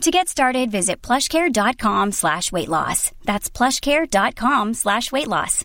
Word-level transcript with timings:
To 0.00 0.10
get 0.10 0.30
started, 0.30 0.70
visit 0.70 1.02
plushcare.com 1.02 2.12
slash 2.12 2.50
weight 2.50 2.68
loss. 2.70 3.12
That's 3.26 3.50
plushcare.com 3.50 4.72
slash 4.72 5.12
weight 5.12 5.28
loss. 5.28 5.62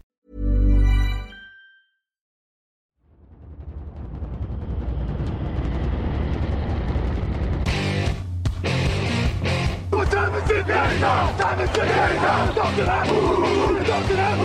What 9.89 10.11
time 10.11 10.35
is 10.35 10.49
it 10.51 10.67
now? 10.67 11.37
Time 11.37 11.59
is 11.61 11.69
it 11.69 11.85
now? 11.85 12.51
Talk 12.51 12.75
to 12.75 12.83
that. 12.83 13.07
Talk 13.07 14.07
to 14.07 14.13
that. 14.15 14.37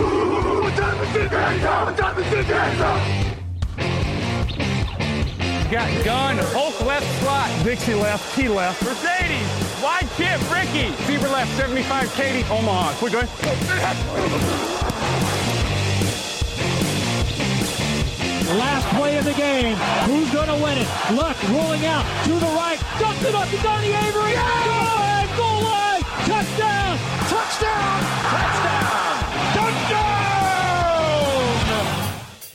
What 0.63 0.73
time 0.73 1.03
is 1.03 1.15
it 1.17 1.31
now? 1.31 1.85
What 1.85 1.97
time 1.97 2.17
is 2.17 2.31
it 2.31 2.47
now? 2.47 3.27
Got 5.71 6.03
gun, 6.03 6.37
Hulk 6.37 6.85
left 6.85 7.21
slot. 7.21 7.49
Dixie 7.63 7.93
left, 7.93 8.35
T 8.35 8.49
left. 8.49 8.83
Mercedes, 8.83 9.70
wide 9.81 10.07
chip, 10.15 10.39
Ricky. 10.51 10.91
Fever 11.05 11.27
left, 11.27 11.51
75, 11.57 12.13
Katie, 12.13 12.43
Omaha. 12.49 12.93
Quick, 12.95 13.13
going. 13.13 13.27
Last 18.57 18.87
play 18.95 19.17
of 19.17 19.25
the 19.25 19.33
game. 19.33 19.75
Who's 20.05 20.29
going 20.31 20.47
to 20.47 20.63
win 20.63 20.77
it? 20.77 20.87
Luck 21.13 21.37
rolling 21.49 21.85
out 21.85 22.05
to 22.25 22.33
the 22.33 22.51
right. 22.57 22.79
Dumps 22.99 23.23
it 23.23 23.33
up 23.33 23.49
to 23.49 23.57
Donnie 23.57 23.93
Avery. 23.93 24.33
Goal 24.33 24.85
line, 24.99 25.29
goal 25.37 25.63
line. 25.63 26.01
Touchdown. 26.25 26.97
Touchdown. 27.29 28.01
Touchdown. 28.29 28.60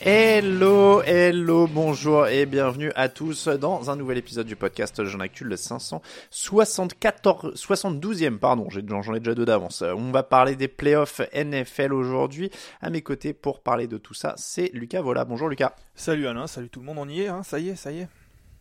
Hello, 0.08 1.02
hello, 1.02 1.66
bonjour 1.66 2.28
et 2.28 2.46
bienvenue 2.46 2.92
à 2.94 3.08
tous 3.08 3.48
dans 3.48 3.90
un 3.90 3.96
nouvel 3.96 4.18
épisode 4.18 4.46
du 4.46 4.54
podcast 4.54 5.02
Jean 5.02 5.18
Actu, 5.18 5.42
le 5.42 5.56
574, 5.56 7.54
72e, 7.60 8.38
pardon, 8.38 8.68
j'en 8.70 9.14
ai 9.14 9.18
déjà 9.18 9.34
deux 9.34 9.44
d'avance. 9.44 9.82
On 9.82 10.12
va 10.12 10.22
parler 10.22 10.54
des 10.54 10.68
playoffs 10.68 11.22
NFL 11.34 11.92
aujourd'hui. 11.92 12.52
À 12.80 12.90
mes 12.90 13.02
côtés 13.02 13.32
pour 13.32 13.58
parler 13.58 13.88
de 13.88 13.98
tout 13.98 14.14
ça, 14.14 14.34
c'est 14.36 14.70
Lucas 14.72 15.02
Voilà. 15.02 15.24
Bonjour 15.24 15.48
Lucas. 15.48 15.74
Salut 15.96 16.28
Alain, 16.28 16.46
salut 16.46 16.68
tout 16.68 16.78
le 16.78 16.86
monde, 16.86 16.98
on 17.00 17.08
y 17.08 17.22
est, 17.22 17.27
hein 17.27 17.42
ça 17.42 17.58
y 17.58 17.70
est, 17.70 17.74
ça 17.74 17.90
y 17.90 17.98
est. 17.98 18.08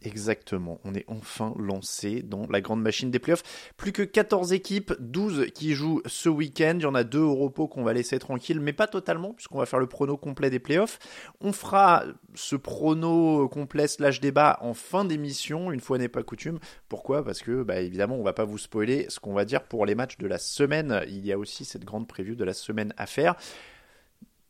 Exactement, 0.06 0.80
on 0.84 0.94
est 0.94 1.06
enfin 1.08 1.56
lancé 1.58 2.22
dans 2.22 2.46
la 2.48 2.62
grande 2.62 2.82
machine 2.82 3.10
des 3.10 3.18
playoffs. 3.18 3.42
Plus 3.76 3.92
que 3.92 4.04
14 4.04 4.54
équipes, 4.54 4.94
12 5.00 5.48
qui 5.56 5.74
jouent 5.74 6.04
ce 6.06 6.30
week-end. 6.30 6.76
Il 6.76 6.84
y 6.84 6.86
en 6.86 6.94
a 6.94 7.04
deux 7.04 7.22
au 7.22 7.34
repos 7.34 7.68
qu'on 7.68 7.84
va 7.84 7.94
laisser 7.94 8.20
tranquille, 8.20 8.60
mais 8.60 8.72
pas 8.72 8.86
totalement, 8.86 9.34
puisqu'on 9.34 9.58
va 9.58 9.66
faire 9.66 9.80
le 9.80 9.88
prono 9.88 10.16
complet 10.16 10.52
des 10.52 10.60
playoffs. 10.60 11.00
On 11.42 11.52
fera 11.52 12.06
ce 12.36 12.56
prono 12.56 13.50
complet 13.50 13.88
slash 13.88 14.22
débat 14.22 14.60
en 14.62 14.76
fin 14.76 15.06
d'émission, 15.06 15.72
une 15.72 15.80
fois 15.80 15.98
n'est 15.98 16.08
pas 16.08 16.22
coutume. 16.22 16.60
Pourquoi? 16.88 17.26
Parce 17.26 17.42
que, 17.42 17.64
bah, 17.64 17.82
évidemment, 17.82 18.16
on 18.16 18.24
va 18.24 18.34
pas 18.34 18.46
vous 18.46 18.60
spoiler 18.60 19.08
ce 19.10 19.20
qu'on 19.20 19.34
va 19.34 19.44
dire 19.44 19.64
pour 19.64 19.88
les 19.88 19.96
matchs 19.96 20.20
de 20.20 20.28
la 20.28 20.38
semaine. 20.38 21.02
Il 21.08 21.26
y 21.26 21.34
a 21.34 21.40
aussi 21.40 21.66
cette 21.66 21.84
grande 21.84 22.08
preview 22.08 22.36
de 22.36 22.44
la 22.44 22.54
semaine 22.54 22.94
à 22.98 23.08
faire. 23.08 23.36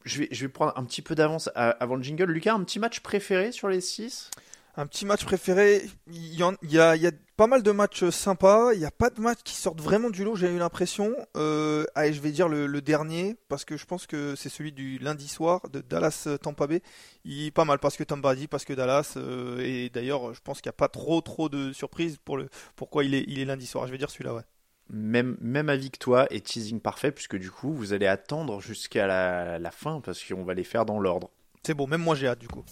Je 0.04 0.20
vais, 0.20 0.28
je 0.32 0.46
vais 0.46 0.52
prendre 0.52 0.74
un 0.76 0.84
petit 0.84 1.02
peu 1.02 1.16
d'avance 1.16 1.50
avant 1.56 1.96
le 1.96 2.04
jingle. 2.04 2.30
Lucas, 2.30 2.54
un 2.54 2.64
petit 2.66 2.80
match 2.80 3.00
préféré 3.00 3.54
sur 3.54 3.70
les 3.70 3.80
6 3.80 4.32
un 4.78 4.88
petit 4.88 5.06
match 5.06 5.24
préféré, 5.24 5.84
il 6.08 6.34
y, 6.34 6.44
en, 6.44 6.54
il, 6.62 6.72
y 6.72 6.80
a, 6.80 6.96
il 6.96 7.02
y, 7.02 7.08
a, 7.08 7.12
pas 7.38 7.48
mal 7.48 7.64
de 7.64 7.72
matchs 7.72 8.10
sympas, 8.10 8.74
il 8.74 8.80
n'y 8.80 8.86
a 8.86 8.92
pas 8.92 9.10
de 9.10 9.22
matchs 9.22 9.40
qui 9.44 9.56
sortent 9.56 9.80
vraiment 9.80 10.10
du 10.10 10.24
lot, 10.24 10.36
j'ai 10.36 10.50
eu 10.50 10.58
l'impression. 10.58 11.14
Euh, 11.38 11.86
allez, 11.96 12.14
je 12.14 12.22
vais 12.22 12.32
dire 12.32 12.50
le, 12.50 12.68
le, 12.68 12.82
dernier, 12.82 13.38
parce 13.48 13.64
que 13.64 13.78
je 13.78 13.86
pense 13.86 14.06
que 14.06 14.36
c'est 14.36 14.50
celui 14.50 14.74
du 14.74 14.98
lundi 14.98 15.28
soir 15.28 15.62
de 15.70 15.80
Dallas-Tampa 15.80 16.68
Bay. 16.68 16.82
Il 17.24 17.48
est 17.48 17.52
pas 17.52 17.66
mal, 17.66 17.80
parce 17.80 17.96
que 17.96 18.04
Tom 18.04 18.22
Brady, 18.22 18.48
parce 18.48 18.66
que 18.66 18.74
Dallas, 18.74 19.14
euh, 19.16 19.60
et 19.60 19.90
d'ailleurs, 19.90 20.34
je 20.34 20.42
pense 20.42 20.62
qu'il 20.62 20.70
n'y 20.70 20.76
a 20.76 20.78
pas 20.78 20.90
trop 20.90 21.22
trop 21.22 21.48
de 21.48 21.72
surprises 21.72 22.18
pour 22.24 22.38
le, 22.38 22.50
pourquoi 22.76 23.06
il 23.06 23.14
est, 23.16 23.24
il 23.28 23.40
est 23.40 23.46
lundi 23.46 23.66
soir. 23.66 23.88
Je 23.88 23.92
vais 23.92 23.98
dire 23.98 24.10
celui-là, 24.10 24.34
ouais. 24.34 24.44
Même, 24.90 25.38
même 25.42 25.70
avis 25.70 25.90
que 25.90 25.98
toi 25.98 26.28
et 26.30 26.42
teasing 26.42 26.80
parfait, 26.80 27.12
puisque 27.12 27.38
du 27.38 27.50
coup, 27.50 27.74
vous 27.74 27.94
allez 27.94 28.08
attendre 28.08 28.62
jusqu'à 28.62 29.08
la, 29.08 29.58
la 29.58 29.72
fin, 29.72 30.02
parce 30.02 30.24
qu'on 30.24 30.44
va 30.44 30.54
les 30.54 30.64
faire 30.64 30.86
dans 30.86 31.00
l'ordre. 31.00 31.32
C'est 31.66 31.74
bon, 31.74 31.88
même 31.88 32.02
moi 32.02 32.14
j'ai 32.14 32.28
hâte 32.28 32.38
du 32.38 32.48
coup. 32.48 32.64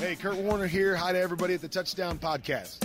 Hey, 0.00 0.16
Kurt 0.16 0.38
Warner 0.38 0.66
here. 0.66 0.96
Hi 0.96 1.12
to 1.12 1.18
everybody 1.18 1.52
at 1.52 1.60
the 1.60 1.68
Touchdown 1.68 2.16
Podcast. 2.16 2.82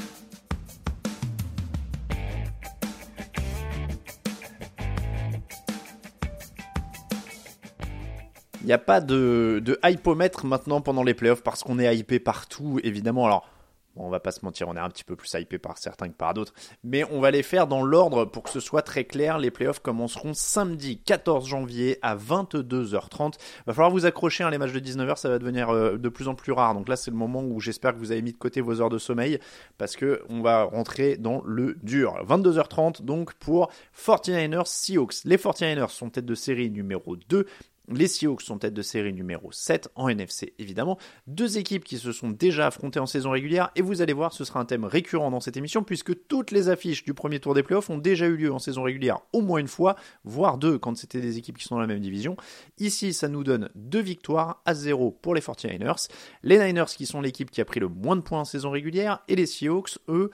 Il 8.60 8.66
n'y 8.66 8.74
a 8.74 8.78
pas 8.78 9.00
de, 9.00 9.62
de 9.64 9.80
hypomètre 9.82 10.46
maintenant 10.46 10.82
pendant 10.82 11.04
les 11.04 11.14
playoffs 11.14 11.42
parce 11.42 11.64
qu'on 11.64 11.80
est 11.80 11.96
hypé 11.96 12.20
partout, 12.20 12.82
évidemment. 12.84 13.26
Alors, 13.26 13.48
Bon, 13.96 14.06
on 14.06 14.10
va 14.10 14.20
pas 14.20 14.32
se 14.32 14.44
mentir, 14.44 14.68
on 14.68 14.76
est 14.76 14.80
un 14.80 14.90
petit 14.90 15.04
peu 15.04 15.16
plus 15.16 15.34
hypé 15.34 15.58
par 15.58 15.78
certains 15.78 16.10
que 16.10 16.16
par 16.16 16.34
d'autres. 16.34 16.54
Mais 16.84 17.04
on 17.12 17.20
va 17.20 17.32
les 17.32 17.44
faire 17.44 17.68
dans 17.68 17.84
l'ordre 17.84 18.26
pour 18.26 18.44
que 18.44 18.50
ce 18.50 18.60
soit 18.60 18.82
très 18.82 19.06
clair. 19.06 19.38
Les 19.38 19.52
playoffs 19.52 19.80
commenceront 19.80 20.34
samedi 20.34 21.00
14 21.00 21.48
janvier 21.48 21.98
à 22.02 22.16
22h30. 22.16 23.34
Va 23.66 23.74
falloir 23.74 23.92
vous 23.92 24.06
accrocher, 24.06 24.44
hein, 24.44 24.50
les 24.50 24.58
matchs 24.58 24.74
de 24.74 24.80
19h, 24.80 25.18
ça 25.18 25.30
va 25.30 25.40
devenir 25.40 25.70
euh, 25.70 25.98
de 25.98 26.10
plus 26.10 26.28
en 26.28 26.36
plus 26.36 26.52
rare. 26.52 26.74
Donc 26.74 26.90
là, 26.90 26.96
c'est 26.96 27.12
le 27.12 27.18
moment 27.18 27.42
où 27.42 27.60
j'espère 27.60 27.94
que 27.94 28.00
vous 28.00 28.12
avez 28.12 28.22
mis 28.22 28.34
de 28.34 28.38
côté 28.38 28.62
vos 28.62 28.82
heures 28.82 28.90
de 28.90 28.98
sommeil 28.98 29.40
parce 29.78 29.96
que 29.96 30.24
on 30.30 30.42
va 30.42 30.64
rentrer 30.64 31.18
dans 31.18 31.42
le 31.46 31.76
dur. 31.84 32.16
22h30 32.28 33.04
donc 33.04 33.34
pour 33.36 33.72
49ers 33.98 34.66
Seahawks. 34.66 35.24
Les 35.26 35.38
49ers 35.38 35.90
sont 35.90 36.10
tête 36.10 36.26
de 36.26 36.36
série 36.36 36.70
numéro 36.70 37.16
2 37.16 37.46
les 37.94 38.08
Seahawks 38.08 38.42
sont 38.42 38.58
tête 38.58 38.74
de 38.74 38.82
série 38.82 39.14
numéro 39.14 39.52
7 39.52 39.90
en 39.96 40.10
NFC 40.10 40.54
évidemment. 40.60 40.98
Deux 41.28 41.58
équipes 41.58 41.84
qui 41.84 41.98
se 41.98 42.12
sont 42.12 42.30
déjà 42.30 42.68
affrontées 42.68 43.00
en 43.00 43.06
saison 43.06 43.32
régulière 43.32 43.72
et 43.76 43.82
vous 43.82 44.02
allez 44.02 44.14
voir 44.14 44.34
ce 44.34 44.44
sera 44.44 44.60
un 44.60 44.66
thème 44.66 44.86
récurrent 44.86 45.32
dans 45.32 45.40
cette 45.40 45.58
émission 45.58 45.84
puisque 45.84 46.28
toutes 46.28 46.52
les 46.52 46.70
affiches 46.70 47.04
du 47.04 47.14
premier 47.14 47.40
tour 47.40 47.54
des 47.54 47.64
playoffs 47.64 47.90
ont 47.90 47.98
déjà 47.98 48.26
eu 48.26 48.36
lieu 48.36 48.52
en 48.52 48.60
saison 48.60 48.84
régulière 48.84 49.20
au 49.34 49.42
moins 49.42 49.60
une 49.60 49.68
fois, 49.68 49.96
voire 50.24 50.58
deux 50.58 50.78
quand 50.78 50.98
c'était 50.98 51.22
des 51.22 51.38
équipes 51.38 51.58
qui 51.58 51.66
sont 51.66 51.76
dans 51.76 51.82
la 51.82 51.88
même 51.88 52.00
division. 52.00 52.36
Ici 52.80 53.14
ça 53.14 53.28
nous 53.28 53.44
donne 53.44 53.70
deux 53.76 54.02
victoires 54.02 54.62
à 54.66 54.74
zéro 54.74 55.12
pour 55.12 55.36
les 55.36 55.42
49ers. 55.42 56.10
Les 56.44 56.60
Niners 56.60 56.86
qui 56.96 57.06
sont 57.06 57.22
l'équipe 57.22 57.52
qui 57.52 57.62
a 57.62 57.66
pris 57.66 57.80
le 57.80 57.88
moins 57.88 58.16
de 58.16 58.22
points 58.22 58.42
en 58.42 58.46
saison 58.46 58.72
régulière 58.72 59.24
et 59.28 59.36
les 59.36 59.46
Seahawks 59.46 60.00
eux 60.10 60.32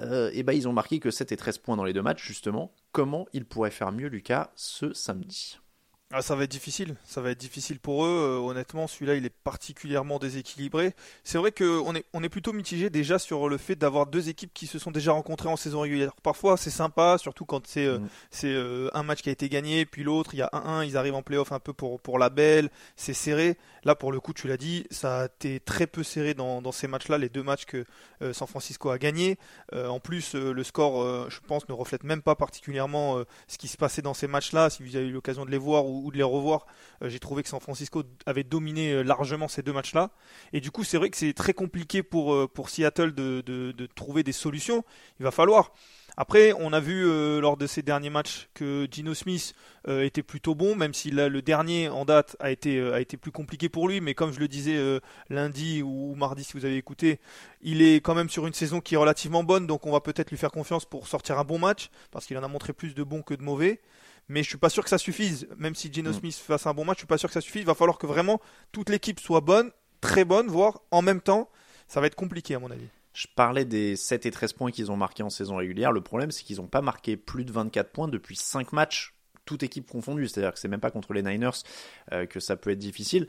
euh, 0.00 0.30
et 0.32 0.42
ben 0.42 0.52
ils 0.52 0.68
ont 0.68 0.72
marqué 0.72 0.98
que 0.98 1.10
7 1.10 1.32
et 1.32 1.36
13 1.36 1.58
points 1.58 1.76
dans 1.76 1.84
les 1.84 1.92
deux 1.92 2.02
matchs 2.02 2.26
justement. 2.26 2.72
Comment 2.92 3.26
ils 3.32 3.44
pourraient 3.44 3.70
faire 3.70 3.92
mieux 3.92 4.08
Lucas 4.08 4.50
ce 4.56 4.92
samedi? 4.92 5.58
Ah, 6.12 6.22
ça 6.22 6.34
va 6.34 6.42
être 6.42 6.50
difficile, 6.50 6.96
ça 7.04 7.20
va 7.20 7.30
être 7.30 7.38
difficile 7.38 7.78
pour 7.78 8.04
eux. 8.04 8.08
Euh, 8.08 8.38
honnêtement, 8.38 8.88
celui-là, 8.88 9.14
il 9.14 9.24
est 9.24 9.34
particulièrement 9.44 10.18
déséquilibré. 10.18 10.92
C'est 11.22 11.38
vrai 11.38 11.52
qu'on 11.52 11.94
est, 11.94 12.04
on 12.12 12.24
est 12.24 12.28
plutôt 12.28 12.52
mitigé 12.52 12.90
déjà 12.90 13.20
sur 13.20 13.48
le 13.48 13.56
fait 13.58 13.76
d'avoir 13.76 14.06
deux 14.06 14.28
équipes 14.28 14.52
qui 14.52 14.66
se 14.66 14.80
sont 14.80 14.90
déjà 14.90 15.12
rencontrées 15.12 15.48
en 15.48 15.54
saison 15.54 15.82
régulière. 15.82 16.12
Parfois, 16.20 16.56
c'est 16.56 16.70
sympa, 16.70 17.16
surtout 17.16 17.44
quand 17.44 17.64
c'est 17.68 17.86
euh, 17.86 18.00
c'est 18.32 18.52
euh, 18.52 18.88
un 18.92 19.04
match 19.04 19.22
qui 19.22 19.28
a 19.28 19.32
été 19.32 19.48
gagné, 19.48 19.86
puis 19.86 20.02
l'autre, 20.02 20.34
il 20.34 20.38
y 20.38 20.42
a 20.42 20.50
1-1, 20.52 20.84
ils 20.84 20.96
arrivent 20.96 21.14
en 21.14 21.22
playoff 21.22 21.52
un 21.52 21.60
peu 21.60 21.72
pour, 21.72 22.00
pour 22.00 22.18
la 22.18 22.28
belle, 22.28 22.70
c'est 22.96 23.14
serré. 23.14 23.56
Là, 23.84 23.94
pour 23.94 24.10
le 24.10 24.18
coup, 24.18 24.32
tu 24.32 24.48
l'as 24.48 24.56
dit, 24.56 24.88
ça 24.90 25.20
a 25.20 25.26
été 25.26 25.60
très 25.60 25.86
peu 25.86 26.02
serré 26.02 26.34
dans, 26.34 26.60
dans 26.60 26.72
ces 26.72 26.88
matchs-là, 26.88 27.18
les 27.18 27.28
deux 27.28 27.44
matchs 27.44 27.66
que 27.66 27.84
San 28.32 28.46
Francisco 28.46 28.90
a 28.90 28.98
gagné. 28.98 29.38
en 29.72 30.00
plus, 30.00 30.34
le 30.34 30.62
score, 30.64 31.30
je 31.30 31.40
pense, 31.40 31.66
ne 31.66 31.72
reflète 31.72 32.04
même 32.04 32.20
pas 32.20 32.34
particulièrement 32.34 33.22
ce 33.48 33.56
qui 33.56 33.68
se 33.68 33.78
passait 33.78 34.02
dans 34.02 34.12
ces 34.12 34.26
matchs-là. 34.26 34.68
Si 34.68 34.82
vous 34.82 34.96
avez 34.96 35.06
eu 35.06 35.12
l'occasion 35.12 35.46
de 35.46 35.50
les 35.50 35.56
voir 35.56 35.86
ou 35.86 35.99
ou 36.02 36.10
de 36.10 36.16
les 36.16 36.22
revoir, 36.22 36.66
euh, 37.02 37.08
j'ai 37.08 37.18
trouvé 37.18 37.42
que 37.42 37.48
San 37.48 37.60
Francisco 37.60 38.02
avait 38.26 38.44
dominé 38.44 38.92
euh, 38.92 39.02
largement 39.02 39.48
ces 39.48 39.62
deux 39.62 39.72
matchs-là. 39.72 40.10
Et 40.52 40.60
du 40.60 40.70
coup, 40.70 40.84
c'est 40.84 40.96
vrai 40.96 41.10
que 41.10 41.16
c'est 41.16 41.32
très 41.32 41.54
compliqué 41.54 42.02
pour, 42.02 42.34
euh, 42.34 42.48
pour 42.48 42.68
Seattle 42.68 43.12
de, 43.12 43.42
de, 43.42 43.86
trouver 43.94 44.22
des 44.22 44.32
solutions. 44.32 44.84
Il 45.18 45.24
va 45.24 45.30
falloir 45.30 45.72
Après, 46.16 46.52
on 46.58 46.72
a 46.72 46.80
vu 46.80 47.04
lors 47.40 47.56
de 47.56 47.66
ces 47.66 47.82
derniers 47.82 48.10
matchs 48.10 48.48
que 48.54 48.86
Gino 48.90 49.14
Smith 49.14 49.54
était 49.88 50.22
plutôt 50.22 50.54
bon, 50.54 50.76
même 50.76 50.94
si 50.94 51.10
le 51.10 51.42
dernier 51.42 51.88
en 51.88 52.04
date 52.04 52.36
a 52.40 52.50
été, 52.50 52.80
a 52.80 53.00
été 53.00 53.16
plus 53.16 53.32
compliqué 53.32 53.68
pour 53.68 53.88
lui. 53.88 54.00
Mais 54.00 54.14
comme 54.14 54.32
je 54.32 54.40
le 54.40 54.48
disais 54.48 54.78
lundi 55.28 55.82
ou 55.82 56.14
mardi, 56.14 56.44
si 56.44 56.52
vous 56.54 56.64
avez 56.64 56.76
écouté, 56.76 57.20
il 57.62 57.82
est 57.82 58.00
quand 58.00 58.14
même 58.14 58.28
sur 58.28 58.46
une 58.46 58.54
saison 58.54 58.80
qui 58.80 58.94
est 58.94 58.98
relativement 58.98 59.44
bonne, 59.44 59.66
donc 59.66 59.86
on 59.86 59.92
va 59.92 60.00
peut-être 60.00 60.30
lui 60.30 60.38
faire 60.38 60.52
confiance 60.52 60.84
pour 60.84 61.08
sortir 61.08 61.38
un 61.38 61.44
bon 61.44 61.58
match, 61.58 61.90
parce 62.10 62.26
qu'il 62.26 62.36
en 62.38 62.42
a 62.42 62.48
montré 62.48 62.72
plus 62.72 62.94
de 62.94 63.02
bons 63.02 63.22
que 63.22 63.34
de 63.34 63.42
mauvais. 63.42 63.80
Mais 64.30 64.44
je 64.44 64.48
suis 64.48 64.58
pas 64.58 64.70
sûr 64.70 64.84
que 64.84 64.90
ça 64.90 64.96
suffise. 64.96 65.48
Même 65.58 65.74
si 65.74 65.92
Gino 65.92 66.10
mm. 66.10 66.14
Smith 66.14 66.34
fasse 66.36 66.64
un 66.68 66.72
bon 66.72 66.84
match, 66.84 66.98
je 66.98 67.00
suis 67.00 67.06
pas 67.08 67.18
sûr 67.18 67.28
que 67.28 67.32
ça 67.32 67.40
suffise. 67.40 67.62
Il 67.62 67.66
va 67.66 67.74
falloir 67.74 67.98
que 67.98 68.06
vraiment 68.06 68.40
toute 68.70 68.88
l'équipe 68.88 69.18
soit 69.18 69.40
bonne, 69.40 69.72
très 70.00 70.24
bonne, 70.24 70.46
voire 70.46 70.82
en 70.92 71.02
même 71.02 71.20
temps. 71.20 71.50
Ça 71.88 72.00
va 72.00 72.06
être 72.06 72.14
compliqué 72.14 72.54
à 72.54 72.60
mon 72.60 72.70
avis. 72.70 72.86
Je 73.12 73.26
parlais 73.34 73.64
des 73.64 73.96
7 73.96 74.26
et 74.26 74.30
13 74.30 74.52
points 74.52 74.70
qu'ils 74.70 74.92
ont 74.92 74.96
marqués 74.96 75.24
en 75.24 75.30
saison 75.30 75.56
régulière. 75.56 75.90
Le 75.90 76.00
problème, 76.00 76.30
c'est 76.30 76.44
qu'ils 76.44 76.58
n'ont 76.58 76.68
pas 76.68 76.80
marqué 76.80 77.16
plus 77.16 77.44
de 77.44 77.50
24 77.50 77.90
points 77.90 78.06
depuis 78.06 78.36
5 78.36 78.72
matchs, 78.72 79.16
toute 79.46 79.64
équipe 79.64 79.90
confondue. 79.90 80.28
C'est-à-dire 80.28 80.52
que 80.52 80.60
c'est 80.60 80.68
même 80.68 80.78
pas 80.78 80.92
contre 80.92 81.12
les 81.12 81.24
Niners 81.24 81.50
euh, 82.12 82.24
que 82.24 82.38
ça 82.38 82.56
peut 82.56 82.70
être 82.70 82.78
difficile. 82.78 83.26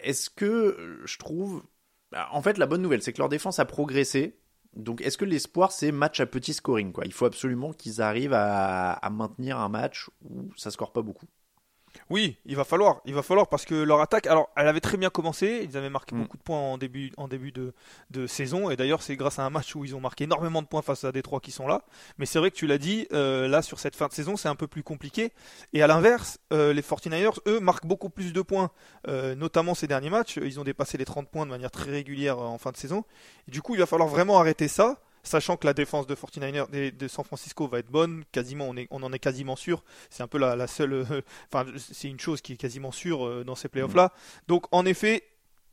Est-ce 0.00 0.28
que 0.28 0.44
euh, 0.44 1.00
je 1.06 1.16
trouve. 1.16 1.62
Bah, 2.10 2.28
en 2.30 2.42
fait, 2.42 2.58
la 2.58 2.66
bonne 2.66 2.82
nouvelle, 2.82 3.02
c'est 3.02 3.14
que 3.14 3.18
leur 3.18 3.30
défense 3.30 3.58
a 3.58 3.64
progressé. 3.64 4.36
Donc, 4.74 5.00
est-ce 5.02 5.18
que 5.18 5.24
l'espoir, 5.24 5.70
c'est 5.72 5.92
match 5.92 6.20
à 6.20 6.26
petit 6.26 6.54
scoring 6.54 6.92
quoi? 6.92 7.04
Il 7.04 7.12
faut 7.12 7.26
absolument 7.26 7.72
qu'ils 7.72 8.00
arrivent 8.00 8.34
à, 8.34 8.98
maintenir 9.10 9.58
un 9.58 9.68
match 9.68 10.08
où 10.24 10.50
ça 10.56 10.70
score 10.70 10.92
pas 10.92 11.02
beaucoup. 11.02 11.26
Oui, 12.10 12.36
il 12.46 12.56
va 12.56 12.64
falloir, 12.64 13.00
il 13.04 13.14
va 13.14 13.22
falloir 13.22 13.48
parce 13.48 13.64
que 13.64 13.74
leur 13.74 14.00
attaque, 14.00 14.26
alors 14.26 14.50
elle 14.56 14.68
avait 14.68 14.80
très 14.80 14.96
bien 14.96 15.10
commencé, 15.10 15.66
ils 15.68 15.76
avaient 15.76 15.90
marqué 15.90 16.14
mm. 16.14 16.22
beaucoup 16.22 16.36
de 16.36 16.42
points 16.42 16.58
en 16.58 16.78
début, 16.78 17.12
en 17.16 17.28
début 17.28 17.52
de, 17.52 17.72
de 18.10 18.26
saison 18.26 18.70
et 18.70 18.76
d'ailleurs 18.76 19.02
c'est 19.02 19.16
grâce 19.16 19.38
à 19.38 19.44
un 19.44 19.50
match 19.50 19.74
où 19.74 19.84
ils 19.84 19.94
ont 19.94 20.00
marqué 20.00 20.24
énormément 20.24 20.62
de 20.62 20.66
points 20.66 20.82
face 20.82 21.04
à 21.04 21.12
des 21.12 21.22
trois 21.22 21.40
qui 21.40 21.50
sont 21.50 21.66
là. 21.66 21.82
Mais 22.18 22.26
c'est 22.26 22.38
vrai 22.38 22.50
que 22.50 22.56
tu 22.56 22.66
l'as 22.66 22.78
dit, 22.78 23.06
euh, 23.12 23.48
là 23.48 23.62
sur 23.62 23.78
cette 23.78 23.96
fin 23.96 24.08
de 24.08 24.12
saison 24.12 24.36
c'est 24.36 24.48
un 24.48 24.56
peu 24.56 24.66
plus 24.66 24.82
compliqué 24.82 25.32
et 25.72 25.82
à 25.82 25.86
l'inverse, 25.86 26.38
euh, 26.52 26.72
les 26.72 26.82
49ers 26.82 27.38
eux 27.46 27.60
marquent 27.60 27.86
beaucoup 27.86 28.10
plus 28.10 28.32
de 28.32 28.42
points, 28.42 28.70
euh, 29.08 29.34
notamment 29.34 29.74
ces 29.74 29.86
derniers 29.86 30.10
matchs, 30.10 30.38
ils 30.42 30.60
ont 30.60 30.64
dépassé 30.64 30.98
les 30.98 31.04
30 31.04 31.28
points 31.28 31.46
de 31.46 31.50
manière 31.50 31.70
très 31.70 31.90
régulière 31.90 32.38
en 32.38 32.58
fin 32.58 32.72
de 32.72 32.76
saison. 32.76 33.04
Et 33.48 33.50
du 33.50 33.62
coup 33.62 33.74
il 33.74 33.78
va 33.78 33.86
falloir 33.86 34.08
vraiment 34.08 34.38
arrêter 34.38 34.68
ça 34.68 34.98
sachant 35.22 35.56
que 35.56 35.66
la 35.66 35.74
défense 35.74 36.06
de 36.06 36.14
49ers 36.14 36.96
de, 36.96 37.08
San 37.08 37.24
Francisco 37.24 37.66
va 37.66 37.78
être 37.78 37.90
bonne, 37.90 38.24
quasiment 38.32 38.68
on, 38.68 38.76
est, 38.76 38.88
on 38.90 39.02
en 39.02 39.12
est 39.12 39.18
quasiment 39.18 39.56
sûr. 39.56 39.84
C'est 40.10 40.22
un 40.22 40.28
peu 40.28 40.38
la, 40.38 40.66
seule, 40.66 40.92
euh, 40.92 41.22
enfin 41.52 41.70
c'est 41.76 42.08
une 42.08 42.20
chose 42.20 42.40
qui 42.40 42.54
est 42.54 42.56
quasiment 42.56 42.92
sûre 42.92 43.26
euh, 43.26 43.44
dans 43.44 43.54
ces 43.54 43.68
playoffs 43.68 43.94
là. 43.94 44.12
Donc 44.48 44.66
en 44.72 44.84
effet, 44.84 45.22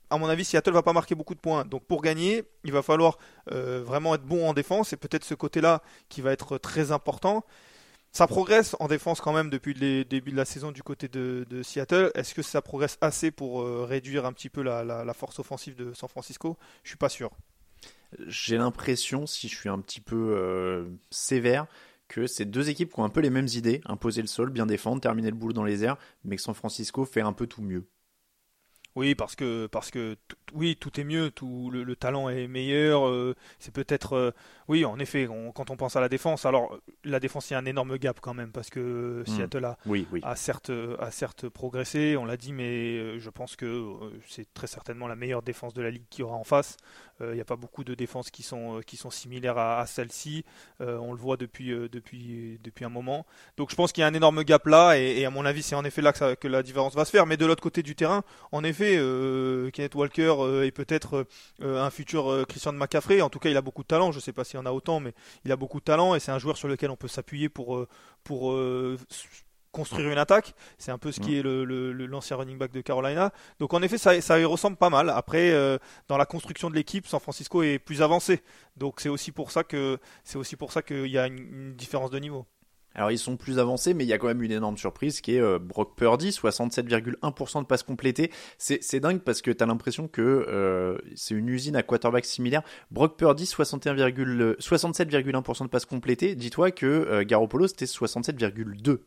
à 0.10 0.18
mon 0.18 0.28
avis, 0.28 0.46
Seattle 0.46 0.72
va 0.72 0.84
pas 0.84 0.94
marquer 0.94 1.16
beaucoup 1.16 1.36
de 1.36 1.40
points. 1.40 1.66
Donc 1.66 1.86
pour 1.86 2.02
gagner, 2.02 2.44
il 2.64 2.72
va 2.72 2.82
falloir 2.82 3.18
euh, 3.52 3.84
vraiment 3.84 4.16
être 4.16 4.24
bon 4.24 4.48
en 4.48 4.54
défense 4.54 4.94
et 4.94 4.98
peut-être 4.98 5.24
ce 5.24 5.36
côté-là 5.36 5.82
qui 6.10 6.22
va 6.22 6.32
être 6.32 6.58
très 6.58 6.92
important. 6.92 7.44
Ça 8.12 8.26
progresse 8.26 8.76
en 8.80 8.88
défense 8.88 9.22
quand 9.22 9.34
même 9.34 9.52
depuis 9.52 9.76
le 9.76 10.04
début 10.04 10.32
de 10.32 10.38
la 10.38 10.46
saison 10.46 10.72
du 10.72 10.82
côté 10.82 11.08
de, 11.08 11.46
Seattle. 11.62 12.10
Est-ce 12.16 12.34
que 12.34 12.42
ça 12.42 12.60
progresse 12.60 12.98
assez 13.02 13.30
pour 13.30 13.64
réduire 13.88 14.26
un 14.26 14.34
petit 14.34 14.50
peu 14.50 14.64
la, 14.64 14.84
la, 14.84 15.14
force 15.14 15.38
offensive 15.38 15.76
de 15.76 15.94
San 15.94 16.10
Francisco? 16.10 16.58
Je 16.82 16.90
suis 16.90 16.98
pas 16.98 17.10
sûr 17.10 17.30
j'ai 18.28 18.58
l'impression, 18.58 19.26
si 19.26 19.48
je 19.48 19.56
suis 19.56 19.70
un 19.70 19.80
petit 19.80 20.02
peu 20.02 20.36
euh, 20.38 20.90
sévère, 21.12 21.68
que 22.08 22.28
c'est 22.28 22.46
deux 22.46 22.70
équipes 22.70 22.94
qui 22.94 23.00
ont 23.00 23.04
un 23.04 23.10
peu 23.10 23.22
les 23.22 23.30
mêmes 23.30 23.48
idées, 23.54 23.82
imposer 23.86 24.22
le 24.22 24.28
sol, 24.28 24.50
bien 24.50 24.66
défendre, 24.66 25.02
terminer 25.02 25.30
le 25.30 25.36
boulot 25.36 25.54
dans 25.54 25.64
les 25.64 25.84
airs, 25.84 25.98
mais 26.24 26.36
que 26.36 26.42
San 26.42 26.56
Francisco 26.56 27.06
fait 27.06 27.22
un 27.22 27.34
peu 27.34 27.48
tout 27.48 27.62
mieux. 27.62 27.88
Oui, 28.96 29.14
parce 29.16 29.36
que 29.36 29.68
parce 29.68 29.92
que 29.92 30.18
oui, 30.54 30.76
tout 30.76 31.00
est 31.00 31.04
mieux, 31.04 31.30
tout 31.30 31.70
le, 31.70 31.96
talent 31.96 32.28
est 32.28 32.48
meilleur. 32.48 33.08
Euh, 33.08 33.36
c'est 33.60 33.74
peut-être 33.74 34.14
euh, 34.14 34.32
oui, 34.68 34.84
en 34.84 34.98
effet, 35.00 35.28
quand 35.54 35.70
on 35.70 35.78
pense 35.78 35.96
à 35.96 36.02
la 36.02 36.10
défense, 36.10 36.46
alors 36.46 36.78
la 37.04 37.20
défense 37.20 37.50
il 37.50 37.54
y 37.54 37.56
a 37.56 37.60
un 37.60 37.66
énorme 37.66 37.98
gap 37.98 38.20
quand 38.20 38.34
même 38.34 38.52
parce 38.52 38.70
que 38.70 39.24
hmm. 39.28 39.32
Seattle 39.32 39.66
a, 39.66 39.78
a 40.24 40.36
certes 40.36 40.72
a 41.00 41.12
certes 41.12 41.50
progressé, 41.50 42.18
on 42.18 42.26
l'a 42.26 42.36
dit, 42.36 42.52
mais 42.52 42.98
euh, 42.98 43.20
je 43.20 43.30
pense 43.30 43.56
que 43.56 43.94
c'est 44.28 44.52
très 44.54 44.68
certainement 44.68 45.08
la 45.08 45.16
meilleure 45.16 45.44
défense 45.44 45.74
de 45.74 45.82
la 45.82 45.92
ligue 45.92 46.08
qui 46.10 46.24
aura 46.24 46.36
en 46.36 46.44
face. 46.44 46.78
Il 47.22 47.34
n'y 47.34 47.42
a 47.42 47.46
pas 47.46 47.58
beaucoup 47.58 47.84
de 47.84 47.96
défenses 47.96 48.32
qui 48.32 48.44
sont 48.44 48.80
qui 48.88 48.96
sont 48.96 49.10
similaires 49.10 49.58
à, 49.58 49.86
celle-ci. 49.86 50.46
on 50.80 51.12
le 51.12 51.20
voit 51.20 51.36
depuis 51.36 51.68
depuis 51.90 52.58
depuis 52.64 52.86
un 52.86 52.90
moment. 52.90 53.26
Donc 53.58 53.72
je 53.72 53.76
pense 53.76 53.92
qu'il 53.92 54.02
y 54.02 54.06
a 54.06 54.08
un 54.08 54.14
énorme 54.14 54.42
gap 54.46 54.66
là, 54.68 54.98
et, 54.98 55.26
à 55.26 55.30
mon 55.30 55.44
avis, 55.44 55.62
c'est 55.62 55.76
en 55.76 55.84
effet 55.84 56.02
là 56.02 56.14
que, 56.14 56.36
que 56.36 56.48
la 56.48 56.64
différence 56.64 56.96
va 56.96 57.04
se 57.04 57.12
faire. 57.12 57.26
Mais 57.26 57.36
de 57.36 57.46
l'autre 57.46 57.62
côté 57.62 57.84
du 57.84 57.94
terrain, 57.94 58.24
en 58.54 58.64
effet 58.64 58.79
euh, 58.82 59.70
Kenneth 59.72 59.96
Walker 59.96 60.36
euh, 60.40 60.66
est 60.66 60.72
peut-être 60.72 61.26
euh, 61.62 61.84
un 61.84 61.90
futur 61.90 62.46
Christian 62.48 62.74
de 62.74 62.78
McCaffrey. 62.78 63.22
En 63.22 63.30
tout 63.30 63.40
cas, 63.40 63.50
il 63.50 63.58
a 63.58 63.62
beaucoup 63.62 63.84
de 63.84 63.88
talent. 63.88 64.12
Je 64.12 64.18
ne 64.18 64.22
sais 64.22 64.34
pas 64.34 64.44
s'il 64.44 64.58
y 64.58 64.62
en 64.62 64.66
a 64.66 64.72
autant, 64.72 65.00
mais 65.00 65.14
il 65.46 65.52
a 65.52 65.56
beaucoup 65.56 65.80
de 65.80 65.86
talent 65.86 66.16
et 66.16 66.20
c'est 66.20 66.32
un 66.32 66.40
joueur 66.40 66.58
sur 66.58 66.68
lequel 66.68 66.90
on 66.90 66.96
peut 66.96 67.08
s'appuyer 67.08 67.50
pour, 67.50 67.86
construire 69.72 70.10
une 70.10 70.18
attaque. 70.18 70.56
C'est 70.78 70.92
un 70.92 70.98
peu 70.98 71.12
ce 71.12 71.20
qui 71.20 71.38
est 71.38 71.44
l'ancien 71.44 72.38
running 72.38 72.58
back 72.58 72.72
de 72.72 72.82
Carolina. 72.82 73.32
Donc 73.60 73.74
en 73.74 73.82
effet, 73.82 73.98
ça, 73.98 74.40
y 74.40 74.46
ressemble 74.46 74.78
pas 74.78 74.90
mal. 74.90 75.10
Après, 75.10 75.52
dans 76.08 76.18
la 76.18 76.26
construction 76.26 76.70
de 76.70 76.76
l'équipe, 76.76 77.08
San 77.08 77.20
Francisco 77.20 77.62
est 77.64 77.80
plus 77.80 78.02
avancé. 78.02 78.42
Donc 78.78 79.00
c'est 79.00 79.10
aussi 79.10 79.32
pour 79.32 79.52
ça 79.52 79.64
qu'il 79.64 81.08
y 81.08 81.18
a 81.18 81.28
une, 81.28 81.76
différence 81.76 82.12
de 82.12 82.20
niveau. 82.20 82.46
Alors 82.96 83.12
ils 83.12 83.20
sont 83.20 83.38
plus 83.38 83.60
avancés, 83.60 83.94
mais 83.94 84.04
il 84.04 84.08
y 84.08 84.14
a 84.14 84.18
quand 84.18 84.28
même 84.28 84.42
une 84.42 84.52
énorme 84.52 84.78
surprise 84.78 85.22
qui 85.22 85.36
est 85.36 85.42
euh, 85.42 85.60
Brock 85.60 85.96
Purdy, 85.96 86.32
67,1% 86.32 87.62
de 87.62 87.66
passes 87.66 87.84
complétées. 87.84 88.32
C'est 88.58 89.00
dingue 89.00 89.20
parce 89.20 89.42
que 89.42 89.52
tu 89.52 89.64
as 89.64 89.68
l'impression 89.68 90.08
que 90.08 90.22
euh, 90.22 90.98
c'est 91.16 91.36
une 91.36 91.50
usine 91.50 91.76
à 91.76 91.84
quarterback 91.84 92.26
similaire. 92.26 92.64
Brock 92.92 93.18
Purdy, 93.18 93.46
67,1% 93.46 95.64
de 95.64 95.68
passes 95.68 95.86
complétées. 95.86 96.36
Dis-toi 96.36 96.72
que 96.72 96.86
euh, 96.86 97.24
Garoppolo, 97.24 97.68
c'était 97.68 97.86
67,2%. 97.86 99.00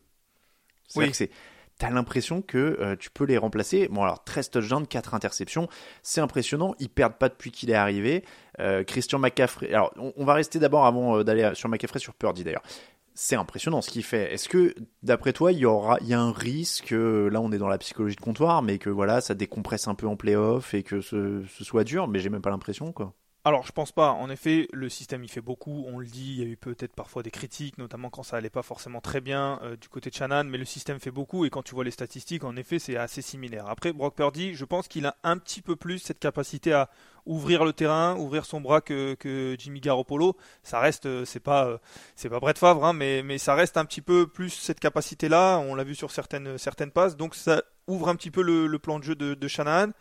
Oui. 0.95 1.09
c'est 1.13 1.31
t'as 1.79 1.89
l'impression 1.89 2.43
que 2.43 2.95
tu 2.99 3.09
peux 3.09 3.25
les 3.25 3.37
remplacer. 3.37 3.87
Bon 3.87 4.03
alors 4.03 4.23
13 4.23 4.51
touchdowns, 4.51 4.85
4 4.85 5.15
interceptions, 5.15 5.67
c'est 6.03 6.21
impressionnant, 6.21 6.75
ils 6.77 6.87
perdent 6.87 7.17
pas 7.17 7.29
depuis 7.29 7.49
qu'il 7.49 7.71
est 7.71 7.75
arrivé. 7.75 8.23
Christian 8.85 9.17
McCaffrey, 9.17 9.73
alors 9.73 9.91
on, 9.97 10.13
on 10.15 10.23
va 10.23 10.35
rester 10.35 10.59
d'abord 10.59 10.85
avant 10.85 11.23
d'aller 11.23 11.49
sur 11.55 11.69
McCaffrey 11.69 11.97
sur 11.97 12.13
Purdy 12.13 12.43
d'ailleurs 12.43 12.61
c'est 13.15 13.35
impressionnant 13.35 13.81
ce 13.81 13.89
qu'il 13.89 14.03
fait. 14.03 14.33
Est-ce 14.33 14.49
que, 14.49 14.75
d'après 15.03 15.33
toi, 15.33 15.51
il 15.51 15.59
y 15.59 15.65
aura, 15.65 15.97
il 16.01 16.07
y 16.07 16.13
a 16.13 16.19
un 16.19 16.31
risque, 16.31 16.91
là 16.91 17.41
on 17.41 17.51
est 17.51 17.57
dans 17.57 17.67
la 17.67 17.77
psychologie 17.77 18.15
de 18.15 18.21
comptoir, 18.21 18.61
mais 18.61 18.79
que 18.79 18.89
voilà, 18.89 19.21
ça 19.21 19.35
décompresse 19.35 19.87
un 19.87 19.95
peu 19.95 20.07
en 20.07 20.15
playoff 20.15 20.73
et 20.73 20.83
que 20.83 21.01
ce, 21.01 21.43
ce 21.47 21.63
soit 21.63 21.83
dur, 21.83 22.07
mais 22.07 22.19
j'ai 22.19 22.29
même 22.29 22.41
pas 22.41 22.49
l'impression, 22.49 22.91
quoi. 22.91 23.13
Alors, 23.45 23.65
je 23.67 23.73
pense 23.73 23.91
pas. 23.91 24.11
En 24.11 24.29
effet, 24.29 24.69
le 24.71 24.87
système 24.87 25.21
il 25.25 25.27
fait 25.27 25.41
beaucoup. 25.41 25.83
On 25.89 25.99
le 25.99 26.05
dit, 26.05 26.31
il 26.31 26.39
y 26.39 26.43
a 26.43 26.45
eu 26.45 26.55
peut-être 26.55 26.93
parfois 26.93 27.23
des 27.23 27.31
critiques, 27.31 27.77
notamment 27.77 28.09
quand 28.09 28.23
ça 28.23 28.37
allait 28.37 28.49
pas 28.49 28.61
forcément 28.61 29.01
très 29.01 29.19
bien 29.19 29.59
euh, 29.63 29.75
du 29.75 29.89
côté 29.89 30.09
de 30.09 30.15
Shannon, 30.15 30.45
mais 30.45 30.57
le 30.57 30.63
système 30.63 30.97
fait 30.97 31.11
beaucoup 31.11 31.43
et 31.43 31.49
quand 31.49 31.61
tu 31.61 31.75
vois 31.75 31.83
les 31.83 31.91
statistiques, 31.91 32.45
en 32.45 32.55
effet, 32.55 32.79
c'est 32.79 32.95
assez 32.95 33.21
similaire. 33.21 33.67
Après, 33.67 33.91
Brock 33.91 34.15
Purdy, 34.15 34.53
je 34.55 34.63
pense 34.63 34.87
qu'il 34.87 35.05
a 35.05 35.17
un 35.23 35.37
petit 35.37 35.61
peu 35.61 35.75
plus 35.75 35.99
cette 35.99 36.19
capacité 36.19 36.71
à 36.71 36.89
ouvrir 37.25 37.65
le 37.65 37.73
terrain, 37.73 38.15
ouvrir 38.15 38.45
son 38.45 38.61
bras 38.61 38.79
que, 38.79 39.55
Jimmy 39.59 39.81
Garoppolo. 39.81 40.37
Ça 40.63 40.79
reste, 40.79 41.05
euh, 41.05 41.25
c'est 41.25 41.41
pas, 41.41 41.67
euh, 41.67 41.77
c'est 42.15 42.29
pas 42.29 42.39
Brett 42.39 42.57
Favre, 42.57 42.85
hein, 42.85 42.93
mais, 42.93 43.37
ça 43.39 43.55
reste 43.55 43.75
un 43.75 43.83
petit 43.83 44.01
peu 44.01 44.25
plus 44.25 44.51
cette 44.51 44.79
capacité-là. 44.79 45.57
On 45.57 45.75
l'a 45.75 45.83
vu 45.83 45.95
sur 45.95 46.11
certaines, 46.11 46.57
certaines 46.57 46.91
passes, 46.91 47.17
donc 47.17 47.35
ça 47.35 47.61
ouvre 47.87 48.07
un 48.07 48.15
petit 48.15 48.31
peu 48.31 48.41
le, 48.41 48.79
plan 48.79 48.99
de 48.99 49.03
jeu 49.03 49.15
de, 49.15 49.33
de 49.33 49.47
Shanahan 49.49 49.91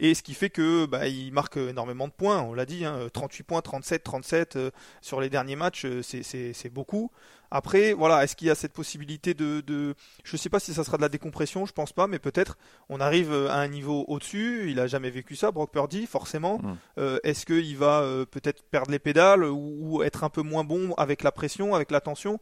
et 0.00 0.14
ce 0.14 0.22
qui 0.22 0.34
fait 0.34 0.48
que 0.48 0.86
bah, 0.86 1.06
il 1.06 1.30
marque 1.32 1.58
énormément 1.58 2.08
de 2.08 2.12
points. 2.12 2.40
On 2.40 2.54
l'a 2.54 2.64
dit, 2.64 2.84
38 3.12 3.42
hein, 3.42 3.44
points, 3.46 3.60
37, 3.60 4.02
37 4.02 4.56
euh, 4.56 4.70
sur 5.02 5.20
les 5.20 5.28
derniers 5.28 5.56
matchs, 5.56 5.84
euh, 5.84 6.02
c'est 6.02 6.72
beaucoup. 6.72 7.10
Après, 7.50 7.92
voilà, 7.92 8.24
est-ce 8.24 8.34
qu'il 8.34 8.48
y 8.48 8.50
a 8.50 8.54
cette 8.54 8.72
possibilité 8.72 9.34
de, 9.34 9.60
de, 9.60 9.94
je 10.24 10.36
sais 10.36 10.48
pas 10.48 10.60
si 10.60 10.72
ça 10.72 10.84
sera 10.84 10.96
de 10.96 11.02
la 11.02 11.08
décompression, 11.08 11.66
je 11.66 11.72
pense 11.72 11.92
pas, 11.92 12.06
mais 12.06 12.18
peut-être 12.18 12.56
on 12.88 13.00
arrive 13.00 13.32
à 13.34 13.56
un 13.56 13.68
niveau 13.68 14.04
au-dessus. 14.08 14.70
Il 14.70 14.80
a 14.80 14.86
jamais 14.86 15.10
vécu 15.10 15.36
ça, 15.36 15.50
Brock 15.50 15.72
Purdy, 15.72 16.06
forcément. 16.06 16.60
Euh, 16.98 17.18
est-ce 17.24 17.44
qu'il 17.44 17.76
va 17.76 18.06
peut-être 18.30 18.62
perdre 18.62 18.92
les 18.92 19.00
pédales 19.00 19.44
ou, 19.44 20.02
être 20.02 20.24
un 20.24 20.30
peu 20.30 20.42
moins 20.42 20.64
bon 20.64 20.94
avec 20.94 21.22
la 21.22 21.32
pression, 21.32 21.74
avec 21.74 21.90
la 21.90 22.00
tension? 22.00 22.40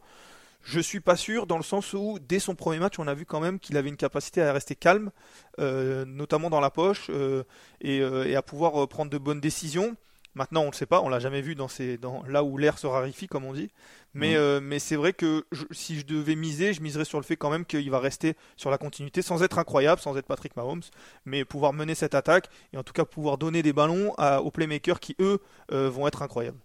Je 0.63 0.79
suis 0.79 0.99
pas 0.99 1.15
sûr 1.15 1.47
dans 1.47 1.57
le 1.57 1.63
sens 1.63 1.93
où 1.93 2.19
dès 2.19 2.39
son 2.39 2.55
premier 2.55 2.79
match, 2.79 2.99
on 2.99 3.07
a 3.07 3.13
vu 3.13 3.25
quand 3.25 3.39
même 3.39 3.59
qu'il 3.59 3.77
avait 3.77 3.89
une 3.89 3.97
capacité 3.97 4.41
à 4.41 4.53
rester 4.53 4.75
calme, 4.75 5.11
euh, 5.59 6.05
notamment 6.05 6.49
dans 6.49 6.59
la 6.59 6.69
poche, 6.69 7.07
euh, 7.09 7.43
euh, 7.85 8.25
et, 8.25 8.35
à 8.35 8.41
pouvoir 8.41 8.87
prendre 8.87 9.09
de 9.09 9.17
bonnes 9.17 9.39
décisions. 9.39 9.95
Maintenant, 10.35 10.61
on 10.61 10.65
ne 10.65 10.71
le 10.71 10.75
sait 10.75 10.85
pas, 10.85 11.01
on 11.01 11.09
l'a 11.09 11.19
jamais 11.19 11.41
vu 11.41 11.55
dans, 11.55 11.67
ces, 11.67 11.97
dans 11.97 12.23
là 12.27 12.43
où 12.43 12.57
l'air 12.57 12.77
se 12.77 12.85
raréfie, 12.85 13.27
comme 13.27 13.45
on 13.45 13.53
dit. 13.53 13.71
Mais, 14.13 14.37
mais 14.61 14.79
c'est 14.79 14.95
vrai 14.95 15.11
que 15.11 15.45
si 15.71 15.99
je 15.99 16.05
devais 16.05 16.35
miser, 16.35 16.73
je 16.73 16.81
miserais 16.81 17.03
sur 17.03 17.19
le 17.19 17.23
fait 17.23 17.35
quand 17.35 17.49
même 17.49 17.65
qu'il 17.65 17.89
va 17.89 17.99
rester 17.99 18.35
sur 18.55 18.69
la 18.69 18.77
continuité, 18.77 19.21
sans 19.21 19.41
être 19.43 19.57
incroyable, 19.57 19.99
sans 19.99 20.15
être 20.17 20.27
Patrick 20.27 20.55
Mahomes, 20.55 20.83
mais 21.25 21.45
pouvoir 21.45 21.73
mener 21.73 21.95
cette 21.95 22.15
attaque 22.15 22.47
et 22.73 22.77
en 22.77 22.83
tout 22.83 22.93
cas 22.93 23.05
pouvoir 23.05 23.37
donner 23.37 23.63
des 23.63 23.73
ballons 23.73 24.13
aux 24.13 24.51
playmakers 24.51 24.99
qui 24.99 25.15
eux 25.19 25.41
vont 25.71 26.07
être 26.07 26.21
incroyables. 26.21 26.59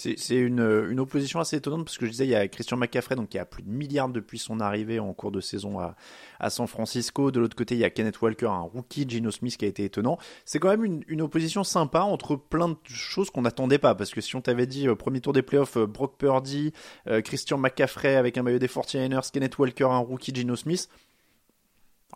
C'est 0.00 0.36
une, 0.36 0.86
une, 0.90 0.98
opposition 0.98 1.40
assez 1.40 1.56
étonnante 1.56 1.84
parce 1.84 1.98
que 1.98 2.06
je 2.06 2.10
disais, 2.10 2.24
il 2.24 2.30
y 2.30 2.34
a 2.34 2.48
Christian 2.48 2.78
McCaffrey, 2.78 3.16
donc 3.16 3.28
qui 3.28 3.38
a 3.38 3.44
plus 3.44 3.62
de 3.62 3.68
milliards 3.68 4.08
depuis 4.08 4.38
son 4.38 4.58
arrivée 4.60 4.98
en 4.98 5.12
cours 5.12 5.30
de 5.30 5.40
saison 5.40 5.78
à, 5.78 5.94
à 6.38 6.48
San 6.48 6.66
Francisco. 6.66 7.30
De 7.30 7.38
l'autre 7.38 7.54
côté, 7.54 7.74
il 7.74 7.80
y 7.80 7.84
a 7.84 7.90
Kenneth 7.90 8.20
Walker, 8.22 8.46
un 8.46 8.60
rookie, 8.60 9.06
Gino 9.06 9.30
Smith 9.30 9.58
qui 9.58 9.66
a 9.66 9.68
été 9.68 9.84
étonnant. 9.84 10.18
C'est 10.46 10.58
quand 10.58 10.70
même 10.70 10.84
une, 10.84 11.04
une, 11.06 11.20
opposition 11.20 11.64
sympa 11.64 12.00
entre 12.00 12.36
plein 12.36 12.68
de 12.68 12.76
choses 12.86 13.30
qu'on 13.30 13.42
n'attendait 13.42 13.78
pas 13.78 13.94
parce 13.94 14.10
que 14.10 14.22
si 14.22 14.36
on 14.36 14.40
t'avait 14.40 14.66
dit 14.66 14.88
au 14.88 14.96
premier 14.96 15.20
tour 15.20 15.34
des 15.34 15.42
playoffs, 15.42 15.76
euh, 15.76 15.86
Brock 15.86 16.16
Purdy, 16.16 16.72
euh, 17.06 17.20
Christian 17.20 17.58
McCaffrey 17.58 18.16
avec 18.16 18.38
un 18.38 18.42
maillot 18.42 18.58
des 18.58 18.68
49ers, 18.68 19.30
Kenneth 19.30 19.58
Walker, 19.58 19.84
un 19.84 19.98
rookie, 19.98 20.34
Gino 20.34 20.56
Smith, 20.56 20.88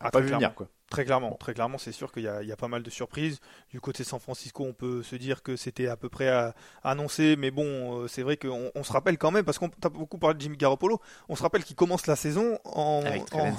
ah, 0.00 0.10
pas 0.10 0.20
vu 0.20 0.28
venir 0.28 0.54
quoi. 0.54 0.68
Très 0.94 1.04
clairement, 1.04 1.32
très 1.32 1.54
clairement, 1.54 1.76
c'est 1.76 1.90
sûr 1.90 2.12
qu'il 2.12 2.22
y, 2.22 2.46
y, 2.46 2.52
a 2.52 2.56
pas 2.56 2.68
mal 2.68 2.84
de 2.84 2.90
surprises. 2.90 3.40
Du 3.70 3.80
côté 3.80 4.04
San 4.04 4.20
Francisco, 4.20 4.64
on 4.64 4.72
peut 4.72 5.02
se 5.02 5.16
dire 5.16 5.42
que 5.42 5.56
c'était 5.56 5.88
à 5.88 5.96
peu 5.96 6.08
près 6.08 6.28
à, 6.28 6.54
annoncé, 6.84 7.34
mais 7.36 7.50
bon, 7.50 8.02
euh, 8.02 8.08
c'est 8.08 8.22
vrai 8.22 8.36
qu'on 8.36 8.70
on 8.74 8.84
se 8.84 8.92
rappelle 8.92 9.18
quand 9.18 9.32
même, 9.32 9.44
parce 9.44 9.58
qu'on 9.58 9.70
a 9.82 9.88
beaucoup 9.88 10.18
parlé 10.18 10.36
de 10.36 10.40
Jimmy 10.40 10.56
Garoppolo, 10.56 11.00
on 11.28 11.34
se 11.34 11.42
rappelle 11.42 11.64
qu'il 11.64 11.74
commence 11.74 12.06
la 12.06 12.14
saison 12.14 12.58
en, 12.64 13.02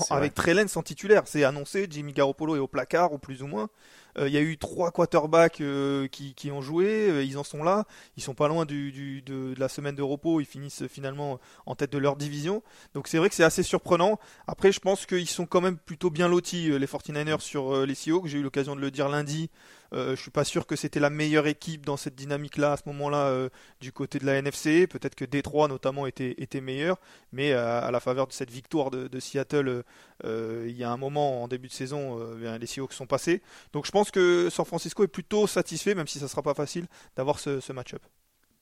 avec 0.10 0.34
Trellens 0.34 0.78
en, 0.78 0.82
titulaire. 0.82 1.24
C'est 1.26 1.44
annoncé, 1.44 1.88
Jimmy 1.90 2.14
Garoppolo 2.14 2.56
est 2.56 2.60
au 2.60 2.68
placard, 2.68 3.12
ou 3.12 3.18
plus 3.18 3.44
ou 3.44 3.48
moins. 3.48 3.70
Euh, 4.18 4.28
il 4.28 4.34
y 4.34 4.38
a 4.38 4.42
eu 4.42 4.58
trois 4.58 4.92
quarterbacks 4.92 5.62
euh, 5.62 6.08
qui, 6.08 6.34
qui, 6.34 6.52
ont 6.52 6.62
joué, 6.62 7.10
euh, 7.10 7.24
ils 7.24 7.38
en 7.38 7.44
sont 7.44 7.64
là, 7.64 7.86
ils 8.16 8.24
sont 8.24 8.34
pas 8.34 8.48
loin 8.48 8.66
du, 8.66 8.92
du 8.92 9.22
de, 9.22 9.54
la 9.58 9.68
semaine 9.68 9.96
de 9.96 10.02
repos, 10.02 10.40
ils 10.40 10.46
finissent 10.46 10.88
finalement 10.88 11.40
en 11.66 11.76
tête 11.76 11.92
de 11.92 11.98
leur 11.98 12.16
division. 12.16 12.64
Donc 12.94 13.08
c'est 13.08 13.18
vrai 13.18 13.30
que 13.30 13.36
c'est 13.36 13.44
assez 13.44 13.64
surprenant. 13.64 14.20
Après, 14.48 14.72
je 14.72 14.80
pense 14.80 15.06
qu'ils 15.06 15.30
sont 15.30 15.46
quand 15.46 15.62
même 15.62 15.78
plutôt 15.78 16.10
bien 16.10 16.28
lotis, 16.28 16.70
les 16.78 16.88
49ers, 16.88 17.42
sur 17.42 17.86
les 17.86 17.96
Seahawks. 17.96 18.28
J'ai 18.28 18.40
eu 18.40 18.44
l'occasion 18.44 18.76
de 18.76 18.82
le 18.82 18.92
dire 18.92 19.10
lundi. 19.10 19.50
Euh, 19.96 20.16
je 20.16 20.22
suis 20.22 20.32
pas 20.32 20.44
sûr 20.44 20.68
que 20.68 20.76
c'était 20.76 21.00
la 21.00 21.10
meilleure 21.10 21.48
équipe 21.48 21.86
dans 21.86 21.98
cette 21.98 22.16
dynamique-là 22.16 22.74
à 22.74 22.78
ce 22.78 22.84
moment-là 22.88 23.50
du 23.80 23.92
côté 23.92 24.20
de 24.20 24.26
la 24.26 24.36
NFC. 24.36 24.88
Peut-être 24.88 25.16
que 25.16 25.26
Détroit 25.26 25.68
notamment 25.68 26.06
était, 26.06 26.36
était 26.38 26.62
meilleur, 26.62 27.00
mais 27.32 27.54
à 27.54 27.90
la 27.92 28.00
faveur 28.00 28.28
de 28.28 28.34
cette 28.34 28.52
victoire 28.52 28.92
de, 28.92 29.20
Seattle, 29.20 29.84
il 30.24 30.76
y 30.76 30.84
a 30.84 30.92
un 30.92 30.98
moment 30.98 31.44
en 31.44 31.48
début 31.48 31.68
de 31.68 31.74
saison, 31.74 32.20
les 32.38 32.68
Seahawks 32.68 32.94
sont 32.94 33.08
passés. 33.08 33.42
Donc 33.74 33.86
je 33.86 33.92
pense 33.92 34.12
que 34.12 34.50
San 34.52 34.66
Francisco 34.66 35.04
est 35.04 35.08
plutôt 35.08 35.48
satisfait, 35.48 35.96
même 35.96 36.08
si 36.08 36.20
ça 36.20 36.28
sera 36.28 36.42
pas 36.42 36.54
facile, 36.54 36.88
d'avoir 37.16 37.40
ce, 37.40 37.60
ce 37.60 37.74
match-up. 37.74 38.02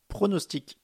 Pronostic 0.07 0.77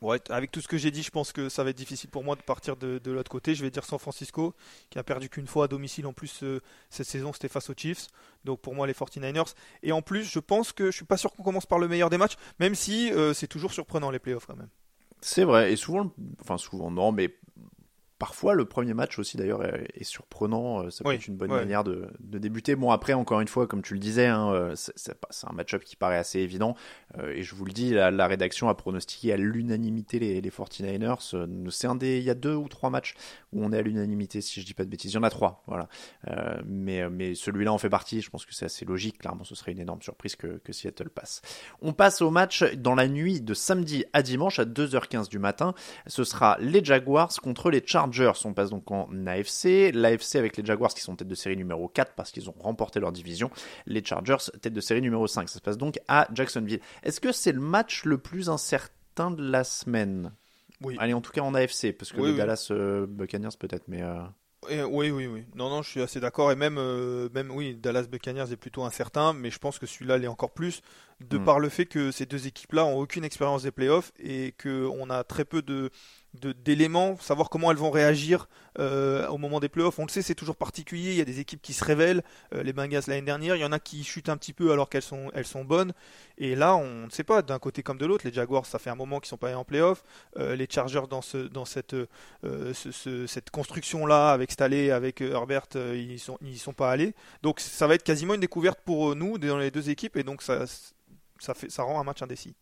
Ouais, 0.00 0.18
avec 0.30 0.50
tout 0.50 0.60
ce 0.60 0.66
que 0.66 0.78
j'ai 0.78 0.90
dit, 0.90 1.02
je 1.02 1.10
pense 1.10 1.32
que 1.32 1.48
ça 1.48 1.62
va 1.62 1.70
être 1.70 1.76
difficile 1.76 2.10
pour 2.10 2.24
moi 2.24 2.34
de 2.34 2.42
partir 2.42 2.76
de, 2.76 3.00
l'autre 3.10 3.30
côté. 3.30 3.54
Je 3.54 3.62
vais 3.62 3.70
dire 3.70 3.84
San 3.84 3.98
Francisco, 3.98 4.54
qui 4.90 4.98
a 4.98 5.04
perdu 5.04 5.28
qu'une 5.28 5.46
fois 5.46 5.66
à 5.66 5.68
domicile 5.68 6.06
en 6.06 6.12
plus 6.12 6.42
euh, 6.42 6.60
cette 6.90 7.06
saison, 7.06 7.32
c'était 7.32 7.48
face 7.48 7.70
aux 7.70 7.74
Chiefs. 7.76 8.08
Donc 8.44 8.60
pour 8.60 8.74
moi, 8.74 8.86
les 8.86 8.94
49ers. 8.94 9.54
Et 9.82 9.92
en 9.92 10.02
plus, 10.02 10.24
je 10.24 10.40
pense 10.40 10.72
que 10.72 10.86
je 10.86 10.96
suis 10.96 11.04
pas 11.04 11.16
sûr 11.16 11.32
qu'on 11.32 11.42
commence 11.44 11.66
par 11.66 11.78
le 11.78 11.86
meilleur 11.86 12.10
des 12.10 12.18
matchs, 12.18 12.36
même 12.58 12.74
si 12.74 13.12
euh, 13.12 13.32
c'est 13.32 13.46
toujours 13.46 13.72
surprenant 13.72 14.10
les 14.10 14.18
playoffs 14.18 14.46
quand 14.46 14.56
même. 14.56 14.70
C'est 15.20 15.44
vrai, 15.44 15.72
et 15.72 15.76
souvent, 15.76 16.10
enfin 16.40 16.58
souvent 16.58 16.90
non, 16.90 17.12
mais 17.12 17.32
Parfois, 18.22 18.54
le 18.54 18.64
premier 18.64 18.94
match 18.94 19.18
aussi 19.18 19.36
d'ailleurs 19.36 19.64
est, 19.64 20.04
surprenant. 20.04 20.84
Euh, 20.84 20.90
ça 20.90 21.02
peut 21.02 21.12
être 21.12 21.26
une 21.26 21.34
bonne 21.34 21.50
manière 21.50 21.82
de, 21.82 22.06
débuter. 22.20 22.76
Bon, 22.76 22.92
après, 22.92 23.14
encore 23.14 23.40
une 23.40 23.48
fois, 23.48 23.66
comme 23.66 23.82
tu 23.82 23.94
le 23.94 23.98
disais, 23.98 24.28
hein, 24.28 24.48
euh, 24.52 24.74
c'est 24.76 25.16
un 25.42 25.52
match-up 25.52 25.82
qui 25.82 25.96
paraît 25.96 26.18
assez 26.18 26.38
évident. 26.38 26.76
Euh, 27.18 27.32
et 27.32 27.42
je 27.42 27.56
vous 27.56 27.64
le 27.64 27.72
dis, 27.72 27.90
la, 27.90 28.26
rédaction 28.28 28.68
a 28.68 28.76
pronostiqué 28.76 29.32
à 29.32 29.36
l'unanimité 29.36 30.20
les, 30.20 30.40
les 30.40 30.50
49ers. 30.50 31.16
C'est 31.72 31.88
un 31.88 31.96
des, 31.96 32.18
il 32.18 32.22
y 32.22 32.30
a 32.30 32.36
deux 32.36 32.54
ou 32.54 32.68
trois 32.68 32.90
matchs 32.90 33.14
où 33.52 33.64
on 33.64 33.72
est 33.72 33.78
à 33.78 33.82
l'unanimité, 33.82 34.40
si 34.40 34.60
je 34.60 34.66
dis 34.66 34.74
pas 34.74 34.84
de 34.84 34.88
bêtises. 34.88 35.10
Il 35.10 35.16
y 35.16 35.18
en 35.18 35.24
a 35.24 35.30
trois, 35.30 35.64
voilà. 35.66 35.88
mais 36.64 37.10
mais 37.10 37.34
celui-là 37.34 37.72
en 37.72 37.78
fait 37.78 37.90
partie. 37.90 38.20
Je 38.20 38.30
pense 38.30 38.46
que 38.46 38.54
c'est 38.54 38.66
assez 38.66 38.84
logique. 38.84 39.18
Clairement, 39.18 39.42
ce 39.42 39.56
serait 39.56 39.72
une 39.72 39.80
énorme 39.80 40.00
surprise 40.00 40.36
que, 40.36 40.60
que 40.62 40.72
Seattle 40.72 41.10
passe. 41.10 41.42
On 41.80 41.92
passe 41.92 42.22
au 42.22 42.30
match 42.30 42.62
dans 42.74 42.94
la 42.94 43.08
nuit 43.08 43.40
de 43.40 43.52
samedi 43.52 44.04
à 44.12 44.22
dimanche 44.22 44.60
à 44.60 44.64
2h15 44.64 45.28
du 45.28 45.40
matin. 45.40 45.74
Ce 46.06 46.22
sera 46.22 46.56
les 46.60 46.84
Jaguars 46.84 47.32
contre 47.42 47.68
les 47.68 47.82
Chargers 47.84 48.11
on 48.44 48.54
passe 48.54 48.70
donc 48.70 48.90
en 48.90 49.08
AFC. 49.26 49.92
L'AFC 49.92 50.36
avec 50.36 50.56
les 50.56 50.64
Jaguars 50.64 50.92
qui 50.92 51.00
sont 51.00 51.16
tête 51.16 51.28
de 51.28 51.34
série 51.34 51.56
numéro 51.56 51.88
4 51.88 52.14
parce 52.14 52.30
qu'ils 52.30 52.48
ont 52.50 52.54
remporté 52.58 53.00
leur 53.00 53.12
division. 53.12 53.50
Les 53.86 54.04
Chargers 54.04 54.50
tête 54.60 54.72
de 54.72 54.80
série 54.80 55.02
numéro 55.02 55.26
5. 55.26 55.48
Ça 55.48 55.58
se 55.58 55.60
passe 55.60 55.78
donc 55.78 55.98
à 56.08 56.28
Jacksonville. 56.32 56.80
Est-ce 57.02 57.20
que 57.20 57.32
c'est 57.32 57.52
le 57.52 57.60
match 57.60 58.04
le 58.04 58.18
plus 58.18 58.48
incertain 58.48 59.30
de 59.30 59.42
la 59.42 59.64
semaine? 59.64 60.32
Oui. 60.84 60.96
Allez, 60.98 61.14
en 61.14 61.20
tout 61.20 61.32
cas 61.32 61.42
en 61.42 61.54
AFC, 61.54 61.92
parce 61.96 62.12
que 62.12 62.20
les 62.20 62.36
Dallas 62.36 62.68
euh, 62.70 63.06
Buccaneers 63.06 63.56
peut-être, 63.58 63.84
mais... 63.88 64.02
Euh, 64.02 64.84
oui, 64.90 65.10
oui, 65.10 65.26
oui. 65.26 65.44
Non, 65.56 65.68
non, 65.70 65.82
je 65.82 65.90
suis 65.90 66.02
assez 66.02 66.20
d'accord. 66.20 66.52
Et 66.52 66.56
même, 66.56 66.76
euh, 66.78 67.28
même, 67.34 67.50
oui, 67.50 67.74
Dallas 67.74 68.04
Buccaneers 68.04 68.52
est 68.52 68.56
plutôt 68.56 68.84
incertain, 68.84 69.32
mais 69.32 69.50
je 69.50 69.58
pense 69.58 69.78
que 69.78 69.86
celui-là 69.86 70.18
l'est 70.18 70.28
encore 70.28 70.52
plus, 70.52 70.82
de 71.20 71.38
hmm. 71.38 71.44
par 71.44 71.58
le 71.58 71.68
fait 71.68 71.86
que 71.86 72.12
ces 72.12 72.26
deux 72.26 72.46
équipes-là 72.46 72.84
ont 72.84 72.98
aucune 72.98 73.24
expérience 73.24 73.64
des 73.64 73.72
playoffs 73.72 74.12
et 74.20 74.54
qu'on 74.62 75.10
a 75.10 75.24
très 75.24 75.44
peu 75.44 75.62
de, 75.62 75.90
d'éléments, 76.34 77.16
savoir 77.18 77.50
comment 77.50 77.70
elles 77.70 77.76
vont 77.76 77.90
réagir 77.90 78.48
euh, 78.78 79.26
au 79.28 79.36
moment 79.36 79.60
des 79.60 79.68
playoffs. 79.68 79.98
On 79.98 80.04
le 80.04 80.10
sait, 80.10 80.22
c'est 80.22 80.34
toujours 80.34 80.56
particulier. 80.56 81.10
Il 81.10 81.16
y 81.16 81.20
a 81.20 81.26
des 81.26 81.40
équipes 81.40 81.60
qui 81.60 81.74
se 81.74 81.84
révèlent. 81.84 82.22
Euh, 82.54 82.62
les 82.62 82.72
Bengals 82.72 83.02
l'année 83.06 83.22
dernière, 83.22 83.54
il 83.54 83.60
y 83.60 83.64
en 83.64 83.72
a 83.72 83.78
qui 83.78 84.02
chutent 84.02 84.30
un 84.30 84.36
petit 84.36 84.54
peu 84.54 84.72
alors 84.72 84.88
qu'elles 84.88 85.02
sont, 85.02 85.30
elles 85.34 85.46
sont 85.46 85.64
bonnes. 85.64 85.92
Et 86.38 86.54
là, 86.54 86.74
on 86.74 87.04
ne 87.06 87.10
sait 87.10 87.24
pas 87.24 87.42
d'un 87.42 87.58
côté 87.58 87.82
comme 87.82 87.98
de 87.98 88.06
l'autre. 88.06 88.26
Les 88.26 88.32
Jaguars, 88.32 88.64
ça 88.64 88.78
fait 88.78 88.88
un 88.88 88.94
moment 88.94 89.20
qu'ils 89.20 89.28
sont 89.28 89.36
pas 89.36 89.48
allés 89.48 89.56
en 89.56 89.64
playoffs. 89.64 90.02
Euh, 90.38 90.56
les 90.56 90.66
Chargers 90.68 91.02
dans 91.10 91.22
ce, 91.22 91.36
dans 91.36 91.66
cette, 91.66 91.96
cette 93.26 93.50
construction 93.50 94.06
là 94.06 94.30
avec 94.30 94.52
Staley, 94.52 94.90
avec 94.90 95.20
Herbert, 95.20 95.66
ils 95.74 96.18
sont, 96.18 96.38
ils 96.40 96.58
sont 96.58 96.72
pas 96.72 96.90
allés. 96.90 97.14
Donc 97.42 97.60
ça 97.60 97.86
va 97.86 97.94
être 97.94 98.04
quasiment 98.04 98.34
une 98.34 98.40
découverte 98.40 98.80
pour 98.84 99.14
nous 99.14 99.36
dans 99.36 99.58
les 99.58 99.70
deux 99.70 99.90
équipes. 99.90 100.16
Et 100.16 100.22
donc 100.22 100.42
ça, 100.42 100.64
ça 101.38 101.54
fait, 101.54 101.70
ça 101.70 101.82
rend 101.82 102.00
un 102.00 102.04
match 102.04 102.22
indécis. 102.22 102.54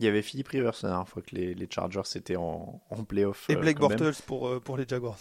Il 0.00 0.06
y 0.06 0.08
avait 0.08 0.22
Philippe 0.22 0.48
Rivers 0.48 0.72
la 0.82 0.88
dernière 0.88 1.08
fois 1.08 1.20
que 1.20 1.34
les, 1.36 1.54
les 1.54 1.68
Chargers 1.70 2.00
étaient 2.14 2.36
en, 2.36 2.82
en 2.88 3.04
playoff. 3.04 3.48
Et 3.50 3.54
euh, 3.54 3.60
Blake 3.60 3.78
Bortles 3.78 4.14
pour, 4.26 4.48
euh, 4.48 4.58
pour 4.58 4.78
les 4.78 4.86
Jaguars. 4.88 5.18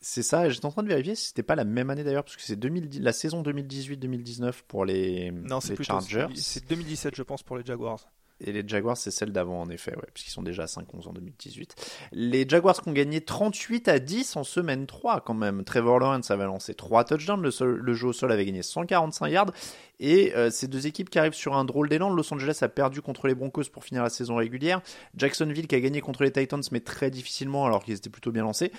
C'est 0.00 0.22
ça, 0.22 0.48
j'étais 0.48 0.64
en 0.64 0.70
train 0.70 0.82
de 0.82 0.88
vérifier 0.88 1.14
si 1.14 1.28
c'était 1.28 1.42
pas 1.42 1.54
la 1.54 1.64
même 1.64 1.90
année 1.90 2.02
d'ailleurs, 2.02 2.24
parce 2.24 2.36
que 2.36 2.42
c'est 2.42 2.58
la 2.98 3.12
saison 3.12 3.42
2018-2019 3.42 4.62
pour 4.66 4.84
les, 4.84 5.30
non, 5.30 5.60
les 5.68 5.84
Chargers. 5.84 6.26
C'est 6.34 6.66
2017, 6.66 7.14
je 7.14 7.22
pense, 7.22 7.42
pour 7.42 7.56
les 7.58 7.64
Jaguars. 7.64 8.10
Et 8.44 8.52
les 8.52 8.66
Jaguars, 8.66 8.96
c'est 8.96 9.10
celle 9.10 9.32
d'avant, 9.32 9.60
en 9.60 9.68
effet, 9.68 9.94
puisqu'ils 10.12 10.32
sont 10.32 10.42
déjà 10.42 10.64
à 10.64 10.66
5-11 10.66 11.08
en 11.08 11.12
2018. 11.12 11.74
Les 12.12 12.48
Jaguars 12.48 12.80
qui 12.80 12.88
ont 12.88 12.92
gagné 12.92 13.20
38 13.20 13.88
à 13.88 13.98
10 13.98 14.36
en 14.36 14.44
semaine 14.44 14.86
3, 14.86 15.20
quand 15.20 15.34
même. 15.34 15.64
Trevor 15.64 15.98
Lawrence 15.98 16.30
avait 16.30 16.44
lancé 16.44 16.74
3 16.74 17.04
touchdowns, 17.04 17.42
le, 17.42 17.76
le 17.76 17.94
jeu 17.94 18.08
au 18.08 18.12
sol 18.12 18.32
avait 18.32 18.44
gagné 18.44 18.62
145 18.62 19.28
yards. 19.28 19.52
Et 20.00 20.34
euh, 20.34 20.50
ces 20.50 20.66
deux 20.66 20.86
équipes 20.86 21.10
qui 21.10 21.18
arrivent 21.18 21.32
sur 21.32 21.54
un 21.54 21.64
drôle 21.64 21.88
d'élan. 21.88 22.10
Los 22.10 22.32
Angeles 22.34 22.58
a 22.62 22.68
perdu 22.68 23.02
contre 23.02 23.28
les 23.28 23.34
Broncos 23.34 23.64
pour 23.72 23.84
finir 23.84 24.02
la 24.02 24.10
saison 24.10 24.36
régulière. 24.36 24.80
Jacksonville 25.16 25.68
qui 25.68 25.76
a 25.76 25.80
gagné 25.80 26.00
contre 26.00 26.24
les 26.24 26.32
Titans, 26.32 26.62
mais 26.72 26.80
très 26.80 27.10
difficilement, 27.10 27.66
alors 27.66 27.84
qu'ils 27.84 27.94
étaient 27.94 28.10
plutôt 28.10 28.32
bien 28.32 28.42
lancés 28.42 28.72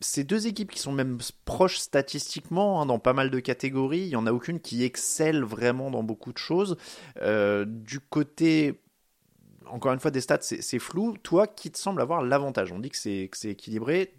ces 0.00 0.24
deux 0.24 0.46
équipes 0.46 0.70
qui 0.70 0.78
sont 0.78 0.92
même 0.92 1.18
proches 1.44 1.78
statistiquement 1.78 2.80
hein, 2.80 2.86
dans 2.86 2.98
pas 2.98 3.12
mal 3.12 3.30
de 3.30 3.38
catégories, 3.38 4.00
il 4.00 4.08
n'y 4.08 4.16
en 4.16 4.26
a 4.26 4.32
aucune 4.32 4.60
qui 4.60 4.82
excelle 4.82 5.42
vraiment 5.44 5.90
dans 5.90 6.02
beaucoup 6.02 6.32
de 6.32 6.38
choses. 6.38 6.76
Euh, 7.20 7.64
du 7.66 8.00
côté 8.00 8.80
encore 9.70 9.92
une 9.92 10.00
fois, 10.00 10.10
des 10.10 10.20
stats, 10.20 10.38
c'est 10.40 10.78
flou. 10.78 11.16
Toi, 11.22 11.46
qui 11.46 11.70
te 11.70 11.78
semble 11.78 12.00
avoir 12.00 12.22
l'avantage? 12.22 12.72
On 12.72 12.78
dit 12.78 12.90
que 12.90 12.96
c'est 12.96 13.30
équilibré 13.44 14.14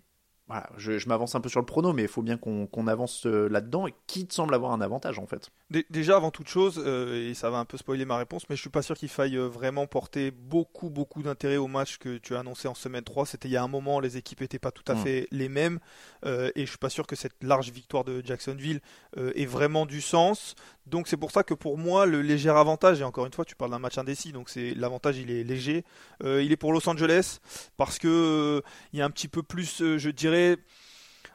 je, 0.77 1.07
m'avance 1.07 1.35
un 1.35 1.41
peu 1.41 1.49
sur 1.49 1.59
le 1.59 1.65
prono, 1.65 1.93
mais 1.93 2.03
il 2.03 2.07
faut 2.07 2.21
bien 2.21 2.37
qu'on 2.37 2.87
avance 2.87 3.25
euh, 3.25 3.47
là-dedans. 3.47 3.87
Et 3.87 3.93
qui 4.07 4.25
te 4.25 4.33
semble 4.33 4.53
avoir 4.53 4.71
un 4.71 4.81
avantage 4.81 5.19
en 5.19 5.25
fait 5.25 5.49
Déjà, 5.89 6.17
avant 6.17 6.31
toute 6.31 6.49
chose, 6.49 6.81
euh, 6.85 7.29
et 7.29 7.33
ça 7.33 7.49
va 7.49 7.57
un 7.57 7.65
peu 7.65 7.77
spoiler 7.77 8.05
ma 8.05 8.17
réponse, 8.17 8.49
mais 8.49 8.55
je 8.55 8.61
suis 8.61 8.69
pas 8.69 8.81
sûr 8.81 8.95
qu'il 8.97 9.09
faille 9.09 9.37
euh, 9.37 9.47
vraiment 9.47 9.87
porter 9.87 10.31
beaucoup, 10.31 10.89
beaucoup 10.89 11.23
d'intérêt 11.23 11.57
au 11.57 11.67
match 11.67 11.97
que 11.97 12.17
tu 12.17 12.35
as 12.35 12.39
annoncé 12.39 12.67
en 12.67 12.73
semaine 12.73 13.03
3. 13.03 13.25
C'était 13.25 13.47
il 13.47 13.51
y 13.51 13.57
a 13.57 13.63
un 13.63 13.67
moment, 13.67 13.99
les 13.99 14.17
équipes 14.17 14.41
n'étaient 14.41 14.59
pas 14.59 14.71
tout 14.71 14.89
à 14.91 14.95
hmm. 14.95 15.03
fait 15.03 15.27
les 15.31 15.49
mêmes, 15.49 15.79
et 16.25 16.51
je 16.55 16.65
suis 16.65 16.77
pas 16.77 16.89
sûr 16.89 17.07
que 17.07 17.15
cette 17.15 17.43
large 17.43 17.71
victoire 17.71 18.03
de 18.03 18.21
Jacksonville 18.23 18.81
ait 19.17 19.45
vraiment 19.45 19.85
du 19.85 20.01
sens. 20.01 20.55
Donc 20.87 21.07
c'est 21.07 21.17
pour 21.17 21.31
ça 21.31 21.43
que 21.43 21.53
pour 21.53 21.77
moi, 21.77 22.05
le 22.05 22.21
léger 22.21 22.49
avantage, 22.49 23.01
et 23.01 23.03
encore 23.03 23.25
une 23.25 23.33
fois, 23.33 23.45
tu 23.45 23.55
parles 23.55 23.71
d'un 23.71 23.79
match 23.79 23.97
indécis, 23.97 24.31
donc 24.31 24.49
c'est 24.49 24.73
l'avantage, 24.73 25.17
il 25.17 25.31
est 25.31 25.43
léger. 25.43 25.83
il 26.23 26.51
est 26.51 26.57
pour 26.57 26.73
Los 26.73 26.87
Angeles 26.89 27.39
parce 27.77 27.99
que 27.99 28.61
il 28.93 28.99
y 28.99 29.01
a 29.01 29.05
un 29.05 29.09
petit 29.09 29.27
peu 29.27 29.43
plus, 29.43 29.97
je 29.97 30.09
dirais 30.09 30.40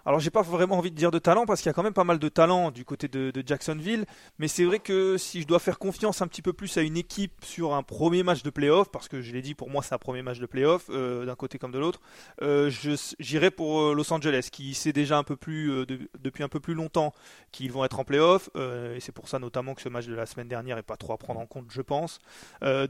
alors 0.06 0.20
j'ai 0.20 0.30
pas 0.30 0.42
vraiment 0.42 0.78
envie 0.78 0.92
de 0.92 0.96
dire 0.96 1.10
de 1.10 1.18
talent 1.18 1.46
parce 1.46 1.60
qu'il 1.60 1.68
y 1.68 1.70
a 1.70 1.72
quand 1.72 1.82
même 1.82 1.92
pas 1.92 2.04
mal 2.04 2.20
de 2.20 2.28
talent 2.28 2.70
du 2.70 2.84
côté 2.84 3.08
de, 3.08 3.32
Jacksonville, 3.44 4.06
mais 4.38 4.46
c'est 4.48 4.64
vrai 4.64 4.78
que 4.78 5.16
si 5.18 5.42
je 5.42 5.46
dois 5.46 5.58
faire 5.58 5.78
confiance 5.78 6.22
un 6.22 6.28
petit 6.28 6.42
peu 6.42 6.52
plus 6.52 6.78
à 6.78 6.82
une 6.82 6.96
équipe 6.96 7.44
sur 7.44 7.74
un 7.74 7.82
premier 7.82 8.22
match 8.22 8.44
de 8.44 8.50
playoff, 8.50 8.88
parce 8.90 9.08
que 9.08 9.20
je 9.20 9.32
l'ai 9.32 9.42
dit 9.42 9.54
pour 9.54 9.68
moi 9.68 9.82
c'est 9.82 9.94
un 9.94 9.98
premier 9.98 10.22
match 10.22 10.38
de 10.38 10.46
playoff 10.46 10.86
euh, 10.90 11.26
d'un 11.26 11.34
côté 11.34 11.58
comme 11.58 11.72
de 11.72 11.78
l'autre, 11.80 12.00
euh, 12.40 12.70
j'irai 13.18 13.50
pour 13.50 13.80
euh, 13.80 13.94
Los 13.94 14.12
Angeles 14.12 14.48
qui 14.52 14.74
sait 14.74 14.92
déjà 14.92 15.18
un 15.18 15.24
peu 15.24 15.34
plus 15.34 15.84
depuis 16.20 16.44
un 16.44 16.48
peu 16.48 16.60
plus 16.60 16.74
longtemps 16.74 17.12
qu'ils 17.50 17.72
vont 17.72 17.84
être 17.84 17.98
en 17.98 18.04
playoff 18.04 18.48
et 18.54 19.00
c'est 19.00 19.12
pour 19.12 19.28
ça 19.28 19.40
notamment 19.40 19.74
que 19.74 19.82
ce 19.82 19.88
match 19.88 20.06
de 20.06 20.14
la 20.14 20.26
semaine 20.26 20.48
dernière 20.48 20.78
est 20.78 20.82
pas 20.82 20.96
trop 20.96 21.14
à 21.14 21.18
prendre 21.18 21.40
en 21.40 21.46
compte 21.46 21.66
je 21.70 21.82
pense. 21.82 22.20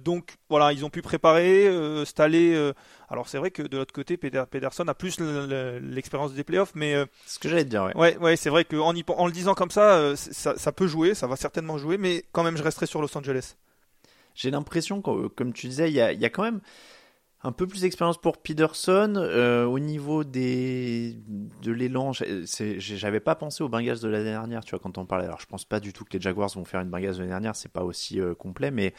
donc 0.05 0.37
voilà 0.51 0.75
ils 0.75 0.85
ont 0.85 0.91
pu 0.91 1.01
préparer, 1.01 1.71
staller. 2.05 2.73
Alors 3.09 3.29
c'est 3.29 3.39
vrai 3.39 3.51
que 3.51 3.63
de 3.63 3.77
l'autre 3.77 3.93
côté 3.93 4.17
Pederson 4.17 4.89
a 4.89 4.95
plus 4.95 5.19
l'expérience 5.21 6.35
des 6.35 6.45
playoffs, 6.45 6.73
mais 6.75 6.95
ce 7.27 7.39
que 7.39 7.49
j'allais 7.49 7.65
te 7.65 7.71
dire, 7.71 7.85
ouais. 7.85 7.97
Ouais, 7.97 8.17
ouais 8.19 8.37
c'est 8.37 8.51
vrai 8.51 8.65
qu'en 8.65 8.95
en 9.09 9.27
le 9.27 9.33
disant 9.33 9.55
comme 9.55 9.71
ça, 9.71 9.97
euh, 9.97 10.17
ça, 10.17 10.57
ça, 10.57 10.73
peut 10.73 10.87
jouer, 10.87 11.15
ça 11.15 11.27
va 11.27 11.37
certainement 11.37 11.79
jouer, 11.79 11.99
mais 11.99 12.25
quand 12.33 12.43
même, 12.43 12.57
je 12.57 12.63
resterai 12.63 12.87
sur 12.87 13.01
Los 13.01 13.17
Angeles. 13.17 13.57
J'ai 14.35 14.51
l'impression, 14.51 15.01
comme 15.01 15.53
tu 15.53 15.69
disais, 15.69 15.89
il 15.89 15.95
y 15.95 16.01
a, 16.01 16.13
y 16.13 16.25
a, 16.25 16.31
quand 16.31 16.43
même 16.43 16.61
Un 17.43 17.53
peu 17.53 17.67
plus 17.67 17.81
d'expérience 17.81 18.21
pour 18.21 18.37
Peterson. 18.37 19.15
Euh, 19.17 19.65
au 19.65 19.79
niveau 19.79 20.25
des, 20.25 21.17
de 21.63 21.73
l'élan, 21.73 22.13
j'avais 22.13 23.21
pas 23.21 23.35
pensé 23.35 23.65
aux 23.65 23.69
Bengals 23.69 24.01
de 24.01 24.09
l'année 24.09 24.25
dernière, 24.25 24.63
tu 24.65 24.71
vois, 24.71 24.79
quand 24.79 24.99
on 24.99 25.07
parlait. 25.07 25.25
Alors, 25.25 25.41
je 25.41 25.47
pense 25.47 25.65
pas 25.65 25.81
du 25.81 25.95
tout 25.95 26.05
que 26.05 26.13
les 26.13 26.21
Jaguars 26.21 26.51
vont 26.51 26.67
faire 26.67 26.81
une 26.81 26.91
Bengals 26.91 27.15
de 27.15 27.19
l'année 27.21 27.31
dernière, 27.31 27.57
c'est 27.57 27.73
pas 27.73 27.83
aussi 27.83 28.21
euh, 28.21 28.35
complet, 28.35 28.71
mais 28.71 28.93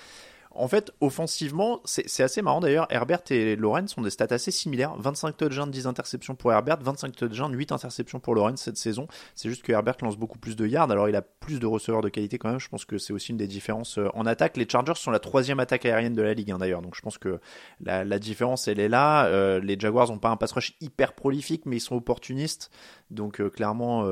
en 0.58 0.68
fait, 0.68 0.92
offensivement, 1.02 1.82
c'est 1.86 2.24
assez 2.24 2.42
marrant 2.42 2.60
d'ailleurs. 2.60 2.88
Herbert 2.90 3.22
et 3.30 3.56
Lawrence 3.56 3.96
ont 3.98 4.02
des 4.02 4.10
stats 4.10 4.28
assez 4.32 4.50
similaires 4.50 4.96
25 4.98 5.38
touchdowns, 5.38 5.70
10 5.70 5.86
interceptions 5.86 6.34
pour 6.34 6.52
Herbert, 6.52 6.80
25 6.82 7.16
touchdowns, 7.16 7.54
8 7.54 7.72
interceptions 7.72 8.20
pour 8.20 8.34
Lawrence 8.34 8.62
cette 8.62 8.78
saison. 8.78 9.08
C'est 9.36 9.50
juste 9.50 9.62
que 9.62 9.72
Herbert 9.72 9.98
lance 10.02 10.18
beaucoup 10.18 10.40
plus 10.40 10.56
de 10.56 10.66
yards, 10.66 10.90
alors 10.90 11.10
il 11.10 11.16
a 11.16 11.22
plus 11.22 11.60
de 11.60 11.68
receveurs 11.68 12.02
de 12.02 12.10
qualité 12.10 12.40
quand 12.40 12.50
même. 12.50 12.60
Je 12.60 12.70
pense 12.70 12.86
que 12.86 12.98
c'est 12.98 13.14
aussi 13.14 13.32
une 13.32 13.38
des 13.38 13.48
différences 13.48 14.00
euh, 14.00 14.10
en 14.16 14.26
attaque. 14.26 14.58
Les 14.58 14.68
Chargers 14.68 14.96
sont 14.96 15.12
la 15.12 15.20
troisième 15.20 15.60
attaque 15.60 15.86
aérienne 15.86 16.16
de 16.16 16.24
la 16.24 16.34
ligue 16.34 16.52
hein, 16.52 16.58
d'ailleurs, 16.58 16.82
donc 16.82 16.96
je 16.96 17.02
pense 17.02 17.20
que 17.20 17.40
la, 17.80 18.20
différence 18.20 18.68
elle 18.68 18.80
est 18.80 18.90
là. 18.90 19.28
Euh, 19.28 19.60
les 19.60 19.80
Jaguars 19.80 20.10
n'ont 20.10 20.18
pas 20.18 20.30
un 20.30 20.38
pass 20.38 20.54
rush 20.54 20.76
hyper 20.82 21.14
prolifique, 21.14 21.68
mais 21.68 21.78
ils 21.78 21.82
sont 21.82 21.96
opportunistes, 21.96 22.72
donc 23.12 23.40
euh, 23.42 23.50
clairement 23.50 24.08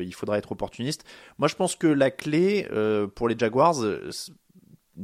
il 0.00 0.14
faudra 0.14 0.38
être 0.38 0.52
opportuniste. 0.52 1.04
Moi 1.38 1.48
je 1.48 1.54
pense 1.54 1.76
que 1.76 1.86
la 1.86 2.10
clé 2.10 2.66
pour 3.14 3.28
les 3.28 3.38
Jaguars, 3.38 3.76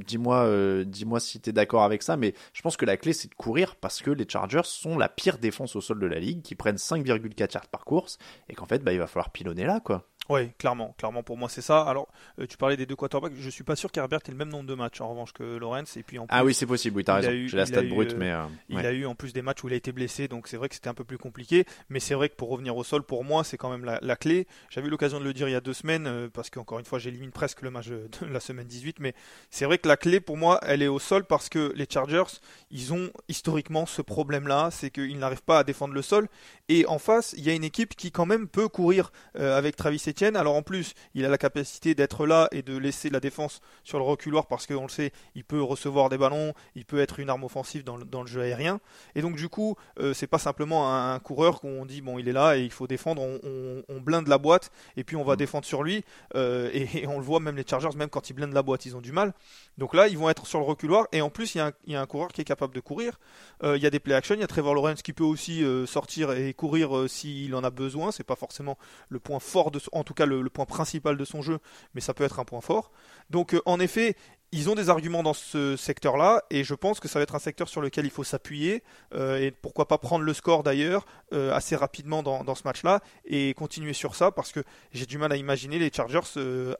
dis-moi 0.04 0.44
euh, 0.44 0.84
dis-moi 0.84 1.20
si 1.20 1.40
tu 1.40 1.50
es 1.50 1.52
d'accord 1.52 1.82
avec 1.82 2.02
ça, 2.02 2.16
mais 2.16 2.34
je 2.52 2.62
pense 2.62 2.76
que 2.76 2.84
la 2.84 2.96
clé 2.96 3.12
c'est 3.12 3.28
de 3.28 3.34
courir 3.34 3.76
parce 3.76 4.02
que 4.02 4.10
les 4.10 4.28
Chargers 4.28 4.64
sont 4.64 4.98
la 4.98 5.08
pire 5.08 5.38
défense 5.38 5.76
au 5.76 5.80
sol 5.80 5.98
de 5.98 6.06
la 6.06 6.18
ligue, 6.18 6.42
qui 6.42 6.54
prennent 6.54 6.76
5,4 6.76 7.54
yards 7.54 7.68
par 7.68 7.84
course, 7.84 8.18
et 8.48 8.54
qu'en 8.54 8.66
fait 8.66 8.82
bah, 8.82 8.92
il 8.92 8.98
va 8.98 9.06
falloir 9.06 9.30
pilonner 9.30 9.64
là 9.64 9.80
quoi. 9.80 10.06
Oui, 10.28 10.50
clairement, 10.58 10.94
clairement 10.98 11.22
pour 11.22 11.36
moi 11.36 11.48
c'est 11.48 11.62
ça. 11.62 11.82
Alors, 11.82 12.08
euh, 12.40 12.46
tu 12.46 12.56
parlais 12.56 12.76
des 12.76 12.86
deux 12.86 12.96
quarterbacks, 12.96 13.32
je 13.38 13.50
suis 13.50 13.64
pas 13.64 13.76
sûr 13.76 13.92
qu'Herbert 13.92 14.20
ait 14.26 14.30
le 14.30 14.36
même 14.36 14.48
nombre 14.48 14.66
de 14.66 14.74
matchs 14.74 15.00
en 15.00 15.08
revanche 15.10 15.32
que 15.32 15.56
Lawrence. 15.56 15.96
Et 15.96 16.02
puis 16.02 16.18
en 16.18 16.26
Ah 16.28 16.40
plus, 16.40 16.46
oui 16.48 16.54
c'est 16.54 16.66
possible, 16.66 16.96
oui 16.96 17.04
t'as 17.04 17.20
il 17.20 17.26
a 17.26 17.28
raison, 17.30 17.48
j'ai 17.48 17.56
la 17.56 17.66
stat 17.66 17.82
brute, 17.82 18.12
euh, 18.14 18.16
mais... 18.18 18.32
euh, 18.32 18.44
Il 18.68 18.76
ouais. 18.76 18.86
a 18.86 18.92
eu 18.92 19.06
en 19.06 19.14
plus 19.14 19.32
des 19.32 19.42
matchs 19.42 19.62
où 19.62 19.68
il 19.68 19.74
a 19.74 19.76
été 19.76 19.92
blessé, 19.92 20.26
donc 20.28 20.48
c'est 20.48 20.56
vrai 20.56 20.68
que 20.68 20.74
c'était 20.74 20.88
un 20.88 20.94
peu 20.94 21.04
plus 21.04 21.18
compliqué. 21.18 21.64
Mais 21.88 22.00
c'est 22.00 22.14
vrai 22.14 22.28
que 22.28 22.34
pour 22.34 22.48
revenir 22.48 22.76
au 22.76 22.82
sol, 22.84 23.02
pour 23.04 23.22
moi, 23.24 23.44
c'est 23.44 23.56
quand 23.56 23.70
même 23.70 23.84
la, 23.84 23.98
la 24.02 24.16
clé. 24.16 24.46
J'avais 24.70 24.88
eu 24.88 24.90
l'occasion 24.90 25.20
de 25.20 25.24
le 25.24 25.32
dire 25.32 25.48
il 25.48 25.52
y 25.52 25.56
a 25.56 25.60
deux 25.60 25.72
semaines, 25.74 26.28
parce 26.32 26.50
qu'encore 26.50 26.78
une 26.80 26.84
fois, 26.84 26.98
j'élimine 26.98 27.30
presque 27.30 27.62
le 27.62 27.70
match 27.70 27.86
de 27.88 28.08
la 28.28 28.40
semaine 28.40 28.66
18. 28.66 28.98
Mais 29.00 29.14
c'est 29.50 29.64
vrai 29.64 29.78
que 29.78 29.86
la 29.86 29.96
clé 29.96 30.18
pour 30.20 30.36
moi, 30.36 30.58
elle 30.62 30.82
est 30.82 30.88
au 30.88 30.98
sol 30.98 31.24
parce 31.24 31.48
que 31.48 31.72
les 31.76 31.86
Chargers, 31.88 32.24
ils 32.70 32.92
ont 32.92 33.10
historiquement 33.28 33.86
ce 33.86 34.02
problème-là, 34.02 34.70
c'est 34.72 34.90
qu'ils 34.90 35.18
n'arrivent 35.18 35.42
pas 35.44 35.60
à 35.60 35.64
défendre 35.64 35.94
le 35.94 36.02
sol. 36.02 36.28
Et 36.68 36.84
en 36.86 36.98
face, 36.98 37.34
il 37.38 37.44
y 37.44 37.50
a 37.50 37.54
une 37.54 37.64
équipe 37.64 37.94
qui 37.94 38.10
quand 38.10 38.26
même 38.26 38.48
peut 38.48 38.68
courir 38.68 39.12
avec 39.34 39.76
Travis 39.76 40.02
Etienne. 40.08 40.15
Alors 40.22 40.54
en 40.54 40.62
plus, 40.62 40.94
il 41.14 41.24
a 41.26 41.28
la 41.28 41.36
capacité 41.36 41.94
d'être 41.94 42.26
là 42.26 42.48
et 42.50 42.62
de 42.62 42.76
laisser 42.76 43.10
la 43.10 43.20
défense 43.20 43.60
sur 43.84 43.98
le 43.98 44.04
reculoir 44.04 44.46
parce 44.46 44.66
qu'on 44.66 44.84
le 44.84 44.88
sait, 44.88 45.12
il 45.34 45.44
peut 45.44 45.62
recevoir 45.62 46.08
des 46.08 46.16
ballons, 46.16 46.54
il 46.74 46.86
peut 46.86 47.00
être 47.00 47.20
une 47.20 47.28
arme 47.28 47.44
offensive 47.44 47.84
dans 47.84 47.98
le, 47.98 48.04
dans 48.04 48.22
le 48.22 48.26
jeu 48.26 48.40
aérien. 48.40 48.80
Et 49.14 49.20
donc 49.20 49.36
du 49.36 49.50
coup, 49.50 49.76
euh, 50.00 50.14
c'est 50.14 50.26
pas 50.26 50.38
simplement 50.38 50.90
un, 50.90 51.14
un 51.14 51.18
coureur 51.18 51.60
qu'on 51.60 51.84
dit 51.84 52.00
bon 52.00 52.18
il 52.18 52.28
est 52.28 52.32
là 52.32 52.56
et 52.56 52.62
il 52.62 52.70
faut 52.70 52.86
défendre, 52.86 53.20
on, 53.20 53.38
on- 53.42 53.82
on 53.88 54.00
blinde 54.00 54.28
la 54.28 54.38
boîte 54.38 54.70
et 54.96 55.04
puis 55.04 55.16
on 55.16 55.24
va 55.24 55.36
défendre 55.36 55.66
sur 55.66 55.82
lui. 55.82 56.02
Euh, 56.34 56.70
et, 56.72 56.88
et 57.02 57.06
on 57.06 57.18
le 57.18 57.24
voit 57.24 57.40
même 57.40 57.56
les 57.56 57.64
Chargers, 57.68 57.94
même 57.96 58.08
quand 58.08 58.30
ils 58.30 58.32
blindent 58.32 58.54
la 58.54 58.62
boîte, 58.62 58.86
ils 58.86 58.96
ont 58.96 59.02
du 59.02 59.12
mal. 59.12 59.34
Donc 59.76 59.94
là, 59.94 60.08
ils 60.08 60.16
vont 60.16 60.30
être 60.30 60.46
sur 60.46 60.58
le 60.60 60.64
reculoir 60.64 61.06
et 61.12 61.20
en 61.20 61.28
plus 61.28 61.54
il 61.54 61.58
y 61.58 61.60
a 61.60 61.66
un, 61.66 61.72
il 61.86 61.92
y 61.92 61.96
a 61.96 62.00
un 62.00 62.06
coureur 62.06 62.28
qui 62.32 62.40
est 62.40 62.44
capable 62.44 62.74
de 62.74 62.80
courir. 62.80 63.18
Euh, 63.64 63.76
il 63.76 63.82
y 63.82 63.86
a 63.86 63.90
des 63.90 64.00
play 64.00 64.14
action, 64.14 64.34
il 64.34 64.40
y 64.40 64.44
a 64.44 64.46
Trevor 64.46 64.74
Lawrence 64.74 65.02
qui 65.02 65.12
peut 65.12 65.24
aussi 65.24 65.62
sortir 65.86 66.32
et 66.32 66.54
courir 66.54 67.04
s'il 67.08 67.54
en 67.54 67.62
a 67.64 67.70
besoin. 67.70 68.12
C'est 68.12 68.24
pas 68.24 68.36
forcément 68.36 68.78
le 69.10 69.18
point 69.18 69.40
fort 69.40 69.70
de, 69.70 69.80
en 69.92 70.04
tout 70.06 70.14
cas 70.14 70.24
le, 70.24 70.48
point 70.48 70.64
principal 70.64 71.18
de 71.18 71.24
son 71.26 71.42
jeu, 71.42 71.58
mais 71.94 72.00
ça 72.00 72.14
peut 72.14 72.24
être 72.24 72.38
un 72.38 72.44
point 72.44 72.62
fort. 72.62 72.90
Donc 73.28 73.52
euh, 73.52 73.60
en 73.66 73.78
effet, 73.78 74.16
ils 74.52 74.70
ont 74.70 74.74
des 74.74 74.88
arguments 74.88 75.22
dans 75.22 75.34
ce 75.34 75.76
secteur-là, 75.76 76.42
et 76.50 76.64
je 76.64 76.74
pense 76.74 77.00
que 77.00 77.08
ça 77.08 77.18
va 77.18 77.24
être 77.24 77.34
un 77.34 77.40
secteur 77.40 77.68
sur 77.68 77.82
lequel 77.82 78.06
il 78.06 78.10
faut 78.10 78.24
s'appuyer, 78.24 78.82
euh, 79.12 79.38
et 79.38 79.50
pourquoi 79.50 79.88
pas 79.88 79.98
prendre 79.98 80.24
le 80.24 80.32
score 80.32 80.62
d'ailleurs 80.62 81.04
euh, 81.34 81.52
assez 81.52 81.76
rapidement 81.76 82.22
dans, 82.22 82.54
ce 82.54 82.62
match-là, 82.64 83.00
et 83.24 83.52
continuer 83.54 83.92
sur 83.92 84.14
ça, 84.14 84.30
parce 84.30 84.52
que 84.52 84.60
j'ai 84.92 85.04
du 85.04 85.18
mal 85.18 85.32
à 85.32 85.36
imaginer 85.36 85.78
les 85.78 85.90
Chargers 85.92 86.20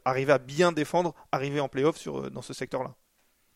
arriver 0.04 0.32
à 0.32 0.38
bien 0.38 0.72
défendre, 0.72 1.12
arriver 1.32 1.60
en 1.60 1.68
playoff 1.68 2.08
dans 2.30 2.42
ce 2.42 2.54
secteur-là. 2.54 2.94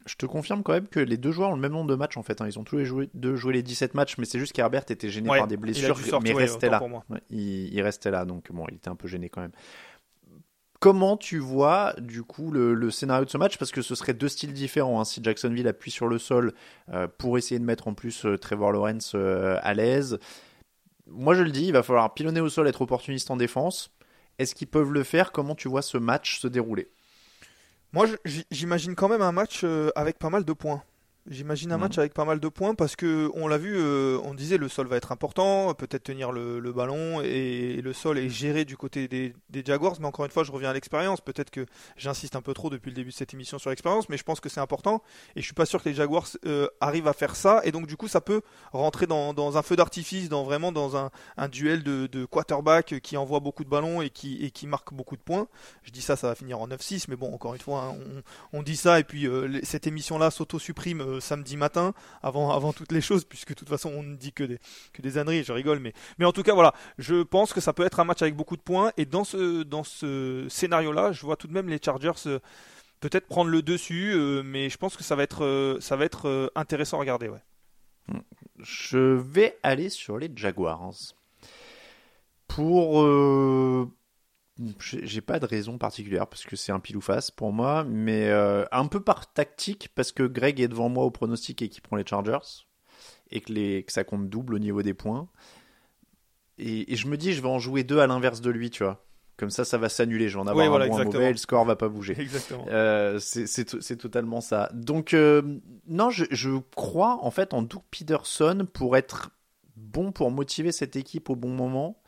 Je 0.07 0.15
te 0.15 0.25
confirme 0.27 0.63
quand 0.63 0.73
même 0.73 0.89
que 0.89 0.99
les 1.01 1.17
deux 1.19 1.31
joueurs 1.31 1.51
ont 1.51 1.55
le 1.55 1.61
même 1.61 1.73
nombre 1.73 1.91
de 1.91 1.95
matchs 1.95 2.17
en 2.17 2.23
fait. 2.23 2.41
hein. 2.41 2.47
Ils 2.49 2.59
ont 2.59 2.65
tous 2.65 2.77
les 2.79 2.85
joué, 2.87 3.11
deux 3.15 3.37
joué 3.37 3.53
les 3.53 3.63
17 3.63 3.95
matchs, 3.95 4.17
mais 4.19 4.25
c'est 4.25 4.39
juste 4.39 4.53
qu'Herbert 4.53 4.85
était 4.89 5.11
gêné 5.11 5.29
Ouais, 5.29 5.39
par 5.39 5.47
des 5.47 5.55
il 5.57 5.59
blessures, 5.61 5.97
sortir, 5.99 6.21
mais 6.23 6.33
ouais, 6.33 6.45
restait 6.45 6.69
là. 6.71 6.79
il, 7.31 7.73
il 7.75 7.83
restait 7.83 8.11
là, 8.11 8.25
donc 8.25 8.51
bon, 8.51 8.65
il 8.71 8.77
était 8.77 8.89
un 8.89 8.97
peu 8.97 9.09
gêné 9.09 9.29
quand 9.29 9.43
même. 9.43 9.53
Comment 10.81 11.19
tu 11.19 11.39
vois 11.39 11.93
du 11.99 12.23
coup 12.23 12.51
le, 12.51 12.73
le 12.73 12.91
scénario 12.91 13.27
de 13.27 13.31
ce 13.31 13.37
match? 13.37 13.59
Parce 13.59 13.71
que 13.71 13.83
ce 13.83 13.95
serait 13.95 14.15
deux 14.15 14.29
styles 14.29 14.55
différents. 14.55 14.99
hein. 14.99 15.05
Si 15.05 15.23
Jacksonville 15.23 15.69
appuie 15.69 15.91
sur 15.91 16.09
le 16.09 16.19
sol 16.19 16.55
euh, 16.91 17.07
pour 17.19 17.37
essayer 17.37 17.59
de 17.59 17.65
mettre 17.67 17.87
en 17.87 17.93
plus 17.93 18.25
euh, 18.25 18.39
Trevor 18.39 18.73
Lawrence 18.73 19.13
euh, 19.15 19.59
à 19.63 19.75
l'aise, 19.75 20.19
moi 21.07 21.35
je 21.35 21.43
le 21.43 21.51
dis, 21.51 21.67
il 21.67 21.73
va 21.75 21.83
falloir 21.83 22.15
pilonner 22.15 22.41
au 22.41 22.49
sol, 22.49 22.67
être 22.67 22.81
opportuniste 22.81 23.31
en 23.31 23.37
défense. 23.37 23.91
Est-ce 24.39 24.55
qu'ils 24.55 24.69
peuvent 24.69 24.91
le 24.93 25.03
faire? 25.03 25.33
Comment 25.33 25.55
tu 25.55 25.69
vois 25.69 25.83
ce 25.83 25.99
match 25.99 26.41
se 26.41 26.49
dérouler? 26.49 26.89
Moi, 27.93 28.07
j'imagine 28.51 28.95
quand 28.95 29.09
même 29.09 29.23
un 29.23 29.33
match 29.33 29.63
euh, 29.65 29.91
avec 29.97 30.19
pas 30.19 30.31
mal 30.31 30.45
de 30.45 30.53
points. 30.53 30.83
J'imagine 31.27 31.71
un 31.71 31.77
Mhm. 31.77 31.81
match 31.83 31.99
avec 31.99 32.15
pas 32.15 32.25
mal 32.25 32.41
de 32.41 32.49
points 32.49 32.75
parce 32.75 32.97
que 32.97 33.31
on 33.35 33.47
l'a 33.47 33.59
vu, 33.59 33.75
euh, 33.77 34.19
on 34.25 34.33
disait 34.35 34.57
le 34.57 34.69
sol 34.69 34.87
va 34.87 34.97
être 34.97 35.13
important, 35.13 35.73
peut-être 35.75 36.03
tenir 36.05 36.33
le, 36.33 36.59
le 36.61 36.73
ballon 36.73 37.21
et, 37.21 37.81
le 37.83 37.93
sol 37.93 38.19
est 38.19 38.31
géré 38.31 38.65
du 38.65 38.77
côté 38.77 39.07
des, 39.07 39.35
des 39.51 39.63
Jaguars. 39.65 39.97
Mais 40.01 40.07
encore 40.07 40.25
une 40.25 40.31
fois, 40.31 40.45
je 40.45 40.51
reviens 40.53 40.71
à 40.71 40.73
l'expérience. 40.73 41.21
Peut-être 41.21 41.51
que 41.51 41.67
j'insiste 41.97 42.37
un 42.37 42.43
peu 42.43 42.55
trop 42.55 42.71
depuis 42.71 42.89
le 42.91 42.95
début 42.97 43.11
de 43.11 43.15
cette 43.15 43.35
émission 43.35 43.59
sur 43.59 43.71
l'expérience, 43.71 44.09
mais 44.09 44.17
je 44.17 44.23
pense 44.25 44.41
que 44.41 44.49
c'est 44.49 44.61
important 44.61 45.03
et 45.37 45.41
je 45.41 45.45
suis 45.45 45.55
pas 45.55 45.67
sûr 45.67 45.83
que 45.83 45.89
les 45.89 45.95
Jaguars 45.95 46.27
euh, 46.47 46.69
arrivent 46.81 47.09
à 47.09 47.13
faire 47.13 47.37
ça. 47.37 47.61
Et 47.65 47.71
donc 47.73 47.87
du 47.87 47.97
coup, 47.97 48.09
ça 48.09 48.21
peut 48.23 48.41
rentrer 48.73 49.07
dans, 49.07 49.35
dans 49.35 49.57
un 49.59 49.63
feu 49.63 49.77
d'artifice, 49.77 50.29
dans 50.31 50.43
vraiment 50.45 50.73
dans 50.73 50.97
un, 50.97 51.11
un 51.37 51.49
duel 51.49 51.83
de, 51.83 52.07
de 52.07 52.25
quarterback 52.25 52.99
qui 53.03 53.17
envoie 53.19 53.41
beaucoup 53.41 53.65
de 53.65 53.69
ballons 53.71 54.01
et 54.01 54.09
qui, 54.11 54.43
et 54.45 54.51
qui 54.51 54.67
marque 54.67 54.93
beaucoup 54.95 55.17
de 55.17 55.23
points. 55.23 55.49
Je 55.83 55.91
dis 55.91 56.03
ça, 56.03 56.17
ça 56.17 56.29
va 56.29 56.35
finir 56.35 56.61
en 56.61 56.67
9-6, 56.69 57.05
mais 57.09 57.17
bon, 57.17 57.33
encore 57.33 57.55
une 57.55 57.61
fois, 57.61 57.83
hein, 57.83 57.97
on, 58.53 58.59
on 58.59 58.63
dit 58.63 58.77
ça 58.77 58.99
et 58.99 59.05
puis 59.05 59.27
euh, 59.27 59.61
cette 59.65 59.87
émission-là 59.87 60.31
s'auto-supprime 60.31 61.01
euh, 61.17 61.21
samedi 61.21 61.57
matin 61.57 61.95
avant, 62.23 62.51
avant 62.51 62.73
toutes 62.73 62.93
les 62.93 63.01
choses, 63.01 63.25
puisque 63.25 63.51
de 63.51 63.55
toute 63.55 63.69
façon 63.69 63.91
on 63.95 64.03
ne 64.03 64.17
dit 64.17 64.33
que 64.33 64.45
des, 64.45 64.59
que 64.93 65.03
des 65.03 65.19
âneries, 65.19 65.45
je 65.45 65.53
rigole, 65.53 65.81
mais, 65.81 66.25
en 66.25 66.33
tout 66.33 66.43
cas, 66.43 66.55
voilà, 66.55 66.75
je 66.99 67.23
pense 67.23 67.53
que 67.53 67.61
ça 67.61 67.73
peut 67.73 67.85
être 67.85 68.01
un 68.01 68.05
match 68.05 68.23
avec 68.23 68.35
beaucoup 68.35 68.57
de 68.57 68.63
points 68.63 68.93
et 68.97 69.05
dans 69.05 69.25
ce, 69.25 69.63
dans 69.63 69.83
scénario-là, 69.85 71.13
je 71.13 71.23
vois 71.23 71.37
tout 71.37 71.47
de 71.47 71.53
même 71.53 71.69
les 71.69 71.79
Chargers 71.83 72.13
euh, 72.27 72.39
peut-être 73.01 73.27
prendre 73.27 73.51
le 73.51 73.63
dessus, 73.63 74.13
euh, 74.15 74.43
mais 74.45 74.69
je 74.69 74.77
pense 74.77 74.97
que 74.97 75.03
ça 75.03 75.17
va 75.17 75.23
être, 75.23 75.79
ça 75.81 75.97
va 75.97 76.05
être 76.05 76.53
intéressant 76.55 76.99
à 76.99 77.01
regarder, 77.01 77.29
ouais. 77.29 77.43
Je 78.59 78.99
vais 78.99 79.57
aller 79.63 79.89
sur 79.89 80.19
les 80.19 80.31
Jaguars. 80.35 80.93
Pour. 82.49 83.07
J'ai 84.79 85.21
pas 85.21 85.39
de 85.39 85.47
raison 85.47 85.79
particulière 85.79 86.27
parce 86.27 86.45
que 86.45 86.57
c'est 86.57 86.73
un 86.73 86.81
pile 86.81 86.97
ou 86.97 87.01
face 87.01 87.31
pour 87.31 87.53
moi, 87.53 87.85
mais 87.85 88.29
euh, 88.29 88.65
un 88.73 88.87
peu 88.87 89.01
par 89.01 89.33
tactique 89.33 89.91
parce 89.95 90.13
que 90.13 90.23
Greg 90.23 90.61
est 90.61 90.69
devant 90.69 90.89
moi 90.89 91.05
au 91.05 91.11
pronostic 91.11 91.63
et 91.63 91.69
qui 91.69 91.81
prend 91.81 91.97
les 91.97 92.07
Chargers 92.07 92.67
et 93.31 93.41
que, 93.41 93.53
les, 93.53 93.83
que 93.85 93.93
ça 93.93 94.05
compte 94.05 94.29
double 94.29 94.55
au 94.55 94.59
niveau 94.59 94.83
des 94.83 94.95
points. 94.95 95.29
Et, 96.59 96.93
et 96.93 96.97
je 96.97 97.07
me 97.09 97.17
dis, 97.17 97.33
je 97.33 97.41
vais 97.41 97.49
en 97.49 97.59
jouer 97.59 97.85
deux 97.85 98.01
à 98.01 98.07
l'inverse 98.07 98.41
de 98.41 98.51
lui, 98.51 98.71
tu 98.71 98.85
vois. 98.85 99.05
Comme 99.39 99.49
ça, 99.49 99.65
ça 99.65 99.79
va 99.79 99.89
s'annuler. 99.89 100.29
Je 100.29 100.35
vais 100.35 100.41
en 100.41 100.47
avoir 100.47 100.57
Oui, 100.59 100.67
un 100.67 100.69
voilà, 100.69 100.85
un 100.85 100.89
exactement. 100.89 101.15
mauvais, 101.15 101.31
et 101.31 101.33
le 101.33 101.39
score 101.39 101.65
va 101.65 101.75
pas 101.77 101.89
bouger. 101.89 102.15
Exactement. 102.21 102.67
Euh, 102.69 103.19
c'est 103.19 103.97
totalement 103.97 104.43
ça. 104.43 104.69
Donc, 104.75 105.15
euh, 105.15 105.41
non, 105.87 106.11
je, 106.11 106.27
je 106.31 106.51
crois 106.77 107.25
en 107.25 107.31
fait 107.31 107.55
en 107.55 107.63
Doug 107.63 107.81
Peterson 107.91 108.67
pour 108.71 108.99
être 108.99 109.31
bon 109.77 110.13
pour 110.13 110.31
motiver 110.31 110.73
cette 110.73 110.95
équipe 110.97 111.31
au 111.31 111.37
bon 111.37 111.49
moment 111.49 112.03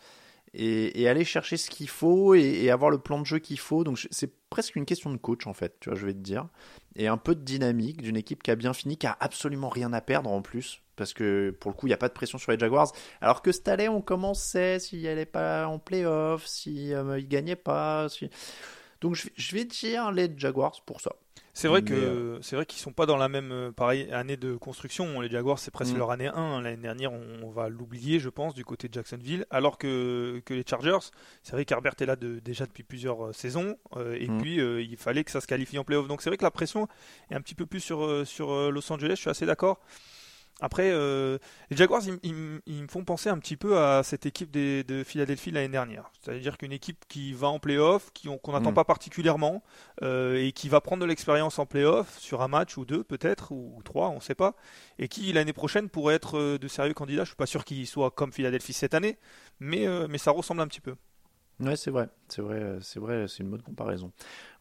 et, 0.55 1.09
aller 1.09 1.25
chercher 1.25 1.57
ce 1.57 1.71
qu'il 1.71 1.88
faut 1.88 2.35
et, 2.35 2.71
avoir 2.71 2.91
le 2.91 2.99
plan 2.99 3.21
de 3.21 3.27
jeu 3.27 3.38
qu'il 3.38 3.59
faut. 3.59 3.85
Donc, 3.85 4.07
c'est 4.11 4.33
presque 4.51 4.77
une 4.77 4.85
question 4.85 5.11
de 5.11 5.17
coach 5.17 5.47
en 5.47 5.55
fait, 5.55 5.77
tu 5.81 5.88
vois, 5.88 5.99
je 5.99 6.07
vais 6.07 6.12
te 6.12 6.19
dire. 6.19 6.49
Et 6.95 7.09
un 7.09 7.17
peu 7.17 7.35
de 7.35 7.41
dynamique 7.41 8.03
d'une 8.03 8.17
équipe 8.17 8.43
qui 8.43 8.51
a 8.51 8.57
bien 8.57 8.75
fini, 8.75 8.97
qui 8.99 9.07
a 9.07 9.17
absolument 9.21 9.69
rien 9.69 9.93
à 9.93 10.01
perdre 10.01 10.31
en 10.31 10.43
plus. 10.43 10.83
Parce 10.97 11.15
que 11.15 11.51
pour 11.59 11.71
le 11.71 11.77
coup, 11.77 11.87
il 11.87 11.91
n'y 11.91 11.95
a 11.95 11.99
pas 11.99 12.09
de 12.09 12.12
pression 12.12 12.38
sur 12.38 12.53
les 12.53 12.59
Jaguars. 12.59 12.93
Alors 13.21 13.41
que 13.41 13.51
cette 13.51 13.71
on 13.88 14.03
commençait 14.03 14.79
s'il 14.79 15.03
n'allait 15.03 15.25
pas 15.25 15.67
en 15.67 15.79
playoff, 15.79 16.47
si 16.47 16.93
euh, 16.93 17.19
il 17.19 17.29
gagnait 17.29 17.57
pas. 17.57 18.09
Donc 19.01 19.17
je 19.35 19.55
vais 19.55 19.65
dire 19.65 20.12
les 20.12 20.31
Jaguars 20.37 20.83
pour 20.85 21.01
ça. 21.01 21.12
C'est 21.55 21.69
vrai 21.69 21.83
que 21.83 21.93
euh, 21.93 22.41
c'est 22.41 22.57
vrai 22.57 22.65
qu'ils 22.65 22.81
sont 22.81 22.93
pas 22.95 23.05
dans 23.05 23.19
la 23.19 23.29
même 23.29 23.53
euh, 23.53 23.73
pareil 23.73 24.11
année 24.11 24.38
de 24.38 24.57
construction. 24.57 25.21
Les 25.21 25.29
Jaguars 25.29 25.59
c'est 25.59 25.71
presque 25.71 25.93
Mm. 25.95 25.99
leur 25.99 26.11
année 26.11 26.29
1. 26.29 26.62
L'année 26.62 26.81
dernière 26.83 27.12
on, 27.12 27.51
va 27.51 27.69
l'oublier 27.69 28.21
je 28.21 28.31
pense 28.31 28.55
du 28.55 28.65
côté 28.65 28.88
de 28.88 28.95
Jacksonville. 28.95 29.45
Alors 29.51 29.77
que, 29.77 30.41
que 30.47 30.55
les 30.55 30.65
Chargers, 30.67 31.11
c'est 31.43 31.53
vrai 31.53 31.67
qu'Herbert 31.67 31.93
est 32.01 32.07
là 32.07 32.17
de- 32.17 32.38
déjà 32.38 32.65
depuis 32.65 32.85
plusieurs 32.85 33.27
euh, 33.27 33.33
saisons 33.35 33.77
euh, 33.97 34.17
et 34.19 34.29
Mm. 34.29 34.38
puis 34.41 34.61
euh, 34.61 34.81
il 34.81 34.97
fallait 34.97 35.25
que 35.25 35.31
ça 35.31 35.43
se 35.43 35.47
qualifie 35.47 35.79
en 35.79 35.85
playoff. 35.85 36.09
Donc 36.09 36.23
c'est 36.23 36.31
vrai 36.31 36.38
que 36.38 36.45
la 36.45 36.51
pression 36.51 36.88
est 37.31 37.35
un 37.35 37.41
petit 37.43 37.55
peu 37.55 37.67
plus 37.67 37.81
sur, 37.81 38.27
sur 38.27 38.71
Los 38.73 38.91
Angeles. 38.91 39.17
Je 39.17 39.21
suis 39.21 39.31
assez 39.31 39.45
d'accord. 39.45 39.79
Après, 40.61 40.91
euh, 40.93 41.38
les 41.71 41.77
Jaguars, 41.77 42.03
ils, 42.23 42.35
me 42.35 42.87
font 42.88 43.05
penser 43.05 43.29
un 43.29 43.38
petit 43.38 43.57
peu 43.57 43.79
à 43.79 44.03
cette 44.05 44.27
équipe 44.27 44.51
de 44.53 45.03
Philadelphie 45.05 45.51
l'année 45.51 45.69
dernière. 45.69 46.12
C'est-à-dire 46.21 46.57
qu'une 46.57 46.73
équipe 46.73 47.05
qui 47.09 47.33
va 47.33 47.49
en 47.49 47.59
playoff, 47.59 48.12
qu'on 48.25 48.53
n'attend 48.53 48.71
mm. 48.71 48.75
pas 48.75 48.85
particulièrement, 48.85 49.65
euh, 50.03 50.37
et 50.37 50.53
qui 50.53 50.69
va 50.69 50.81
prendre 50.81 51.03
de 51.03 51.07
l'expérience 51.07 51.59
en 51.59 51.67
playoff 51.67 52.17
sur 52.19 52.43
un 52.43 52.49
match 52.49 52.77
ou 52.77 52.85
deux 52.85 53.03
peut-être, 53.03 53.51
ou, 53.51 53.81
trois, 53.85 54.09
on 54.11 54.17
ne 54.17 54.21
sait 54.21 54.37
pas, 54.37 54.55
et 55.01 55.09
qui 55.09 55.33
l'année 55.33 55.53
prochaine 55.53 55.88
pourrait 55.88 56.15
être 56.15 56.38
euh, 56.38 56.59
de 56.59 56.69
sérieux 56.69 56.95
candidats. 56.95 57.23
Je 57.23 57.23
ne 57.23 57.27
suis 57.27 57.37
pas 57.37 57.47
sûr 57.47 57.65
qu'ils 57.65 57.88
soient 57.88 58.12
comme 58.12 58.33
Philadelphie 58.33 58.73
cette 58.73 58.95
année, 58.95 59.19
mais, 59.59 59.87
mais 60.09 60.19
ça 60.19 60.31
ressemble 60.31 60.61
un 60.61 60.69
petit 60.69 60.81
peu. 60.81 60.95
Ouais, 61.62 61.77
c'est 61.77 61.92
vrai, 61.92 62.09
c'est 62.29 62.42
vrai, 62.42 62.79
c'est 62.81 62.98
vrai, 62.98 63.27
c'est 63.29 63.42
une 63.44 63.51
bonne 63.51 63.62
comparaison. 63.62 64.11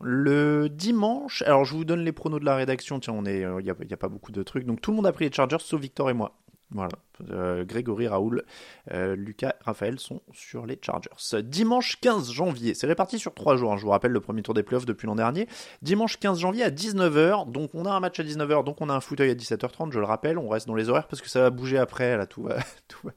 Le 0.01 0.69
dimanche, 0.69 1.41
alors 1.43 1.65
je 1.65 1.73
vous 1.73 1.83
donne 1.83 2.01
les 2.01 2.11
pronos 2.11 2.39
de 2.39 2.45
la 2.45 2.55
rédaction. 2.55 2.99
Tiens, 2.99 3.13
on 3.13 3.25
est, 3.25 3.39
il 3.39 3.43
euh, 3.43 3.61
n'y 3.61 3.69
a, 3.69 3.97
pas 3.97 4.07
beaucoup 4.09 4.31
de 4.31 4.43
trucs, 4.43 4.65
donc 4.65 4.81
tout 4.81 4.91
le 4.91 4.97
monde 4.97 5.07
a 5.07 5.11
pris 5.11 5.25
les 5.25 5.31
Chargers 5.31 5.57
sauf 5.59 5.81
Victor 5.81 6.09
et 6.11 6.13
moi. 6.13 6.37
Voilà, 6.73 6.93
euh, 7.31 7.65
Grégory, 7.65 8.07
Raoul, 8.07 8.45
euh, 8.91 9.15
Lucas, 9.15 9.55
Raphaël 9.61 9.99
sont 9.99 10.21
sur 10.31 10.65
les 10.65 10.79
Chargers. 10.81 11.09
Dimanche 11.43 11.99
15 11.99 12.31
janvier, 12.31 12.75
c'est 12.75 12.87
réparti 12.87 13.19
sur 13.19 13.33
trois 13.33 13.57
jours. 13.57 13.73
Hein. 13.73 13.77
je 13.77 13.83
vous 13.83 13.89
rappelle 13.89 14.11
le 14.11 14.21
premier 14.21 14.41
tour 14.41 14.53
des 14.53 14.63
playoffs 14.63 14.85
depuis 14.85 15.07
l'an 15.07 15.15
dernier. 15.15 15.47
Dimanche 15.81 16.17
15 16.17 16.39
janvier 16.39 16.63
à 16.63 16.69
19h, 16.69 17.51
donc 17.51 17.71
on 17.73 17.85
a 17.85 17.91
un 17.91 17.99
match 17.99 18.19
à 18.19 18.23
19h, 18.23 18.63
donc 18.63 18.79
on 18.79 18.89
a 18.89 18.93
un 18.93 19.01
fauteuil 19.01 19.31
à 19.31 19.35
17h30. 19.35 19.91
Je 19.91 19.99
le 19.99 20.05
rappelle, 20.05 20.37
on 20.37 20.47
reste 20.47 20.67
dans 20.67 20.75
les 20.75 20.87
horaires 20.87 21.07
parce 21.07 21.21
que 21.21 21.29
ça 21.29 21.41
va 21.41 21.49
bouger 21.49 21.77
après. 21.77 22.15
Là, 22.15 22.25
tout 22.25 22.47
tout 22.87 23.07
va, 23.07 23.13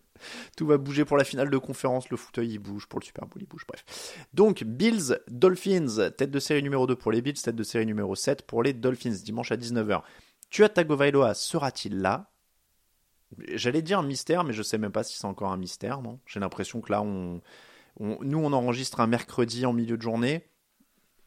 tout 0.57 0.67
va 0.67 0.79
bouger 0.79 1.05
pour 1.05 1.17
la 1.17 1.25
finale 1.25 1.51
de 1.51 1.59
conférence, 1.59 2.11
le 2.11 2.17
fauteuil 2.17 2.53
il 2.53 2.59
bouge, 2.59 2.87
pour 2.87 3.01
le 3.01 3.05
Super 3.05 3.27
Bowl 3.27 3.43
il 3.43 3.47
bouge, 3.47 3.65
bref. 3.67 3.85
Donc 4.33 4.65
Bills, 4.65 5.19
Dolphins, 5.29 6.11
tête 6.17 6.31
de 6.31 6.39
série 6.39 6.63
numéro 6.63 6.87
2 6.87 6.97
pour 6.97 7.13
les 7.13 7.23
Bills, 7.23 7.41
tête 7.41 7.57
de 7.57 7.63
série 7.63 7.87
numéro 7.87 8.15
7 8.15 8.47
pour 8.47 8.63
les 8.63 8.73
Dolphins, 8.73 9.17
dimanche 9.25 9.53
à 9.53 9.57
19h. 9.57 10.03
Tua 10.51 10.69
Tagovailoa 10.69 11.35
sera-t-il 11.35 12.01
là? 12.01 12.31
J'allais 13.55 13.83
dire 13.83 13.99
un 13.99 14.05
mystère, 14.05 14.45
mais 14.45 14.53
je 14.53 14.63
sais 14.63 14.79
même 14.79 14.93
pas 14.93 15.03
si 15.03 15.19
c'est 15.19 15.27
encore 15.27 15.51
un 15.51 15.57
mystère, 15.57 16.03
non? 16.03 16.21
J'ai 16.27 16.39
l'impression 16.39 16.81
que 16.81 16.93
là, 16.93 17.03
on, 17.03 17.41
nous 17.99 18.39
on 18.39 18.53
enregistre 18.53 19.01
un 19.01 19.07
mercredi 19.07 19.67
en 19.67 19.73
milieu 19.73 19.97
de 19.97 20.03
journée, 20.03 20.49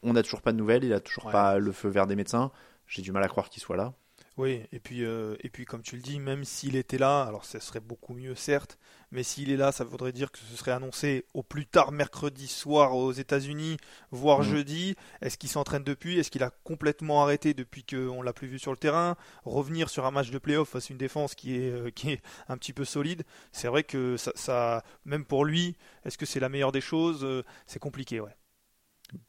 on 0.02 0.12
n'a 0.12 0.22
toujours 0.22 0.42
pas 0.42 0.52
de 0.52 0.56
nouvelles, 0.56 0.84
il 0.84 0.92
a 0.92 1.00
toujours 1.00 1.30
pas 1.30 1.58
le 1.58 1.72
feu 1.72 1.88
vert 1.88 2.06
des 2.06 2.16
médecins, 2.16 2.52
j'ai 2.86 3.02
du 3.02 3.12
mal 3.12 3.22
à 3.22 3.28
croire 3.28 3.50
qu'il 3.50 3.62
soit 3.62 3.76
là. 3.76 3.94
Oui, 4.38 4.62
et 4.70 4.78
puis, 4.78 5.04
euh, 5.04 5.34
et 5.40 5.50
puis 5.50 5.64
comme 5.64 5.82
tu 5.82 5.96
le 5.96 6.00
dis, 6.00 6.20
même 6.20 6.44
s'il 6.44 6.76
était 6.76 6.96
là, 6.96 7.24
alors 7.24 7.44
ce 7.44 7.58
serait 7.58 7.80
beaucoup 7.80 8.14
mieux 8.14 8.36
certes, 8.36 8.78
mais 9.10 9.24
s'il 9.24 9.50
est 9.50 9.56
là, 9.56 9.72
ça 9.72 9.82
voudrait 9.82 10.12
dire 10.12 10.30
que 10.30 10.38
ce 10.38 10.56
serait 10.56 10.70
annoncé 10.70 11.26
au 11.34 11.42
plus 11.42 11.66
tard 11.66 11.90
mercredi 11.90 12.46
soir 12.46 12.94
aux 12.94 13.10
États-Unis, 13.10 13.78
voire 14.12 14.40
mmh. 14.40 14.44
jeudi. 14.44 14.94
Est-ce 15.22 15.38
qu'il 15.38 15.48
s'entraîne 15.48 15.82
depuis? 15.82 16.20
Est-ce 16.20 16.30
qu'il 16.30 16.44
a 16.44 16.50
complètement 16.62 17.24
arrêté 17.24 17.52
depuis 17.52 17.82
qu'on 17.82 18.22
l'a 18.22 18.32
plus 18.32 18.46
vu 18.46 18.60
sur 18.60 18.70
le 18.70 18.76
terrain? 18.76 19.16
Revenir 19.44 19.90
sur 19.90 20.06
un 20.06 20.12
match 20.12 20.30
de 20.30 20.38
playoff 20.38 20.68
face 20.68 20.88
à 20.88 20.92
une 20.92 20.98
défense 20.98 21.34
qui 21.34 21.56
est, 21.56 21.72
euh, 21.72 21.90
qui 21.90 22.12
est 22.12 22.22
un 22.46 22.56
petit 22.56 22.72
peu 22.72 22.84
solide, 22.84 23.24
c'est 23.50 23.66
vrai 23.66 23.82
que 23.82 24.16
ça, 24.16 24.30
ça, 24.36 24.84
même 25.04 25.24
pour 25.24 25.44
lui, 25.44 25.76
est-ce 26.04 26.16
que 26.16 26.26
c'est 26.26 26.40
la 26.40 26.48
meilleure 26.48 26.72
des 26.72 26.80
choses? 26.80 27.24
Euh, 27.24 27.42
C'est 27.66 27.80
compliqué, 27.80 28.20
ouais. 28.20 28.36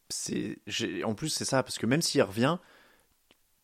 C'est, 0.09 0.59
en 1.03 1.15
plus, 1.15 1.29
c'est 1.29 1.45
ça, 1.45 1.63
parce 1.63 1.79
que 1.79 1.87
même 1.87 2.03
s'il 2.03 2.21
revient, 2.21 2.59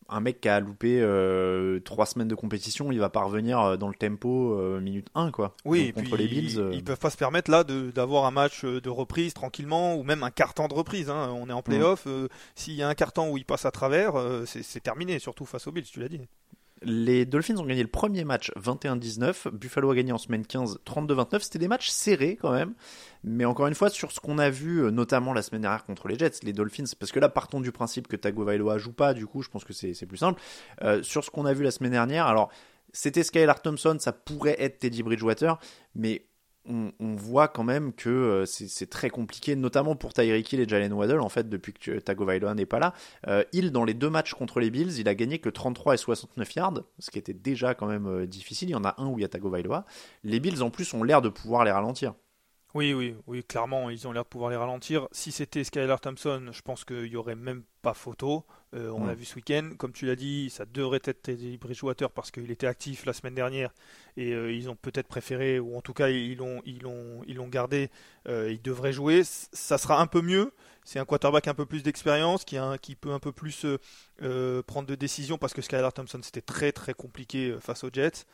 un 0.08 0.20
mec 0.20 0.40
qui 0.40 0.48
a 0.48 0.60
loupé 0.60 1.00
euh, 1.00 1.80
trois 1.80 2.06
semaines 2.06 2.28
de 2.28 2.34
compétition, 2.34 2.92
il 2.92 2.98
va 2.98 3.08
pas 3.08 3.22
revenir 3.22 3.60
euh, 3.60 3.76
dans 3.76 3.88
le 3.88 3.94
tempo 3.94 4.54
euh, 4.54 4.80
minute 4.80 5.08
1 5.14 5.30
quoi. 5.30 5.54
Oui, 5.64 5.92
contre 5.92 6.16
les 6.16 6.28
Bills. 6.28 6.70
Ils, 6.72 6.84
peuvent 6.84 6.98
pas 6.98 7.10
se 7.10 7.16
permettre 7.16 7.50
là 7.50 7.64
d'avoir 7.64 8.24
un 8.24 8.30
match 8.30 8.64
de 8.64 8.88
reprise 8.88 9.34
tranquillement 9.34 9.96
ou 9.96 10.02
même 10.02 10.22
un 10.22 10.30
carton 10.30 10.68
de 10.68 10.74
reprise. 10.74 11.10
Hein. 11.10 11.32
On 11.34 11.48
est 11.48 11.52
en 11.52 11.62
playoff, 11.62 12.06
mm. 12.06 12.28
s'il 12.54 12.74
y 12.74 12.82
a 12.82 12.88
un 12.88 12.94
carton 12.94 13.30
où 13.30 13.38
il 13.38 13.44
passe 13.44 13.64
à 13.64 13.70
travers, 13.70 14.14
c'est 14.46 14.82
terminé, 14.82 15.18
surtout 15.18 15.44
face 15.44 15.66
aux 15.66 15.72
Bills, 15.72 15.84
tu 15.84 16.00
l'as 16.00 16.08
dit. 16.08 16.20
Les 16.82 17.24
Dolphins 17.24 17.56
ont 17.56 17.64
gagné 17.64 17.82
le 17.82 17.88
premier 17.88 18.24
match 18.24 18.52
21-19. 18.56 19.50
Buffalo 19.50 19.90
a 19.90 19.94
gagné 19.94 20.12
en 20.12 20.18
semaine 20.18 20.44
15 20.46 20.80
32-29. 20.84 21.40
C'était 21.40 21.58
des 21.58 21.68
matchs 21.68 21.88
serrés 21.88 22.36
quand 22.40 22.52
même. 22.52 22.74
Mais 23.24 23.44
encore 23.44 23.66
une 23.66 23.74
fois, 23.74 23.88
sur 23.88 24.12
ce 24.12 24.20
qu'on 24.20 24.38
a 24.38 24.50
vu, 24.50 24.84
euh, 24.84 24.90
notamment 24.90 25.32
la 25.32 25.42
semaine 25.42 25.62
dernière 25.62 25.84
contre 25.84 26.06
les 26.08 26.18
Jets, 26.18 26.40
les 26.42 26.52
Dolphins, 26.52 26.84
parce 26.98 27.12
que 27.12 27.20
là, 27.20 27.28
partons 27.28 27.60
du 27.60 27.72
principe 27.72 28.08
que 28.08 28.16
Tagovailoa 28.16 28.76
joue 28.78 28.92
pas, 28.92 29.14
du 29.14 29.26
coup, 29.26 29.42
je 29.42 29.48
pense 29.48 29.64
que 29.64 29.72
c'est 29.72 30.06
plus 30.06 30.18
simple. 30.18 30.40
Euh, 30.82 31.02
sur 31.02 31.24
ce 31.24 31.30
qu'on 31.30 31.46
a 31.46 31.54
vu 31.54 31.64
la 31.64 31.70
semaine 31.70 31.92
dernière, 31.92 32.26
alors, 32.26 32.50
c'était 32.92 33.22
Skylar 33.22 33.62
Thompson, 33.62 33.96
ça 33.98 34.12
pourrait 34.12 34.56
être 34.58 34.78
Teddy 34.78 35.02
Bridgewater, 35.02 35.58
mais 35.94 36.26
on, 36.68 37.16
voit 37.16 37.48
quand 37.48 37.64
même 37.64 37.92
que 37.92 38.08
euh, 38.08 38.44
c'est 38.46 38.90
très 38.90 39.10
compliqué, 39.10 39.56
notamment 39.56 39.96
pour 39.96 40.12
Tyreek 40.12 40.52
Hill 40.52 40.60
et 40.60 40.68
Jalen 40.68 40.92
Waddle, 40.92 41.20
en 41.20 41.28
fait, 41.28 41.48
depuis 41.48 41.72
que 41.72 41.98
Tagovailoa 41.98 42.54
n'est 42.54 42.66
pas 42.66 42.78
là. 42.78 42.92
Euh, 43.26 43.44
Hill, 43.52 43.72
dans 43.72 43.84
les 43.84 43.94
deux 43.94 44.10
matchs 44.10 44.34
contre 44.34 44.60
les 44.60 44.70
Bills, 44.70 44.98
il 44.98 45.08
a 45.08 45.14
gagné 45.14 45.38
que 45.38 45.48
33 45.48 45.94
et 45.94 45.96
69 45.96 46.54
yards, 46.54 46.82
ce 46.98 47.10
qui 47.10 47.18
était 47.18 47.32
déjà 47.32 47.74
quand 47.74 47.86
même 47.86 48.06
euh, 48.06 48.26
difficile. 48.26 48.68
Il 48.68 48.72
y 48.72 48.76
en 48.76 48.84
a 48.84 48.94
un 48.98 49.06
où 49.06 49.18
il 49.18 49.22
y 49.22 49.24
a 49.24 49.28
Tagovailoa. 49.28 49.84
Les 50.24 50.40
Bills, 50.40 50.62
en 50.62 50.70
plus, 50.70 50.92
ont 50.94 51.02
l'air 51.02 51.22
de 51.22 51.28
pouvoir 51.28 51.64
les 51.64 51.70
ralentir. 51.70 52.14
Oui, 52.76 52.92
oui, 52.92 53.16
oui, 53.26 53.42
clairement, 53.42 53.88
ils 53.88 54.06
ont 54.06 54.12
l'air 54.12 54.24
de 54.24 54.28
pouvoir 54.28 54.50
les 54.50 54.56
ralentir. 54.56 55.08
Si 55.10 55.32
c'était 55.32 55.64
Skylar 55.64 55.98
Thompson, 55.98 56.50
je 56.52 56.60
pense 56.60 56.84
qu'il 56.84 57.08
n'y 57.08 57.16
aurait 57.16 57.34
même 57.34 57.62
pas 57.80 57.94
photo. 57.94 58.44
Euh, 58.74 58.90
on 58.90 59.06
l'a 59.06 59.14
vu 59.14 59.24
ce 59.24 59.36
week-end. 59.36 59.70
Comme 59.78 59.92
tu 59.92 60.04
l'as 60.04 60.14
dit, 60.14 60.50
ça 60.50 60.66
devrait 60.66 61.00
être 61.04 61.22
Teddy 61.22 61.56
Bridgewater 61.56 62.10
parce 62.10 62.30
qu'il 62.30 62.50
était 62.50 62.66
actif 62.66 63.06
la 63.06 63.14
semaine 63.14 63.34
dernière 63.34 63.72
et 64.18 64.34
euh, 64.34 64.52
ils 64.52 64.68
ont 64.68 64.76
peut-être 64.76 65.08
préféré, 65.08 65.58
ou 65.58 65.74
en 65.74 65.80
tout 65.80 65.94
cas 65.94 66.10
ils 66.10 66.36
l'ont 66.36 66.60
ils 66.66 66.82
l'ont, 66.82 67.22
ils 67.26 67.36
l'ont 67.36 67.48
gardé. 67.48 67.88
Euh, 68.28 68.52
il 68.52 68.60
devrait 68.60 68.92
jouer. 68.92 69.22
Ça 69.24 69.78
sera 69.78 69.98
un 69.98 70.06
peu 70.06 70.20
mieux. 70.20 70.52
C'est 70.84 70.98
un 70.98 71.06
quarterback 71.06 71.48
un 71.48 71.54
peu 71.54 71.64
plus 71.64 71.82
d'expérience 71.82 72.44
qui, 72.44 72.58
a, 72.58 72.76
qui 72.76 72.94
peut 72.94 73.12
un 73.12 73.20
peu 73.20 73.32
plus 73.32 73.64
prendre 74.66 74.86
de 74.86 74.94
décisions 74.94 75.38
parce 75.38 75.54
que 75.54 75.62
Skylar 75.62 75.94
Thompson 75.94 76.20
c'était 76.22 76.42
très 76.42 76.72
très 76.72 76.92
compliqué 76.92 77.56
face 77.58 77.84
aux 77.84 77.90
Jets. 77.90 78.26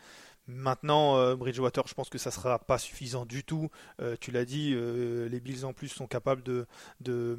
Maintenant, 0.48 1.16
euh, 1.18 1.36
Bridgewater, 1.36 1.86
je 1.86 1.94
pense 1.94 2.08
que 2.08 2.18
ça 2.18 2.32
sera 2.32 2.58
pas 2.58 2.76
suffisant 2.76 3.24
du 3.24 3.44
tout. 3.44 3.70
Euh, 4.00 4.16
tu 4.20 4.32
l'as 4.32 4.44
dit, 4.44 4.72
euh, 4.74 5.28
les 5.28 5.38
Bills 5.38 5.64
en 5.64 5.72
plus 5.72 5.88
sont 5.88 6.08
capables 6.08 6.42
de, 6.42 6.66
de, 7.00 7.38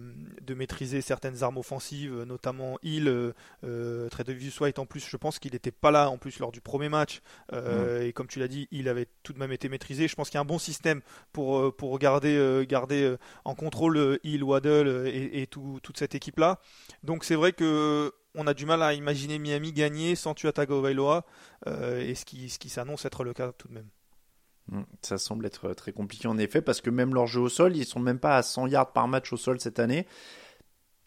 maîtriser 0.53 1.01
certaines 1.01 1.43
armes 1.43 1.57
offensives, 1.57 2.23
notamment 2.23 2.77
Hill, 2.81 3.33
Tredavious 3.61 4.61
White 4.61 4.79
en 4.79 4.85
plus. 4.85 5.05
Je 5.05 5.17
pense 5.17 5.39
qu'il 5.39 5.51
n'était 5.51 5.71
pas 5.71 5.91
là 5.91 6.09
en 6.09 6.17
plus 6.17 6.39
lors 6.39 6.51
du 6.51 6.61
premier 6.61 6.89
match. 6.89 7.21
Et 7.51 8.13
comme 8.13 8.27
tu 8.27 8.39
l'as 8.39 8.47
dit, 8.47 8.67
il 8.71 8.87
avait 8.87 9.07
tout 9.23 9.33
de 9.33 9.39
même 9.39 9.51
été 9.51 9.67
maîtrisé. 9.67 10.07
Je 10.07 10.15
pense 10.15 10.29
qu'il 10.29 10.35
y 10.35 10.37
a 10.37 10.41
un 10.41 10.45
bon 10.45 10.59
système 10.59 11.01
pour, 11.33 11.75
pour 11.75 11.97
garder, 11.99 12.65
garder 12.69 13.15
en 13.43 13.55
contrôle 13.55 14.19
Hill, 14.23 14.43
Waddle 14.43 15.07
et, 15.07 15.41
et 15.41 15.47
toute 15.47 15.97
cette 15.97 16.15
équipe-là. 16.15 16.59
Donc 17.03 17.25
c'est 17.25 17.35
vrai 17.35 17.51
que 17.51 18.13
on 18.35 18.47
a 18.47 18.53
du 18.53 18.65
mal 18.65 18.81
à 18.81 18.93
imaginer 18.93 19.39
Miami 19.39 19.73
gagner 19.73 20.15
sans 20.15 20.33
Tua 20.33 20.51
Tagovailoa, 20.51 21.25
euh, 21.67 21.99
et 21.99 22.15
ce 22.15 22.25
qui, 22.25 22.49
ce 22.49 22.59
qui 22.59 22.69
s'annonce 22.69 23.05
être 23.05 23.23
le 23.23 23.33
cas 23.33 23.51
tout 23.51 23.67
de 23.67 23.73
même. 23.73 23.89
Mm, 24.67 24.83
ça 25.01 25.17
semble 25.17 25.45
être 25.45 25.73
très 25.73 25.91
compliqué 25.91 26.27
en 26.27 26.37
effet, 26.37 26.61
parce 26.61 26.81
que 26.81 26.89
même 26.89 27.13
leur 27.13 27.27
jeu 27.27 27.41
au 27.41 27.49
sol, 27.49 27.75
ils 27.75 27.85
sont 27.85 27.99
même 27.99 28.19
pas 28.19 28.37
à 28.37 28.43
100 28.43 28.67
yards 28.67 28.93
par 28.93 29.07
match 29.07 29.31
au 29.33 29.37
sol 29.37 29.59
cette 29.59 29.79
année. 29.79 30.07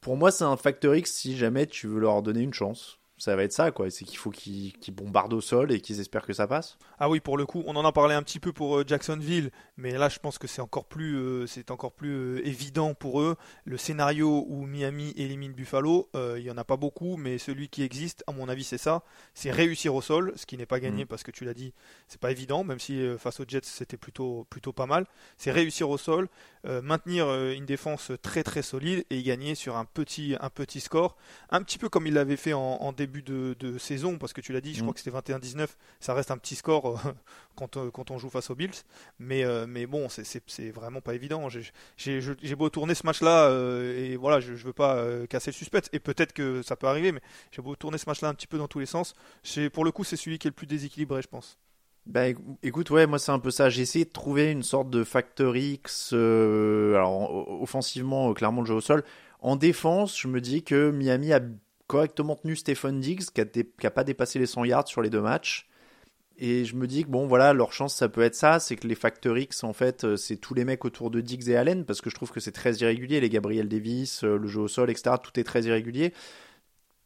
Pour 0.00 0.16
moi, 0.16 0.30
c'est 0.30 0.44
un 0.44 0.56
facteur 0.56 0.94
X 0.94 1.12
si 1.12 1.36
jamais 1.36 1.66
tu 1.66 1.88
veux 1.88 2.00
leur 2.00 2.22
donner 2.22 2.40
une 2.40 2.54
chance 2.54 2.98
ça 3.18 3.34
va 3.34 3.44
être 3.44 3.52
ça, 3.52 3.70
quoi. 3.70 3.90
C'est 3.90 4.04
qu'il 4.04 4.18
faut 4.18 4.30
qu'ils 4.30 4.74
bombardent 4.92 5.32
au 5.32 5.40
sol 5.40 5.72
et 5.72 5.80
qu'ils 5.80 6.00
espèrent 6.00 6.26
que 6.26 6.34
ça 6.34 6.46
passe. 6.46 6.76
Ah 6.98 7.08
oui, 7.08 7.20
pour 7.20 7.38
le 7.38 7.46
coup, 7.46 7.62
on 7.66 7.74
en 7.76 7.84
a 7.84 7.92
parlé 7.92 8.14
un 8.14 8.22
petit 8.22 8.40
peu 8.40 8.52
pour 8.52 8.76
euh, 8.76 8.84
Jacksonville, 8.86 9.50
mais 9.78 9.92
là, 9.92 10.08
je 10.10 10.18
pense 10.18 10.38
que 10.38 10.46
c'est 10.46 10.60
encore 10.60 10.84
plus, 10.84 11.16
euh, 11.16 11.46
c'est 11.46 11.70
encore 11.70 11.92
plus 11.92 12.10
euh, 12.14 12.46
évident 12.46 12.92
pour 12.92 13.22
eux. 13.22 13.36
Le 13.64 13.78
scénario 13.78 14.44
où 14.48 14.66
Miami 14.66 15.14
élimine 15.16 15.52
Buffalo, 15.52 16.10
il 16.14 16.42
y 16.42 16.50
en 16.50 16.58
a 16.58 16.64
pas 16.64 16.76
beaucoup, 16.76 17.16
mais 17.16 17.38
celui 17.38 17.68
qui 17.68 17.82
existe, 17.82 18.22
à 18.26 18.32
mon 18.32 18.48
avis, 18.48 18.64
c'est 18.64 18.78
ça. 18.78 19.02
C'est 19.34 19.50
réussir 19.50 19.94
au 19.94 20.02
sol, 20.02 20.32
ce 20.36 20.44
qui 20.44 20.58
n'est 20.58 20.66
pas 20.66 20.80
gagné 20.80 21.04
mm. 21.04 21.08
parce 21.08 21.22
que 21.22 21.30
tu 21.30 21.44
l'as 21.44 21.54
dit, 21.54 21.72
c'est 22.08 22.20
pas 22.20 22.30
évident, 22.30 22.64
même 22.64 22.78
si 22.78 23.02
face 23.18 23.40
aux 23.40 23.44
Jets, 23.46 23.60
c'était 23.64 23.96
plutôt, 23.96 24.46
plutôt 24.50 24.72
pas 24.72 24.86
mal. 24.86 25.06
C'est 25.38 25.50
réussir 25.50 25.88
au 25.88 25.98
sol, 25.98 26.28
maintenir 26.64 27.32
une 27.50 27.64
défense 27.64 28.12
très 28.22 28.42
très 28.42 28.62
solide 28.62 29.04
et 29.10 29.22
gagner 29.22 29.54
sur 29.54 29.76
un 29.76 29.84
petit, 29.84 30.36
un 30.40 30.50
petit 30.50 30.80
score, 30.80 31.16
un 31.50 31.62
petit 31.62 31.78
peu 31.78 31.88
comme 31.88 32.06
il 32.06 32.14
l'avait 32.14 32.36
fait 32.36 32.52
en, 32.52 32.60
en 32.60 32.92
début 32.92 33.05
début 33.06 33.22
de, 33.22 33.78
saison, 33.78 34.18
parce 34.18 34.32
que 34.32 34.40
tu 34.40 34.52
l'as 34.52 34.60
dit, 34.60 34.74
je 34.74 34.80
crois 34.80 34.90
mm. 34.90 34.94
que 34.94 35.00
c'était 35.00 35.16
21-19, 35.16 35.68
ça 36.00 36.14
reste 36.14 36.30
un 36.30 36.38
petit 36.38 36.56
score 36.56 36.88
euh, 36.88 37.12
quand, 37.56 37.76
euh, 37.76 37.90
quand, 37.90 38.10
on 38.10 38.18
joue 38.18 38.28
face 38.28 38.50
aux 38.50 38.54
Bills, 38.54 38.70
mais, 39.18 39.44
euh, 39.44 39.66
mais 39.68 39.86
bon, 39.86 40.08
c'est 40.08 40.70
vraiment 40.70 41.00
pas 41.00 41.14
évident. 41.14 41.48
J'ai 41.48 42.54
beau 42.56 42.68
tourner 42.70 42.94
ce 42.94 43.06
match-là, 43.06 43.50
et 43.96 44.16
voilà, 44.16 44.40
je, 44.40 44.54
je 44.54 44.64
veux 44.64 44.72
pas 44.72 45.26
casser 45.28 45.50
le 45.50 45.56
suspect, 45.56 45.82
et 45.92 46.00
peut-être 46.00 46.32
que 46.32 46.62
ça 46.62 46.76
peut 46.76 46.86
arriver, 46.86 47.12
mais 47.12 47.20
j'ai 47.52 47.62
beau 47.62 47.76
tourner 47.76 47.98
ce 47.98 48.08
match-là 48.08 48.28
un 48.28 48.34
petit 48.34 48.46
peu 48.46 48.58
dans 48.58 48.68
tous 48.68 48.78
les 48.78 48.86
sens. 48.86 49.14
Pour 49.72 49.84
le 49.84 49.92
coup, 49.92 50.04
c'est 50.04 50.16
celui 50.16 50.38
qui 50.38 50.48
est 50.48 50.50
le 50.50 50.54
plus 50.54 50.66
déséquilibré, 50.66 51.22
je 51.22 51.28
pense. 51.28 51.58
Bah 52.06 52.26
écoute, 52.62 52.90
ouais, 52.90 53.08
moi 53.08 53.18
c'est 53.18 53.32
un 53.32 53.40
peu 53.40 53.50
ça. 53.50 53.68
J'ai 53.68 53.82
essayé 53.82 54.04
de 54.04 54.10
trouver 54.10 54.52
une 54.52 54.62
sorte 54.62 54.90
de 54.90 55.02
facteur 55.02 55.56
X. 55.56 56.12
alors 56.12 57.60
offensivement, 57.60 58.32
clairement 58.32 58.60
le 58.60 58.66
jeu 58.66 58.74
au 58.74 58.80
sol. 58.80 59.02
En 59.40 59.56
défense, 59.56 60.18
je 60.18 60.28
me 60.28 60.40
dis 60.40 60.62
que 60.62 60.90
Miami 60.90 61.32
a 61.32 61.40
correctement 61.86 62.36
tenu 62.36 62.56
Stephen 62.56 63.00
Diggs, 63.00 63.24
qui 63.34 63.64
n'a 63.82 63.90
pas 63.90 64.04
dépassé 64.04 64.38
les 64.38 64.46
100 64.46 64.64
yards 64.64 64.88
sur 64.88 65.02
les 65.02 65.10
deux 65.10 65.20
matchs. 65.20 65.68
Et 66.38 66.64
je 66.64 66.76
me 66.76 66.86
dis 66.86 67.04
que 67.04 67.08
bon, 67.08 67.26
voilà, 67.26 67.52
leur 67.54 67.72
chance, 67.72 67.94
ça 67.94 68.08
peut 68.08 68.20
être 68.20 68.34
ça, 68.34 68.60
c'est 68.60 68.76
que 68.76 68.86
les 68.86 68.94
facteurs 68.94 69.38
X, 69.38 69.64
en 69.64 69.72
fait, 69.72 70.04
euh, 70.04 70.16
c'est 70.16 70.36
tous 70.36 70.52
les 70.52 70.64
mecs 70.64 70.84
autour 70.84 71.10
de 71.10 71.20
Diggs 71.22 71.48
et 71.48 71.56
Allen, 71.56 71.84
parce 71.86 72.02
que 72.02 72.10
je 72.10 72.14
trouve 72.14 72.30
que 72.30 72.40
c'est 72.40 72.52
très 72.52 72.74
irrégulier, 72.74 73.20
les 73.20 73.30
Gabriel 73.30 73.68
Davis, 73.68 74.22
euh, 74.22 74.36
le 74.36 74.46
jeu 74.46 74.60
au 74.60 74.68
sol, 74.68 74.90
etc., 74.90 75.16
tout 75.22 75.38
est 75.40 75.44
très 75.44 75.62
irrégulier. 75.62 76.12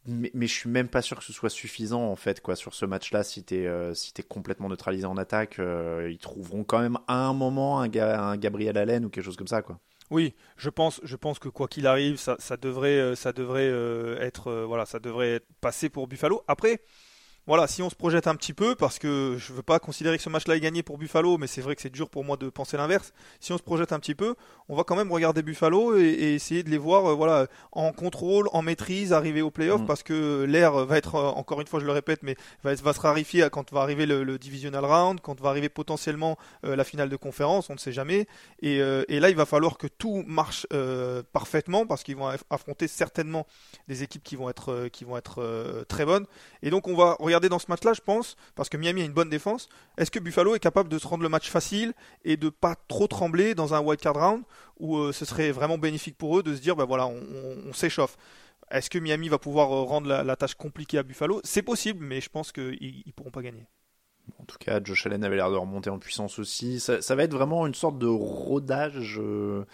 mais, 0.05 0.31
mais 0.33 0.47
je 0.47 0.53
suis 0.53 0.69
même 0.69 0.89
pas 0.89 1.01
sûr 1.01 1.17
que 1.19 1.23
ce 1.23 1.33
soit 1.33 1.49
suffisant 1.49 2.03
en 2.03 2.15
fait 2.15 2.41
quoi 2.41 2.55
sur 2.55 2.73
ce 2.73 2.85
match-là. 2.85 3.23
Si 3.23 3.43
t'es 3.43 3.67
euh, 3.67 3.93
si 3.93 4.13
complètement 4.27 4.69
neutralisé 4.69 5.05
en 5.05 5.17
attaque, 5.17 5.59
ils 5.59 6.17
trouveront 6.19 6.63
quand 6.63 6.79
même 6.79 6.97
à 7.07 7.25
un 7.27 7.33
moment 7.33 7.81
un, 7.81 7.89
un 7.93 8.37
Gabriel 8.37 8.77
Allen 8.77 9.05
ou 9.05 9.09
quelque 9.09 9.25
chose 9.25 9.37
comme 9.37 9.47
ça 9.47 9.61
quoi. 9.61 9.79
Oui, 10.11 10.35
je 10.57 10.69
pense, 10.69 10.99
je 11.03 11.15
pense 11.15 11.39
que 11.39 11.47
quoi 11.47 11.69
qu'il 11.69 11.87
arrive, 11.87 12.17
ça, 12.17 12.35
ça 12.37 12.57
devrait, 12.57 12.99
euh, 12.99 13.15
ça 13.15 13.31
devrait 13.31 13.69
euh, 13.69 14.19
être, 14.19 14.49
euh, 14.49 14.65
voilà, 14.65 14.85
ça 14.85 14.99
devrait 14.99 15.35
être 15.35 15.47
passé 15.61 15.89
pour 15.89 16.07
Buffalo. 16.07 16.43
Après, 16.49 16.81
voilà, 17.47 17.67
si 17.67 17.81
on 17.81 17.89
se 17.89 17.95
projette 17.95 18.27
un 18.27 18.35
petit 18.35 18.53
peu, 18.53 18.75
parce 18.75 18.99
que 18.99 19.35
je 19.37 19.51
veux 19.51 19.63
pas 19.63 19.79
considérer 19.79 20.17
que 20.17 20.23
ce 20.23 20.29
match-là 20.29 20.55
est 20.55 20.59
gagné 20.59 20.83
pour 20.83 20.97
Buffalo, 20.97 21.37
mais 21.37 21.47
c'est 21.47 21.61
vrai 21.61 21.75
que 21.75 21.81
c'est 21.81 21.89
dur 21.89 22.09
pour 22.09 22.23
moi 22.23 22.37
de 22.37 22.49
penser 22.49 22.77
l'inverse. 22.77 23.13
Si 23.39 23.51
on 23.51 23.57
se 23.57 23.63
projette 23.63 23.91
un 23.93 23.99
petit 23.99 24.13
peu, 24.15 24.35
on 24.69 24.75
va 24.75 24.83
quand 24.83 24.95
même 24.95 25.11
regarder 25.11 25.41
Buffalo 25.41 25.97
et, 25.97 26.01
et 26.03 26.35
essayer 26.35 26.61
de 26.63 26.69
les 26.69 26.77
voir, 26.77 27.05
euh, 27.11 27.13
voilà, 27.15 27.47
en 27.71 27.91
contrôle, 27.93 28.47
en 28.53 28.61
maîtrise, 28.61 29.11
arriver 29.11 29.41
au 29.41 29.49
playoff, 29.51 29.81
Mm. 29.81 29.85
parce 29.87 30.03
que 30.03 30.43
l'air 30.43 30.73
va 30.85 30.97
être, 30.97 31.15
euh, 31.15 31.29
encore 31.29 31.61
une 31.61 31.67
fois, 31.67 31.79
je 31.79 31.85
le 31.85 31.91
répète, 31.91 32.19
mais 32.21 32.35
va, 32.63 32.75
va 32.75 32.93
se 32.93 32.99
raréfier 33.01 33.47
quand 33.51 33.73
va 33.73 33.81
arriver 33.81 34.05
le, 34.05 34.23
le 34.23 34.37
divisional 34.37 34.85
round, 34.85 35.19
quand 35.21 35.39
va 35.41 35.49
arriver 35.49 35.69
potentiellement 35.69 36.37
euh, 36.63 36.75
la 36.75 36.83
finale 36.83 37.09
de 37.09 37.15
conférence, 37.15 37.69
on 37.69 37.73
ne 37.73 37.79
sait 37.79 37.91
jamais. 37.91 38.27
Et, 38.61 38.79
euh, 38.81 39.03
et 39.07 39.19
là, 39.19 39.29
il 39.29 39.35
va 39.35 39.45
falloir 39.45 39.77
que 39.79 39.87
tout 39.87 40.23
marche 40.27 40.67
parfaitement 41.33 41.85
parce 41.85 42.03
qu'ils 42.03 42.15
vont 42.15 42.29
aff- 42.29 42.43
affronter 42.49 42.87
certainement 42.87 43.47
des 43.87 44.03
équipes 44.03 44.23
qui 44.23 44.35
vont 44.35 44.49
être, 44.49 44.87
qui 44.91 45.05
vont 45.05 45.17
être 45.17 45.85
très 45.87 46.05
bonnes. 46.05 46.25
Et 46.61 46.69
donc, 46.69 46.87
on 46.87 46.95
va 46.95 47.15
regarder 47.19 47.30
dans 47.39 47.59
ce 47.59 47.65
match-là, 47.69 47.93
je 47.93 48.01
pense, 48.01 48.35
parce 48.55 48.69
que 48.69 48.77
Miami 48.77 49.01
a 49.01 49.05
une 49.05 49.13
bonne 49.13 49.29
défense. 49.29 49.69
Est-ce 49.97 50.11
que 50.11 50.19
Buffalo 50.19 50.55
est 50.55 50.59
capable 50.59 50.89
de 50.89 50.97
se 50.97 51.07
rendre 51.07 51.23
le 51.23 51.29
match 51.29 51.49
facile 51.49 51.93
et 52.25 52.37
de 52.37 52.49
pas 52.49 52.75
trop 52.87 53.07
trembler 53.07 53.55
dans 53.55 53.73
un 53.73 53.79
wild 53.79 53.99
card 53.99 54.15
round 54.15 54.43
où 54.79 54.97
euh, 54.97 55.11
ce 55.11 55.25
serait 55.25 55.51
vraiment 55.51 55.77
bénéfique 55.77 56.17
pour 56.17 56.37
eux 56.37 56.43
de 56.43 56.55
se 56.55 56.61
dire, 56.61 56.75
ben 56.75 56.85
voilà, 56.85 57.07
on, 57.07 57.73
s'échauffe. 57.73 58.17
Est-ce 58.69 58.89
que 58.89 58.99
Miami 58.99 59.29
va 59.29 59.37
pouvoir 59.37 59.71
euh, 59.71 59.83
rendre 59.83 60.07
la, 60.07 60.35
tâche 60.35 60.55
compliquée 60.55 60.97
à 60.97 61.03
Buffalo? 61.03 61.41
C'est 61.43 61.61
possible, 61.61 62.03
mais 62.03 62.21
je 62.21 62.29
pense 62.29 62.51
qu'ils 62.51 63.13
pourront 63.15 63.31
pas 63.31 63.41
gagner. 63.41 63.65
En 64.39 64.45
tout 64.45 64.57
cas, 64.59 64.79
Josh 64.83 65.05
Allen 65.05 65.23
avait 65.23 65.35
l'air 65.35 65.51
de 65.51 65.57
remonter 65.57 65.89
en 65.89 65.99
puissance 65.99 66.39
aussi. 66.39 66.79
Ça, 66.79 67.15
va 67.15 67.23
être 67.23 67.33
vraiment 67.33 67.67
une 67.67 67.73
sorte 67.73 67.97
de 67.97 68.07
rodage, 68.07 69.19
euh, 69.19 69.65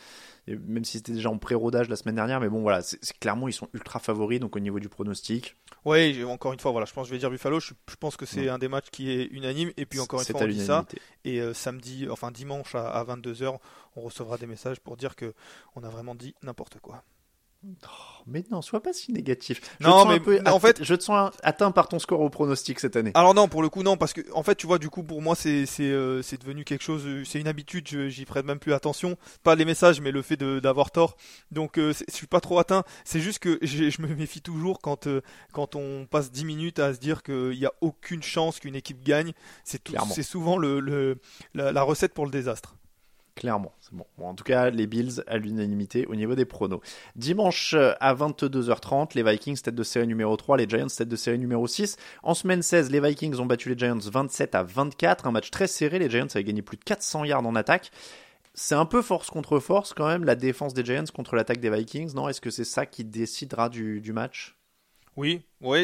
même 0.47 0.85
si 0.85 0.97
c'était 0.97 1.13
déjà 1.13 1.29
en 1.29 1.37
pré-rodage 1.37 1.89
la 1.89 1.95
semaine 1.95 2.15
dernière. 2.15 2.39
Mais 2.39 2.49
bon, 2.49 2.61
voilà, 2.61 2.81
c'est 2.81 2.99
clairement, 3.19 3.47
ils 3.47 3.53
sont 3.53 3.69
ultra 3.73 3.99
favoris. 3.99 4.39
Donc, 4.39 4.55
au 4.55 4.59
niveau 4.59 4.79
du 4.79 4.89
pronostic, 4.89 5.55
Oui, 5.85 6.23
encore 6.23 6.53
une 6.53 6.59
fois, 6.59 6.71
voilà, 6.71 6.85
je 6.85 6.93
pense 6.93 7.03
que 7.03 7.09
je 7.09 7.13
vais 7.13 7.19
dire 7.19 7.29
Buffalo. 7.29 7.59
Je, 7.59 7.73
je 7.89 7.95
pense 7.95 8.17
que 8.17 8.25
c'est 8.25 8.49
un 8.49 8.57
des 8.57 8.67
matchs 8.67 8.89
qui 8.91 9.11
est 9.11 9.25
unanime. 9.25 9.71
Et 9.77 9.85
puis 9.85 9.99
encore 9.99 10.19
une 10.21 10.25
fois, 10.25 10.41
on 10.41 10.47
dit 10.47 10.65
ça. 10.65 10.85
Et 11.25 11.41
euh, 11.41 11.53
samedi, 11.53 12.07
enfin 12.09 12.31
dimanche 12.31 12.75
à, 12.75 12.89
à 12.89 13.03
22h, 13.03 13.57
on 13.95 14.01
recevra 14.01 14.37
des 14.37 14.47
messages 14.47 14.79
pour 14.79 14.97
dire 14.97 15.15
que 15.15 15.33
on 15.75 15.83
a 15.83 15.89
vraiment 15.89 16.15
dit 16.15 16.35
n'importe 16.43 16.79
quoi. 16.79 17.03
Oh, 17.65 18.23
mais 18.27 18.43
non, 18.51 18.61
sois 18.61 18.81
pas 18.81 18.93
si 18.93 19.11
négatif. 19.11 19.61
Je 19.79 19.87
Non, 19.87 19.93
te 19.93 20.01
sens 20.03 20.07
mais 20.09 20.19
peu 20.19 20.39
en 20.45 20.59
fait- 20.59 20.83
je 20.83 20.93
te 20.95 21.03
sens 21.03 21.31
atteint 21.43 21.71
par 21.71 21.87
ton 21.89 21.97
score 21.99 22.21
au 22.21 22.29
pronostic 22.29 22.79
cette 22.79 22.95
année. 22.95 23.11
Alors 23.13 23.33
non, 23.33 23.47
pour 23.47 23.61
le 23.61 23.69
coup 23.69 23.83
non, 23.83 23.97
parce 23.97 24.13
que 24.13 24.21
en 24.33 24.43
fait, 24.43 24.55
tu 24.55 24.67
vois, 24.67 24.77
du 24.79 24.89
coup, 24.89 25.03
pour 25.03 25.21
moi, 25.21 25.35
c'est 25.35 25.65
c'est 25.65 25.89
euh, 25.89 26.21
c'est 26.21 26.39
devenu 26.39 26.63
quelque 26.63 26.83
chose, 26.83 27.03
euh, 27.05 27.23
c'est 27.25 27.39
une 27.39 27.47
habitude. 27.47 27.87
J'y 28.09 28.25
prête 28.25 28.45
même 28.45 28.59
plus 28.59 28.73
attention, 28.73 29.17
pas 29.43 29.55
les 29.55 29.65
messages, 29.65 30.01
mais 30.01 30.11
le 30.11 30.21
fait 30.21 30.37
d'avoir 30.37 30.91
tort. 30.91 31.17
Donc, 31.51 31.77
euh, 31.79 31.93
je 32.07 32.13
suis 32.13 32.27
pas 32.27 32.39
trop 32.41 32.59
atteint. 32.59 32.83
C'est 33.05 33.19
juste 33.21 33.39
que 33.39 33.57
je 33.61 34.01
me 34.01 34.13
méfie 34.15 34.41
toujours 34.41 34.79
quand 34.79 35.07
euh, 35.07 35.21
quand 35.51 35.75
on 35.75 36.05
passe 36.05 36.31
10 36.31 36.45
minutes 36.45 36.79
à 36.79 36.93
se 36.93 36.99
dire 36.99 37.23
qu'il 37.23 37.53
y 37.57 37.65
a 37.65 37.73
aucune 37.81 38.23
chance 38.23 38.59
qu'une 38.59 38.75
équipe 38.75 39.03
gagne. 39.03 39.33
C'est 39.63 39.81
c'est 40.13 40.23
souvent 40.23 40.57
le, 40.57 40.79
le 40.79 41.19
la, 41.53 41.71
la 41.71 41.81
recette 41.81 42.13
pour 42.13 42.25
le 42.25 42.31
désastre. 42.31 42.75
Clairement, 43.37 43.71
En 44.17 44.33
tout 44.33 44.43
cas, 44.43 44.71
les 44.71 44.87
Bills 44.87 45.23
à 45.27 45.37
l'unanimité 45.37 46.07
au 46.07 46.15
niveau 46.15 46.33
des 46.33 46.45
pronos. 46.45 46.81
Dimanche 47.15 47.75
à 47.75 48.15
22h30, 48.15 49.11
les 49.13 49.21
Vikings 49.21 49.61
tête 49.61 49.75
de 49.75 49.83
série 49.83 50.07
numéro 50.07 50.35
3, 50.35 50.57
les 50.57 50.67
Giants 50.67 50.87
tête 50.87 51.07
de 51.07 51.15
série 51.15 51.37
numéro 51.37 51.67
6. 51.67 51.97
En 52.23 52.33
semaine 52.33 52.63
16, 52.63 52.89
les 52.89 52.99
Vikings 52.99 53.37
ont 53.37 53.45
battu 53.45 53.69
les 53.69 53.77
Giants 53.77 53.99
27 53.99 54.55
à 54.55 54.63
24, 54.63 55.27
un 55.27 55.31
match 55.31 55.51
très 55.51 55.67
serré. 55.67 55.99
Les 55.99 56.09
Giants 56.09 56.25
avaient 56.33 56.43
gagné 56.43 56.63
plus 56.63 56.77
de 56.77 56.83
400 56.83 57.25
yards 57.25 57.45
en 57.45 57.55
attaque. 57.55 57.91
C'est 58.55 58.73
un 58.73 58.87
peu 58.87 59.03
force 59.03 59.29
contre 59.29 59.59
force 59.59 59.93
quand 59.93 60.07
même, 60.07 60.23
la 60.23 60.35
défense 60.35 60.73
des 60.73 60.83
Giants 60.83 61.03
contre 61.13 61.35
l'attaque 61.35 61.59
des 61.59 61.69
Vikings, 61.69 62.15
non? 62.15 62.29
Est-ce 62.29 62.41
que 62.41 62.49
c'est 62.49 62.63
ça 62.63 62.87
qui 62.87 63.03
décidera 63.03 63.69
du, 63.69 64.01
du 64.01 64.13
match? 64.13 64.57
Oui, 65.15 65.43
ouais. 65.61 65.83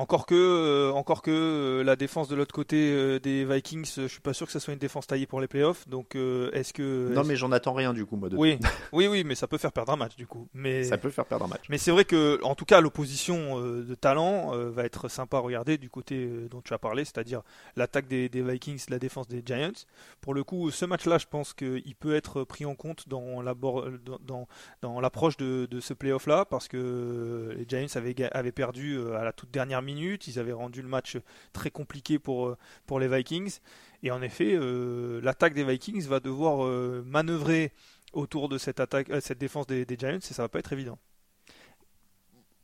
Encore 0.00 0.24
que, 0.24 0.34
euh, 0.34 0.92
encore 0.92 1.20
que 1.20 1.30
euh, 1.30 1.84
la 1.84 1.94
défense 1.94 2.26
de 2.26 2.34
l'autre 2.34 2.54
côté 2.54 2.90
euh, 2.90 3.18
des 3.20 3.44
Vikings, 3.44 3.84
je 3.98 4.06
suis 4.06 4.20
pas 4.20 4.32
sûr 4.32 4.46
que 4.46 4.52
ça 4.52 4.58
soit 4.58 4.72
une 4.72 4.78
défense 4.78 5.06
taillée 5.06 5.26
pour 5.26 5.42
les 5.42 5.46
playoffs. 5.46 5.86
Donc, 5.86 6.14
est-ce 6.14 6.72
que 6.72 7.12
Non, 7.12 7.22
mais 7.22 7.36
j'en 7.36 7.52
attends 7.52 7.74
rien 7.74 7.92
du 7.92 8.06
coup, 8.06 8.16
moi. 8.16 8.30
De... 8.30 8.36
oui, 8.36 8.58
oui, 8.94 9.08
oui, 9.08 9.24
mais 9.24 9.34
ça 9.34 9.46
peut 9.46 9.58
faire 9.58 9.72
perdre 9.72 9.92
un 9.92 9.96
match 9.96 10.16
du 10.16 10.26
coup. 10.26 10.48
Mais 10.54 10.84
Ça 10.84 10.96
peut 10.96 11.10
faire 11.10 11.26
perdre 11.26 11.44
un 11.44 11.48
match. 11.48 11.64
Mais 11.68 11.76
c'est 11.76 11.90
vrai 11.90 12.06
que, 12.06 12.42
en 12.42 12.54
tout 12.54 12.64
cas, 12.64 12.80
l'opposition 12.80 13.60
de 13.60 13.94
talent 13.94 14.52
va 14.70 14.84
être 14.84 15.08
sympa 15.08 15.36
à 15.36 15.40
regarder 15.40 15.76
du 15.76 15.90
côté 15.90 16.30
dont 16.50 16.62
tu 16.62 16.72
as 16.72 16.78
parlé, 16.78 17.04
c'est-à-dire 17.04 17.42
l'attaque 17.76 18.08
des, 18.08 18.30
des 18.30 18.40
Vikings, 18.40 18.82
la 18.88 18.98
défense 18.98 19.28
des 19.28 19.42
Giants. 19.44 19.84
Pour 20.22 20.32
le 20.32 20.44
coup, 20.44 20.70
ce 20.70 20.86
match-là, 20.86 21.18
je 21.18 21.26
pense 21.26 21.52
qu'il 21.52 21.94
peut 21.98 22.14
être 22.14 22.44
pris 22.44 22.64
en 22.64 22.74
compte 22.74 23.06
dans 23.06 23.42
l'abord- 23.42 23.84
dans, 24.06 24.18
dans, 24.26 24.48
dans 24.80 25.00
l'approche 25.00 25.36
de, 25.36 25.66
de 25.70 25.80
ce 25.80 25.92
playoff-là, 25.92 26.46
parce 26.46 26.68
que 26.68 27.54
les 27.54 27.66
Giants 27.68 27.86
avaient, 27.96 28.52
perdu 28.52 28.98
à 29.14 29.24
la 29.24 29.32
toute 29.32 29.50
dernière 29.50 29.82
minute, 29.82 29.89
ils 29.98 30.38
avaient 30.38 30.52
rendu 30.52 30.82
le 30.82 30.88
match 30.88 31.18
très 31.52 31.70
compliqué 31.70 32.18
pour, 32.18 32.48
euh, 32.48 32.56
pour 32.86 33.00
les 33.00 33.08
Vikings. 33.08 33.58
Et 34.02 34.10
en 34.10 34.22
effet, 34.22 34.54
euh, 34.54 35.20
l'attaque 35.22 35.54
des 35.54 35.64
Vikings 35.64 36.06
va 36.06 36.20
devoir 36.20 36.64
euh, 36.64 37.02
manœuvrer 37.06 37.72
autour 38.12 38.48
de 38.48 38.58
cette 38.58 38.80
attaque, 38.80 39.10
euh, 39.10 39.20
cette 39.20 39.38
défense 39.38 39.66
des, 39.66 39.86
Giants, 39.98 40.18
et 40.18 40.20
ça 40.20 40.42
va 40.42 40.48
pas 40.48 40.58
être 40.58 40.72
évident. 40.72 40.98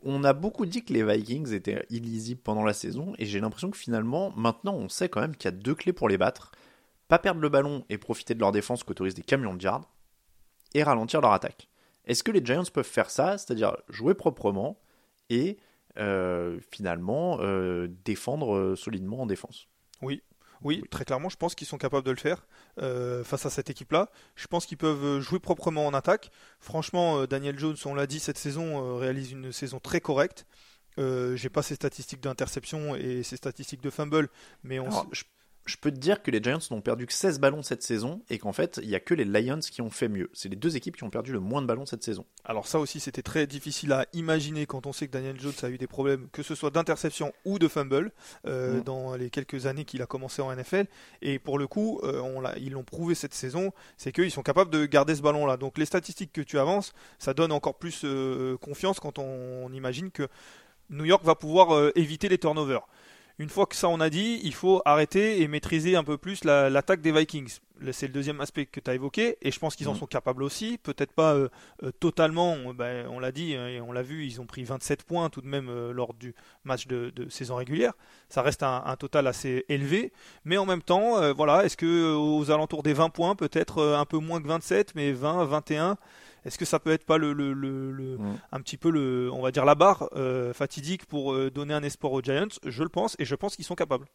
On 0.02 0.24
a 0.24 0.32
beaucoup 0.32 0.66
dit 0.66 0.84
que 0.84 0.92
les 0.92 1.04
Vikings 1.04 1.52
étaient 1.52 1.84
illisibles 1.90 2.40
pendant 2.40 2.64
la 2.64 2.72
saison, 2.72 3.14
et 3.18 3.26
j'ai 3.26 3.40
l'impression 3.40 3.70
que 3.70 3.76
finalement, 3.76 4.32
maintenant, 4.36 4.74
on 4.74 4.88
sait 4.88 5.08
quand 5.08 5.20
même 5.20 5.36
qu'il 5.36 5.50
y 5.50 5.54
a 5.54 5.56
deux 5.56 5.74
clés 5.74 5.92
pour 5.92 6.08
les 6.08 6.18
battre. 6.18 6.52
Pas 7.08 7.18
perdre 7.18 7.40
le 7.40 7.48
ballon 7.48 7.84
et 7.88 7.98
profiter 7.98 8.34
de 8.34 8.40
leur 8.40 8.52
défense 8.52 8.82
qu'autorisent 8.82 9.14
des 9.14 9.22
camions 9.22 9.54
de 9.54 9.62
yards, 9.62 9.88
et 10.74 10.82
ralentir 10.82 11.20
leur 11.20 11.32
attaque. 11.32 11.68
Est-ce 12.06 12.22
que 12.22 12.30
les 12.30 12.44
Giants 12.44 12.62
peuvent 12.72 12.84
faire 12.84 13.10
ça, 13.10 13.36
c'est-à-dire 13.36 13.76
jouer 13.88 14.14
proprement 14.14 14.78
et 15.28 15.58
finalement 16.70 17.38
euh, 17.40 17.88
défendre 18.04 18.54
euh, 18.54 18.76
solidement 18.76 19.22
en 19.22 19.26
défense 19.26 19.68
Oui, 20.02 20.22
oui, 20.62 20.82
très 20.90 21.04
clairement, 21.04 21.28
je 21.28 21.36
pense 21.36 21.54
qu'ils 21.54 21.66
sont 21.66 21.78
capables 21.78 22.04
de 22.04 22.10
le 22.10 22.16
faire 22.16 22.46
euh, 22.80 23.24
face 23.24 23.46
à 23.46 23.50
cette 23.50 23.70
équipe-là. 23.70 24.10
Je 24.34 24.46
pense 24.46 24.66
qu'ils 24.66 24.78
peuvent 24.78 25.04
euh, 25.04 25.20
jouer 25.20 25.38
proprement 25.38 25.86
en 25.86 25.94
attaque. 25.94 26.30
Franchement, 26.60 27.18
euh, 27.20 27.26
Daniel 27.26 27.58
Jones, 27.58 27.76
on 27.84 27.94
l'a 27.94 28.06
dit, 28.06 28.20
cette 28.20 28.38
saison 28.38 28.82
euh, 28.82 28.94
réalise 28.96 29.32
une 29.32 29.52
saison 29.52 29.80
très 29.80 30.00
correcte. 30.00 30.46
Euh, 30.98 31.36
J'ai 31.36 31.50
pas 31.50 31.62
ses 31.62 31.74
statistiques 31.74 32.22
d'interception 32.22 32.96
et 32.96 33.22
ses 33.22 33.36
statistiques 33.36 33.82
de 33.82 33.90
fumble, 33.90 34.28
mais 34.62 34.78
on. 34.78 34.86
Alors, 34.86 35.06
je, 35.12 35.24
je 35.66 35.76
peux 35.76 35.90
te 35.90 35.98
dire 35.98 36.22
que 36.22 36.30
les 36.30 36.42
Giants 36.42 36.58
n'ont 36.70 36.80
perdu 36.80 37.06
que 37.06 37.12
16 37.12 37.40
ballons 37.40 37.62
cette 37.62 37.82
saison 37.82 38.22
et 38.30 38.38
qu'en 38.38 38.52
fait, 38.52 38.78
il 38.82 38.88
n'y 38.88 38.94
a 38.94 39.00
que 39.00 39.14
les 39.14 39.24
Lions 39.24 39.60
qui 39.60 39.82
ont 39.82 39.90
fait 39.90 40.08
mieux. 40.08 40.30
C'est 40.32 40.48
les 40.48 40.56
deux 40.56 40.76
équipes 40.76 40.96
qui 40.96 41.04
ont 41.04 41.10
perdu 41.10 41.32
le 41.32 41.40
moins 41.40 41.62
de 41.62 41.66
ballons 41.66 41.86
cette 41.86 42.02
saison. 42.04 42.24
Alors 42.44 42.66
ça 42.66 42.78
aussi, 42.78 43.00
c'était 43.00 43.22
très 43.22 43.46
difficile 43.46 43.92
à 43.92 44.06
imaginer 44.12 44.66
quand 44.66 44.86
on 44.86 44.92
sait 44.92 45.06
que 45.06 45.12
Daniel 45.12 45.38
Jones 45.40 45.52
a 45.62 45.68
eu 45.68 45.78
des 45.78 45.86
problèmes, 45.86 46.28
que 46.30 46.42
ce 46.42 46.54
soit 46.54 46.70
d'interception 46.70 47.32
ou 47.44 47.58
de 47.58 47.68
fumble, 47.68 48.12
euh, 48.46 48.78
Mm. 48.78 48.82
dans 48.82 49.14
les 49.16 49.30
quelques 49.30 49.66
années 49.66 49.84
qu'il 49.84 50.02
a 50.02 50.06
commencé 50.06 50.42
en 50.42 50.52
NFL. 50.52 50.86
Et 51.22 51.38
pour 51.38 51.58
le 51.58 51.66
coup, 51.66 52.00
euh, 52.02 52.20
on 52.20 52.42
ils 52.56 52.72
l'ont 52.72 52.84
prouvé 52.84 53.14
cette 53.14 53.34
saison, 53.34 53.72
c'est 53.96 54.12
qu'ils 54.12 54.30
sont 54.30 54.42
capables 54.42 54.70
de 54.70 54.86
garder 54.86 55.14
ce 55.14 55.22
ballon-là. 55.22 55.56
Donc 55.56 55.78
les 55.78 55.86
statistiques 55.86 56.32
que 56.32 56.40
tu 56.40 56.58
avances, 56.58 56.92
ça 57.18 57.34
donne 57.34 57.52
encore 57.52 57.78
plus 57.78 58.02
euh, 58.04 58.56
confiance 58.58 59.00
quand 59.00 59.18
on, 59.18 59.66
on 59.66 59.72
imagine 59.72 60.10
que 60.10 60.28
New 60.90 61.04
York 61.04 61.24
va 61.24 61.34
pouvoir 61.34 61.90
éviter 61.96 62.28
les 62.28 62.38
turnovers. 62.38 62.86
Une 63.38 63.50
fois 63.50 63.66
que 63.66 63.76
ça 63.76 63.88
on 63.88 64.00
a 64.00 64.08
dit, 64.08 64.40
il 64.44 64.54
faut 64.54 64.80
arrêter 64.86 65.42
et 65.42 65.48
maîtriser 65.48 65.94
un 65.94 66.04
peu 66.04 66.16
plus 66.16 66.42
la- 66.44 66.70
l'attaque 66.70 67.02
des 67.02 67.12
Vikings. 67.12 67.58
C'est 67.92 68.06
le 68.06 68.12
deuxième 68.14 68.40
aspect 68.40 68.64
que 68.64 68.80
tu 68.80 68.90
as 68.90 68.94
évoqué, 68.94 69.36
et 69.42 69.50
je 69.50 69.58
pense 69.58 69.76
qu'ils 69.76 69.86
en 69.88 69.92
Mhm. 69.92 69.98
sont 69.98 70.06
capables 70.06 70.42
aussi. 70.42 70.78
Peut-être 70.82 71.12
pas 71.12 71.34
euh, 71.34 71.50
euh, 71.82 71.90
totalement, 72.00 72.54
on, 72.54 72.72
ben, 72.72 73.06
on 73.10 73.18
l'a 73.20 73.32
dit 73.32 73.54
hein, 73.54 73.68
et 73.68 73.82
on 73.82 73.92
l'a 73.92 74.00
vu, 74.00 74.24
ils 74.24 74.40
ont 74.40 74.46
pris 74.46 74.64
27 74.64 75.02
points 75.02 75.28
tout 75.28 75.42
de 75.42 75.46
même 75.46 75.68
euh, 75.68 75.92
lors 75.92 76.14
du 76.14 76.34
match 76.64 76.86
de, 76.86 77.10
de 77.14 77.28
saison 77.28 77.56
régulière. 77.56 77.92
Ça 78.30 78.40
reste 78.40 78.62
un, 78.62 78.82
un 78.86 78.96
total 78.96 79.26
assez 79.26 79.66
élevé, 79.68 80.14
mais 80.46 80.56
en 80.56 80.64
même 80.64 80.80
temps, 80.82 81.18
euh, 81.18 81.34
voilà, 81.34 81.66
est-ce 81.66 81.76
que 81.76 81.84
euh, 81.84 82.16
aux 82.16 82.50
alentours 82.50 82.82
des 82.82 82.94
20 82.94 83.10
points, 83.10 83.34
peut-être 83.36 83.78
euh, 83.82 83.98
un 83.98 84.06
peu 84.06 84.16
moins 84.16 84.40
que 84.40 84.48
27, 84.48 84.94
mais 84.94 85.12
20, 85.12 85.44
21, 85.44 85.98
est-ce 86.46 86.56
que 86.58 86.64
ça 86.64 86.78
peut 86.78 86.92
être 86.92 87.04
pas 87.04 87.18
le, 87.18 87.32
le- 87.34 87.52
le- 87.52 87.90
le- 87.92 88.16
Mm. 88.18 88.38
un 88.52 88.60
petit 88.60 88.76
peu 88.78 88.90
le, 88.90 89.30
on 89.32 89.42
va 89.42 89.50
dire 89.50 89.64
la 89.66 89.74
barre 89.74 90.08
euh, 90.16 90.52
fatidique 90.54 91.04
pour 91.06 91.34
euh, 91.34 91.50
donner 91.50 91.74
un 91.74 91.82
espoir 91.82 92.12
aux 92.12 92.22
Giants? 92.22 92.48
Je 92.64 92.82
le 92.82 92.88
pense 92.88 93.16
et 93.18 93.24
je 93.26 93.34
pense 93.34 93.56
qu'ils 93.56 93.64
sont 93.66 93.74
capables. 93.74 94.06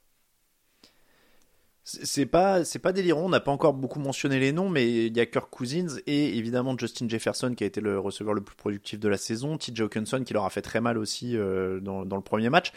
C'est 1.84 2.06
c'est 2.06 2.26
pas, 2.28 2.64
c'est 2.64 2.78
pas 2.80 2.94
délirant, 2.94 3.22
on 3.22 3.30
n'a 3.30 3.40
pas 3.40 3.52
encore 3.52 3.74
beaucoup 3.74 4.00
mentionné 4.00 4.40
les 4.40 4.52
noms, 4.52 4.70
mais 4.70 5.08
il 5.08 5.18
y 5.18 5.20
a 5.20 5.26
Kirk 5.26 5.50
Cousins 5.50 5.98
et 6.06 6.38
évidemment 6.38 6.78
Justin 6.78 7.10
Jefferson 7.10 7.54
qui 7.56 7.64
a 7.64 7.68
été 7.68 7.82
le 7.82 7.98
receveur 7.98 8.36
le 8.36 8.42
plus 8.42 8.56
productif 8.56 9.00
de 9.00 9.08
la 9.10 9.18
saison, 9.18 9.58
TJ 9.58 9.82
Hawkinson 9.82 10.24
qui 10.24 10.34
leur 10.34 10.46
a 10.46 10.50
fait 10.52 10.62
très 10.62 10.80
mal 10.80 10.98
aussi 11.00 11.36
euh, 11.36 11.80
dans, 11.80 12.06
dans 12.06 12.18
le 12.18 12.22
premier 12.22 12.50
match. 12.50 12.72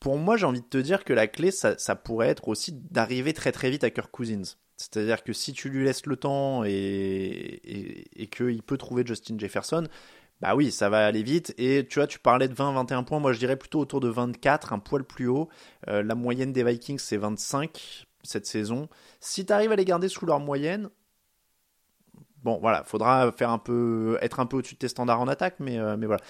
Pour 0.00 0.18
moi, 0.18 0.36
j'ai 0.38 0.46
envie 0.46 0.62
de 0.62 0.66
te 0.66 0.78
dire 0.78 1.04
que 1.04 1.12
la 1.12 1.26
clé, 1.26 1.50
ça, 1.50 1.76
ça 1.78 1.96
pourrait 1.96 2.28
être 2.28 2.48
aussi 2.48 2.72
d'arriver 2.72 3.34
très 3.34 3.52
très 3.52 3.70
vite 3.70 3.84
à 3.84 3.90
Kirk 3.90 4.10
Cousins. 4.10 4.42
C'est-à-dire 4.92 5.24
que 5.24 5.32
si 5.32 5.52
tu 5.52 5.68
lui 5.68 5.84
laisses 5.84 6.06
le 6.06 6.16
temps 6.16 6.64
et, 6.64 6.70
et, 6.70 8.22
et 8.22 8.26
qu'il 8.26 8.62
peut 8.62 8.76
trouver 8.76 9.04
Justin 9.06 9.38
Jefferson, 9.38 9.86
bah 10.40 10.54
oui, 10.54 10.70
ça 10.70 10.88
va 10.88 11.06
aller 11.06 11.22
vite. 11.22 11.54
Et 11.58 11.86
tu 11.88 11.98
vois, 11.98 12.06
tu 12.06 12.18
parlais 12.18 12.48
de 12.48 12.54
20-21 12.54 13.04
points. 13.04 13.18
Moi, 13.18 13.32
je 13.32 13.38
dirais 13.38 13.56
plutôt 13.56 13.80
autour 13.80 14.00
de 14.00 14.08
24, 14.08 14.72
un 14.72 14.78
poil 14.78 15.04
plus 15.04 15.26
haut. 15.26 15.48
Euh, 15.88 16.02
la 16.02 16.14
moyenne 16.14 16.52
des 16.52 16.64
Vikings, 16.64 16.98
c'est 16.98 17.16
25 17.16 18.06
cette 18.22 18.46
saison. 18.46 18.88
Si 19.20 19.46
tu 19.46 19.52
arrives 19.52 19.72
à 19.72 19.76
les 19.76 19.84
garder 19.84 20.08
sous 20.08 20.26
leur 20.26 20.40
moyenne, 20.40 20.90
bon, 22.42 22.58
voilà, 22.60 22.84
faudra 22.84 23.32
faire 23.32 23.50
un 23.50 23.58
peu, 23.58 24.18
être 24.20 24.40
un 24.40 24.46
peu 24.46 24.58
au-dessus 24.58 24.74
de 24.74 24.80
tes 24.80 24.88
standards 24.88 25.20
en 25.20 25.28
attaque, 25.28 25.56
mais, 25.60 25.78
euh, 25.78 25.96
mais 25.96 26.06
voilà. 26.06 26.22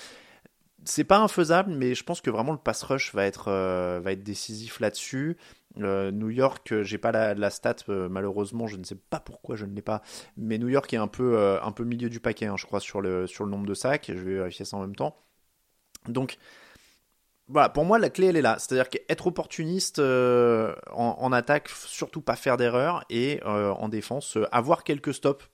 C'est 0.86 1.04
pas 1.04 1.18
infaisable, 1.18 1.72
mais 1.72 1.94
je 1.94 2.04
pense 2.04 2.20
que 2.20 2.30
vraiment 2.30 2.52
le 2.52 2.58
pass 2.58 2.82
rush 2.82 3.14
va 3.14 3.24
être, 3.24 3.48
euh, 3.48 4.00
va 4.02 4.12
être 4.12 4.22
décisif 4.22 4.80
là-dessus. 4.80 5.38
Euh, 5.80 6.10
New 6.10 6.30
York, 6.30 6.72
euh, 6.72 6.82
j'ai 6.82 6.98
pas 6.98 7.10
la, 7.10 7.50
stat 7.50 7.76
malheureusement, 7.88 8.66
je 8.66 8.76
ne 8.76 8.84
sais 8.84 8.94
pas 8.94 9.18
pourquoi 9.18 9.56
je 9.56 9.64
ne 9.64 9.74
l'ai 9.74 9.82
pas, 9.82 10.02
mais 10.36 10.58
New 10.58 10.68
York 10.68 10.92
est 10.92 10.98
un 10.98 11.08
peu, 11.08 11.58
un 11.62 11.72
peu 11.72 11.84
milieu 11.84 12.10
du 12.10 12.20
paquet, 12.20 12.46
hein, 12.46 12.56
je 12.58 12.66
crois, 12.66 12.80
sur 12.80 13.00
le, 13.00 13.26
sur 13.26 13.44
le 13.44 13.50
nombre 13.50 13.66
de 13.66 13.74
sacs. 13.74 14.06
Je 14.08 14.22
vais 14.22 14.34
vérifier 14.34 14.64
ça 14.64 14.76
en 14.76 14.80
même 14.80 14.94
temps. 14.94 15.16
Donc, 16.08 16.36
voilà, 17.48 17.70
pour 17.70 17.84
moi, 17.84 17.98
la 17.98 18.10
clé, 18.10 18.26
elle 18.26 18.36
est 18.36 18.42
là. 18.42 18.56
C'est-à-dire 18.58 18.90
qu'être 18.90 19.26
opportuniste 19.26 20.00
en, 20.00 21.32
attaque, 21.32 21.70
surtout 21.70 22.20
pas 22.20 22.36
faire 22.36 22.56
d'erreur, 22.56 23.04
et 23.10 23.40
en 23.44 23.88
défense, 23.88 24.38
avoir 24.52 24.84
quelques 24.84 25.14
stops. 25.14 25.48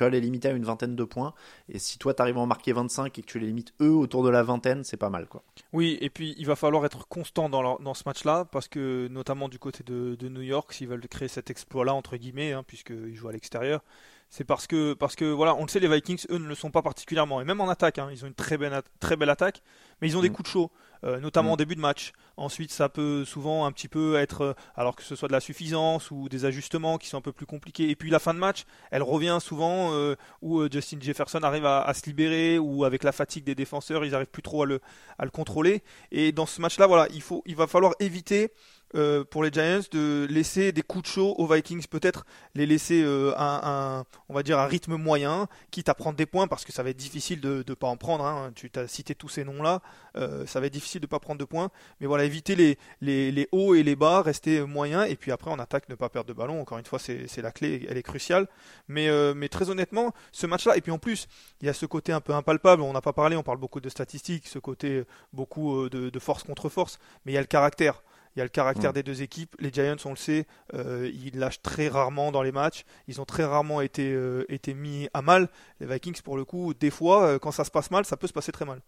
Tu 0.00 0.04
vois, 0.04 0.10
les 0.10 0.22
limiter 0.22 0.48
à 0.48 0.52
une 0.52 0.64
vingtaine 0.64 0.96
de 0.96 1.04
points. 1.04 1.34
Et 1.68 1.78
si 1.78 1.98
toi, 1.98 2.14
tu 2.14 2.22
arrives 2.22 2.38
à 2.38 2.40
en 2.40 2.46
marquer 2.46 2.72
25 2.72 3.18
et 3.18 3.20
que 3.20 3.26
tu 3.26 3.38
les 3.38 3.48
limites 3.48 3.74
eux 3.82 3.92
autour 3.92 4.24
de 4.24 4.30
la 4.30 4.42
vingtaine, 4.42 4.82
c'est 4.82 4.96
pas 4.96 5.10
mal, 5.10 5.26
quoi. 5.26 5.42
Oui, 5.74 5.98
et 6.00 6.08
puis 6.08 6.34
il 6.38 6.46
va 6.46 6.56
falloir 6.56 6.86
être 6.86 7.06
constant 7.06 7.50
dans, 7.50 7.78
dans 7.78 7.92
ce 7.92 8.04
match-là, 8.06 8.46
parce 8.46 8.66
que 8.66 9.08
notamment 9.08 9.50
du 9.50 9.58
côté 9.58 9.84
de, 9.84 10.14
de 10.14 10.28
New 10.30 10.40
York, 10.40 10.72
s'ils 10.72 10.88
veulent 10.88 11.06
créer 11.06 11.28
cet 11.28 11.50
exploit-là, 11.50 11.92
entre 11.92 12.16
guillemets, 12.16 12.52
hein, 12.52 12.64
puisqu'ils 12.66 13.14
jouent 13.14 13.28
à 13.28 13.32
l'extérieur, 13.32 13.82
c'est 14.30 14.44
parce 14.44 14.66
que, 14.68 14.94
parce 14.94 15.16
que, 15.16 15.24
voilà, 15.24 15.54
on 15.56 15.62
le 15.62 15.68
sait, 15.68 15.80
les 15.80 15.88
Vikings, 15.88 16.24
eux, 16.30 16.38
ne 16.38 16.46
le 16.46 16.54
sont 16.54 16.70
pas 16.70 16.82
particulièrement. 16.82 17.40
Et 17.40 17.44
même 17.44 17.60
en 17.60 17.68
attaque, 17.68 17.98
hein, 17.98 18.08
ils 18.12 18.24
ont 18.24 18.28
une 18.28 18.34
très 18.34 18.56
belle, 18.56 18.80
très 19.00 19.16
belle 19.16 19.28
attaque, 19.30 19.60
mais 20.00 20.08
ils 20.08 20.16
ont 20.16 20.22
des 20.22 20.30
Mm. 20.30 20.32
coups 20.32 20.48
de 20.48 20.52
chaud, 20.52 20.70
euh, 21.04 21.18
notamment 21.18 21.50
Mm. 21.50 21.52
en 21.52 21.56
début 21.56 21.74
de 21.74 21.80
match. 21.80 22.12
Ensuite, 22.36 22.70
ça 22.72 22.88
peut 22.88 23.24
souvent 23.24 23.66
un 23.66 23.72
petit 23.72 23.88
peu 23.88 24.14
être, 24.16 24.40
euh, 24.42 24.54
alors 24.76 24.94
que 24.94 25.02
ce 25.02 25.16
soit 25.16 25.26
de 25.26 25.32
la 25.32 25.40
suffisance 25.40 26.12
ou 26.12 26.28
des 26.28 26.44
ajustements 26.44 26.96
qui 26.96 27.08
sont 27.08 27.18
un 27.18 27.20
peu 27.22 27.32
plus 27.32 27.44
compliqués. 27.44 27.90
Et 27.90 27.96
puis 27.96 28.08
la 28.08 28.20
fin 28.20 28.32
de 28.32 28.38
match, 28.38 28.64
elle 28.92 29.02
revient 29.02 29.38
souvent 29.42 29.92
euh, 29.94 30.14
où 30.42 30.62
Justin 30.70 30.98
Jefferson 31.00 31.40
arrive 31.42 31.66
à, 31.66 31.82
à 31.82 31.92
se 31.92 32.06
libérer 32.06 32.58
ou 32.60 32.84
avec 32.84 33.02
la 33.02 33.12
fatigue 33.12 33.42
des 33.44 33.56
défenseurs, 33.56 34.04
ils 34.04 34.14
arrivent 34.14 34.28
plus 34.30 34.42
trop 34.42 34.62
à 34.62 34.66
le, 34.66 34.80
à 35.18 35.24
le 35.24 35.30
contrôler. 35.32 35.82
Et 36.12 36.30
dans 36.32 36.46
ce 36.46 36.60
match-là, 36.60 36.86
voilà, 36.86 37.08
il, 37.12 37.20
faut, 37.20 37.42
il 37.46 37.56
va 37.56 37.66
falloir 37.66 37.94
éviter 37.98 38.52
euh, 38.94 39.24
pour 39.24 39.42
les 39.42 39.50
Giants 39.50 39.80
de 39.92 40.26
laisser 40.30 40.72
des 40.72 40.82
coups 40.82 41.04
de 41.04 41.08
chaud 41.08 41.34
aux 41.38 41.46
Vikings, 41.46 41.86
peut-être 41.86 42.24
les 42.54 42.66
laisser 42.66 43.02
euh, 43.02 43.32
un, 43.36 44.04
on 44.28 44.34
va 44.34 44.42
dire 44.42 44.58
un 44.58 44.66
rythme 44.66 44.96
moyen, 44.96 45.48
quitte 45.70 45.88
à 45.88 45.94
prendre 45.94 46.16
des 46.16 46.26
points 46.26 46.48
parce 46.48 46.64
que 46.64 46.72
ça 46.72 46.82
va 46.82 46.90
être 46.90 46.96
difficile 46.96 47.40
de 47.40 47.64
ne 47.66 47.74
pas 47.74 47.86
en 47.86 47.96
prendre. 47.96 48.24
hein. 48.24 48.52
Tu 48.54 48.70
as 48.74 48.88
cité 48.88 49.14
tous 49.14 49.28
ces 49.28 49.44
noms-là, 49.44 49.80
euh, 50.16 50.46
ça 50.46 50.60
va 50.60 50.66
être 50.66 50.72
difficile 50.72 51.00
de 51.00 51.06
pas 51.06 51.18
prendre 51.18 51.38
de 51.38 51.44
points. 51.44 51.70
Mais 52.00 52.06
voilà, 52.06 52.24
éviter 52.24 52.56
les, 52.56 52.78
les, 53.00 53.30
les 53.30 53.48
hauts 53.52 53.74
et 53.74 53.82
les 53.82 53.96
bas, 53.96 54.22
rester 54.22 54.62
moyen 54.62 55.04
et 55.04 55.16
puis 55.16 55.32
après 55.32 55.50
en 55.50 55.58
attaque 55.58 55.88
ne 55.88 55.94
pas 55.94 56.08
perdre 56.08 56.28
de 56.28 56.34
ballon. 56.34 56.60
Encore 56.60 56.78
une 56.78 56.84
fois, 56.84 56.98
c'est 56.98 57.42
la 57.42 57.52
clé, 57.52 57.86
elle 57.88 57.96
est 57.96 58.02
cruciale. 58.02 58.48
Mais, 58.88 59.08
euh, 59.08 59.34
mais 59.34 59.48
très 59.48 59.70
honnêtement, 59.70 60.12
ce 60.32 60.46
match-là, 60.46 60.76
et 60.76 60.80
puis 60.80 60.92
en 60.92 60.98
plus, 60.98 61.28
il 61.60 61.66
y 61.66 61.68
a 61.68 61.72
ce 61.72 61.86
côté 61.86 62.12
un 62.12 62.20
peu 62.20 62.34
impalpable, 62.34 62.82
on 62.82 62.92
n'a 62.92 63.00
pas 63.00 63.12
parlé, 63.12 63.36
on 63.36 63.42
parle 63.42 63.58
beaucoup 63.58 63.80
de 63.80 63.88
statistiques, 63.88 64.48
ce 64.48 64.58
côté 64.58 65.04
beaucoup 65.32 65.88
de 65.88 66.18
force 66.18 66.42
contre 66.42 66.68
force, 66.68 66.98
mais 67.24 67.32
il 67.32 67.34
y 67.34 67.38
a 67.38 67.40
le 67.40 67.46
caractère. 67.46 68.02
Il 68.40 68.42
y 68.42 68.44
a 68.44 68.46
le 68.46 68.48
caractère 68.48 68.92
Mm. 68.92 68.94
des 68.94 69.02
deux 69.02 69.20
équipes. 69.20 69.54
Les 69.58 69.70
Giants, 69.70 69.96
on 70.06 70.10
le 70.10 70.16
sait, 70.16 70.46
euh, 70.72 71.10
ils 71.12 71.38
lâchent 71.38 71.60
très 71.60 71.88
rarement 71.88 72.32
dans 72.32 72.42
les 72.42 72.52
matchs. 72.52 72.84
Ils 73.06 73.20
ont 73.20 73.26
très 73.26 73.44
rarement 73.44 73.82
été, 73.82 74.10
euh, 74.14 74.46
été 74.48 74.72
mis 74.72 75.08
à 75.12 75.20
mal. 75.20 75.50
Les 75.78 75.86
Vikings, 75.86 76.22
pour 76.22 76.38
le 76.38 76.46
coup, 76.46 76.72
des 76.72 76.88
fois, 76.88 77.24
euh, 77.26 77.38
quand 77.38 77.50
ça 77.52 77.64
se 77.64 77.70
passe 77.70 77.90
mal, 77.90 78.06
ça 78.06 78.16
peut 78.16 78.26
se 78.26 78.32
passer 78.32 78.50
très 78.50 78.64
mal. 78.64 78.80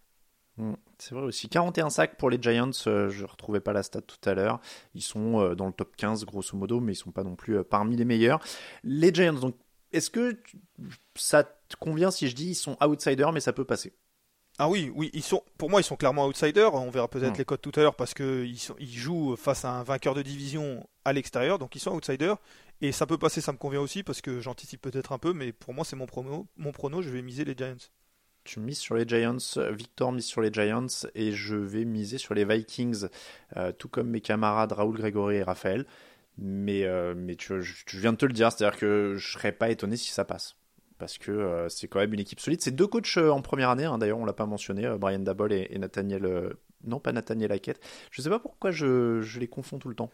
Mm, 0.57 0.73
C'est 0.97 1.15
vrai 1.15 1.25
aussi. 1.25 1.51
41 1.51 1.91
sacs 1.91 2.17
pour 2.17 2.31
les 2.31 2.41
Giants, 2.41 2.71
euh, 2.87 3.11
je 3.11 3.27
retrouvais 3.27 3.61
pas 3.61 3.75
la 3.75 3.83
stat 3.83 4.01
tout 4.01 4.27
à 4.27 4.33
l'heure. 4.33 4.59
Ils 4.95 5.03
sont 5.03 5.55
dans 5.55 5.67
le 5.67 5.73
top 5.75 5.97
15 5.97 6.25
grosso 6.25 6.57
modo, 6.57 6.81
mais 6.81 6.93
ils 6.95 6.97
sont 6.97 7.13
pas 7.13 7.25
non 7.25 7.37
plus 7.37 7.63
parmi 7.63 7.97
les 7.97 8.07
meilleurs. 8.07 8.41
Les 8.85 9.13
Giants, 9.13 9.35
donc, 9.35 9.55
est-ce 9.93 10.09
que 10.09 10.33
tu- 10.33 10.57
ça 11.15 11.45
te 11.45 11.77
convient 11.79 12.11
si 12.11 12.27
je 12.29 12.35
dis 12.35 12.47
ils 12.53 12.55
sont 12.55 12.79
outsiders, 12.83 13.33
mais 13.33 13.41
ça 13.41 13.53
peut 13.53 13.67
passer? 13.67 13.93
Ah 14.59 14.69
oui, 14.69 14.93
oui, 14.95 15.11
ils 15.15 15.23
sont, 15.23 15.43
pour 15.59 15.71
moi, 15.71 15.81
ils 15.81 15.85
sont 15.85 15.97
clairement 15.97 16.27
outsiders. 16.27 16.75
On 16.75 16.91
verra 16.91 17.09
peut-être 17.09 17.35
Mm. 17.35 17.39
les 17.39 17.45
codes 17.45 17.61
tout 17.63 17.73
à 17.77 17.81
l'heure 17.81 17.95
parce 17.97 18.15
qu'ils 18.15 18.55
ils 18.79 18.93
jouent 18.99 19.35
face 19.37 19.65
à 19.65 19.71
un 19.73 19.83
vainqueur 19.83 20.15
de 20.15 20.23
division 20.23 20.87
à 21.05 21.13
l'extérieur, 21.13 21.59
donc 21.59 21.75
ils 21.75 21.81
sont 21.81 21.93
outsiders. 21.93 22.37
Et 22.81 22.93
ça 22.93 23.07
peut 23.07 23.17
passer, 23.19 23.41
ça 23.41 23.53
me 23.53 23.59
convient 23.59 23.81
aussi 23.81 24.03
parce 24.03 24.21
que 24.21 24.41
j'anticipe 24.41 24.83
peut-être 24.83 25.13
un 25.13 25.19
peu, 25.19 25.33
mais 25.33 25.53
pour 25.53 25.73
moi, 25.73 25.85
c'est 25.85 25.97
mon 25.97 26.07
prono. 26.07 26.47
Mon 26.57 26.73
prono, 26.73 27.01
je 27.01 27.09
vais 27.11 27.23
miser 27.23 27.45
les 27.45 27.55
Giants. 27.57 27.77
Je 28.45 28.59
mise 28.59 28.79
sur 28.79 28.97
les 28.97 29.07
Giants, 29.07 29.37
euh, 29.57 29.71
Victor 29.71 30.11
mise 30.13 30.25
sur 30.27 30.41
les 30.43 30.53
Giants, 30.53 30.87
et 31.15 31.31
je 31.33 31.55
vais 31.55 31.85
miser 31.85 32.19
sur 32.19 32.35
les 32.35 32.45
Vikings, 32.45 33.07
euh, 33.57 33.71
tout 33.73 33.89
comme 33.89 34.09
mes 34.09 34.21
camarades 34.21 34.73
Raoul, 34.73 34.97
Grégory 34.97 35.37
et 35.37 35.43
Raphaël. 35.45 35.87
Mais, 36.39 36.85
euh, 36.85 37.15
mais 37.17 37.37
tu, 37.37 37.63
je, 37.63 37.75
je 37.87 37.99
viens 38.01 38.13
de 38.13 38.17
te 38.17 38.27
le 38.27 38.33
dire, 38.33 38.51
c'est-à-dire 38.51 38.79
que 38.79 39.15
je 39.17 39.33
serais 39.33 39.53
pas 39.53 39.71
étonné 39.71 39.97
si 39.97 40.11
ça 40.11 40.25
passe. 40.25 40.57
Parce 41.03 41.19
que 41.19 41.33
euh, 41.33 41.69
c'est 41.69 41.89
quand 41.89 41.99
même 41.99 42.15
une 42.15 42.21
équipe 42.21 42.39
solide. 42.39 42.61
C'est 42.63 42.71
deux 42.71 42.87
coachs 42.87 43.17
euh, 43.17 43.31
en 43.31 43.43
première 43.43 43.71
année, 43.71 43.87
hein, 43.87 43.99
d'ailleurs, 43.99 44.21
on 44.21 44.25
l'a 44.25 44.33
pas 44.33 44.47
mentionné, 44.47 44.87
euh, 44.87 44.99
Brian 44.99 45.19
Dabol 45.19 45.53
et, 45.53 45.67
et 45.69 45.79
Nathaniel. 45.81 46.55
non, 46.85 47.01
pas 47.01 47.11
Nathaniel 47.11 47.51
Hackett. 47.51 47.81
Je 48.13 48.23
sais 48.23 48.31
pas 48.31 48.39
pourquoi 48.39 48.71
je, 48.71 49.21
je 49.21 49.41
les 49.41 49.49
confonds 49.49 49.81
tout 49.81 49.89
le 49.89 49.97
temps. 49.97 50.11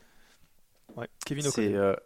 Ouais, 0.97 1.07
Kevin 1.27 1.47
O'Connell. 1.47 1.99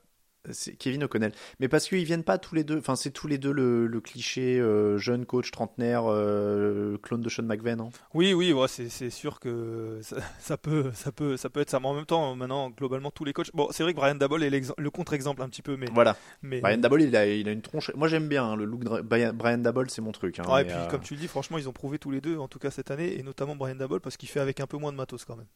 C'est 0.51 0.75
Kevin 0.77 1.05
O'Connell. 1.05 1.33
Mais 1.61 1.69
parce 1.69 1.89
qu'ils 1.89 2.05
viennent 2.05 2.25
pas 2.25 2.39
tous 2.39 2.55
les 2.55 2.65
deux, 2.65 2.79
enfin 2.79 2.97
c'est 2.97 3.11
tous 3.11 3.29
les 3.29 3.39
deux 3.39 3.53
le, 3.53 3.87
le 3.87 4.01
cliché 4.01 4.59
euh, 4.59 4.99
jeune 4.99 5.25
coach 5.27 5.51
trentenaire, 5.51 6.05
euh, 6.07 6.99
clone 7.03 7.21
de 7.21 7.29
Sean 7.29 7.45
McVay, 7.45 7.77
non? 7.77 7.91
Oui, 8.15 8.33
oui, 8.35 8.53
ouais, 8.53 8.67
c'est 8.69 9.11
sûr 9.11 9.39
que 9.41 10.01
ça, 10.03 10.17
ça 10.41 10.57
peut, 10.57 10.91
ça 10.95 11.13
peut, 11.13 11.37
ça 11.37 11.49
peut 11.51 11.61
être 11.61 11.71
ça. 11.71 11.79
Mais 11.81 11.87
en 11.87 11.95
même 11.95 12.07
temps, 12.07 12.35
maintenant, 12.35 12.71
globalement, 12.71 13.11
tous 13.11 13.25
les 13.25 13.33
coachs. 13.33 13.51
Bon, 13.55 13.69
c'est 13.71 13.83
vrai 13.85 13.93
que 13.93 13.99
Brian 13.99 14.15
Dabol 14.17 14.43
est 14.43 14.51
le 14.79 14.91
contre-exemple 14.91 15.43
un 15.43 15.49
petit 15.49 15.63
peu, 15.63 15.77
mais, 15.77 15.87
Voilà. 15.93 16.17
mais 16.43 16.61
Brian 16.61 16.79
Dabol, 16.79 17.03
il 17.03 17.15
a, 17.17 17.27
il 17.27 17.49
a 17.49 17.53
une 17.53 17.63
tronche. 17.63 17.93
Moi 17.95 18.09
j'aime 18.09 18.29
bien 18.29 18.45
hein, 18.45 18.57
le 18.57 18.65
look 18.65 18.85
de 18.85 19.01
Brian, 19.03 19.59
Dabol, 19.59 19.91
c'est 19.91 20.03
mon 20.03 20.13
truc. 20.13 20.39
hein, 20.41 20.45
et 20.59 20.65
mais, 20.65 20.65
puis 20.65 20.75
euh, 20.77 20.87
comme 20.89 21.03
tu 21.03 21.15
le 21.15 21.21
dis, 21.21 21.29
franchement, 21.29 21.59
ils 21.59 21.69
ont 21.69 21.73
prouvé 21.73 21.99
tous 21.99 22.11
les 22.11 22.21
deux, 22.21 22.37
en 22.39 22.49
tout 22.49 22.59
cas 22.59 22.71
cette 22.71 22.91
année, 22.91 23.19
et 23.19 23.23
notamment 23.23 23.55
Brian 23.57 23.77
Dabol 23.77 24.01
parce 24.01 24.17
qu'il 24.17 24.29
fait 24.29 24.41
avec 24.41 24.59
un 24.61 24.67
peu 24.67 24.77
moins 24.77 24.91
de 24.93 24.97
matos 24.97 25.25
quand 25.25 25.37
même. 25.37 25.47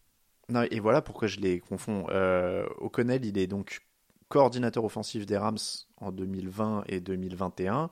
non, 0.48 0.62
et 0.70 0.78
voilà 0.80 1.02
pourquoi 1.02 1.26
je 1.28 1.40
les 1.40 1.58
confonds. 1.60 2.06
O'Connell, 2.78 3.24
il 3.24 3.36
est 3.38 3.46
donc 3.46 3.80
coordinateur 4.28 4.84
offensif 4.84 5.26
des 5.26 5.36
Rams 5.36 5.58
en 5.98 6.12
2020 6.12 6.84
et 6.88 7.00
2021. 7.00 7.90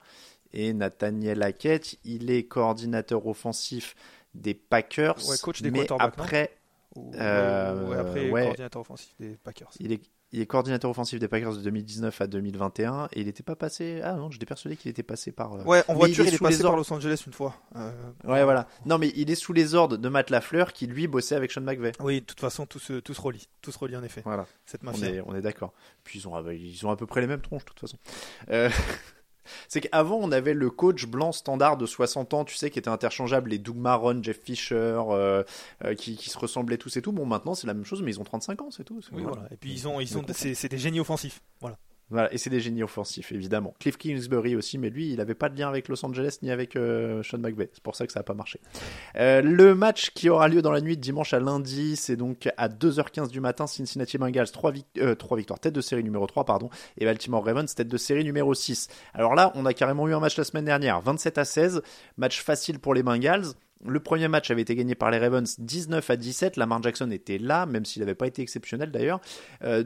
Et 0.52 0.72
Nathaniel 0.72 1.42
Hackett, 1.42 1.96
il 2.04 2.30
est 2.30 2.44
coordinateur 2.44 3.26
offensif 3.26 3.96
des 4.34 4.54
Packers. 4.54 5.16
Ouais, 5.28 5.36
coach 5.38 5.62
des 5.62 5.70
mais 5.70 5.86
non 5.90 5.96
après, 5.98 6.56
Ou, 6.96 7.12
Euh, 7.16 7.88
ouais, 7.88 7.96
après, 7.96 8.30
ouais. 8.30 8.42
coordinateur 8.42 8.80
offensif 8.82 9.14
des 9.18 9.36
Packers. 9.42 9.70
Il 9.80 9.92
est, 9.92 10.02
il 10.32 10.40
est 10.40 10.46
coordinateur 10.46 10.90
offensif 10.90 11.18
des 11.20 11.28
Packers 11.28 11.56
de 11.56 11.62
2019 11.62 12.20
à 12.20 12.26
2021 12.26 13.06
et 13.12 13.20
il 13.20 13.26
n'était 13.26 13.42
pas 13.44 13.54
passé. 13.54 14.00
Ah 14.02 14.14
non, 14.14 14.30
j'étais 14.32 14.46
persuadé 14.46 14.76
qu'il 14.76 14.90
était 14.90 15.02
passé 15.04 15.30
par. 15.30 15.52
euh, 15.54 15.62
Ouais, 15.64 15.82
en 15.86 15.92
mais 15.92 15.98
voiture, 16.00 16.24
il 16.24 16.28
est 16.28 16.30
il 16.30 16.34
est, 16.34 16.36
sous 16.38 16.44
les 16.44 16.50
passé 16.50 16.62
par. 16.64 16.76
Los 16.76 16.92
Angeles 16.92 17.22
une 17.26 17.32
fois. 17.32 17.54
Euh, 17.76 17.92
Ouais, 18.24 18.42
voilà. 18.42 18.66
Non, 18.84 18.98
mais 18.98 19.12
il 19.14 19.30
est 19.30 19.36
sous 19.36 19.52
les 19.52 19.74
ordres 19.76 19.96
de 19.96 20.08
Matt 20.08 20.30
Lafleur 20.30 20.72
qui 20.72 20.86
lui 20.88 21.06
bossait 21.06 21.36
avec 21.36 21.52
Sean 21.52 21.60
McVay. 21.60 21.92
Oui, 22.00 22.20
de 22.20 22.26
toute 22.26 22.40
façon, 22.40 22.66
tout 22.66 22.80
se, 22.80 22.94
tout 22.94 23.14
se 23.14 23.20
relie. 23.20 23.48
Tout 23.62 23.70
se 23.70 23.78
relie 23.78 23.96
en 23.96 24.02
effet. 24.02 24.22
Voilà, 24.24 24.46
Cette 24.66 24.82
on 24.82 24.86
mafia. 24.86 25.08
est, 25.10 25.20
on 25.24 25.34
est 25.36 25.42
d'accord. 25.42 25.72
Puis 26.02 26.18
ils 26.18 26.26
ont, 26.28 26.50
ils 26.50 26.84
ont 26.86 26.90
à 26.90 26.96
peu 26.96 27.06
près 27.06 27.20
les 27.20 27.26
mêmes 27.28 27.40
tronches 27.42 27.64
de 27.64 27.68
toute 27.68 27.80
façon. 27.80 27.98
Euh, 28.50 28.68
C'est 29.68 29.80
qu'avant, 29.80 30.18
on 30.20 30.32
avait 30.32 30.54
le 30.54 30.70
coach 30.70 31.06
blanc 31.06 31.32
standard 31.32 31.76
de 31.76 31.86
60 31.86 32.34
ans, 32.34 32.44
tu 32.44 32.54
sais, 32.54 32.70
qui 32.70 32.78
était 32.78 32.88
interchangeable, 32.88 33.50
les 33.50 33.58
Doug 33.58 33.76
Marron, 33.76 34.22
Jeff 34.22 34.40
Fisher, 34.42 34.74
euh, 34.74 35.42
euh, 35.84 35.94
qui, 35.94 36.16
qui 36.16 36.30
se 36.30 36.38
ressemblaient 36.38 36.78
tous 36.78 36.96
et 36.96 37.02
tout. 37.02 37.12
Bon, 37.12 37.26
maintenant, 37.26 37.54
c'est 37.54 37.66
la 37.66 37.74
même 37.74 37.84
chose, 37.84 38.02
mais 38.02 38.12
ils 38.12 38.20
ont 38.20 38.24
35 38.24 38.62
ans, 38.62 38.70
c'est 38.70 38.84
tout. 38.84 39.00
Oui, 39.12 39.22
voilà. 39.22 39.38
voilà. 39.38 39.48
Et 39.52 39.56
puis 39.56 39.72
ils 39.72 39.88
ont, 39.88 40.00
ils 40.00 40.08
c'est 40.34 40.68
des 40.68 40.78
génies 40.78 41.00
offensifs. 41.00 41.42
Voilà. 41.60 41.78
Et 42.30 42.38
c'est 42.38 42.50
des 42.50 42.60
génies 42.60 42.82
offensifs, 42.82 43.32
évidemment. 43.32 43.74
Cliff 43.80 43.96
Kingsbury 43.96 44.56
aussi, 44.56 44.78
mais 44.78 44.90
lui, 44.90 45.10
il 45.10 45.16
n'avait 45.16 45.34
pas 45.34 45.48
de 45.48 45.58
lien 45.58 45.68
avec 45.68 45.88
Los 45.88 46.04
Angeles 46.04 46.38
ni 46.42 46.50
avec 46.50 46.76
euh, 46.76 47.22
Sean 47.22 47.38
McVay. 47.38 47.70
C'est 47.72 47.82
pour 47.82 47.96
ça 47.96 48.06
que 48.06 48.12
ça 48.12 48.20
n'a 48.20 48.24
pas 48.24 48.34
marché. 48.34 48.60
Euh, 49.16 49.42
le 49.42 49.74
match 49.74 50.10
qui 50.10 50.28
aura 50.28 50.48
lieu 50.48 50.62
dans 50.62 50.70
la 50.70 50.80
nuit 50.80 50.96
de 50.96 51.00
dimanche 51.00 51.32
à 51.32 51.40
lundi, 51.40 51.96
c'est 51.96 52.16
donc 52.16 52.48
à 52.56 52.68
2h15 52.68 53.30
du 53.30 53.40
matin, 53.40 53.66
Cincinnati 53.66 54.18
Bengals, 54.18 54.50
3, 54.50 54.72
victoires, 54.72 55.58
tête 55.58 55.74
de 55.74 55.80
série 55.80 56.04
numéro 56.04 56.26
3, 56.26 56.44
pardon, 56.44 56.68
et 56.98 57.04
Baltimore 57.04 57.44
Ravens, 57.44 57.74
tête 57.74 57.88
de 57.88 57.96
série 57.96 58.24
numéro 58.24 58.54
6. 58.54 58.88
Alors 59.14 59.34
là, 59.34 59.50
on 59.54 59.66
a 59.66 59.72
carrément 59.72 60.06
eu 60.06 60.14
un 60.14 60.20
match 60.20 60.36
la 60.36 60.44
semaine 60.44 60.66
dernière, 60.66 61.00
27 61.00 61.38
à 61.38 61.44
16, 61.44 61.82
match 62.16 62.42
facile 62.42 62.78
pour 62.78 62.94
les 62.94 63.02
Bengals. 63.02 63.54
Le 63.86 64.00
premier 64.00 64.28
match 64.28 64.50
avait 64.50 64.62
été 64.62 64.74
gagné 64.74 64.94
par 64.94 65.10
les 65.10 65.18
Ravens 65.18 65.58
19 65.58 66.08
à 66.08 66.16
17. 66.16 66.56
Lamar 66.56 66.82
Jackson 66.82 67.10
était 67.10 67.36
là, 67.36 67.66
même 67.66 67.84
s'il 67.84 68.00
n'avait 68.00 68.14
pas 68.14 68.26
été 68.26 68.40
exceptionnel 68.40 68.90
d'ailleurs. 68.90 69.20
Euh, 69.62 69.84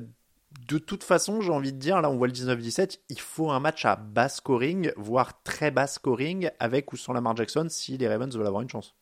de 0.67 0.79
toute 0.79 1.05
façon, 1.05 1.41
j'ai 1.41 1.51
envie 1.51 1.73
de 1.73 1.79
dire, 1.79 2.01
là 2.01 2.11
on 2.11 2.17
voit 2.17 2.27
le 2.27 2.33
19-17, 2.33 3.01
il 3.11 3.21
faut 3.21 3.51
un 3.51 3.61
match 3.61 3.85
à 3.85 3.97
bas 3.97 4.29
scoring, 4.29 4.93
voire 4.97 5.43
très 5.43 5.71
bas 5.71 5.87
scoring, 5.87 6.51
avec 6.59 6.93
ou 6.93 6.97
sans 6.97 7.13
Lamar 7.13 7.37
Jackson, 7.37 7.67
si 7.69 7.97
les 7.99 8.09
Ravens 8.09 8.35
veulent 8.35 8.47
avoir 8.47 8.63
une 8.63 8.71
chance. 8.71 8.95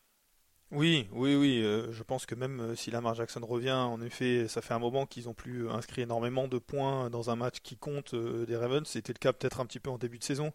Oui, 0.72 1.06
oui, 1.12 1.36
oui. 1.36 1.62
euh, 1.62 1.92
je 1.92 2.02
pense 2.02 2.26
que 2.26 2.34
même 2.34 2.60
euh, 2.60 2.74
si 2.74 2.90
Lamar 2.90 3.14
Jackson 3.14 3.40
revient, 3.46 3.70
en 3.70 4.00
effet, 4.00 4.48
ça 4.48 4.60
fait 4.62 4.74
un 4.74 4.80
moment 4.80 5.06
qu'ils 5.06 5.28
ont 5.28 5.34
plus 5.34 5.70
inscrit 5.70 6.02
énormément 6.02 6.48
de 6.48 6.58
points 6.58 7.08
dans 7.08 7.30
un 7.30 7.36
match 7.36 7.60
qui 7.62 7.76
compte 7.76 8.14
euh, 8.14 8.44
des 8.46 8.56
Ravens. 8.56 8.86
C'était 8.86 9.12
le 9.12 9.18
cas 9.18 9.32
peut-être 9.32 9.60
un 9.60 9.66
petit 9.66 9.78
peu 9.78 9.90
en 9.90 9.98
début 9.98 10.18
de 10.18 10.24
saison. 10.24 10.52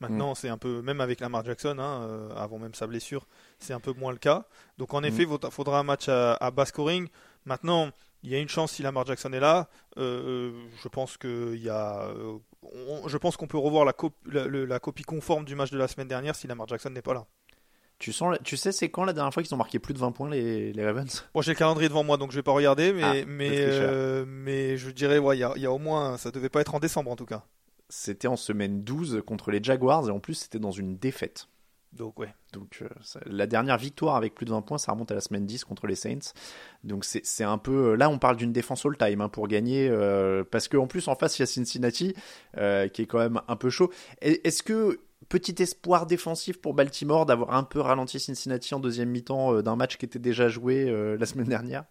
Maintenant, 0.00 0.36
c'est 0.36 0.48
un 0.48 0.58
peu, 0.58 0.80
même 0.80 1.00
avec 1.00 1.18
Lamar 1.18 1.44
Jackson, 1.44 1.76
hein, 1.80 2.02
euh, 2.08 2.30
avant 2.36 2.58
même 2.60 2.72
sa 2.72 2.86
blessure, 2.86 3.26
c'est 3.58 3.72
un 3.72 3.80
peu 3.80 3.92
moins 3.92 4.12
le 4.12 4.18
cas. 4.18 4.46
Donc 4.78 4.94
en 4.94 5.02
effet, 5.02 5.24
il 5.24 5.50
faudra 5.50 5.80
un 5.80 5.82
match 5.82 6.08
à, 6.08 6.34
à 6.34 6.52
bas 6.52 6.66
scoring. 6.66 7.08
Maintenant, 7.44 7.90
il 8.22 8.30
y 8.30 8.34
a 8.34 8.38
une 8.38 8.48
chance 8.48 8.72
si 8.72 8.82
Lamar 8.82 9.06
Jackson 9.06 9.32
est 9.32 9.40
là. 9.40 9.68
Euh, 9.98 10.50
euh, 10.52 10.52
je 10.82 10.88
pense 10.88 11.16
que 11.16 11.52
il 11.54 11.62
y 11.62 11.68
a, 11.70 12.08
euh, 12.08 12.38
on- 12.62 13.08
je 13.08 13.16
pense 13.16 13.36
qu'on 13.36 13.46
peut 13.46 13.58
revoir 13.58 13.84
la, 13.84 13.92
cop- 13.92 14.14
la, 14.26 14.46
le- 14.46 14.64
la 14.64 14.80
copie 14.80 15.04
conforme 15.04 15.44
du 15.44 15.54
match 15.54 15.70
de 15.70 15.78
la 15.78 15.88
semaine 15.88 16.08
dernière 16.08 16.34
si 16.34 16.46
Lamar 16.46 16.66
Jackson 16.68 16.90
n'est 16.90 17.02
pas 17.02 17.14
là. 17.14 17.26
Tu, 17.98 18.12
sens, 18.12 18.30
la- 18.32 18.38
tu 18.38 18.56
sais, 18.56 18.70
c'est 18.70 18.90
quand 18.90 19.04
la 19.04 19.12
dernière 19.12 19.34
fois 19.34 19.42
qu'ils 19.42 19.52
ont 19.54 19.58
marqué 19.58 19.78
plus 19.80 19.92
de 19.94 19.98
20 19.98 20.12
points, 20.12 20.30
les, 20.30 20.72
les 20.72 20.84
Ravens? 20.86 21.24
Bon, 21.34 21.42
j'ai 21.42 21.52
le 21.52 21.56
calendrier 21.58 21.88
devant 21.88 22.04
moi, 22.04 22.16
donc 22.16 22.30
je 22.30 22.36
vais 22.36 22.44
pas 22.44 22.52
regarder, 22.52 22.92
mais 22.92 23.22
Ah, 23.22 23.24
mais 23.26 23.58
euh, 23.66 24.24
mais 24.26 24.76
je 24.76 24.90
dirais, 24.90 25.18
ouais, 25.18 25.36
il 25.36 25.40
y 25.40 25.44
a, 25.44 25.52
il 25.56 25.62
y 25.62 25.66
a 25.66 25.72
au 25.72 25.78
moins, 25.78 26.16
ça 26.16 26.30
devait 26.30 26.48
pas 26.48 26.60
être 26.60 26.74
en 26.76 26.78
décembre 26.80 27.10
en 27.10 27.16
tout 27.16 27.26
cas. 27.26 27.44
C'était 27.88 28.28
en 28.28 28.36
semaine 28.36 28.84
12 28.84 29.22
contre 29.26 29.50
les 29.50 29.62
Jaguars, 29.62 30.06
et 30.08 30.12
en 30.12 30.20
plus, 30.20 30.34
c'était 30.34 30.58
dans 30.60 30.70
une 30.70 30.96
défaite. 30.96 31.48
Donc 31.92 32.18
ouais. 32.18 32.32
Donc 32.52 32.78
euh, 32.82 32.88
ça- 33.00 33.20
la 33.26 33.46
dernière 33.46 33.78
victoire 33.78 34.16
avec 34.16 34.34
plus 34.34 34.44
de 34.46 34.50
20 34.50 34.62
points, 34.62 34.78
ça 34.78 34.92
remonte 34.92 35.10
à 35.10 35.14
la 35.14 35.20
semaine 35.20 35.46
10 35.46 35.64
contre 35.64 35.86
les 35.86 35.94
Saints. 35.94 36.32
Donc 36.84 37.04
c'est 37.04 37.44
un 37.44 37.58
peu... 37.58 37.94
Là, 37.94 38.08
on 38.10 38.18
parle 38.18 38.36
d'une 38.36 38.52
défense 38.52 38.84
all-time 38.86 39.20
hein, 39.22 39.28
pour 39.28 39.48
gagner, 39.48 39.88
euh, 39.90 40.44
parce 40.48 40.68
qu'en 40.68 40.86
plus, 40.86 41.08
en 41.08 41.14
face, 41.14 41.38
il 41.38 41.42
y 41.42 41.44
a 41.44 41.46
Cincinnati, 41.46 42.14
euh, 42.56 42.88
qui 42.88 43.02
est 43.02 43.06
quand 43.06 43.18
même 43.18 43.40
un 43.48 43.56
peu 43.56 43.70
chaud. 43.70 43.90
Est-ce 44.20 44.62
que, 44.62 45.00
petit 45.28 45.60
espoir 45.62 46.06
défensif 46.06 46.60
pour 46.60 46.74
Baltimore 46.74 47.26
d'avoir 47.26 47.54
un 47.54 47.64
peu 47.64 47.80
ralenti 47.80 48.20
Cincinnati 48.20 48.74
en 48.74 48.80
deuxième 48.80 49.08
mi-temps 49.10 49.54
euh, 49.54 49.62
d'un 49.62 49.76
match 49.76 49.96
qui 49.96 50.04
était 50.06 50.18
déjà 50.18 50.48
joué 50.48 50.88
euh, 50.88 51.16
la 51.18 51.26
semaine 51.26 51.48
dernière? 51.48 51.84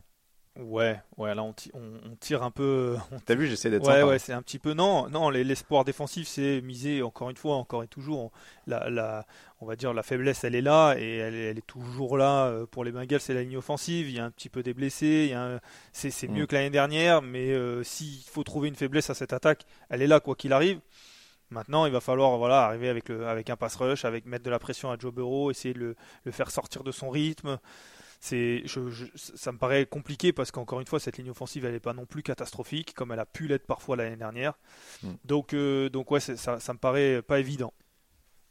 Ouais, 0.59 0.99
ouais, 1.17 1.35
là 1.35 1.43
on, 1.43 1.53
ti- 1.53 1.69
on- 1.75 1.99
on 2.03 2.15
tire 2.15 2.41
un 2.41 2.49
peu. 2.49 2.95
on- 3.11 3.19
T'as 3.19 3.35
vu, 3.35 3.45
j'essaie 3.45 3.69
d'être 3.69 3.85
Ouais, 3.85 3.93
sympa. 3.93 4.07
ouais, 4.07 4.17
c'est 4.17 4.33
un 4.33 4.41
petit 4.41 4.57
peu. 4.57 4.73
Non, 4.73 5.07
non, 5.07 5.29
les- 5.29 5.43
l'espoir 5.43 5.83
défensif, 5.85 6.27
c'est 6.27 6.61
miser 6.61 7.03
encore 7.03 7.29
une 7.29 7.37
fois, 7.37 7.57
encore 7.57 7.83
et 7.83 7.87
toujours. 7.87 8.31
La, 8.65 8.89
la, 8.89 9.27
on 9.59 9.65
va 9.65 9.75
dire 9.75 9.93
la 9.93 10.03
faiblesse, 10.03 10.43
elle 10.43 10.55
est 10.55 10.61
là 10.61 10.95
et 10.97 11.17
elle, 11.17 11.33
est- 11.35 11.49
elle 11.51 11.57
est 11.57 11.65
toujours 11.65 12.17
là 12.17 12.45
euh, 12.47 12.65
pour 12.65 12.83
les 12.83 12.91
Bengals. 12.91 13.19
C'est 13.21 13.33
la 13.33 13.41
ligne 13.43 13.57
offensive. 13.57 14.09
Il 14.09 14.15
y 14.15 14.19
a 14.19 14.25
un 14.25 14.31
petit 14.31 14.49
peu 14.49 14.61
des 14.63 14.73
blessés. 14.73 15.33
Un- 15.33 15.59
c'est, 15.93 16.27
mieux 16.27 16.43
Mm. 16.43 16.47
que 16.47 16.55
l'année 16.55 16.69
dernière, 16.69 17.21
mais 17.21 17.51
euh, 17.51 17.83
s'il 17.83 18.21
faut 18.29 18.43
trouver 18.43 18.67
une 18.69 18.75
faiblesse 18.75 19.09
à 19.09 19.13
cette 19.15 19.33
attaque, 19.33 19.65
elle 19.89 20.01
est 20.01 20.07
là 20.07 20.19
quoi 20.19 20.35
qu'il 20.35 20.53
arrive. 20.53 20.79
Maintenant, 21.49 21.85
il 21.85 21.91
va 21.93 22.01
falloir 22.01 22.37
voilà 22.37 22.65
arriver 22.65 22.89
avec 22.89 23.07
le, 23.09 23.25
avec 23.25 23.49
un 23.49 23.55
pass 23.55 23.75
rush, 23.77 24.03
avec 24.05 24.25
mettre 24.25 24.43
de 24.43 24.49
la 24.49 24.59
pression 24.59 24.91
à 24.91 24.97
Joe 24.99 25.13
Burrow, 25.13 25.49
essayer 25.49 25.73
de 25.73 25.79
le, 25.79 25.95
le 26.25 26.31
faire 26.31 26.51
sortir 26.51 26.83
de 26.83 26.91
son 26.91 27.09
rythme. 27.09 27.57
C'est, 28.19 28.63
je, 28.65 28.89
je- 28.89 29.05
ça 29.15 29.51
me 29.51 29.57
paraît 29.57 29.85
compliqué 29.85 30.33
parce 30.33 30.51
qu'encore 30.51 30.81
une 30.81 30.87
fois, 30.87 30.99
cette 30.99 31.17
ligne 31.17 31.29
offensive, 31.29 31.65
elle 31.65 31.73
n'est 31.73 31.79
pas 31.79 31.93
non 31.93 32.05
plus 32.05 32.21
catastrophique 32.23 32.93
comme 32.95 33.11
elle 33.11 33.19
a 33.19 33.25
pu 33.25 33.47
l'être 33.47 33.65
parfois 33.65 33.95
l'année 33.95 34.15
dernière. 34.17 34.53
Mm. 35.03 35.09
Donc, 35.25 35.53
euh, 35.53 35.87
donc 35.89 36.11
ouais, 36.11 36.19
c'est- 36.19 36.35
ça, 36.35 36.59
ça 36.59 36.73
me 36.73 36.79
paraît 36.79 37.21
pas 37.21 37.39
évident. 37.39 37.73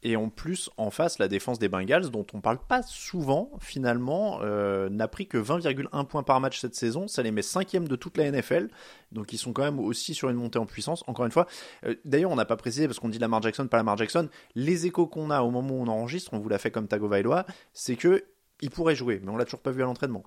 Et 0.09 0.15
en 0.15 0.29
plus, 0.29 0.71
en 0.77 0.91
face, 0.91 1.19
la 1.19 1.27
défense 1.27 1.59
des 1.59 1.69
Bengals, 1.69 2.11
dont 2.11 2.25
on 2.33 2.41
parle 2.41 2.59
pas 2.59 2.81
souvent, 2.85 3.51
finalement, 3.59 4.39
euh, 4.43 4.89
n'a 4.89 5.09
pris 5.09 5.27
que 5.27 5.37
20,1 5.37 6.05
points 6.05 6.23
par 6.23 6.39
match 6.41 6.61
cette 6.61 6.77
saison. 6.77 7.09
Ça 7.09 7.25
les 7.25 7.33
met 7.33 7.43
cinquième 7.43 7.89
de 7.89 7.97
toute 7.97 8.17
la 8.17 8.31
NFL. 8.31 8.69
Donc 9.11 9.33
ils 9.33 9.37
sont 9.37 9.53
quand 9.53 9.65
même 9.65 9.81
aussi 9.81 10.15
sur 10.15 10.31
une 10.31 10.37
montée 10.37 10.61
en 10.61 10.67
puissance. 10.67 11.03
Encore 11.09 11.25
une 11.27 11.33
fois, 11.33 11.49
euh, 11.85 11.97
d'ailleurs, 12.05 12.31
on 12.31 12.37
n'a 12.37 12.45
pas 12.45 12.57
précisé 12.57 12.87
parce 12.87 13.01
qu'on 13.01 13.09
dit 13.09 13.19
Lamar 13.19 13.43
Jackson, 13.43 13.67
pas 13.67 13.79
Lamar 13.79 13.97
Jackson. 13.97 14.29
Les 14.55 14.87
échos 14.87 15.09
qu'on 15.09 15.29
a 15.31 15.43
au 15.43 15.51
moment 15.51 15.75
où 15.75 15.83
on 15.83 15.89
enregistre, 15.89 16.33
on 16.35 16.39
vous 16.39 16.49
l'a 16.49 16.59
fait 16.59 16.71
comme 16.71 16.87
Tagovailoa, 16.87 17.45
c'est 17.73 17.97
que 17.97 18.27
il 18.61 18.71
pourrait 18.71 18.95
jouer, 18.95 19.21
mais 19.25 19.33
on 19.33 19.37
l'a 19.37 19.45
toujours 19.45 19.61
pas 19.61 19.73
vu 19.73 19.83
à 19.83 19.87
l'entraînement. 19.87 20.23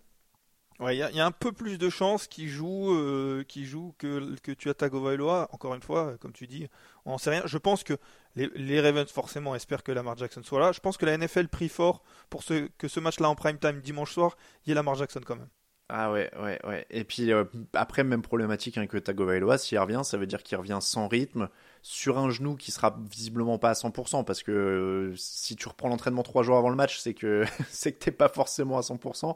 Il 0.82 0.96
y, 0.96 1.02
a- 1.04 1.26
un 1.26 1.32
peu 1.32 1.52
plus 1.52 1.78
de 1.78 1.90
chances 1.90 2.28
qu'il 2.28 2.48
joue, 2.48 2.94
euh, 2.94 3.44
joue 3.64 3.94
que, 3.98 4.38
que 4.40 4.54
tu 4.54 4.70
as 4.70 4.74
Tagovailoa. 4.74 5.50
Encore 5.52 5.76
une 5.76 5.82
fois, 5.82 6.16
comme 6.22 6.32
tu 6.32 6.48
dis, 6.48 6.68
on 7.14 7.18
sait 7.18 7.32
rien. 7.32 7.44
Je 7.46 7.58
pense 7.58 7.84
que 7.84 7.94
les, 8.36 8.82
Ravens 8.82 9.10
forcément 9.12 9.56
espèrent 9.56 9.84
que 9.84 9.92
Lamar 9.92 10.18
Jackson 10.18 10.42
soit 10.44 10.60
là. 10.60 10.72
Je 10.72 10.80
pense 10.80 10.98
que 10.98 11.06
la 11.06 11.18
NFL 11.18 11.48
prie 11.48 11.70
fort 11.70 12.04
pour 12.30 12.44
que 12.46 12.88
ce 12.88 13.00
match-là 13.00 13.30
en 13.30 13.36
prime 13.36 13.58
time 13.58 13.82
dimanche 13.82 14.14
soir, 14.14 14.38
il 14.66 14.70
y 14.70 14.72
ait 14.72 14.76
Lamar 14.76 14.96
Jackson 14.96 15.22
quand 15.26 15.36
même. 15.36 15.50
Ah 15.92 16.12
ouais, 16.12 16.30
ouais, 16.40 16.60
ouais. 16.66 16.86
Et 16.92 17.04
puis 17.04 17.34
euh, 17.34 17.46
après, 17.74 18.04
même 18.04 18.22
problématique 18.22 18.78
hein, 18.78 18.86
que 18.86 18.98
Tagovailoa, 18.98 19.58
s'il 19.58 19.80
revient, 19.80 20.02
ça 20.04 20.18
veut 20.18 20.28
dire 20.28 20.44
qu'il 20.44 20.56
revient 20.58 20.78
sans 20.82 21.08
rythme, 21.08 21.50
sur 21.82 22.18
un 22.18 22.30
genou 22.30 22.56
qui 22.56 22.72
sera 22.72 22.98
visiblement 23.10 23.58
pas 23.58 23.70
à 23.70 23.74
100%, 23.74 24.24
parce 24.26 24.44
que 24.44 24.52
euh, 24.52 25.16
si 25.16 25.56
tu 25.56 25.68
reprends 25.68 25.90
l'entraînement 25.90 26.24
trois 26.24 26.44
jours 26.44 26.58
avant 26.58 26.70
le 26.70 26.76
match, 26.76 27.00
c'est 27.00 27.14
que 27.14 27.46
c'est 27.70 27.94
que 27.94 28.00
t'es 28.00 28.12
pas 28.12 28.30
forcément 28.30 28.78
à 28.78 28.82
100%. 28.82 29.36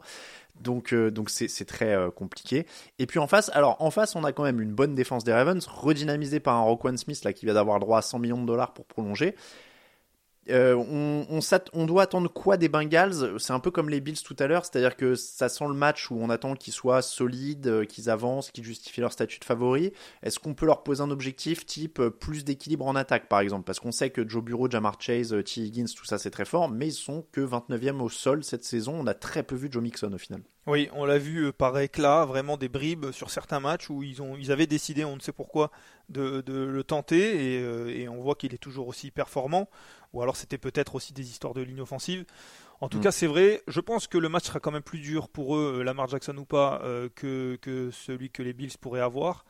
Donc 0.60 0.92
euh, 0.92 1.10
donc 1.10 1.30
c'est 1.30 1.48
c'est 1.48 1.64
très 1.64 1.94
euh, 1.94 2.10
compliqué. 2.10 2.66
Et 2.98 3.06
puis 3.06 3.18
en 3.18 3.26
face, 3.26 3.50
alors 3.54 3.76
en 3.80 3.90
face, 3.90 4.14
on 4.14 4.24
a 4.24 4.32
quand 4.32 4.44
même 4.44 4.60
une 4.60 4.72
bonne 4.72 4.94
défense 4.94 5.24
des 5.24 5.32
Ravens, 5.32 5.66
redynamisée 5.66 6.40
par 6.40 6.56
un 6.56 6.62
Roquan 6.62 6.96
Smith 6.96 7.24
là 7.24 7.32
qui 7.32 7.46
vient 7.46 7.54
d'avoir 7.54 7.80
droit 7.80 7.98
à 7.98 8.02
100 8.02 8.18
millions 8.18 8.40
de 8.40 8.46
dollars 8.46 8.72
pour 8.72 8.86
prolonger. 8.86 9.34
Euh, 10.50 10.74
on, 10.74 11.40
on, 11.72 11.86
doit 11.86 12.02
attendre 12.02 12.30
quoi 12.30 12.56
des 12.56 12.68
Bengals? 12.68 13.38
C'est 13.38 13.52
un 13.52 13.60
peu 13.60 13.70
comme 13.70 13.88
les 13.88 14.00
Bills 14.00 14.22
tout 14.22 14.36
à 14.38 14.46
l'heure, 14.46 14.64
c'est-à-dire 14.64 14.96
que 14.96 15.14
ça 15.14 15.48
sent 15.48 15.64
le 15.66 15.74
match 15.74 16.10
où 16.10 16.16
on 16.20 16.28
attend 16.30 16.54
qu'ils 16.54 16.72
soient 16.72 17.02
solides, 17.02 17.66
euh, 17.66 17.84
qu'ils 17.84 18.10
avancent, 18.10 18.50
qu'ils 18.50 18.64
justifient 18.64 19.00
leur 19.00 19.12
statut 19.12 19.38
de 19.38 19.44
favori. 19.44 19.92
Est-ce 20.22 20.38
qu'on 20.38 20.54
peut 20.54 20.66
leur 20.66 20.82
poser 20.82 21.02
un 21.02 21.10
objectif 21.10 21.64
type 21.64 21.98
euh, 22.00 22.10
plus 22.10 22.44
d'équilibre 22.44 22.86
en 22.86 22.94
attaque 22.94 23.28
par 23.28 23.40
exemple? 23.40 23.64
Parce 23.64 23.80
qu'on 23.80 23.92
sait 23.92 24.10
que 24.10 24.28
Joe 24.28 24.42
Bureau, 24.42 24.70
Jamar 24.70 25.00
Chase, 25.00 25.34
T. 25.44 25.60
Higgins, 25.62 25.86
tout 25.96 26.04
ça 26.04 26.18
c'est 26.18 26.30
très 26.30 26.44
fort, 26.44 26.68
mais 26.68 26.88
ils 26.88 26.92
sont 26.92 27.24
que 27.32 27.40
29e 27.40 28.00
au 28.00 28.08
sol 28.08 28.44
cette 28.44 28.64
saison. 28.64 28.94
On 28.98 29.06
a 29.06 29.14
très 29.14 29.42
peu 29.42 29.54
vu 29.54 29.68
Joe 29.70 29.82
Mixon 29.82 30.12
au 30.12 30.18
final. 30.18 30.42
Oui, 30.66 30.88
on 30.94 31.04
l'a 31.04 31.18
vu 31.18 31.46
euh, 31.46 31.52
par 31.52 31.78
éclat, 31.78 32.24
vraiment 32.24 32.56
des 32.56 32.70
bribes 32.70 33.10
sur 33.10 33.28
certains 33.30 33.60
matchs 33.60 33.90
où 33.90 34.02
ils, 34.02 34.22
ont, 34.22 34.34
ils 34.36 34.50
avaient 34.50 34.66
décidé, 34.66 35.04
on 35.04 35.16
ne 35.16 35.20
sait 35.20 35.32
pourquoi, 35.32 35.70
de, 36.08 36.40
de 36.40 36.54
le 36.64 36.82
tenter 36.84 37.54
et, 37.56 37.62
euh, 37.62 37.88
et 37.94 38.08
on 38.08 38.22
voit 38.22 38.34
qu'il 38.34 38.54
est 38.54 38.58
toujours 38.58 38.88
aussi 38.88 39.10
performant. 39.10 39.68
Ou 40.14 40.22
alors 40.22 40.36
c'était 40.36 40.56
peut-être 40.58 40.94
aussi 40.94 41.12
des 41.12 41.28
histoires 41.28 41.52
de 41.52 41.60
ligne 41.60 41.82
offensive. 41.82 42.24
En 42.80 42.88
tout 42.88 42.98
Mm. 42.98 43.02
cas, 43.02 43.12
c'est 43.12 43.26
vrai, 43.26 43.62
je 43.68 43.80
pense 43.80 44.06
que 44.06 44.16
le 44.16 44.28
match 44.30 44.44
sera 44.46 44.58
quand 44.58 44.70
même 44.72 44.82
plus 44.82 45.00
dur 45.00 45.28
pour 45.28 45.54
eux, 45.56 45.76
euh, 45.80 45.82
Lamar 45.84 46.08
Jackson 46.08 46.36
ou 46.38 46.44
pas, 46.46 46.80
euh, 46.82 47.08
que, 47.14 47.56
que 47.60 47.90
celui 47.90 48.30
que 48.30 48.42
les 48.42 48.54
Bills 48.54 48.72
pourraient 48.80 49.00
avoir. 49.00 49.44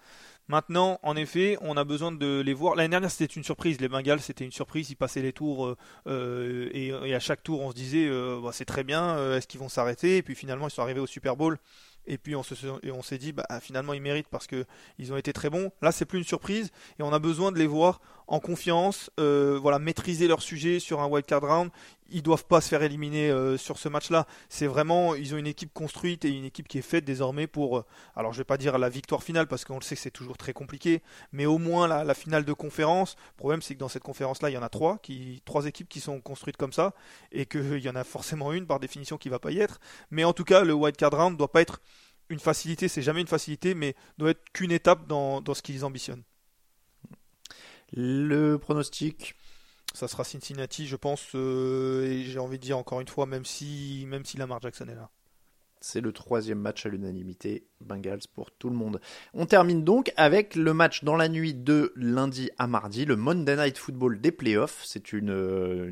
Maintenant, 0.49 0.99
en 1.03 1.17
effet, 1.17 1.57
on 1.63 1.77
a 1.79 1.85
besoin 1.85 2.13
de 2.13 2.43
les 2.45 2.53
voir. 2.53 2.75
L'année 2.75 2.91
dernière, 2.91 3.11
c'était 3.11 3.33
une 3.33 3.45
surprise. 3.45 3.81
Les 3.81 3.89
Bengals, 3.89 4.21
c'était 4.21 4.45
une 4.45 4.53
surprise. 4.53 4.91
Ils 4.91 4.97
passaient 4.97 5.23
les 5.23 5.33
tours 5.33 5.67
euh, 5.67 5.77
euh, 6.07 6.69
et, 6.75 7.15
à 7.15 7.21
chaque 7.21 7.43
tour, 7.43 7.63
on 7.63 7.71
se 7.71 7.75
disait, 7.75 8.07
euh, 8.07 8.41
bah, 8.43 8.51
c'est 8.53 8.67
très 8.67 8.85
bien. 8.85 9.35
Est-ce 9.35 9.47
qu'ils 9.47 9.61
vont 9.61 9.71
s'arrêter? 9.71 10.19
Et 10.19 10.23
puis 10.23 10.35
finalement, 10.35 10.69
ils 10.69 10.71
sont 10.71 10.83
arrivés 10.83 11.01
au 11.01 11.07
Super 11.07 11.37
Bowl. 11.37 11.59
Et 12.07 12.19
puis 12.19 12.37
on 12.37 12.43
s'est 12.43 13.17
dit, 13.17 13.33
bah, 13.33 13.47
finalement, 13.63 13.95
ils 13.95 14.03
méritent 14.03 14.29
parce 14.29 14.47
que 14.47 14.67
ils 14.99 15.15
ont 15.15 15.17
été 15.17 15.33
très 15.33 15.49
bons. 15.49 15.73
Là, 15.81 15.91
c'est 15.91 16.05
plus 16.05 16.19
une 16.19 16.25
surprise 16.25 16.71
et 16.99 17.03
on 17.03 17.15
a 17.15 17.19
besoin 17.19 17.51
de 17.51 17.59
les 17.59 17.67
voir 17.67 18.03
en 18.27 18.41
confiance. 18.41 19.11
voilà, 19.17 19.79
maîtriser 19.79 20.29
leur 20.29 20.43
sujet 20.43 20.79
sur 20.79 21.01
un 21.01 21.07
wild 21.07 21.25
card 21.25 21.41
round. 21.41 21.71
Ils 22.11 22.23
doivent 22.23 22.45
pas 22.45 22.61
se 22.61 22.69
faire 22.69 22.83
éliminer 22.83 23.31
euh, 23.31 23.57
sur 23.57 23.79
ce 23.79 23.89
match-là. 23.89 24.27
C'est 24.49 24.67
vraiment, 24.67 25.15
ils 25.15 25.35
ont 25.35 25.39
une 25.39 25.47
équipe 25.47 25.73
construite 25.73 26.25
et 26.25 26.29
une 26.29 26.45
équipe 26.45 26.69
qui 26.69 26.79
est 26.79 26.83
faite 26.83 27.05
désormais 27.05 27.47
pour. 27.47 27.79
euh, 27.79 27.85
alors, 28.15 28.33
je 28.33 28.39
vais 28.39 28.45
pas 28.45 28.59
dire 28.59 28.79
la 28.79 28.89
victoire 28.89 29.23
finale 29.23 29.47
parce 29.47 29.65
qu'on 29.65 29.77
le 29.77 29.83
sait 29.83 29.95
que 29.95 30.01
c'est 30.03 30.11
toujours 30.11 30.37
très 30.37 30.53
compliqué, 30.53 31.03
mais 31.33 31.47
au 31.47 31.59
moins 31.59 31.89
la, 31.89 32.15
finale 32.15 32.45
de 32.45 32.53
conférence. 32.53 33.17
Le 33.33 33.37
problème, 33.39 33.63
c'est 33.63 33.75
que 33.75 33.81
dans 33.81 33.89
cette 33.89 34.03
conférence-là, 34.03 34.51
il 34.51 34.55
y 34.55 34.59
en 34.59 34.63
a 34.63 34.69
trois, 34.69 34.99
qui, 34.99 35.43
trois 35.45 35.67
équipes 35.67 35.89
qui 35.89 36.01
sont 36.01 36.21
construites 36.21 36.57
comme 36.57 36.73
ça, 36.73 36.95
et 37.33 37.47
qu'il 37.47 37.79
y 37.79 37.89
en 37.89 37.97
a 37.97 38.05
forcément 38.05 38.53
une 38.53 38.67
par 38.67 38.81
définition 38.81 39.17
qui 39.17 39.29
va 39.29 39.39
pas 39.39 39.51
y 39.51 39.61
être. 39.61 39.81
Mais 40.11 40.25
en 40.25 40.33
tout 40.33 40.45
cas, 40.45 40.63
le 40.63 40.75
wild 40.75 40.97
card 40.97 41.13
round 41.13 41.37
doit 41.37 41.51
pas 41.51 41.63
être 41.63 41.81
une 42.29 42.39
facilité, 42.39 42.89
c'est 42.89 43.03
jamais 43.03 43.21
une 43.21 43.27
facilité, 43.27 43.75
mais 43.75 43.95
doit 44.19 44.31
être 44.31 44.45
qu'une 44.53 44.73
étape 44.73 45.07
dans, 45.07 45.41
dans 45.41 45.55
ce 45.55 45.63
qu'ils 45.63 45.85
ambitionnent. 45.85 46.23
Le 47.93 48.57
pronostic? 48.57 49.37
Ça 49.95 50.09
sera 50.09 50.25
Cincinnati, 50.25 50.87
je 50.87 50.97
pense, 50.97 51.35
euh, 51.35 52.05
et 52.07 52.25
j'ai 52.25 52.39
envie 52.39 52.59
de 52.59 52.65
dire 52.65 52.77
encore 52.79 53.01
une 53.01 53.09
fois, 53.09 53.27
même 53.27 53.45
si, 53.45 54.05
même 54.09 54.25
si 54.25 54.37
Lamar 54.37 54.61
Jackson 54.61 54.89
est 54.89 54.95
là. 54.95 55.11
C'est 55.85 56.01
le 56.01 56.13
troisième 56.13 56.61
match 56.61 56.87
à 56.87 56.89
l'unanimité 56.89 57.67
Bengals 57.83 58.21
pour 58.35 58.51
tout 58.51 58.71
le 58.71 58.75
monde. 58.75 59.03
On 59.35 59.45
termine 59.45 59.85
donc 59.85 60.15
avec 60.17 60.57
le 60.57 60.73
match 60.73 61.05
dans 61.05 61.15
la 61.15 61.29
nuit 61.29 61.53
de 61.53 61.93
lundi 61.95 62.51
à 62.57 62.67
mardi, 62.67 63.05
le 63.05 63.17
Monday 63.17 63.55
Night 63.55 63.77
Football 63.77 64.19
des 64.19 64.33
playoffs. 64.33 64.81
C'est 64.87 65.13
une, 65.13 65.29
euh, 65.29 65.91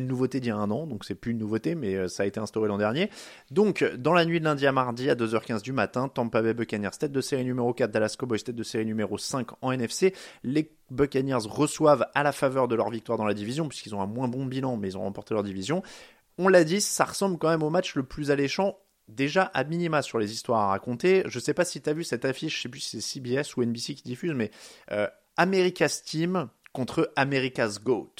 nouveauté 0.00 0.38
d'il 0.38 0.50
y 0.50 0.50
a 0.52 0.56
un 0.56 0.70
an, 0.70 0.86
donc 0.86 1.04
c'est 1.04 1.16
plus 1.16 1.32
une 1.32 1.38
nouveauté, 1.38 1.74
mais 1.74 1.96
euh, 1.96 2.06
ça 2.06 2.22
a 2.22 2.26
été 2.26 2.38
instauré 2.38 2.68
l'an 2.68 2.78
dernier. 2.78 3.10
Donc, 3.50 3.82
dans 3.96 4.12
la 4.12 4.24
nuit 4.24 4.38
de 4.38 4.44
lundi 4.44 4.68
à 4.68 4.72
mardi 4.72 5.10
à 5.10 5.16
2h15 5.16 5.62
du 5.62 5.72
matin, 5.72 6.08
Tampa 6.08 6.40
Bay 6.40 6.54
Buccaneers, 6.54 6.90
tête 7.00 7.10
de 7.10 7.20
série 7.20 7.44
numéro 7.44 7.74
4, 7.74 7.90
Dallas 7.90 8.14
Cowboys, 8.16 8.38
tête 8.38 8.54
de 8.54 8.62
série 8.62 8.86
numéro 8.86 9.18
5 9.18 9.48
en 9.62 9.72
NFC. 9.72 10.14
Les 10.44 10.70
Buccaneers 10.92 11.48
reçoivent 11.48 12.06
à 12.14 12.22
la 12.22 12.30
faveur 12.30 12.68
de 12.68 12.76
leur 12.76 12.88
victoire 12.88 13.18
dans 13.18 13.26
la 13.26 13.34
division, 13.34 13.66
puisqu'ils 13.66 13.96
ont 13.96 14.00
un 14.00 14.06
moins 14.06 14.28
bon 14.28 14.46
bilan, 14.46 14.76
mais 14.76 14.90
ils 14.90 14.96
ont 14.96 15.02
remporté 15.02 15.34
leur 15.34 15.42
division. 15.42 15.82
On 16.38 16.46
l'a 16.46 16.62
dit, 16.62 16.80
ça 16.80 17.04
ressemble 17.04 17.36
quand 17.36 17.48
même 17.48 17.64
au 17.64 17.70
match 17.70 17.96
le 17.96 18.04
plus 18.04 18.30
alléchant 18.30 18.76
déjà 19.08 19.44
à 19.44 19.64
minima 19.64 20.02
sur 20.02 20.18
les 20.18 20.32
histoires 20.32 20.60
à 20.62 20.68
raconter. 20.68 21.22
Je 21.26 21.38
sais 21.38 21.54
pas 21.54 21.64
si 21.64 21.80
tu 21.80 21.88
as 21.90 21.92
vu 21.92 22.04
cette 22.04 22.24
affiche, 22.24 22.56
je 22.56 22.62
sais 22.62 22.68
plus 22.68 22.80
si 22.80 23.00
c'est 23.00 23.20
CBS 23.20 23.56
ou 23.56 23.62
NBC 23.62 23.94
qui 23.94 24.02
diffuse, 24.02 24.32
mais 24.34 24.50
euh, 24.92 25.06
America's 25.36 26.02
Team 26.02 26.48
contre 26.72 27.10
America's 27.16 27.80
Goat. 27.82 28.12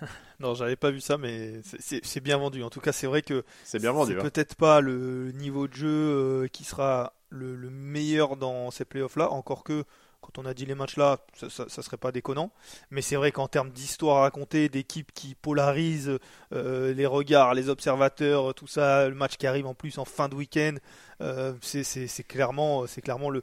Non, 0.40 0.54
j'avais 0.54 0.74
pas 0.74 0.90
vu 0.90 1.00
ça, 1.00 1.18
mais 1.18 1.60
c'est- 1.78 2.18
bien 2.20 2.36
vendu. 2.36 2.64
En 2.64 2.70
tout 2.70 2.80
cas, 2.80 2.90
c'est 2.90 3.06
vrai 3.06 3.22
que 3.22 3.44
C'est 3.62 3.78
bien 3.78 3.92
vendu. 3.92 4.18
Hein. 4.18 4.22
peut-être 4.22 4.56
pas 4.56 4.80
le 4.80 5.30
niveau 5.32 5.68
de 5.68 5.74
jeu 5.74 5.88
euh, 5.88 6.48
qui 6.48 6.64
sera 6.64 7.12
le, 7.28 7.54
le 7.54 7.70
meilleur 7.70 8.36
dans 8.36 8.72
ces 8.72 8.84
playoffs-là, 8.84 9.30
encore 9.30 9.62
que 9.62 9.84
quand 10.22 10.38
on 10.38 10.46
a 10.46 10.54
dit 10.54 10.64
les 10.64 10.74
matchs 10.74 10.96
là, 10.96 11.18
ça, 11.34 11.68
ça, 11.68 11.82
serait 11.82 11.98
pas 11.98 12.12
déconnant. 12.12 12.52
Mais 12.90 13.02
c'est 13.02 13.16
vrai 13.16 13.32
qu'en 13.32 13.48
termes 13.48 13.70
d'histoire 13.70 14.18
à 14.18 14.20
raconter, 14.22 14.68
d'équipes 14.68 15.12
qui 15.12 15.34
polarisent 15.34 16.18
euh, 16.52 16.94
les 16.94 17.06
regards, 17.06 17.54
les 17.54 17.68
observateurs, 17.68 18.54
tout 18.54 18.68
ça, 18.68 19.08
le 19.08 19.14
match 19.14 19.36
qui 19.36 19.46
arrive 19.46 19.66
en 19.66 19.74
plus 19.74 19.98
en 19.98 20.04
fin 20.04 20.28
de 20.28 20.34
week-end, 20.34 20.76
euh, 21.20 21.52
c'est 21.60 22.26
clairement, 22.26 22.86
clairement 23.02 23.28
le, 23.28 23.42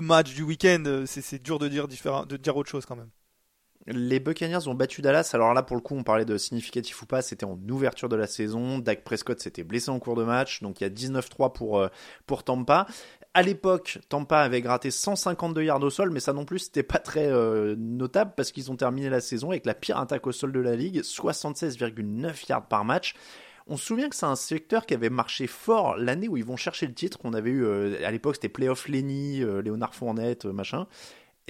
match 0.00 0.34
du 0.34 0.42
week-end. 0.42 1.04
C'est 1.06 1.42
dur 1.42 1.58
de 1.58 1.68
dire, 1.68 1.88
de 1.88 2.36
dire 2.36 2.56
autre 2.56 2.70
chose 2.70 2.86
quand 2.86 2.96
même. 2.96 3.10
Les 3.86 4.20
Buccaneers 4.20 4.68
ont 4.68 4.74
battu 4.74 5.00
Dallas. 5.00 5.30
Alors 5.32 5.54
là, 5.54 5.62
pour 5.62 5.74
le 5.74 5.80
coup, 5.80 5.96
on 5.96 6.02
parlait 6.02 6.26
de 6.26 6.36
significatif 6.36 7.00
ou 7.02 7.06
pas. 7.06 7.22
C'était 7.22 7.46
en 7.46 7.58
ouverture 7.70 8.10
de 8.10 8.16
la 8.16 8.26
saison. 8.26 8.78
Dak 8.78 9.02
Prescott 9.04 9.40
s'était 9.40 9.64
blessé 9.64 9.90
en 9.90 9.98
cours 9.98 10.16
de 10.16 10.24
match. 10.24 10.62
Donc 10.62 10.80
il 10.80 10.84
y 10.84 10.86
a 10.86 10.90
19-3 10.90 11.52
pour, 11.52 11.78
euh, 11.78 11.88
pour 12.26 12.44
Tampa. 12.44 12.86
À 13.32 13.42
l'époque, 13.42 13.98
Tampa 14.08 14.40
avait 14.40 14.60
gratté 14.60 14.90
152 14.90 15.62
yards 15.62 15.82
au 15.82 15.90
sol, 15.90 16.10
mais 16.10 16.18
ça 16.18 16.32
non 16.32 16.44
plus, 16.44 16.58
c'était 16.58 16.82
pas 16.82 16.98
très 16.98 17.28
euh, 17.30 17.76
notable 17.78 18.32
parce 18.36 18.50
qu'ils 18.50 18.72
ont 18.72 18.76
terminé 18.76 19.08
la 19.08 19.20
saison 19.20 19.50
avec 19.50 19.66
la 19.66 19.74
pire 19.74 19.98
attaque 19.98 20.26
au 20.26 20.32
sol 20.32 20.50
de 20.50 20.58
la 20.58 20.74
ligue, 20.74 21.00
76,9 21.02 22.48
yards 22.48 22.66
par 22.66 22.84
match. 22.84 23.14
On 23.68 23.76
se 23.76 23.86
souvient 23.86 24.08
que 24.08 24.16
c'est 24.16 24.26
un 24.26 24.34
secteur 24.34 24.84
qui 24.84 24.94
avait 24.94 25.10
marché 25.10 25.46
fort 25.46 25.96
l'année 25.96 26.26
où 26.26 26.36
ils 26.36 26.44
vont 26.44 26.56
chercher 26.56 26.88
le 26.88 26.94
titre. 26.94 27.18
qu'on 27.18 27.32
avait 27.32 27.50
eu 27.50 27.64
euh, 27.64 28.04
à 28.04 28.10
l'époque, 28.10 28.34
c'était 28.34 28.48
Playoff 28.48 28.88
Lenny, 28.88 29.44
Léonard 29.62 29.94
Fournette, 29.94 30.46
machin. 30.46 30.88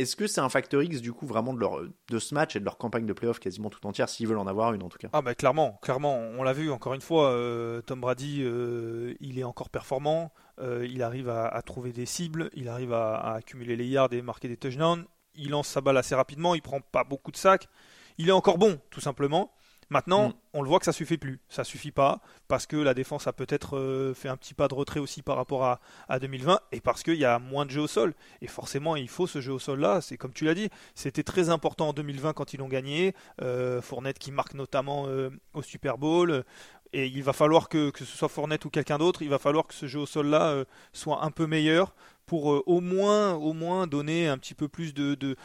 Est-ce 0.00 0.16
que 0.16 0.26
c'est 0.26 0.40
un 0.40 0.48
facteur 0.48 0.82
X 0.82 1.02
du 1.02 1.12
coup 1.12 1.26
vraiment 1.26 1.52
de, 1.52 1.60
leur, 1.60 1.82
ce 2.18 2.34
match 2.34 2.56
et 2.56 2.60
de 2.60 2.64
leur 2.64 2.78
campagne 2.78 3.04
de 3.04 3.12
playoff 3.12 3.38
quasiment 3.38 3.68
tout 3.68 3.86
entière 3.86 4.08
s'ils 4.08 4.26
veulent 4.26 4.38
en 4.38 4.46
avoir 4.46 4.72
une 4.72 4.82
en 4.82 4.88
tout 4.88 4.96
cas? 4.96 5.08
Ah 5.12 5.20
bah 5.20 5.34
clairement, 5.34 5.78
clairement, 5.82 6.16
on 6.16 6.42
l'a 6.42 6.54
vu 6.54 6.70
encore 6.70 6.94
une 6.94 7.02
fois, 7.02 7.28
euh, 7.32 7.82
Tom 7.82 8.00
Brady 8.00 8.40
euh, 8.42 9.12
il 9.20 9.38
est 9.38 9.44
encore 9.44 9.68
performant, 9.68 10.32
euh, 10.58 10.86
il 10.90 11.02
arrive 11.02 11.28
à, 11.28 11.60
trouver 11.66 11.92
des 11.92 12.06
cibles, 12.06 12.48
il 12.54 12.70
arrive 12.70 12.94
à, 12.94 13.34
accumuler 13.34 13.76
les 13.76 13.86
yards 13.86 14.12
et 14.12 14.22
marquer 14.22 14.48
des 14.48 14.56
touchdowns, 14.56 15.04
il 15.34 15.50
lance 15.50 15.68
sa 15.68 15.82
balle 15.82 15.98
assez 15.98 16.14
rapidement, 16.14 16.54
il 16.54 16.62
prend 16.62 16.80
pas 16.80 17.04
beaucoup 17.04 17.30
de 17.30 17.36
sacs, 17.36 17.68
il 18.16 18.30
est 18.30 18.32
encore 18.32 18.56
bon 18.56 18.80
tout 18.88 19.00
simplement. 19.00 19.52
Maintenant, 19.90 20.28
mm. 20.28 20.34
on 20.54 20.62
le 20.62 20.68
voit 20.68 20.78
que 20.78 20.84
ça 20.84 20.92
suffit 20.92 21.18
plus. 21.18 21.40
Ça 21.48 21.64
suffit 21.64 21.90
pas 21.90 22.20
parce 22.48 22.66
que 22.66 22.76
la 22.76 22.94
défense 22.94 23.26
a 23.26 23.32
peut-être 23.32 23.76
euh, 23.76 24.14
fait 24.14 24.28
un 24.28 24.36
petit 24.36 24.54
pas 24.54 24.68
de 24.68 24.74
retrait 24.74 25.00
aussi 25.00 25.20
par 25.22 25.36
rapport 25.36 25.64
à, 25.64 26.18
2020 26.18 26.60
et 26.72 26.80
parce 26.80 27.02
qu'il 27.02 27.16
y 27.16 27.24
a 27.24 27.38
moins 27.38 27.66
de 27.66 27.70
jeux 27.70 27.82
au 27.82 27.88
sol. 27.88 28.14
Et 28.40 28.46
forcément, 28.46 28.96
il 28.96 29.08
faut 29.08 29.26
ce 29.26 29.40
jeu 29.40 29.52
au 29.52 29.58
sol 29.58 29.80
là. 29.80 30.00
C'est 30.00 30.16
comme 30.16 30.32
tu 30.32 30.44
l'as 30.44 30.54
dit, 30.54 30.70
c'était 30.94 31.24
très 31.24 31.50
important 31.50 31.88
en 31.88 31.92
2020 31.92 32.32
quand 32.32 32.54
ils 32.54 32.58
l'ont 32.58 32.68
gagné. 32.68 33.14
Euh, 33.42 33.82
Fournette 33.82 34.18
qui 34.18 34.30
marque 34.30 34.54
notamment 34.54 35.06
euh, 35.08 35.30
au 35.54 35.62
Super 35.62 35.98
Bowl. 35.98 36.44
Et 36.92 37.06
il 37.06 37.22
va 37.22 37.32
falloir 37.32 37.68
que, 37.68 37.92
ce 37.96 38.04
soit 38.04 38.28
Fournette 38.28 38.64
ou 38.64 38.70
quelqu'un 38.70 38.98
d'autre, 38.98 39.22
il 39.22 39.28
va 39.28 39.38
falloir 39.38 39.66
que 39.66 39.74
ce 39.74 39.86
jeu 39.86 40.00
au 40.00 40.06
sol 40.06 40.26
là 40.26 40.64
soit 40.92 41.24
un 41.24 41.30
peu 41.30 41.46
meilleur 41.46 41.94
pour 42.30 42.52
euh, 42.52 42.62
au 42.66 42.80
moins 42.80 43.34
au 43.34 43.52
moins 43.52 43.88
donner 43.88 44.28
un 44.28 44.38
petit 44.38 44.54
peu 44.54 44.68
plus 44.68 44.94
de, 44.94 45.36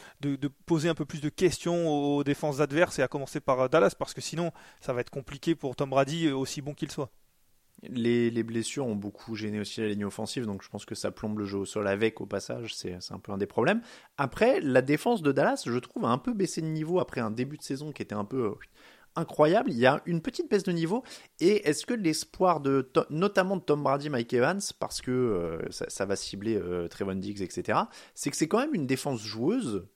poser 0.67 0.87
un 0.87 0.93
peu 0.93 1.03
plus 1.03 1.19
de 1.19 1.29
questions 1.29 1.89
aux 1.89 2.23
défenses 2.23 2.59
adverses 2.59 2.99
et 2.99 3.01
à 3.01 3.07
commencer 3.07 3.39
par 3.39 3.59
euh, 3.59 3.67
Dallas 3.67 3.95
parce 3.97 4.13
que 4.13 4.21
sinon 4.21 4.51
ça 4.81 4.93
va 4.93 5.01
être 5.01 5.09
compliqué 5.09 5.55
pour 5.55 5.75
Tom 5.75 5.89
Brady 5.89 6.27
euh, 6.27 6.37
aussi 6.37 6.61
bon 6.61 6.75
qu'il 6.75 6.91
soit. 6.91 7.09
Les, 7.89 8.29
les, 8.29 8.43
blessures 8.43 8.85
ont 8.85 8.95
beaucoup 8.95 9.35
gêné 9.35 9.59
aussi 9.59 9.81
la 9.81 9.87
ligne 9.87 10.05
offensive, 10.05 10.45
donc 10.45 10.61
je 10.61 10.69
pense 10.69 10.85
que 10.85 10.93
ça 10.93 11.09
plombe 11.09 11.39
le 11.39 11.45
jeu 11.45 11.57
au 11.57 11.65
sol 11.65 11.87
avec 11.87 12.21
au 12.21 12.27
passage, 12.27 12.75
c'est 12.75 12.97
un 13.09 13.19
peu 13.19 13.31
un 13.31 13.37
des 13.37 13.47
problèmes. 13.47 13.81
Après, 14.17 14.61
la 14.61 14.81
défense 14.81 15.23
de 15.23 15.31
Dallas, 15.31 15.63
je 15.65 15.77
trouve, 15.79 16.05
a 16.05 16.09
un 16.09 16.17
peu 16.17 16.33
baissé 16.33 16.61
de 16.61 16.67
niveau 16.67 16.99
après 16.99 17.19
un 17.19 17.31
début 17.31 17.57
de 17.57 17.63
saison 17.63 17.91
qui 17.91 18.01
était 18.01 18.15
un 18.15 18.25
peu 18.25 18.55
incroyable. 19.15 19.71
Il 19.71 19.77
y 19.77 19.85
a 19.85 20.01
une 20.05 20.21
petite 20.21 20.49
baisse 20.49 20.63
de 20.63 20.71
niveau. 20.71 21.03
Et 21.39 21.67
est-ce 21.67 21.85
que 21.85 21.93
l'espoir 21.93 22.59
de, 22.59 22.89
notamment 23.09 23.57
de 23.57 23.61
Tom 23.61 23.83
Brady, 23.83 24.09
Mike 24.09 24.33
Evans, 24.33 24.61
parce 24.79 25.01
que 25.01 25.11
euh, 25.11 25.59
ça, 25.71 26.05
va 26.05 26.15
cibler 26.15 26.55
euh, 26.55 26.87
Trevon 26.87 27.15
Diggs, 27.15 27.41
etc., 27.41 27.79
c'est 28.13 28.31
que 28.31 28.37
c'est 28.37 28.47
quand 28.47 28.59
même 28.59 28.75
une 28.75 28.87
défense 28.87 29.21
joueuse. 29.21 29.87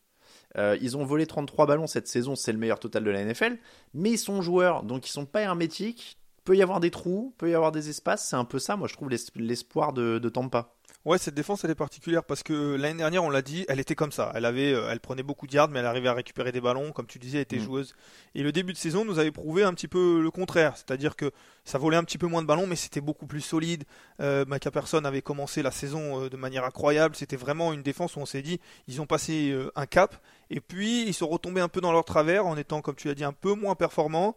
Euh, 0.57 0.77
ils 0.81 0.97
ont 0.97 1.05
volé 1.05 1.27
33 1.27 1.67
ballons 1.67 1.87
cette 1.87 2.07
saison, 2.07 2.35
c'est 2.35 2.51
le 2.51 2.57
meilleur 2.57 2.79
total 2.79 3.03
de 3.03 3.11
la 3.11 3.23
NFL, 3.23 3.57
mais 3.93 4.11
ils 4.11 4.17
sont 4.17 4.41
joueurs, 4.41 4.83
donc 4.83 5.07
ils 5.07 5.11
sont 5.11 5.25
pas 5.25 5.41
hermétiques. 5.41 6.17
Peut 6.43 6.55
y 6.55 6.63
avoir 6.63 6.79
des 6.79 6.89
trous, 6.89 7.35
peut 7.37 7.51
y 7.51 7.53
avoir 7.53 7.71
des 7.71 7.89
espaces, 7.89 8.27
c'est 8.27 8.35
un 8.35 8.45
peu 8.45 8.57
ça, 8.57 8.75
moi 8.75 8.87
je 8.87 8.95
trouve 8.95 9.09
l'espoir 9.35 9.93
de, 9.93 10.17
de 10.17 10.29
Tampa. 10.29 10.73
Ouais, 11.05 11.17
cette 11.17 11.33
défense 11.33 11.63
elle 11.63 11.71
est 11.71 11.75
particulière 11.75 12.25
parce 12.25 12.43
que 12.43 12.75
l'année 12.75 12.97
dernière, 12.97 13.23
on 13.23 13.29
l'a 13.29 13.41
dit, 13.41 13.65
elle 13.69 13.79
était 13.79 13.95
comme 13.95 14.11
ça. 14.11 14.33
Elle 14.35 14.43
avait, 14.43 14.73
euh, 14.73 14.89
elle 14.91 14.99
prenait 14.99 15.23
beaucoup 15.23 15.47
de 15.47 15.53
yards, 15.53 15.69
mais 15.69 15.79
elle 15.79 15.85
arrivait 15.85 16.09
à 16.09 16.13
récupérer 16.13 16.51
des 16.51 16.59
ballons, 16.59 16.91
comme 16.91 17.07
tu 17.07 17.19
disais, 17.19 17.37
elle 17.37 17.43
était 17.43 17.57
mm. 17.57 17.63
joueuse. 17.63 17.95
Et 18.35 18.43
le 18.43 18.51
début 18.51 18.73
de 18.73 18.77
saison 18.77 19.05
nous 19.05 19.17
avait 19.17 19.31
prouvé 19.31 19.63
un 19.63 19.73
petit 19.73 19.87
peu 19.87 20.21
le 20.21 20.29
contraire, 20.29 20.75
c'est-à-dire 20.75 21.15
que 21.15 21.31
ça 21.63 21.77
volait 21.77 21.97
un 21.97 22.03
petit 22.03 22.17
peu 22.17 22.27
moins 22.27 22.41
de 22.41 22.47
ballons, 22.47 22.67
mais 22.67 22.75
c'était 22.75 22.99
beaucoup 22.99 23.27
plus 23.27 23.41
solide. 23.41 23.85
Euh, 24.19 24.43
Micah 24.47 24.71
Person 24.71 25.05
avait 25.05 25.21
commencé 25.21 25.61
la 25.61 25.71
saison 25.71 26.23
euh, 26.23 26.29
de 26.29 26.35
manière 26.35 26.65
incroyable. 26.65 27.15
C'était 27.15 27.37
vraiment 27.37 27.71
une 27.71 27.83
défense 27.83 28.15
où 28.17 28.19
on 28.19 28.25
s'est 28.25 28.41
dit, 28.41 28.59
ils 28.87 28.99
ont 28.99 29.05
passé 29.05 29.51
euh, 29.51 29.71
un 29.75 29.85
cap, 29.85 30.15
et 30.49 30.59
puis 30.59 31.03
ils 31.07 31.13
sont 31.13 31.27
retombés 31.27 31.61
un 31.61 31.69
peu 31.69 31.79
dans 31.79 31.93
leur 31.93 32.03
travers 32.03 32.45
en 32.45 32.57
étant, 32.57 32.81
comme 32.81 32.95
tu 32.95 33.07
l'as 33.07 33.15
dit, 33.15 33.23
un 33.23 33.33
peu 33.33 33.53
moins 33.53 33.75
performants 33.75 34.35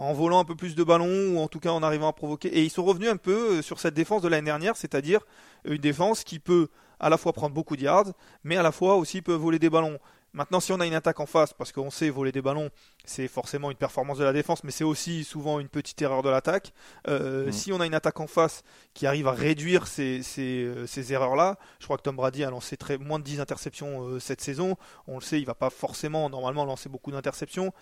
en 0.00 0.14
volant 0.14 0.40
un 0.40 0.44
peu 0.44 0.54
plus 0.54 0.74
de 0.74 0.82
ballons 0.82 1.34
ou 1.34 1.38
en 1.38 1.48
tout 1.48 1.60
cas 1.60 1.70
en 1.70 1.82
arrivant 1.82 2.08
à 2.08 2.14
provoquer. 2.14 2.48
Et 2.48 2.64
ils 2.64 2.70
sont 2.70 2.84
revenus 2.84 3.10
un 3.10 3.18
peu 3.18 3.58
euh, 3.58 3.62
sur 3.62 3.78
cette 3.78 3.92
défense 3.92 4.22
de 4.22 4.28
l'année 4.28 4.46
dernière, 4.46 4.76
c'est-à-dire 4.76 5.20
une 5.66 5.76
défense 5.76 6.24
qui 6.24 6.38
peut 6.38 6.68
à 6.98 7.10
la 7.10 7.18
fois 7.18 7.34
prendre 7.34 7.54
beaucoup 7.54 7.76
de 7.76 7.82
yards, 7.82 8.12
mais 8.42 8.56
à 8.56 8.62
la 8.62 8.72
fois 8.72 8.96
aussi 8.96 9.20
peut 9.20 9.34
voler 9.34 9.58
des 9.58 9.68
ballons. 9.68 9.98
Maintenant, 10.32 10.60
si 10.60 10.72
on 10.72 10.80
a 10.80 10.86
une 10.86 10.94
attaque 10.94 11.18
en 11.20 11.26
face, 11.26 11.52
parce 11.52 11.72
qu'on 11.72 11.90
sait 11.90 12.08
voler 12.08 12.32
des 12.32 12.40
ballons, 12.40 12.70
c'est 13.04 13.26
forcément 13.26 13.70
une 13.70 13.76
performance 13.76 14.16
de 14.16 14.24
la 14.24 14.32
défense, 14.32 14.64
mais 14.64 14.70
c'est 14.70 14.84
aussi 14.84 15.24
souvent 15.24 15.58
une 15.58 15.68
petite 15.68 16.00
erreur 16.00 16.22
de 16.22 16.30
l'attaque. 16.30 16.72
Euh, 17.08 17.48
mmh. 17.48 17.52
Si 17.52 17.72
on 17.72 17.80
a 17.80 17.86
une 17.86 17.94
attaque 17.94 18.20
en 18.20 18.26
face 18.28 18.62
qui 18.94 19.06
arrive 19.06 19.26
à 19.26 19.32
réduire 19.32 19.86
ces, 19.86 20.22
euh, 20.38 20.86
erreurs-là, 21.10 21.58
je 21.78 21.84
crois 21.84 21.98
que 21.98 22.02
Tom 22.02 22.16
Brady 22.16 22.44
a 22.44 22.50
lancé 22.50 22.76
très, 22.76 22.96
moins 22.96 23.18
de 23.18 23.24
10 23.24 23.40
interceptions 23.40 24.18
cette 24.20 24.40
saison. 24.40 24.76
On 25.08 25.16
le 25.16 25.22
sait, 25.22 25.40
il 25.40 25.46
va 25.46 25.54
pas 25.54 25.68
forcément 25.68 26.30
normalement 26.30 26.64
lancer 26.64 26.88
beaucoup 26.88 27.10
d'interceptions 27.10 27.72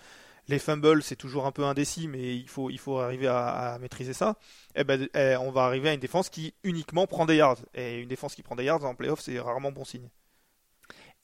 les 0.49 0.59
fumbles, 0.59 1.03
c'est 1.03 1.15
toujours 1.15 1.45
un 1.45 1.51
peu 1.51 1.63
indécis, 1.63 2.07
mais 2.07 2.35
il 2.35 2.49
faut, 2.49 2.69
il 2.69 2.79
faut 2.79 2.97
arriver 2.97 3.27
à, 3.27 3.77
maîtriser 3.79 4.13
ça. 4.13 4.35
Eh 4.75 4.83
ben, 4.83 5.07
eh, 5.13 5.35
on 5.37 5.51
va 5.51 5.63
arriver 5.63 5.89
à 5.89 5.93
une 5.93 5.99
défense 5.99 6.29
qui 6.29 6.55
uniquement 6.63 7.05
prend 7.05 7.25
des 7.25 7.35
yards. 7.35 7.59
Et 7.75 7.99
une 7.99 8.07
défense 8.07 8.35
qui 8.35 8.41
prend 8.41 8.55
des 8.55 8.63
yards 8.63 8.83
en 8.83 8.95
playoff, 8.95 9.21
c'est 9.21 9.39
rarement 9.39 9.71
bon 9.71 9.85
signe. 9.85 10.09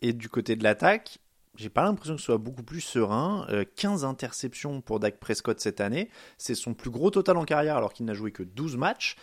Et 0.01 0.13
du 0.13 0.29
côté 0.29 0.55
de 0.55 0.63
l'attaque, 0.63 1.19
j'ai 1.55 1.69
pas 1.69 1.83
l'impression 1.83 2.15
que 2.15 2.19
ce 2.19 2.25
soit 2.25 2.37
beaucoup 2.37 2.63
plus 2.63 2.81
serein. 2.81 3.47
15 3.75 4.03
euh, 4.03 4.07
interceptions 4.07 4.81
pour 4.81 4.99
Dak 4.99 5.19
Prescott 5.19 5.59
cette 5.59 5.81
année. 5.81 6.09
C'est 6.37 6.55
son 6.55 6.73
plus 6.75 6.91
gros 6.91 7.09
total 7.09 7.37
en 7.37 7.45
carrière 7.45 7.77
alors 7.77 7.93
qu'il 7.93 8.05
n'a 8.05 8.13
joué 8.13 8.31
que 8.31 8.43
12 8.43 8.77
matchs. 8.77 9.15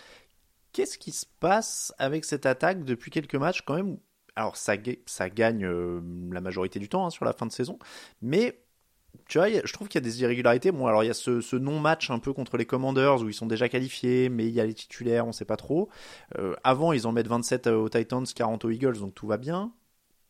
Qu'est-ce 0.72 0.98
qui 0.98 1.12
se 1.12 1.26
passe 1.38 1.94
avec 1.98 2.24
cette 2.24 2.46
attaque 2.46 2.84
depuis 2.84 3.10
quelques 3.10 3.34
matchs 3.36 3.62
quand 3.62 3.74
même? 3.74 3.98
Alors 4.34 4.56
ça, 4.56 4.74
ça 5.04 5.28
gagne 5.28 5.66
euh, 5.66 6.00
la 6.32 6.40
majorité 6.40 6.78
du 6.78 6.88
temps 6.88 7.06
hein, 7.06 7.10
sur 7.10 7.26
la 7.26 7.34
fin 7.34 7.44
de 7.44 7.52
saison, 7.52 7.78
mais 8.22 8.64
tu 9.28 9.38
vois, 9.38 9.48
je 9.48 9.72
trouve 9.72 9.88
qu'il 9.88 10.00
y 10.00 10.04
a 10.04 10.08
des 10.08 10.22
irrégularités. 10.22 10.72
Bon, 10.72 10.86
alors 10.86 11.04
il 11.04 11.06
y 11.06 11.10
a 11.10 11.14
ce, 11.14 11.56
non-match 11.56 12.10
un 12.10 12.18
peu 12.18 12.32
contre 12.32 12.56
les 12.56 12.66
Commanders 12.66 13.22
où 13.22 13.28
ils 13.28 13.34
sont 13.34 13.46
déjà 13.46 13.68
qualifiés, 13.68 14.28
mais 14.28 14.46
il 14.46 14.52
y 14.52 14.60
a 14.60 14.66
les 14.66 14.74
titulaires, 14.74 15.26
on 15.26 15.32
sait 15.32 15.44
pas 15.44 15.56
trop. 15.56 15.88
Euh, 16.38 16.54
avant, 16.64 16.92
ils 16.92 17.06
en 17.06 17.12
mettent 17.12 17.28
27 17.28 17.66
aux 17.68 17.88
Titans, 17.88 18.24
40 18.26 18.64
aux 18.64 18.70
Eagles, 18.70 18.98
donc 18.98 19.14
tout 19.14 19.26
va 19.26 19.36
bien. 19.36 19.72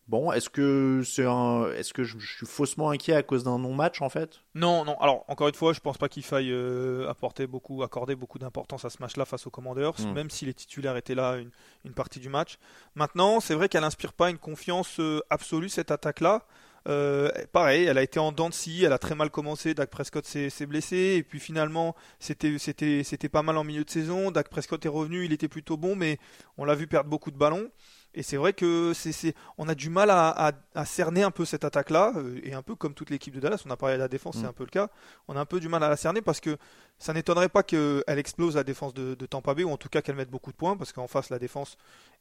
Bon, 0.08 0.32
est-ce 0.32 0.50
que 0.50 1.02
c'est 1.04 1.24
un, 1.24 1.70
est-ce 1.72 1.94
que 1.94 2.02
je, 2.02 2.18
suis 2.18 2.44
faussement 2.44 2.90
inquiet 2.90 3.14
à 3.14 3.22
cause 3.22 3.44
d'un 3.44 3.58
non-match 3.58 4.02
en 4.02 4.08
fait? 4.08 4.40
Non, 4.54 4.84
non. 4.84 4.98
Alors 5.00 5.24
encore 5.28 5.46
une 5.46 5.54
fois, 5.54 5.72
je 5.72 5.80
pense 5.80 5.96
pas 5.96 6.08
qu'il 6.08 6.24
faille 6.24 6.50
euh, 6.50 7.08
apporter 7.08 7.46
beaucoup, 7.46 7.82
accorder 7.84 8.16
beaucoup 8.16 8.38
d'importance 8.38 8.84
à 8.84 8.90
ce 8.90 8.98
match-là 9.00 9.24
face 9.24 9.46
aux 9.46 9.50
Commanders, 9.50 9.94
hmm. 10.00 10.12
même 10.12 10.28
si 10.28 10.44
les 10.44 10.54
titulaires 10.54 10.96
étaient 10.96 11.14
là 11.14 11.38
une, 11.84 11.94
partie 11.94 12.18
du 12.18 12.28
match. 12.28 12.58
Maintenant, 12.96 13.38
c'est 13.38 13.54
vrai 13.54 13.68
qu'elle 13.68 13.82
n'inspire 13.82 14.12
pas 14.12 14.28
une 14.28 14.38
confiance 14.38 14.98
euh, 14.98 15.20
absolue 15.30 15.68
cette 15.68 15.92
attaque-là. 15.92 16.46
Euh, 16.88 17.30
pareil, 17.52 17.84
elle 17.84 17.98
a 17.98 18.02
été 18.02 18.18
en 18.18 18.32
dents 18.32 18.48
de 18.48 18.54
scie, 18.54 18.84
elle 18.84 18.92
a 18.92 18.98
très 18.98 19.14
mal 19.14 19.30
commencé. 19.30 19.74
Dak 19.74 19.90
Prescott 19.90 20.26
s'est 20.26 20.66
blessé 20.66 21.14
et 21.16 21.22
puis 21.22 21.38
finalement 21.38 21.94
c'était 22.18 23.28
pas 23.30 23.42
mal 23.42 23.56
en 23.56 23.64
milieu 23.64 23.84
de 23.84 23.90
saison. 23.90 24.30
Dak 24.30 24.48
Prescott 24.48 24.84
est 24.84 24.88
revenu, 24.88 25.24
il 25.24 25.32
était 25.32 25.48
plutôt 25.48 25.76
bon, 25.76 25.94
mais 25.96 26.18
on 26.58 26.64
l'a 26.64 26.74
vu 26.74 26.86
perdre 26.86 27.08
beaucoup 27.08 27.30
de 27.30 27.38
ballons. 27.38 27.70
Et 28.14 28.22
c'est 28.22 28.36
vrai 28.36 28.52
que 28.52 28.92
c'est, 28.94 29.34
on 29.56 29.68
a 29.68 29.74
du 29.74 29.88
mal 29.88 30.10
à, 30.10 30.52
cerner 30.84 31.22
un 31.22 31.30
peu 31.30 31.46
cette 31.46 31.64
attaque-là, 31.64 32.12
euh, 32.16 32.40
et 32.42 32.52
un 32.52 32.60
peu 32.60 32.74
comme 32.74 32.92
toute 32.92 33.08
l'équipe 33.08 33.34
de 33.34 33.40
Dallas, 33.40 33.62
on 33.64 33.70
a 33.70 33.76
parlé 33.76 33.94
de 33.94 34.00
la 34.00 34.08
défense, 34.08 34.36
c'est 34.36 34.42
mm. 34.42 34.50
un 34.50 34.52
peu 34.52 34.64
le 34.64 34.70
cas, 34.70 34.88
on 35.28 35.36
a 35.36 35.40
un 35.40 35.46
peu 35.46 35.60
du 35.60 35.68
mal 35.68 35.82
à 35.82 35.88
la 35.88 35.96
cerner 35.96 36.20
parce 36.20 36.40
que 36.40 36.58
ça 36.98 37.14
n'étonnerait 37.14 37.48
pas 37.48 37.62
qu'elle 37.62 38.02
explose 38.06 38.56
la 38.56 38.64
défense 38.64 38.92
de, 38.92 39.14
de, 39.14 39.26
Tampa 39.26 39.54
Bay, 39.54 39.64
ou 39.64 39.70
en 39.70 39.78
tout 39.78 39.88
cas 39.88 40.02
qu'elle 40.02 40.16
mette 40.16 40.30
beaucoup 40.30 40.52
de 40.52 40.56
points, 40.56 40.76
parce 40.76 40.92
qu'en 40.92 41.08
face 41.08 41.30
la 41.30 41.38
défense 41.38 41.78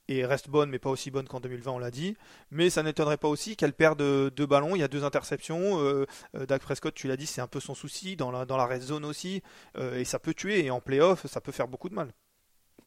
est, 0.08 0.26
reste 0.26 0.49
bonne, 0.49 0.70
mais 0.70 0.80
pas 0.80 0.89
aussi 0.89 1.12
bonne 1.12 1.28
qu'en 1.28 1.39
2020, 1.39 1.72
on 1.72 1.80
l'a 1.80 1.91
dit. 1.91 2.16
Mais 2.49 2.70
ça 2.70 2.84
n'étonnerait 2.84 3.18
pas 3.18 3.28
aussi 3.28 3.56
qu'elle 3.56 3.74
perde 3.74 4.02
deux 4.32 4.45
ballons, 4.45 4.76
il 4.76 4.80
y 4.80 4.84
a 4.84 4.88
deux 4.88 5.04
interceptions, 5.04 5.80
euh, 5.80 6.06
euh, 6.36 6.45
Dak 6.45 6.62
Prescott, 6.62 6.93
tu 6.93 7.08
l'as 7.08 7.18
dit, 7.18 7.26
c'est 7.26 7.41
un 7.41 7.47
peu 7.47 7.60
son 7.60 7.76
souci, 7.76 8.16
dans 8.16 8.32
la, 8.32 8.45
dans 8.45 8.58
la 8.58 8.66
red 8.66 8.82
zone 8.82 9.06
aussi, 9.06 9.41
et 9.80 10.06
ça 10.06 10.20
peut 10.20 10.34
tuer, 10.34 10.66
et 10.66 10.72
en 10.72 10.82
playoff, 10.82 11.26
ça 11.28 11.41
peut 11.41 11.52
faire 11.52 11.68
beaucoup 11.68 11.89
de 11.89 11.95
mal. 11.95 12.14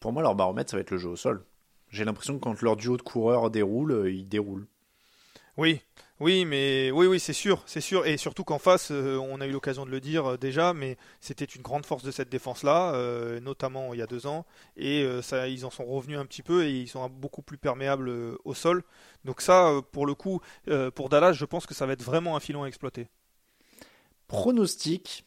Pour 0.00 0.12
moi, 0.12 0.22
leur 0.22 0.34
baromètre, 0.34 0.70
ça 0.70 0.76
va 0.76 0.82
être 0.82 0.90
le 0.90 0.98
jeu 0.98 1.08
au 1.08 1.16
sol. 1.16 1.44
J'ai 1.88 2.04
l'impression 2.04 2.34
que 2.34 2.40
quand 2.40 2.60
leur 2.60 2.76
duo 2.76 2.96
de 2.96 3.02
coureurs 3.02 3.50
déroule, 3.50 3.92
euh, 3.92 4.10
ils 4.10 4.28
déroulent. 4.28 4.66
Oui, 5.56 5.80
oui, 6.18 6.44
mais 6.44 6.90
oui, 6.90 7.06
oui, 7.06 7.20
c'est 7.20 7.32
sûr, 7.32 7.62
c'est 7.66 7.80
sûr, 7.80 8.06
et 8.06 8.16
surtout 8.16 8.42
qu'en 8.42 8.58
face, 8.58 8.90
euh, 8.90 9.18
on 9.18 9.40
a 9.40 9.46
eu 9.46 9.52
l'occasion 9.52 9.86
de 9.86 9.90
le 9.90 10.00
dire 10.00 10.32
euh, 10.32 10.36
déjà, 10.36 10.74
mais 10.74 10.96
c'était 11.20 11.44
une 11.44 11.62
grande 11.62 11.86
force 11.86 12.02
de 12.02 12.10
cette 12.10 12.28
défense-là, 12.28 12.92
euh, 12.94 13.38
notamment 13.38 13.94
il 13.94 14.00
y 14.00 14.02
a 14.02 14.06
deux 14.08 14.26
ans, 14.26 14.46
et 14.76 15.06
ça, 15.22 15.46
ils 15.48 15.64
en 15.64 15.70
sont 15.70 15.84
revenus 15.84 16.18
un 16.18 16.26
petit 16.26 16.42
peu 16.42 16.64
et 16.64 16.72
ils 16.72 16.88
sont 16.88 17.08
beaucoup 17.08 17.42
plus 17.42 17.58
perméables 17.58 18.10
au 18.44 18.54
sol. 18.54 18.82
Donc 19.24 19.40
ça, 19.40 19.80
pour 19.92 20.06
le 20.06 20.14
coup, 20.14 20.40
pour 20.94 21.08
Dallas, 21.08 21.32
je 21.32 21.44
pense 21.44 21.66
que 21.66 21.74
ça 21.74 21.86
va 21.86 21.92
être 21.92 22.02
vraiment 22.02 22.36
un 22.36 22.40
filon 22.40 22.64
à 22.64 22.66
exploiter. 22.66 23.08
Pronostic. 24.26 25.24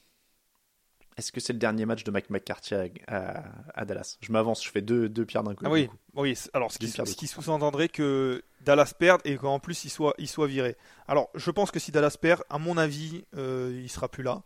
Est-ce 1.18 1.32
que 1.32 1.39
c'est 1.39 1.53
le 1.53 1.59
dernier 1.59 1.86
match 1.86 2.03
de 2.03 2.11
Mike 2.11 2.30
McCarthy 2.30 2.76
à, 2.76 2.86
à- 3.07 3.43
à 3.74 3.86
Dallas? 3.86 4.18
Je 4.22 4.32
m'avance, 4.32 4.63
je 4.63 4.70
fais 4.70 4.82
deux, 4.82 5.09
deux 5.09 5.26
pierres 5.26 5.43
d'un 5.43 5.55
coup. 5.55 5.63
Ah 5.65 5.70
oui, 5.72 5.88
coup. 5.88 5.95
oui. 6.15 6.38
Alors, 6.53 6.72
ce 6.72 6.78
qui, 6.78 6.88
ce 6.88 7.28
sous-entendrait 7.41 7.89
que 7.89 8.43
Dallas 8.61 8.93
perde 8.97 9.22
et 9.26 9.36
qu'en 9.38 9.59
plus 9.59 9.84
il 9.86 9.89
soit, 9.89 10.13
il 10.20 10.28
soit 10.28 10.47
viré. 10.47 10.78
Alors, 11.07 11.30
je 11.34 11.49
pense 11.51 11.72
que 11.72 11.80
si 11.80 11.91
Dallas 11.91 12.18
perd, 12.22 12.43
à 12.49 12.59
mon 12.59 12.78
avis, 12.78 13.26
euh, 13.36 13.80
il 13.84 13.89
sera 13.89 14.09
plus 14.09 14.24
là. 14.24 14.43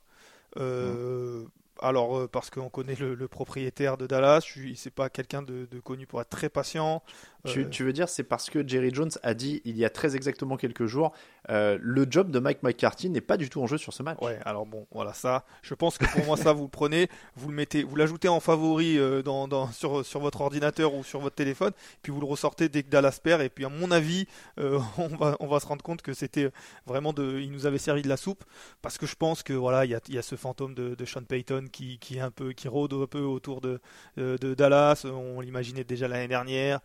Euh, 0.57 1.45
Alors, 1.79 2.17
euh, 2.17 2.27
parce 2.27 2.49
qu'on 2.49 2.69
connaît 2.69 2.95
le, 2.95 3.15
le 3.15 3.27
propriétaire 3.27 3.97
de 3.97 4.05
Dallas, 4.05 4.45
c'est 4.75 4.93
pas 4.93 5.09
quelqu'un 5.09 5.41
de, 5.41 5.65
de 5.69 5.79
connu 5.79 6.05
pour 6.05 6.21
être 6.21 6.29
très 6.29 6.49
patient. 6.49 7.01
Tu, 7.45 7.67
tu 7.69 7.83
veux 7.83 7.93
dire, 7.93 8.07
c'est 8.07 8.23
parce 8.23 8.49
que 8.49 8.67
Jerry 8.67 8.91
Jones 8.93 9.09
a 9.23 9.33
dit 9.33 9.61
il 9.65 9.77
y 9.77 9.83
a 9.85 9.89
très 9.89 10.15
exactement 10.15 10.57
quelques 10.57 10.85
jours 10.85 11.11
euh, 11.49 11.77
le 11.81 12.05
job 12.09 12.29
de 12.29 12.37
Mike 12.37 12.61
McCarthy 12.61 13.09
n'est 13.09 13.19
pas 13.19 13.35
du 13.35 13.49
tout 13.49 13.61
en 13.61 13.67
jeu 13.67 13.79
sur 13.79 13.93
ce 13.93 14.03
match. 14.03 14.19
Ouais, 14.21 14.37
alors 14.45 14.67
bon, 14.67 14.85
voilà 14.91 15.13
ça. 15.13 15.43
Je 15.63 15.73
pense 15.73 15.97
que 15.97 16.05
pour 16.05 16.23
moi 16.25 16.37
ça, 16.37 16.53
vous 16.53 16.63
le 16.65 16.69
prenez, 16.69 17.09
vous 17.35 17.49
le 17.49 17.55
mettez, 17.55 17.81
vous 17.83 17.95
l'ajoutez 17.95 18.27
en 18.27 18.39
favori 18.39 18.99
euh, 18.99 19.23
dans, 19.23 19.47
dans- 19.47 19.71
sur, 19.71 20.05
sur 20.05 20.19
votre 20.19 20.41
ordinateur 20.41 20.93
ou 20.93 21.03
sur 21.03 21.19
votre 21.19 21.35
téléphone, 21.35 21.71
puis 22.03 22.11
vous 22.11 22.19
le 22.19 22.27
ressortez 22.27 22.69
dès 22.69 22.83
que 22.83 22.89
Dallas 22.89 23.19
perd. 23.23 23.41
Et 23.41 23.49
puis 23.49 23.65
à 23.65 23.69
mon 23.69 23.89
avis, 23.89 24.27
euh, 24.59 24.79
on 24.99 25.07
va 25.07 25.35
on 25.39 25.47
va 25.47 25.59
se 25.59 25.65
rendre 25.65 25.83
compte 25.83 26.03
que 26.03 26.13
c'était 26.13 26.51
vraiment 26.85 27.11
de, 27.11 27.39
il 27.39 27.51
nous 27.51 27.65
avait 27.65 27.79
servi 27.79 28.03
de 28.03 28.09
la 28.09 28.17
soupe 28.17 28.43
parce 28.83 28.99
que 28.99 29.07
je 29.07 29.15
pense 29.15 29.41
que 29.41 29.53
voilà, 29.53 29.85
il 29.85 29.91
y 29.91 29.95
a, 29.95 29.99
y 30.09 30.17
a 30.19 30.21
ce 30.21 30.35
fantôme 30.35 30.75
de, 30.75 30.93
de 30.93 31.05
Sean 31.05 31.23
Payton 31.23 31.65
qui, 31.71 31.97
qui 31.97 32.17
est 32.17 32.21
un 32.21 32.31
peu, 32.31 32.53
qui 32.53 32.67
rôde 32.67 32.93
un 32.93 33.07
peu 33.07 33.21
autour 33.21 33.61
de, 33.61 33.79
de 34.17 34.53
Dallas. 34.53 35.05
On 35.05 35.39
l'imaginait 35.41 35.83
déjà 35.83 36.07
l'année 36.07 36.27
dernière. 36.27 36.79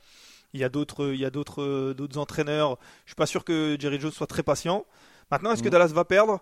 Il 0.56 0.60
y 0.60 0.64
a 0.64 0.70
d'autres, 0.70 1.12
il 1.12 1.20
y 1.20 1.24
a 1.26 1.30
d'autres, 1.30 1.92
d'autres 1.92 2.16
entraîneurs. 2.18 2.78
Je 3.04 3.10
suis 3.10 3.14
pas 3.14 3.26
sûr 3.26 3.44
que 3.44 3.76
Jerry 3.78 4.00
Jones 4.00 4.10
soit 4.10 4.26
très 4.26 4.42
patient. 4.42 4.86
Maintenant, 5.30 5.52
est-ce 5.52 5.62
que 5.62 5.68
Mhm. 5.68 5.72
Dallas 5.72 5.88
va 5.88 6.04
perdre? 6.06 6.40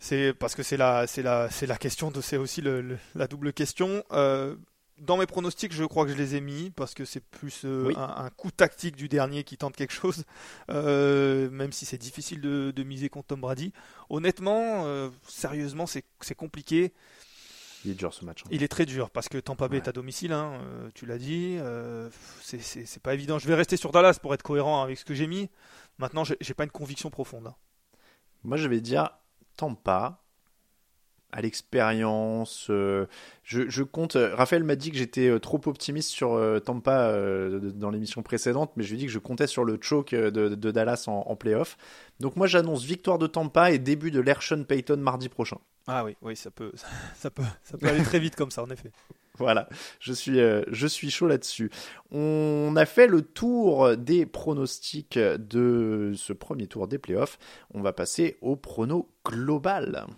C'est 0.00 0.32
parce 0.32 0.54
que 0.54 0.62
c'est 0.62 0.76
la, 0.76 1.06
c'est 1.06 1.22
la, 1.22 1.50
c'est 1.50 1.66
la 1.66 1.76
question 1.76 2.10
de, 2.10 2.20
c'est 2.20 2.36
aussi 2.38 2.60
le- 2.62 2.80
le- 2.80 2.98
la 3.14 3.26
double 3.26 3.52
question. 3.52 4.02
Euh, 4.12 4.54
dans 4.98 5.16
mes 5.16 5.26
pronostics, 5.26 5.72
je 5.72 5.84
crois 5.84 6.04
que 6.06 6.12
je 6.12 6.16
les 6.16 6.34
ai 6.36 6.40
mis 6.40 6.70
parce 6.70 6.94
que 6.94 7.04
c'est 7.04 7.20
plus 7.22 7.62
euh, 7.64 7.84
Oui. 7.88 7.94
un, 7.96 8.24
un 8.24 8.30
coup 8.30 8.50
tactique 8.50 8.96
du 8.96 9.08
dernier 9.08 9.44
qui 9.44 9.56
tente 9.58 9.76
quelque 9.76 9.92
chose, 9.92 10.24
Euh, 10.70 11.50
même 11.50 11.72
si 11.72 11.84
c'est 11.86 11.98
difficile 11.98 12.40
de, 12.40 12.70
de 12.74 12.82
miser 12.82 13.08
contre 13.08 13.28
Tom 13.28 13.40
Brady. 13.40 13.72
Honnêtement, 14.08 14.86
euh, 14.86 15.10
sérieusement, 15.28 15.86
c'est, 15.86 16.04
c'est 16.20 16.34
compliqué. 16.34 16.92
Il 17.84 17.92
est 17.92 17.94
dur 17.94 18.12
ce 18.12 18.24
match. 18.24 18.42
hein. 18.44 18.48
Il 18.50 18.62
est 18.62 18.68
très 18.68 18.86
dur 18.86 19.10
parce 19.10 19.28
que 19.28 19.38
Tampa 19.38 19.68
Bay 19.68 19.76
Ouais. 19.76 19.82
est 19.84 19.88
à 19.88 19.92
domicile, 19.92 20.32
hein, 20.32 20.60
euh, 20.62 20.88
tu 20.94 21.06
l'as 21.06 21.18
dit. 21.18 21.56
euh, 21.60 22.08
c'est, 22.42 23.02
pas 23.02 23.14
évident. 23.14 23.38
Je 23.38 23.46
vais 23.46 23.54
rester 23.54 23.76
sur 23.76 23.92
Dallas 23.92 24.18
pour 24.20 24.34
être 24.34 24.42
cohérent 24.42 24.82
avec 24.82 24.98
ce 24.98 25.04
que 25.04 25.14
j'ai 25.14 25.26
mis. 25.26 25.48
Maintenant, 25.98 26.24
j'ai, 26.24 26.54
pas 26.54 26.64
une 26.64 26.70
conviction 26.70 27.10
profonde. 27.10 27.46
hein. 27.46 27.54
Moi, 28.44 28.56
je 28.56 28.68
vais 28.68 28.80
dire 28.80 29.10
Tampa. 29.56 30.22
À 31.30 31.42
l'expérience, 31.42 32.68
euh, 32.70 33.06
je, 33.42 33.68
je 33.68 33.82
compte. 33.82 34.16
euh, 34.16 34.34
Raphaël 34.34 34.64
m'a 34.64 34.76
dit 34.76 34.90
que 34.90 34.96
j'étais 34.96 35.38
trop 35.40 35.60
optimiste 35.66 36.08
sur 36.08 36.32
euh, 36.32 36.58
Tampa 36.58 37.10
euh, 37.10 37.60
dans 37.72 37.90
l'émission 37.90 38.22
précédente, 38.22 38.72
mais 38.76 38.82
je 38.82 38.88
lui 38.88 38.94
ai 38.96 38.98
dit 39.00 39.06
que 39.06 39.12
je 39.12 39.18
comptais 39.18 39.46
sur 39.46 39.64
le 39.64 39.78
choke 39.78 40.14
de, 40.14 40.30
de 40.30 40.70
Dallas 40.70 41.04
en, 41.06 41.24
en 41.26 41.36
playoff. 41.36 41.76
Donc 42.18 42.36
moi, 42.36 42.46
j'annonce 42.46 42.82
victoire 42.82 43.18
de 43.18 43.26
Tampa 43.26 43.72
et 43.72 43.78
début 43.78 44.10
de 44.10 44.20
l'Air 44.20 44.42
Sean 44.42 44.64
Payton 44.64 44.96
mardi 44.96 45.28
prochain. 45.28 45.58
Ah 45.90 46.04
oui, 46.04 46.16
oui, 46.20 46.36
ça 46.36 46.50
peut, 46.50 46.70
ça 47.18 47.30
peut, 47.30 47.42
ça 47.64 47.78
peut 47.78 47.88
aller 47.88 48.02
très 48.02 48.18
vite 48.20 48.36
comme 48.36 48.50
ça, 48.50 48.62
en 48.62 48.70
effet. 48.70 48.90
Voilà, 49.38 49.68
je 50.00 50.12
suis, 50.12 50.40
euh, 50.40 50.64
je 50.66 50.88
suis 50.88 51.12
chaud 51.12 51.28
là-dessus. 51.28 51.70
On 52.10 52.74
a 52.74 52.84
fait 52.86 53.06
le 53.06 53.22
tour 53.22 53.96
des 53.96 54.26
pronostics 54.26 55.16
de 55.16 56.12
ce 56.16 56.32
premier 56.32 56.66
tour 56.66 56.88
des 56.88 56.98
playoffs. 56.98 57.38
On 57.72 57.80
va 57.80 57.92
passer 57.92 58.36
au 58.40 58.56
prono 58.56 59.08
global. 59.24 60.08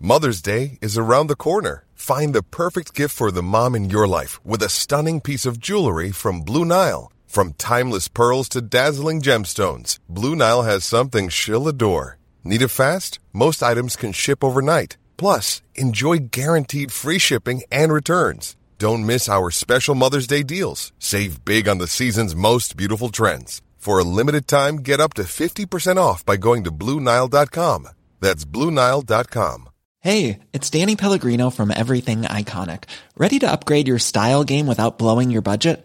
Mother's 0.00 0.40
Day 0.40 0.78
is 0.80 0.96
around 0.96 1.28
the 1.28 1.36
corner. 1.36 1.84
Find 1.94 2.32
the 2.32 2.42
perfect 2.42 2.94
gift 2.94 3.14
for 3.14 3.30
the 3.30 3.42
mom 3.42 3.74
in 3.74 3.90
your 3.90 4.08
life 4.08 4.40
with 4.42 4.62
a 4.62 4.70
stunning 4.70 5.20
piece 5.20 5.44
of 5.44 5.60
jewelry 5.60 6.12
from 6.12 6.40
Blue 6.40 6.64
Nile. 6.64 7.12
From 7.26 7.52
timeless 7.58 8.08
pearls 8.08 8.48
to 8.50 8.62
dazzling 8.62 9.20
gemstones, 9.20 9.98
Blue 10.08 10.34
Nile 10.34 10.62
has 10.62 10.82
something 10.82 11.28
she'll 11.28 11.68
adore. 11.68 12.17
Need 12.44 12.62
it 12.62 12.68
fast? 12.68 13.18
Most 13.32 13.62
items 13.62 13.96
can 13.96 14.12
ship 14.12 14.42
overnight. 14.42 14.96
Plus, 15.16 15.62
enjoy 15.74 16.18
guaranteed 16.30 16.92
free 16.92 17.18
shipping 17.18 17.62
and 17.70 17.92
returns. 17.92 18.56
Don't 18.78 19.04
miss 19.04 19.28
our 19.28 19.50
special 19.50 19.94
Mother's 19.94 20.26
Day 20.28 20.42
deals. 20.42 20.92
Save 20.98 21.44
big 21.44 21.68
on 21.68 21.78
the 21.78 21.88
season's 21.88 22.36
most 22.36 22.76
beautiful 22.76 23.08
trends. 23.08 23.60
For 23.76 23.98
a 23.98 24.04
limited 24.04 24.46
time, 24.46 24.76
get 24.76 25.00
up 25.00 25.14
to 25.14 25.22
50% 25.22 25.96
off 25.96 26.24
by 26.24 26.36
going 26.36 26.64
to 26.64 26.70
BlueNile.com. 26.70 27.88
That's 28.20 28.44
BlueNile.com. 28.44 29.68
Hey, 30.00 30.38
it's 30.52 30.70
Danny 30.70 30.94
Pellegrino 30.94 31.50
from 31.50 31.72
Everything 31.74 32.22
Iconic. 32.22 32.84
Ready 33.16 33.40
to 33.40 33.50
upgrade 33.50 33.88
your 33.88 33.98
style 33.98 34.44
game 34.44 34.68
without 34.68 34.98
blowing 34.98 35.30
your 35.30 35.42
budget? 35.42 35.84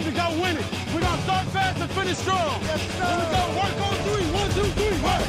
Time 0.00 0.12
to 0.12 0.18
go 0.18 0.42
win 0.42 0.56
it. 0.56 0.64
We're 0.94 1.00
gonna 1.00 1.22
start 1.22 1.46
fast 1.48 1.80
and 1.80 1.90
finish 1.90 2.16
strong. 2.16 2.60
Yes, 2.62 2.80
sir. 2.80 3.04
Here 3.04 3.16
we 3.18 3.26
go. 3.36 3.42
Work 3.60 3.76
on 3.86 3.94
three. 4.06 4.26
One, 4.32 4.50
two, 4.50 4.68
three. 4.78 4.98
Work. 5.02 5.26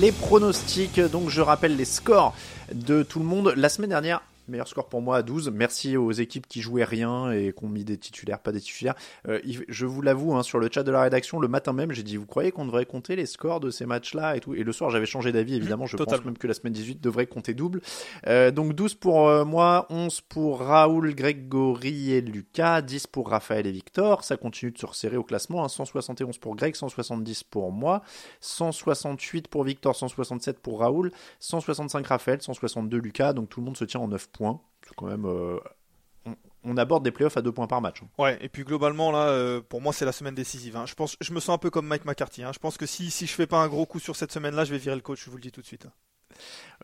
Les 0.00 0.12
pronostics, 0.12 1.00
donc 1.00 1.28
je 1.28 1.40
rappelle 1.40 1.76
les 1.76 1.84
scores 1.84 2.34
de 2.72 3.02
tout 3.02 3.18
le 3.18 3.24
monde. 3.24 3.52
La 3.56 3.68
semaine 3.68 3.90
dernière, 3.90 4.20
meilleur 4.48 4.68
score 4.68 4.88
pour 4.88 5.02
moi 5.02 5.16
à 5.18 5.22
12. 5.22 5.50
Merci 5.54 5.96
aux 5.96 6.12
équipes 6.12 6.46
qui 6.46 6.60
jouaient 6.60 6.84
rien 6.84 7.30
et 7.30 7.52
qui 7.52 7.64
ont 7.64 7.68
mis 7.68 7.84
des 7.84 7.98
titulaires, 7.98 8.40
pas 8.40 8.52
des 8.52 8.60
titulaires. 8.60 8.94
Euh, 9.28 9.40
je 9.68 9.86
vous 9.86 10.02
l'avoue, 10.02 10.34
hein, 10.34 10.42
sur 10.42 10.58
le 10.58 10.68
chat 10.72 10.82
de 10.82 10.90
la 10.90 11.02
rédaction, 11.02 11.40
le 11.40 11.48
matin 11.48 11.72
même, 11.72 11.92
j'ai 11.92 12.02
dit, 12.02 12.16
vous 12.16 12.26
croyez 12.26 12.50
qu'on 12.52 12.64
devrait 12.66 12.86
compter 12.86 13.16
les 13.16 13.26
scores 13.26 13.60
de 13.60 13.70
ces 13.70 13.86
matchs-là 13.86 14.36
et 14.36 14.40
tout? 14.40 14.54
Et 14.54 14.62
le 14.64 14.72
soir, 14.72 14.90
j'avais 14.90 15.06
changé 15.06 15.32
d'avis, 15.32 15.54
évidemment. 15.54 15.86
Je 15.86 15.96
pense 15.96 16.24
même 16.24 16.38
que 16.38 16.46
la 16.46 16.54
semaine 16.54 16.72
18 16.72 17.00
devrait 17.00 17.26
compter 17.26 17.54
double. 17.54 17.80
Euh, 18.26 18.50
donc 18.50 18.72
12 18.74 18.94
pour 18.94 19.28
euh, 19.28 19.44
moi, 19.44 19.86
11 19.90 20.20
pour 20.22 20.60
Raoul, 20.60 21.14
Grégory 21.14 22.12
et 22.12 22.20
Lucas, 22.20 22.82
10 22.82 23.06
pour 23.06 23.28
Raphaël 23.30 23.66
et 23.66 23.72
Victor. 23.72 24.24
Ça 24.24 24.36
continue 24.36 24.72
de 24.72 24.78
se 24.78 24.86
resserrer 24.86 25.16
au 25.16 25.24
classement. 25.24 25.64
hein. 25.64 25.68
171 25.68 26.38
pour 26.38 26.56
Greg, 26.56 26.74
170 26.74 27.44
pour 27.44 27.72
moi, 27.72 28.02
168 28.40 29.48
pour 29.48 29.64
Victor, 29.64 29.94
167 29.94 30.58
pour 30.60 30.80
Raoul, 30.80 31.12
165 31.40 32.06
Raphaël, 32.06 32.42
162 32.42 32.98
Lucas. 32.98 33.32
Donc 33.32 33.48
tout 33.48 33.60
le 33.60 33.66
monde 33.66 33.76
se 33.76 33.84
tient 33.84 34.00
en 34.00 34.08
9 34.08 34.28
points. 34.28 34.37
C'est 34.86 34.94
quand 34.96 35.06
même. 35.06 35.24
euh, 35.26 35.58
on, 36.26 36.34
on 36.64 36.76
aborde 36.76 37.04
des 37.04 37.10
playoffs 37.10 37.36
à 37.36 37.42
2 37.42 37.52
points 37.52 37.66
par 37.66 37.80
match. 37.80 38.02
hein. 38.02 38.08
Ouais, 38.18 38.38
et 38.40 38.48
puis 38.48 38.64
globalement 38.64 39.10
là, 39.10 39.28
euh, 39.28 39.60
pour 39.60 39.80
moi 39.80 39.92
c'est 39.92 40.04
la 40.04 40.12
semaine 40.12 40.34
décisive. 40.34 40.76
hein. 40.76 40.86
Je 40.86 40.94
pense, 40.94 41.16
je 41.20 41.32
me 41.32 41.40
sens 41.40 41.54
un 41.54 41.58
peu 41.58 41.70
comme 41.70 41.86
Mike 41.86 42.04
McCarthy. 42.04 42.42
hein. 42.42 42.52
Je 42.52 42.58
pense 42.58 42.76
que 42.76 42.86
si 42.86 43.10
si 43.10 43.26
je 43.26 43.32
fais 43.32 43.46
pas 43.46 43.58
un 43.58 43.68
gros 43.68 43.86
coup 43.86 43.98
sur 44.00 44.16
cette 44.16 44.32
semaine-là, 44.32 44.64
je 44.64 44.72
vais 44.72 44.78
virer 44.78 44.96
le 44.96 45.02
coach. 45.02 45.24
Je 45.24 45.30
vous 45.30 45.36
le 45.36 45.42
dis 45.42 45.52
tout 45.52 45.60
de 45.60 45.66
suite. 45.66 45.86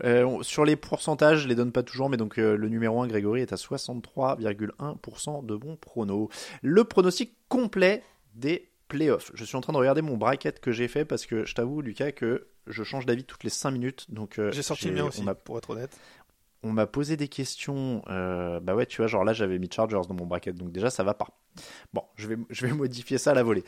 Euh, 0.03 0.43
sur 0.43 0.65
les 0.65 0.75
pourcentages, 0.75 1.41
je 1.41 1.49
les 1.49 1.55
donne 1.55 1.71
pas 1.71 1.83
toujours, 1.83 2.09
mais 2.09 2.17
donc 2.17 2.39
euh, 2.39 2.57
le 2.57 2.69
numéro 2.69 3.01
1, 3.03 3.07
Grégory, 3.07 3.43
est 3.43 3.53
à 3.53 3.57
63,1% 3.57 5.45
de 5.47 5.57
bons 5.57 5.77
pronos. 5.77 6.29
Le 6.63 6.85
pronostic 6.85 7.37
complet 7.49 8.03
des 8.35 8.71
playoffs. 8.89 9.31
Je 9.35 9.45
suis 9.45 9.57
en 9.57 9.61
train 9.61 9.73
de 9.73 9.79
regarder 9.79 10.03
mon 10.03 10.17
bracket 10.17 10.61
que 10.61 10.73
j'ai 10.73 10.89
fait 10.89 11.05
parce 11.05 11.27
que 11.27 11.45
je 11.45 11.55
t'avoue, 11.55 11.81
Lucas, 11.83 12.13
que 12.13 12.49
je 12.67 12.83
change 12.83 13.07
d'avis 13.07 13.25
toutes 13.25 13.45
les 13.45 13.51
5 13.51 13.71
minutes. 13.71 14.07
Donc, 14.11 14.39
euh, 14.39 14.51
J'ai 14.53 14.63
sorti 14.63 14.89
le 14.89 14.95
mien 14.95 15.05
aussi, 15.05 15.23
pour 15.45 15.59
être 15.59 15.71
honnête. 15.71 15.97
On 16.65 16.73
m'a 16.73 16.87
posé 16.87 17.17
des 17.17 17.29
questions. 17.29 18.03
euh, 18.09 18.59
bah 18.61 18.75
ouais, 18.75 18.87
tu 18.87 18.99
vois, 18.99 19.07
genre 19.07 19.25
là, 19.25 19.33
j'avais 19.33 19.59
mis 19.59 19.69
Chargers 19.71 20.01
dans 20.09 20.15
mon 20.15 20.27
bracket, 20.27 20.57
donc 20.57 20.73
déjà, 20.73 20.91
ça 20.91 21.05
va 21.05 21.15
pas. 21.15 21.29
Bon, 21.93 22.03
je 22.17 22.27
vais, 22.27 22.37
je 22.51 22.67
vais 22.67 22.73
modifier 22.77 23.19
ça 23.19 23.31
à 23.33 23.35
la 23.35 23.43
volée. 23.43 23.65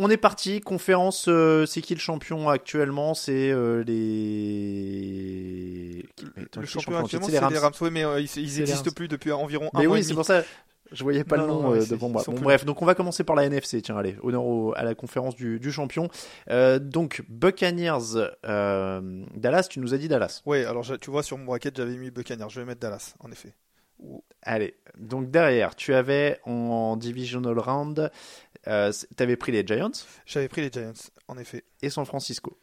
On 0.00 0.08
est 0.10 0.16
parti. 0.16 0.60
Conférence, 0.60 1.26
euh, 1.28 1.66
c'est 1.66 1.80
qui 1.80 1.92
le 1.92 2.00
champion 2.00 2.48
actuellement? 2.48 3.14
C'est 3.14 3.50
euh, 3.50 3.82
les. 3.82 4.94
Le, 6.56 6.66
champion 6.66 6.98
actuellement, 6.98 7.26
c'est 7.26 7.32
les 7.32 7.58
Rams. 7.58 7.72
Oui, 7.80 7.90
mais 7.90 8.04
euh, 8.04 8.20
ils 8.20 8.58
n'existent 8.58 8.92
plus 8.92 9.08
depuis 9.08 9.32
environ 9.32 9.70
un 9.74 9.80
mais 9.80 9.88
an. 9.88 9.90
oui, 9.90 9.98
et 9.98 10.02
c'est 10.04 10.14
pour 10.14 10.24
ça. 10.24 10.44
Je 10.92 11.02
voyais 11.02 11.24
pas 11.24 11.36
Non, 11.36 11.42
le 11.46 11.48
nom 11.52 11.70
ouais, 11.70 11.78
euh, 11.82 11.86
devant 11.86 12.08
moi. 12.08 12.22
Bon, 12.26 12.32
plus 12.32 12.42
bref, 12.44 12.64
donc 12.64 12.80
on 12.82 12.86
va 12.86 12.94
commencer 12.94 13.22
par 13.24 13.36
la 13.36 13.44
NFC. 13.44 13.82
Tiens, 13.82 13.96
allez, 13.98 14.16
honneur 14.22 14.44
au- 14.44 14.72
à 14.76 14.82
la 14.84 14.94
conférence 14.94 15.34
du, 15.36 15.58
du 15.60 15.70
champion. 15.72 16.08
Euh, 16.50 16.78
donc 16.78 17.22
Buccaneers, 17.28 18.28
euh, 18.46 19.24
Dallas. 19.34 19.66
Tu 19.70 19.80
nous 19.80 19.92
as 19.94 19.98
dit 19.98 20.08
Dallas. 20.08 20.42
Ouais, 20.46 20.64
alors 20.64 20.84
tu 21.00 21.10
vois, 21.10 21.22
sur 21.22 21.36
mon 21.38 21.44
bracket, 21.44 21.76
j'avais 21.76 21.96
mis 21.96 22.10
Buccaneers. 22.10 22.48
Je 22.48 22.60
vais 22.60 22.66
mettre 22.66 22.80
Dallas, 22.80 23.14
en 23.20 23.30
effet. 23.30 23.54
Allez, 24.42 24.74
donc 24.96 25.30
derrière, 25.30 25.74
tu 25.74 25.92
avais 25.92 26.38
en 26.44 26.96
divisional 26.96 27.58
round, 27.58 28.10
euh, 28.68 28.92
tu 29.16 29.22
avais 29.22 29.36
pris 29.36 29.50
les 29.50 29.66
Giants 29.66 29.90
J'avais 30.24 30.46
pris 30.48 30.60
les 30.62 30.70
Giants, 30.72 30.92
en 31.26 31.36
effet. 31.36 31.64
et 31.82 31.90
San 31.90 32.04
Francisco. 32.06 32.56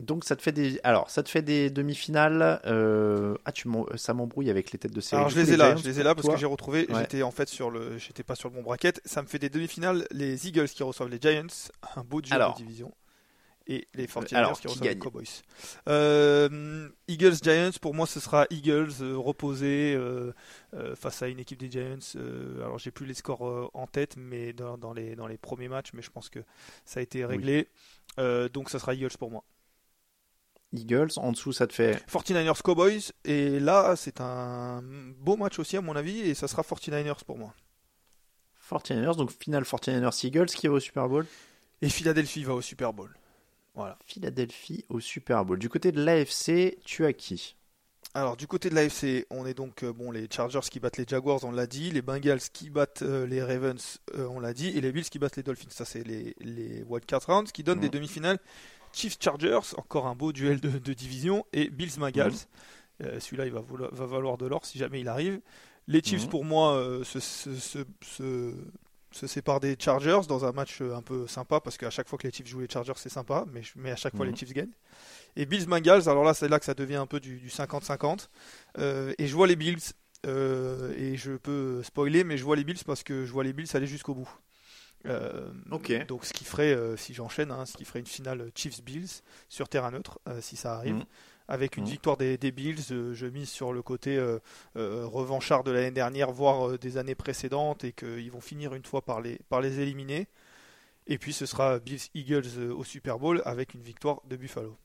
Donc 0.00 0.24
ça 0.24 0.36
te 0.36 0.42
fait 0.42 0.52
des, 0.52 0.80
alors 0.82 1.08
ça 1.10 1.22
te 1.22 1.28
fait 1.28 1.42
des 1.42 1.70
demi-finales. 1.70 2.60
euh, 2.66 3.34
Ah, 3.44 3.52
tu 3.52 3.68
m'en- 3.68 3.86
ça 3.96 4.14
m'embrouille 4.14 4.50
avec 4.50 4.72
les 4.72 4.78
têtes 4.78 4.94
de 4.94 5.00
série. 5.00 5.18
Alors 5.20 5.30
je 5.30 5.38
les 5.40 5.52
ai 5.52 5.56
là, 5.56 5.76
je 5.76 5.84
les 5.84 6.00
ai 6.00 6.02
là 6.02 6.14
parce 6.14 6.28
que 6.28 6.36
j'ai 6.36 6.46
retrouvé. 6.46 6.86
Ouais. 6.90 7.00
J'étais 7.00 7.22
en 7.22 7.30
fait 7.30 7.48
sur 7.48 7.70
le, 7.70 7.98
j'étais 7.98 8.22
pas 8.22 8.34
sur 8.34 8.48
le 8.48 8.54
bon 8.54 8.62
bracket. 8.62 9.00
Ça 9.04 9.22
me 9.22 9.26
fait 9.26 9.38
des 9.38 9.48
demi-finales. 9.50 10.06
Les 10.10 10.46
Eagles 10.48 10.68
qui 10.68 10.82
reçoivent 10.82 11.08
les 11.10 11.20
Giants, 11.20 11.46
un 11.96 12.02
beau 12.04 12.20
duel 12.20 12.34
Alors. 12.34 12.54
de 12.54 12.58
division, 12.62 12.92
et 13.66 13.86
les 13.94 14.06
49ers 14.06 14.34
alors, 14.36 14.52
qui 14.54 14.62
qui 14.62 14.68
reçoivent 14.68 14.88
les 14.88 14.98
Cowboys. 14.98 15.24
Euh, 15.88 16.88
Eagles 17.08 17.36
Giants 17.42 17.70
pour 17.80 17.94
moi 17.94 18.06
ce 18.06 18.20
sera 18.20 18.46
Eagles 18.50 18.90
euh, 19.00 19.20
euh, 19.62 20.32
euh, 20.74 20.96
face 20.96 21.22
à 21.22 21.28
une 21.28 21.38
équipe 21.40 21.58
des 21.58 21.70
Giants. 21.70 21.98
euh, 22.16 22.62
alors 22.64 22.78
j'ai 22.78 22.90
plus 22.90 23.06
les 23.06 23.14
scores 23.14 23.46
euh, 23.46 23.68
en 23.74 23.86
tête, 23.86 24.14
mais 24.16 24.52
dans, 24.52 24.78
dans 24.78 24.92
les 24.92 25.14
dans 25.16 25.26
les 25.26 25.36
premiers 25.38 25.68
matchs, 25.68 25.90
mais 25.94 26.02
je 26.02 26.10
pense 26.10 26.28
que 26.28 26.40
ça 26.84 27.00
a 27.00 27.02
été 27.02 27.24
réglé. 27.24 27.68
Euh, 28.18 28.48
donc 28.48 28.70
ça 28.70 28.78
sera 28.78 28.94
Eagles 28.94 29.16
pour 29.18 29.30
moi. 29.30 29.44
Eagles, 30.72 31.10
en 31.16 31.32
dessous 31.32 31.52
ça 31.52 31.66
te 31.66 31.72
fait 31.72 31.94
49ers 32.08 32.62
Cowboys 32.62 33.10
et 33.24 33.58
là 33.60 33.96
c'est 33.96 34.20
un 34.20 34.82
beau 35.18 35.36
match 35.36 35.58
aussi 35.58 35.76
à 35.76 35.80
mon 35.80 35.96
avis 35.96 36.20
et 36.20 36.34
ça 36.34 36.46
sera 36.48 36.62
49ers 36.62 37.24
pour 37.24 37.38
moi. 37.38 37.54
49ers, 38.70 39.16
donc 39.16 39.30
finale 39.42 39.64
49ers 39.64 40.26
Eagles 40.26 40.46
qui 40.46 40.68
va 40.68 40.74
au 40.74 40.80
Super 40.80 41.08
Bowl. 41.08 41.26
Et 41.82 41.88
Philadelphie 41.88 42.44
va 42.44 42.54
au 42.54 42.60
Super 42.60 42.92
Bowl. 42.92 43.10
Voilà. 43.74 43.98
Philadelphie 44.06 44.84
au 44.90 45.00
Super 45.00 45.44
Bowl. 45.44 45.58
Du 45.58 45.68
côté 45.68 45.92
de 45.92 46.02
l'AFC, 46.02 46.76
tu 46.84 47.04
as 47.06 47.12
qui? 47.12 47.56
Alors 48.12 48.36
du 48.36 48.46
côté 48.46 48.70
de 48.70 48.74
l'AFC, 48.74 49.26
on 49.30 49.46
est 49.46 49.54
donc 49.54 49.82
euh, 49.84 49.92
bon 49.92 50.10
les 50.10 50.26
Chargers 50.30 50.60
qui 50.70 50.78
battent 50.80 50.96
les 50.98 51.04
Jaguars, 51.06 51.42
on 51.44 51.52
l'a 51.52 51.66
dit, 51.66 51.90
les 51.92 52.02
Bengals 52.02 52.40
qui 52.52 52.68
battent 52.68 53.02
euh, 53.02 53.24
les 53.26 53.40
Ravens, 53.42 53.98
euh, 54.16 54.26
on 54.26 54.40
l'a 54.40 54.52
dit, 54.52 54.68
et 54.68 54.80
les 54.80 54.90
Bills 54.92 55.04
qui 55.08 55.18
battent 55.20 55.36
les 55.36 55.44
Dolphins. 55.44 55.70
Ça 55.70 55.84
c'est 55.84 56.02
les 56.02 56.34
les 56.40 56.82
wildcard 56.88 57.24
rounds 57.26 57.50
qui 57.52 57.62
donnent 57.62 57.78
Mhm. 57.78 57.82
des 57.84 57.88
demi-finales. 57.90 58.38
Chiefs 58.92 59.16
Chargers, 59.20 59.60
encore 59.76 60.06
un 60.06 60.14
beau 60.14 60.32
duel 60.32 60.60
de, 60.60 60.70
de 60.78 60.92
division, 60.92 61.44
et 61.52 61.70
Bills 61.70 61.98
Bengals. 61.98 62.32
Euh, 63.02 63.18
Celui-là 63.20 63.46
il 63.46 63.52
va, 63.52 63.60
vouloir- 63.60 63.94
va 63.94 64.06
valoir 64.06 64.36
de 64.38 64.46
l'or 64.46 64.64
si 64.66 64.78
jamais 64.78 65.00
il 65.00 65.08
arrive. 65.08 65.40
Les 65.88 66.02
Chiefs 66.02 66.24
Mhm. 66.24 66.28
pour 66.30 66.44
moi 66.44 66.74
euh, 66.74 67.02
se, 67.04 67.18
se, 67.20 67.54
se- 67.56 67.78
se- 68.04 68.54
se 69.12 69.26
séparent 69.26 69.58
des 69.60 69.76
Chargers 69.78 70.20
dans 70.28 70.44
un 70.44 70.52
match 70.52 70.80
euh, 70.82 70.94
un 70.94 71.02
peu 71.02 71.26
sympa 71.26 71.58
parce 71.60 71.76
qu'à 71.78 71.90
chaque 71.90 72.08
fois 72.08 72.16
que 72.18 72.26
les 72.28 72.32
Chiefs 72.32 72.46
jouent 72.46 72.60
les 72.60 72.68
Chargers 72.68 72.92
c'est 72.96 73.08
sympa, 73.08 73.44
mais, 73.52 73.62
mais 73.74 73.90
à 73.90 73.96
chaque 73.96 74.14
fois 74.14 74.24
Mhm. 74.26 74.32
les 74.32 74.36
Chiefs 74.38 74.52
gagnent. 74.52 74.74
Et 75.36 75.46
Bills 75.46 75.66
Bengals, 75.66 76.08
alors 76.08 76.22
là 76.24 76.34
c'est 76.34 76.48
là 76.48 76.58
que 76.58 76.64
ça 76.66 76.74
devient 76.74 76.96
un 76.96 77.06
peu 77.06 77.18
du 77.20 77.38
du 77.38 77.48
50-50. 77.48 78.28
Euh, 78.78 79.14
et 79.18 79.26
je 79.26 79.34
vois 79.34 79.46
les 79.46 79.56
Bills, 79.56 79.78
et 80.26 81.16
je 81.16 81.32
peux 81.38 81.82
spoiler, 81.82 82.24
mais 82.24 82.36
je 82.36 82.44
vois 82.44 82.56
les 82.56 82.64
Bills 82.64 82.84
parce 82.84 83.02
que 83.02 83.24
je 83.24 83.32
vois 83.32 83.44
les 83.44 83.52
Bills 83.54 83.68
aller 83.74 83.86
jusqu'au 83.86 84.14
bout. 84.14 84.30
Euh, 85.06 85.50
Ok. 85.70 85.92
Donc 86.06 86.24
ce 86.24 86.32
qui 86.32 86.44
ferait, 86.44 86.74
euh, 86.74 86.96
si 86.96 87.14
j'enchaîne, 87.14 87.50
hein, 87.50 87.64
ce 87.66 87.76
qui 87.76 87.84
ferait 87.84 88.00
une 88.00 88.06
finale 88.06 88.50
Chiefs-Bills 88.54 89.22
sur 89.48 89.68
terrain 89.68 89.90
neutre, 89.90 90.18
euh, 90.28 90.40
si 90.40 90.56
ça 90.56 90.74
arrive. 90.74 90.96
Mhm. 90.96 91.04
Avec 91.48 91.76
une 91.76 91.84
Mhm. 91.84 91.90
victoire 91.90 92.16
des, 92.16 92.38
des 92.38 92.52
Bills, 92.52 92.80
je 93.12 93.26
mise 93.26 93.48
sur 93.48 93.72
le 93.72 93.82
côté 93.82 94.20
revanchard 94.76 95.64
de 95.64 95.72
l'année 95.72 95.90
dernière, 95.90 96.30
voire 96.30 96.78
des 96.78 96.96
années 96.96 97.16
précédentes, 97.16 97.82
et 97.82 97.92
qu'ils 97.92 98.30
vont 98.30 98.40
finir 98.40 98.72
une 98.74 98.84
fois 98.84 99.02
par 99.04 99.20
les, 99.20 99.40
par 99.48 99.60
les 99.60 99.80
éliminer. 99.80 100.28
Et 101.08 101.18
puis 101.18 101.32
ce 101.32 101.46
sera 101.46 101.80
Bills-Eagles 101.80 102.70
au 102.70 102.84
Super 102.84 103.18
Bowl 103.18 103.42
avec 103.44 103.74
une 103.74 103.82
victoire 103.82 104.20
de 104.28 104.36
Buffalo. 104.36 104.76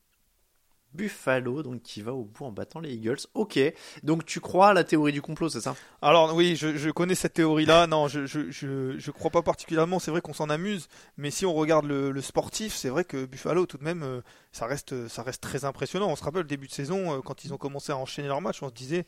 Buffalo, 0.96 1.64
donc 1.64 1.82
qui 1.82 2.02
va 2.02 2.14
au 2.14 2.24
bout 2.24 2.46
en 2.46 2.52
battant 2.52 2.80
les 2.80 2.94
Eagles. 2.94 3.18
Ok, 3.34 3.60
donc 4.04 4.26
tu 4.26 4.40
crois 4.40 4.70
à 4.70 4.74
la 4.74 4.84
théorie 4.84 5.12
du 5.12 5.22
complot, 5.22 5.50
c'est 5.50 5.62
ça? 5.62 5.76
Alors 6.02 6.36
oui, 6.36 6.56
je, 6.56 6.90
connais 6.92 7.16
cette 7.16 7.34
théorie-là. 7.34 7.88
Non, 7.88 8.08
je 8.08 8.26
je, 8.26 8.50
je, 8.50 8.98
je 8.98 9.12
crois 9.12 9.32
pas 9.32 9.42
particulièrement. 9.42 10.00
C'est 10.00 10.12
vrai 10.12 10.22
qu'on 10.22 10.34
s'en 10.34 10.50
amuse, 10.50 10.88
mais 11.18 11.32
si 11.32 11.46
on 11.46 11.54
regarde 11.54 11.86
le, 11.86 12.12
le 12.12 12.22
sportif, 12.22 12.74
c'est 12.74 12.90
vrai 12.90 13.04
que 13.04 13.26
Buffalo, 13.26 13.66
tout 13.66 13.78
de 13.78 13.84
même, 13.84 14.04
euh, 14.04 14.22
ça 14.52 14.66
reste 14.66 15.08
ça 15.08 15.24
reste 15.24 15.42
très 15.42 15.66
impressionnant. 15.66 16.10
On 16.10 16.16
se 16.16 16.24
rappelle 16.24 16.44
le 16.44 16.48
début 16.48 16.68
de 16.68 16.72
saison 16.72 17.14
euh, 17.14 17.22
quand 17.22 17.46
ils 17.46 17.54
ont 17.54 17.58
commencé 17.58 17.92
à 17.92 17.98
enchaîner 17.98 18.28
leurs 18.28 18.42
matchs, 18.42 18.64
on 18.64 18.70
se 18.70 18.74
disait, 18.74 19.06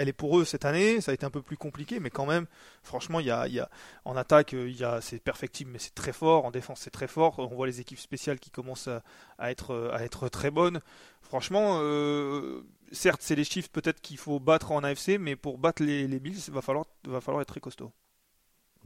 elle 0.00 0.08
est 0.08 0.14
pour 0.14 0.38
eux 0.38 0.44
cette 0.46 0.64
année. 0.64 1.00
Ça 1.02 1.10
a 1.10 1.14
été 1.14 1.26
un 1.26 1.30
peu 1.30 1.42
plus 1.42 1.58
compliqué, 1.58 2.00
mais 2.00 2.08
quand 2.10 2.24
même, 2.24 2.46
franchement, 2.82 3.20
il 3.20 3.26
y 3.26 3.30
a 3.30 3.70
en 4.04 4.16
attaque, 4.16 4.54
euh, 4.54 4.68
il 4.68 4.76
y 4.76 4.84
a 4.84 5.00
c'est 5.02 5.18
perfectible, 5.18 5.70
mais 5.70 5.78
c'est 5.78 5.94
très 5.94 6.12
fort. 6.12 6.46
En 6.46 6.50
défense, 6.50 6.80
c'est 6.80 6.90
très 6.90 7.06
fort. 7.06 7.38
On 7.38 7.54
voit 7.54 7.66
les 7.66 7.80
équipes 7.80 7.98
spéciales 7.98 8.40
qui 8.40 8.50
commencent 8.50 8.88
à, 8.88 9.02
euh, 9.42 9.98
être 9.98 10.28
très 10.30 10.50
bonnes. 10.50 10.80
Franchement, 11.20 11.78
euh, 11.82 12.62
certes, 12.92 13.20
c'est 13.22 13.34
les 13.36 13.44
chiffres 13.44 13.68
peut-être 13.70 14.00
qu'il 14.00 14.18
faut 14.18 14.40
battre 14.40 14.72
en 14.72 14.82
AFC, 14.82 15.18
mais 15.18 15.36
pour 15.36 15.58
battre 15.58 15.82
les, 15.82 16.08
les 16.08 16.18
Bills, 16.18 16.40
il 16.48 16.54
va 16.54 16.60
va 16.60 17.20
falloir 17.20 17.42
être 17.42 17.48
très 17.48 17.60
costaud. 17.60 17.92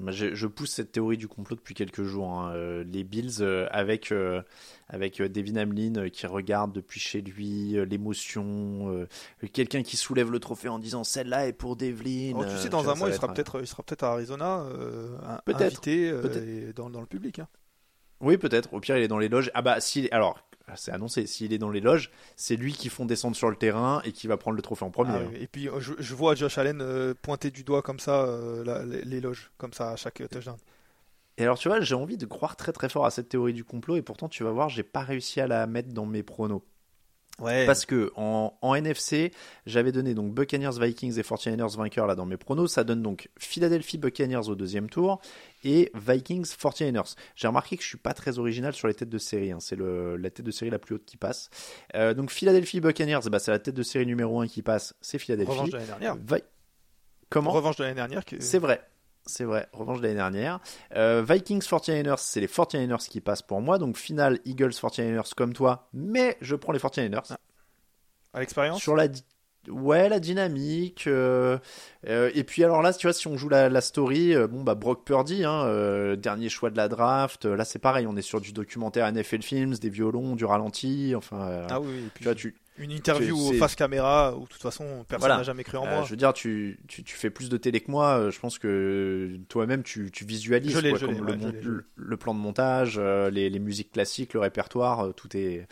Je, 0.08 0.34
je 0.34 0.46
pousse 0.48 0.70
cette 0.72 0.90
théorie 0.90 1.16
du 1.16 1.28
complot 1.28 1.54
depuis 1.56 1.74
quelques 1.74 2.02
jours. 2.02 2.28
hein. 2.28 2.52
Euh, 2.54 2.82
les 2.84 3.04
Bills 3.04 3.36
euh, 3.40 3.68
avec 3.70 4.10
euh, 4.10 4.42
avec 4.88 5.22
Devin 5.22 5.56
Hamlin 5.56 5.94
euh, 5.96 6.08
qui 6.08 6.26
regarde 6.26 6.72
depuis 6.72 6.98
chez 6.98 7.20
lui 7.20 7.76
l'émotion, 7.86 9.06
quelqu'un 9.52 9.82
qui 9.82 9.96
soulève 9.96 10.30
le 10.30 10.40
trophée 10.40 10.68
en 10.68 10.78
disant 10.78 11.04
celle-là 11.04 11.46
est 11.46 11.52
pour 11.52 11.76
Devlin. 11.76 12.32
Oh, 12.36 12.44
tu 12.44 12.56
sais, 12.58 12.68
dans 12.68 12.88
un 12.88 12.94
mois, 12.94 13.08
il 13.08 13.14
sera 13.14 13.32
peut-être, 13.32 13.60
il 13.60 13.66
sera 13.66 13.82
peut-être 13.82 14.02
à 14.04 14.12
Arizona, 14.12 14.66
Peut-être, 15.44 15.62
invité 15.62 16.08
et 16.08 16.72
dans, 16.72 16.90
dans 16.90 17.00
le 17.00 17.06
public. 17.06 17.38
hein. 17.38 17.48
Oui, 18.20 18.36
peut-être. 18.36 18.72
Au 18.72 18.80
pire, 18.80 18.96
il 18.96 19.02
est 19.02 19.08
dans 19.08 19.18
les 19.18 19.28
loges. 19.28 19.50
Ah 19.54 19.62
bah, 19.62 19.80
si. 19.80 20.08
Alors, 20.10 20.38
c'est 20.76 20.92
annoncé. 20.92 21.26
S'il 21.26 21.52
est 21.52 21.58
dans 21.58 21.70
les 21.70 21.80
loges, 21.80 22.10
c'est 22.36 22.56
lui 22.56 22.72
qui 22.72 22.88
font 22.88 23.04
descendre 23.06 23.36
sur 23.36 23.50
le 23.50 23.56
terrain 23.56 24.00
et 24.04 24.12
qui 24.12 24.26
va 24.26 24.36
prendre 24.36 24.56
le 24.56 24.62
trophée 24.62 24.84
en 24.84 24.90
premier. 24.90 25.10
Ah 25.10 25.18
hein. 25.18 25.30
Et 25.34 25.46
puis, 25.46 25.68
euh, 25.68 25.80
je, 25.80 25.92
je 25.98 26.14
vois 26.14 26.34
Josh 26.34 26.58
Allen 26.58 26.80
euh, 26.80 27.14
pointer 27.14 27.50
du 27.50 27.64
doigt 27.64 27.82
comme 27.82 27.98
ça 28.00 28.24
euh, 28.24 28.64
la- 28.64 28.84
les, 28.84 29.02
les 29.04 29.20
loges, 29.20 29.50
comme 29.58 29.72
ça 29.72 29.90
à 29.90 29.96
chaque 29.96 30.20
euh, 30.20 30.28
touchdown. 30.28 30.56
Et 31.36 31.42
alors, 31.44 31.58
tu 31.58 31.68
vois, 31.68 31.80
j'ai 31.80 31.94
envie 31.94 32.16
de 32.16 32.26
croire 32.26 32.56
très 32.56 32.72
très 32.72 32.88
fort 32.88 33.06
à 33.06 33.10
cette 33.10 33.28
théorie 33.28 33.52
du 33.52 33.64
complot 33.64 33.96
et 33.96 34.02
pourtant, 34.02 34.28
tu 34.28 34.44
vas 34.44 34.50
voir, 34.52 34.68
j'ai 34.68 34.82
pas 34.84 35.02
réussi 35.02 35.40
à 35.40 35.46
la 35.46 35.66
mettre 35.66 35.92
dans 35.92 36.06
mes 36.06 36.22
pronos. 36.22 36.62
Ouais. 37.40 37.66
Parce 37.66 37.84
que 37.84 38.12
en, 38.14 38.56
en 38.62 38.74
NFC, 38.76 39.32
j'avais 39.66 39.90
donné 39.90 40.14
donc 40.14 40.32
Buccaneers, 40.32 40.78
Vikings 40.80 41.18
et 41.18 41.22
49ers 41.22 41.76
vainqueurs 41.76 42.06
là 42.06 42.14
dans 42.14 42.26
mes 42.26 42.36
pronos. 42.36 42.68
Ça 42.72 42.84
donne 42.84 43.02
donc 43.02 43.28
Philadelphie 43.38 43.98
Buccaneers 43.98 44.48
au 44.48 44.54
deuxième 44.54 44.88
tour 44.88 45.20
et 45.64 45.90
Vikings 45.94 46.44
49ers. 46.46 47.16
J'ai 47.34 47.48
remarqué 47.48 47.76
que 47.76 47.82
je 47.82 47.88
suis 47.88 47.98
pas 47.98 48.14
très 48.14 48.38
original 48.38 48.72
sur 48.72 48.86
les 48.86 48.94
têtes 48.94 49.08
de 49.10 49.18
série. 49.18 49.50
hein. 49.50 49.58
C'est 49.60 49.76
la 49.76 50.30
tête 50.30 50.46
de 50.46 50.50
série 50.52 50.70
la 50.70 50.78
plus 50.78 50.94
haute 50.94 51.04
qui 51.04 51.16
passe. 51.16 51.50
Euh, 51.96 52.14
donc 52.14 52.30
Philadelphie 52.30 52.80
Buccaneers, 52.80 53.28
bah, 53.30 53.40
c'est 53.40 53.50
la 53.50 53.58
tête 53.58 53.74
de 53.74 53.82
série 53.82 54.06
numéro 54.06 54.40
1 54.40 54.46
qui 54.46 54.62
passe. 54.62 54.94
C'est 55.00 55.18
Philadelphie. 55.18 55.50
Revanche 55.50 55.70
de 55.70 55.74
l'année 55.76 55.86
dernière. 55.88 56.14
Vi- 56.14 56.42
Comment? 57.30 57.50
Revanche 57.50 57.76
de 57.76 57.82
l'année 57.82 57.96
dernière. 57.96 58.24
que- 58.24 58.40
c'est 58.40 58.58
vrai. 58.60 58.80
C'est 59.26 59.44
vrai, 59.44 59.68
revanche 59.72 59.98
de 59.98 60.02
l'année 60.02 60.16
dernière. 60.16 60.60
Euh, 60.96 61.24
Vikings 61.26 61.62
49ers, 61.62 62.18
c'est 62.18 62.40
les 62.40 62.46
49ers 62.46 63.08
qui 63.08 63.20
passent 63.20 63.42
pour 63.42 63.60
moi. 63.62 63.78
Donc 63.78 63.96
finale 63.96 64.38
Eagles 64.44 64.70
49ers 64.70 65.32
comme 65.34 65.54
toi, 65.54 65.88
mais 65.94 66.36
je 66.40 66.54
prends 66.56 66.72
les 66.72 66.78
49ers. 66.78 67.22
Ah. 67.30 67.38
À 68.34 68.40
l'expérience 68.40 68.82
Sur 68.82 68.96
la, 68.96 69.06
ouais, 69.68 70.08
la 70.08 70.20
dynamique. 70.20 71.06
euh, 71.06 71.56
euh, 72.06 72.30
et 72.34 72.44
puis 72.44 72.64
alors 72.64 72.82
là, 72.82 72.92
tu 72.92 73.06
vois, 73.06 73.14
si 73.14 73.26
on 73.28 73.36
joue 73.38 73.48
la, 73.48 73.68
la 73.68 73.80
story, 73.80 74.34
euh, 74.34 74.46
bon 74.46 74.62
bah 74.62 74.74
Brock 74.74 75.04
Purdy, 75.04 75.44
hein, 75.44 76.14
dernier 76.16 76.48
choix 76.48 76.70
de 76.70 76.76
la 76.76 76.88
draft. 76.88 77.44
là, 77.46 77.64
c'est 77.64 77.78
pareil, 77.78 78.06
on 78.06 78.16
est 78.16 78.22
sur 78.22 78.40
du 78.40 78.52
documentaire 78.52 79.10
NFL 79.10 79.42
Films, 79.42 79.74
des 79.74 79.88
violons, 79.90 80.36
du 80.36 80.44
ralenti. 80.44 81.14
Enfin, 81.16 81.66
Ah 81.70 81.80
oui, 81.80 81.88
oui, 81.90 81.98
et 82.06 82.10
puis 82.12 82.18
tu 82.18 82.24
vois, 82.24 82.34
tu, 82.34 82.54
une 82.76 82.90
interview 82.90 83.52
face 83.54 83.76
caméra 83.76 84.34
où 84.36 84.42
de 84.44 84.48
toute 84.48 84.60
façon 84.62 85.04
personne 85.08 85.20
Voilà. 85.20 85.36
n'a 85.36 85.42
jamais 85.44 85.62
cru 85.62 85.76
en 85.78 85.86
Euh, 85.86 85.90
moi. 85.96 86.04
je 86.04 86.10
veux 86.10 86.16
dire, 86.16 86.32
tu, 86.32 86.78
tu, 86.88 87.04
tu 87.04 87.14
fais 87.16 87.30
plus 87.30 87.48
de 87.48 87.56
télé 87.56 87.80
que 87.80 87.90
moi. 87.90 88.18
euh, 88.18 88.30
Je 88.30 88.40
pense 88.40 88.58
que 88.58 89.38
toi-même, 89.48 89.82
tu, 89.82 90.10
tu 90.10 90.24
visualises 90.24 90.72
quoi, 90.80 90.98
comme 90.98 91.24
le, 91.96 92.16
plan 92.16 92.34
de 92.34 92.40
montage, 92.40 92.94
euh, 92.98 93.30
les, 93.30 93.48
les 93.50 93.58
musiques 93.60 93.92
classiques, 93.92 94.34
le 94.34 94.40
répertoire, 94.40 95.06
euh, 95.06 95.12
tout 95.12 95.36
est. 95.36 95.66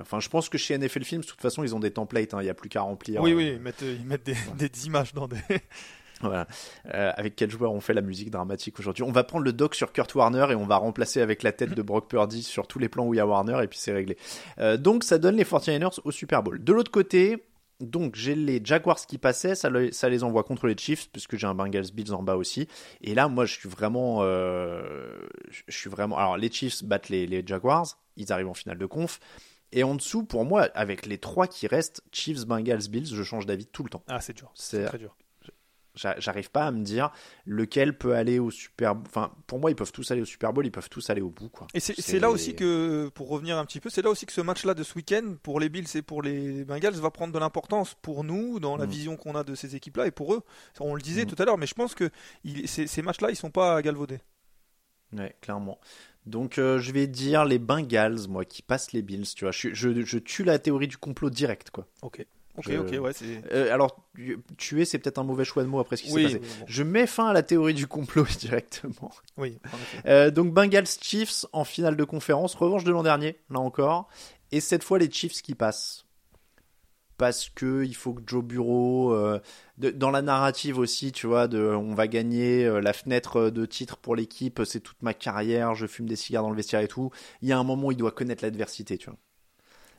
Enfin, 0.00 0.20
je 0.20 0.28
pense 0.28 0.48
que 0.48 0.58
chez 0.58 0.76
NFL 0.78 1.04
Films, 1.04 1.20
de 1.22 1.26
toute 1.26 1.40
façon, 1.40 1.62
ils 1.64 1.74
ont 1.74 1.80
des 1.80 1.90
templates. 1.90 2.34
hein, 2.34 2.38
Il 2.40 2.44
n'y 2.44 2.50
a 2.50 2.54
plus 2.54 2.68
qu'à 2.68 2.80
remplir. 2.82 3.20
Oui, 3.20 3.34
oui, 3.34 3.52
ils 3.56 3.60
mettent, 3.60 3.82
ils 3.82 4.04
mettent 4.06 4.24
des, 4.26 4.36
des 4.56 4.86
images 4.86 5.12
dans 5.12 5.28
des. 5.28 5.36
Voilà. 6.22 6.46
Euh, 6.94 7.12
avec 7.16 7.36
quel 7.36 7.50
joueur 7.50 7.72
on 7.72 7.80
fait 7.80 7.94
la 7.94 8.00
musique 8.00 8.30
dramatique 8.30 8.78
aujourd'hui? 8.78 9.02
On 9.04 9.12
va 9.12 9.24
prendre 9.24 9.44
le 9.44 9.52
doc 9.52 9.74
sur 9.74 9.92
Kurt 9.92 10.14
Warner 10.14 10.46
et 10.50 10.54
on 10.54 10.66
va 10.66 10.76
remplacer 10.76 11.20
avec 11.20 11.42
la 11.42 11.52
tête 11.52 11.74
de 11.74 11.82
Brock 11.82 12.08
Purdy 12.08 12.42
sur 12.42 12.66
tous 12.66 12.78
les 12.78 12.88
plans 12.88 13.04
où 13.06 13.14
il 13.14 13.18
y 13.18 13.20
a 13.20 13.26
Warner 13.26 13.58
et 13.62 13.66
puis 13.68 13.78
c'est 13.78 13.92
réglé. 13.92 14.16
Euh, 14.58 14.76
donc 14.76 15.04
ça 15.04 15.18
donne 15.18 15.36
les 15.36 15.44
49ers 15.44 15.98
au 16.04 16.10
Super 16.10 16.42
Bowl. 16.42 16.62
De 16.62 16.72
l'autre 16.72 16.90
côté, 16.90 17.44
donc 17.80 18.14
j'ai 18.14 18.36
les 18.36 18.60
Jaguars 18.64 19.04
qui 19.06 19.18
passaient, 19.18 19.54
ça, 19.56 19.68
le- 19.68 19.90
ça 19.90 20.08
les 20.08 20.22
envoie 20.22 20.44
contre 20.44 20.68
les 20.68 20.76
Chiefs, 20.76 21.10
puisque 21.10 21.36
j'ai 21.36 21.48
un 21.48 21.54
Bengals 21.54 21.90
Bills 21.92 22.12
en 22.12 22.22
bas 22.22 22.36
aussi. 22.36 22.68
Et 23.00 23.14
là, 23.14 23.26
moi, 23.26 23.44
je 23.44 23.54
suis 23.54 23.68
vraiment, 23.68 24.18
euh, 24.20 24.82
je 25.68 25.76
suis 25.76 25.90
vraiment. 25.90 26.16
Alors, 26.16 26.36
les 26.36 26.50
Chiefs 26.50 26.84
battent 26.84 27.08
les, 27.08 27.26
les 27.26 27.42
Jaguars, 27.44 27.98
ils 28.16 28.32
arrivent 28.32 28.48
en 28.48 28.54
finale 28.54 28.78
de 28.78 28.86
conf. 28.86 29.18
Et 29.72 29.84
en 29.84 29.94
dessous, 29.94 30.22
pour 30.22 30.44
moi, 30.44 30.68
avec 30.74 31.06
les 31.06 31.16
trois 31.18 31.46
qui 31.46 31.66
restent, 31.66 32.02
Chiefs, 32.12 32.44
Bengals, 32.46 32.88
Bills, 32.90 33.06
je 33.06 33.22
change 33.22 33.46
d'avis 33.46 33.66
tout 33.66 33.82
le 33.82 33.88
temps. 33.88 34.02
Ah, 34.06 34.20
c'est 34.20 34.36
dur. 34.36 34.50
C'est 34.54 34.84
très 34.84 34.98
dur. 34.98 35.16
J'a- 35.94 36.18
J'arrive 36.18 36.50
pas 36.50 36.66
à 36.66 36.70
me 36.70 36.82
dire 36.82 37.10
lequel 37.44 37.96
peut 37.98 38.14
aller 38.14 38.38
au 38.38 38.50
Super. 38.50 38.94
Enfin, 39.06 39.30
pour 39.46 39.58
moi, 39.60 39.70
ils 39.70 39.74
peuvent 39.76 39.92
tous 39.92 40.10
aller 40.10 40.22
au 40.22 40.24
Super 40.24 40.52
Bowl, 40.52 40.64
ils 40.64 40.70
peuvent 40.70 40.88
tous 40.88 41.10
aller 41.10 41.20
au 41.20 41.28
bout, 41.28 41.50
quoi. 41.50 41.66
Et 41.74 41.80
c'est 41.80 42.18
là 42.18 42.30
aussi 42.30 42.54
que, 42.54 43.10
pour 43.14 43.28
revenir 43.28 43.58
un 43.58 43.64
petit 43.66 43.78
peu, 43.80 43.90
c'est 43.90 44.00
là 44.02 44.08
aussi 44.08 44.24
que 44.24 44.32
ce 44.32 44.40
match-là 44.40 44.72
de 44.74 44.82
ce 44.82 44.94
week-end, 44.94 45.34
pour 45.42 45.60
les 45.60 45.68
Bills 45.68 45.88
et 45.94 46.00
pour 46.02 46.22
les 46.22 46.64
Bengals, 46.64 46.94
va 46.94 47.10
prendre 47.10 47.34
de 47.34 47.38
l'importance 47.38 47.94
pour 48.00 48.24
nous, 48.24 48.58
dans 48.58 48.76
la 48.78 48.86
Mm. 48.86 48.90
vision 48.90 49.16
qu'on 49.16 49.34
a 49.34 49.44
de 49.44 49.54
ces 49.54 49.76
équipes-là, 49.76 50.06
et 50.06 50.10
pour 50.10 50.32
eux. 50.34 50.42
On 50.80 50.94
le 50.94 51.02
disait 51.02 51.24
Mm. 51.24 51.28
tout 51.28 51.36
à 51.42 51.44
l'heure, 51.44 51.58
mais 51.58 51.66
je 51.66 51.74
pense 51.74 51.94
que 51.94 52.08
il- 52.44 52.66
ces, 52.68 52.86
ces 52.86 53.02
matchs-là, 53.02 53.30
ils 53.30 53.36
sont 53.36 53.50
pas 53.50 53.82
galvaudés. 53.82 54.20
Ouais, 55.12 55.36
clairement. 55.42 55.78
Donc, 56.24 56.56
euh, 56.58 56.78
je 56.78 56.90
vais 56.92 57.06
dire 57.06 57.44
les 57.44 57.58
Bengals, 57.58 58.28
moi, 58.28 58.44
qui 58.46 58.62
passent 58.62 58.92
les 58.92 59.02
Bills, 59.02 59.26
tu 59.36 59.44
vois. 59.44 59.52
Je, 59.52 59.74
je, 59.74 60.02
je 60.04 60.18
tue 60.18 60.44
la 60.44 60.58
théorie 60.58 60.88
du 60.88 60.96
complot 60.96 61.28
direct, 61.30 61.70
quoi. 61.70 61.86
Ok. 62.00 62.24
Ok, 62.56 62.64
Je- 62.68 62.76
ok, 62.76 63.02
ouais. 63.02 63.12
Euh, 63.52 63.72
alors, 63.72 63.96
tu- 64.14 64.38
tuer, 64.58 64.84
c'est 64.84 64.98
peut-être 64.98 65.18
un 65.18 65.24
mauvais 65.24 65.44
choix 65.44 65.62
de 65.62 65.68
mots 65.68 65.78
après 65.80 65.96
ce 65.96 66.02
qui 66.02 66.12
Oui, 66.12 66.30
s'est 66.32 66.38
passé. 66.38 66.58
bon. 66.60 66.64
Je 66.68 66.82
mets 66.82 67.06
fin 67.06 67.28
à 67.28 67.32
la 67.32 67.42
théorie 67.42 67.72
du 67.74 67.86
complot 67.86 68.24
directement. 68.40 69.10
Oui. 69.38 69.58
Euh, 70.06 70.30
donc 70.30 70.52
Bengals 70.52 70.86
Chiefs 71.00 71.46
en 71.52 71.64
finale 71.64 71.96
de 71.96 72.04
conférence, 72.04 72.54
revanche 72.54 72.84
de 72.84 72.92
l'an 72.92 73.02
dernier, 73.02 73.38
là 73.50 73.58
encore, 73.60 74.08
et 74.50 74.60
cette 74.60 74.84
fois 74.84 74.98
les 74.98 75.10
Chiefs 75.10 75.40
qui 75.40 75.54
passent. 75.54 76.04
Parce 77.18 77.50
que 77.50 77.84
il 77.84 77.94
faut 77.94 78.14
que 78.14 78.22
Joe 78.26 78.42
Bureau, 78.42 79.12
euh, 79.12 79.38
de- 79.78 79.90
dans 79.90 80.10
la 80.10 80.22
narrative 80.22 80.78
aussi, 80.78 81.12
tu 81.12 81.26
vois, 81.28 81.46
de 81.46 81.58
on 81.60 81.94
va 81.94 82.08
gagner 82.08 82.64
euh, 82.64 82.80
la 82.80 82.92
fenêtre 82.92 83.48
de 83.50 83.64
titre 83.64 83.96
pour 83.96 84.16
l'équipe, 84.16 84.60
c'est 84.64 84.80
toute 84.80 85.00
ma 85.02 85.14
carrière, 85.14 85.74
je 85.74 85.86
fume 85.86 86.06
des 86.06 86.16
cigares 86.16 86.42
dans 86.42 86.50
le 86.50 86.56
vestiaire 86.56 86.80
et 86.80 86.88
tout. 86.88 87.10
Il 87.40 87.48
y 87.48 87.52
a 87.52 87.58
un 87.58 87.62
moment 87.64 87.88
où 87.88 87.92
il 87.92 87.96
doit 87.96 88.10
connaître 88.10 88.42
l'adversité, 88.42 88.98
tu 88.98 89.08
vois. 89.10 89.18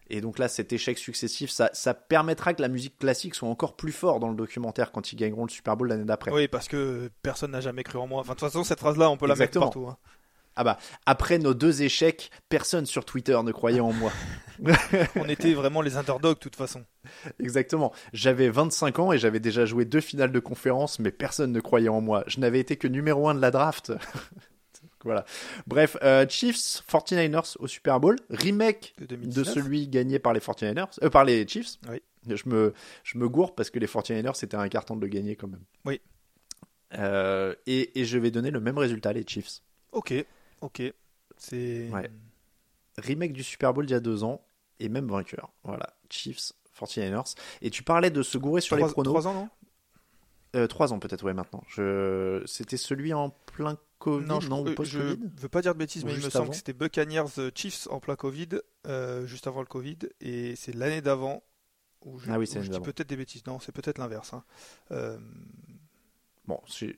Et 0.10 0.22
donc 0.22 0.40
là, 0.40 0.48
cet 0.48 0.74
échec 0.74 0.98
successif, 0.98 1.50
ça, 1.50 1.70
ça 1.74 1.94
permettra 1.94 2.54
que 2.54 2.62
la 2.62 2.68
musique 2.68 2.98
classique 3.00 3.36
soit 3.36 3.48
encore 3.50 3.76
plus 3.76 3.92
fort 3.92 4.20
dans 4.20 4.30
le 4.30 4.36
documentaire 4.36 4.92
quand 4.92 5.12
ils 5.12 5.16
gagneront 5.16 5.46
le 5.46 5.50
Super 5.52 5.78
Bowl 5.78 5.88
l'année 5.88 6.04
d'après. 6.06 6.32
Oui, 6.32 6.48
parce 6.48 6.68
que 6.68 7.10
personne 7.22 7.52
n'a 7.52 7.62
jamais 7.62 7.84
cru 7.84 7.98
en 8.00 8.08
moi. 8.08 8.22
Enfin, 8.22 8.34
de 8.34 8.40
toute 8.40 8.48
façon, 8.48 8.64
cette 8.64 8.80
phrase-là, 8.80 9.10
on 9.10 9.18
peut 9.18 9.28
la 9.28 9.34
Exactement. 9.34 9.66
mettre 9.66 9.80
partout. 9.80 9.90
hein. 9.90 9.98
Ah 10.56 10.64
bah, 10.64 10.78
après 11.08 11.40
nos 11.40 11.56
deux 11.56 11.82
échecs, 11.82 12.30
personne 12.48 12.86
sur 12.86 13.06
Twitter 13.06 13.36
ne 13.44 13.52
croyait 13.52 13.80
en 13.80 13.92
moi. 13.92 14.12
On 15.16 15.28
était 15.28 15.54
vraiment 15.56 15.82
les 15.82 15.98
underdogs, 15.98 16.36
de 16.36 16.40
toute 16.40 16.56
façon. 16.56 16.86
Exactement. 17.40 17.92
J'avais 18.14 18.50
25 18.50 19.00
ans 19.00 19.12
et 19.12 19.18
j'avais 19.18 19.40
déjà 19.40 19.66
joué 19.66 19.84
deux 19.86 20.00
finales 20.00 20.32
de 20.32 20.40
conférence, 20.40 21.00
mais 21.00 21.12
personne 21.12 21.52
ne 21.52 21.60
croyait 21.60 21.90
en 21.90 22.02
moi. 22.02 22.24
Je 22.28 22.40
n'avais 22.40 22.60
été 22.60 22.76
que 22.78 22.88
numéro 22.88 23.28
un 23.30 23.34
de 23.34 23.42
la 23.42 23.50
draft. 23.50 23.94
Voilà. 25.04 25.26
Bref, 25.68 25.98
euh, 26.02 26.26
Chiefs, 26.28 26.84
49ers 26.90 27.56
au 27.60 27.68
Super 27.68 28.00
Bowl, 28.00 28.16
remake 28.30 28.94
De 28.98 29.06
de 29.06 29.16
2019. 29.16 29.54
celui 29.54 29.88
gagné 29.88 30.20
par 30.20 30.34
les 30.34 30.40
49ers, 30.40 30.88
euh, 31.04 31.10
par 31.10 31.24
les 31.26 31.48
Chiefs. 31.48 31.78
Oui. 31.90 32.02
Je 32.28 32.48
me, 32.48 32.74
je 33.04 33.18
me 33.18 33.28
gourre 33.28 33.54
parce 33.54 33.70
que 33.70 33.80
les 33.80 33.88
49ers 33.88 34.36
c'était 34.36 34.56
un 34.56 34.70
carton 34.70 34.96
de 34.96 35.02
le 35.02 35.08
gagner 35.08 35.36
quand 35.36 35.48
même. 35.48 35.64
Oui. 35.86 36.00
Euh, 36.96 37.56
et, 37.66 38.00
et 38.00 38.06
je 38.06 38.18
vais 38.18 38.32
donner 38.32 38.52
le 38.52 38.60
même 38.60 38.78
résultat, 38.78 39.14
les 39.14 39.26
Chiefs. 39.28 39.62
Ok, 39.92 40.14
ok. 40.62 40.82
C'est. 41.38 41.90
Ouais. 41.92 42.10
remake 42.98 43.34
du 43.34 43.44
Super 43.44 43.74
Bowl 43.74 43.86
d'il 43.86 43.94
y 43.94 43.96
a 43.96 44.00
deux 44.00 44.24
ans 44.24 44.46
et 44.80 44.90
même 44.90 45.08
vainqueur. 45.10 45.52
Voilà, 45.64 45.96
Chiefs, 46.10 46.54
49ers. 46.80 47.36
Et 47.62 47.70
tu 47.72 47.84
parlais 47.84 48.10
de 48.12 48.22
se 48.22 48.38
gourer 48.38 48.62
sur 48.62 48.78
Trois- 48.78 48.88
les 48.88 48.94
pronos. 48.94 49.12
trois 49.12 49.28
ans, 49.28 49.34
non? 49.34 49.50
Euh, 50.56 50.68
Trois 50.68 50.94
ans 50.94 51.00
peut-être, 51.00 51.24
ouais, 51.24 51.34
maintenant. 51.34 51.64
Je... 51.68 52.44
C'était 52.46 52.78
celui 52.78 53.14
en 53.14 53.30
plein 53.32 53.78
Covid, 54.00 54.26
non, 54.28 54.40
je, 54.42 54.50
ou 54.50 54.68
euh, 54.68 54.76
je 54.84 55.00
veux 55.00 55.48
pas 55.50 55.62
dire 55.62 55.74
de 55.74 55.80
bêtises, 55.80 56.04
mais 56.04 56.12
il 56.14 56.18
me 56.18 56.30
semble 56.30 56.44
avant 56.44 56.52
que 56.52 56.58
c'était 56.58 56.74
Buccaneers 56.74 57.24
euh, 57.40 57.50
Chiefs 57.56 57.88
en 57.90 58.00
plein 58.02 58.16
Covid, 58.18 58.50
euh, 58.86 59.26
juste 59.26 59.48
avant 59.48 59.62
le 59.62 59.66
Covid, 59.66 59.98
et 60.22 60.56
c'est 60.58 60.76
l'année 60.76 61.02
d'avant. 61.02 61.42
Où 62.06 62.20
je, 62.20 62.30
Ah 62.30 62.38
oui, 62.38 62.46
où 62.50 62.62
je 62.62 62.70
dis 62.70 62.80
peut-être 62.82 63.08
des 63.08 63.16
bêtises. 63.16 63.46
Non, 63.48 63.60
c'est 63.62 63.72
peut-être 63.72 63.98
l'inverse. 63.98 64.34
hein. 64.34 64.44
Euh, 64.92 65.18
Bon, 66.46 66.60
c'est... 66.68 66.98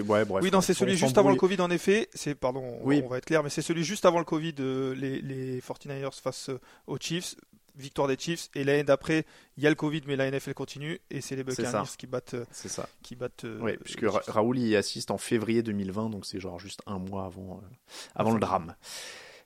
Ouais, 0.00 0.24
bref. 0.24 0.42
oui, 0.42 0.50
non, 0.50 0.62
c'est 0.62 0.72
celui 0.72 0.96
juste 0.96 1.18
avant 1.18 1.28
le. 1.30 1.36
Covid, 1.36 1.60
en 1.60 1.70
effet. 1.70 2.08
C'est, 2.14 2.34
pardon, 2.34 2.60
on- 2.80 2.86
Oui. 2.86 3.02
on 3.04 3.08
va 3.08 3.18
être 3.18 3.26
clair, 3.26 3.42
mais 3.42 3.50
c'est 3.50 3.60
celui 3.60 3.84
juste 3.84 4.06
avant 4.06 4.18
le 4.18 4.24
Covid, 4.24 4.54
les, 4.58 5.20
les 5.20 5.60
49ers 5.60 6.18
face 6.18 6.48
aux 6.86 6.96
Chiefs. 6.98 7.36
Victoire 7.76 8.06
des 8.08 8.16
Chiefs. 8.18 8.50
Et 8.54 8.64
l'année 8.64 8.84
d'après, 8.84 9.24
il 9.56 9.64
y 9.64 9.66
a 9.66 9.70
le 9.70 9.74
Covid, 9.76 10.02
mais 10.06 10.16
la 10.16 10.30
NFL 10.30 10.54
continue. 10.54 11.00
Et 11.10 11.20
c'est 11.20 11.36
les 11.36 11.42
Buccaneers 11.44 11.68
qui 11.98 12.06
battent. 12.06 12.34
euh, 12.34 12.44
C'est 12.52 12.68
ça. 12.68 12.88
Qui 13.02 13.16
battent 13.16 13.44
euh, 13.44 13.58
Ouais, 13.60 13.76
puisque 13.82 14.02
Ra-. 14.04 14.22
Raoul 14.28 14.58
y 14.58 14.76
assiste 14.76 15.10
en 15.10 15.18
février 15.18 15.62
2020, 15.62 16.10
donc 16.10 16.24
c'est 16.26 16.40
genre 16.40 16.58
juste 16.60 16.82
un 16.86 16.98
mois 16.98 17.24
avant, 17.26 17.60
euh, 17.62 17.66
avant 18.14 18.32
le 18.32 18.40
drame. 18.40 18.74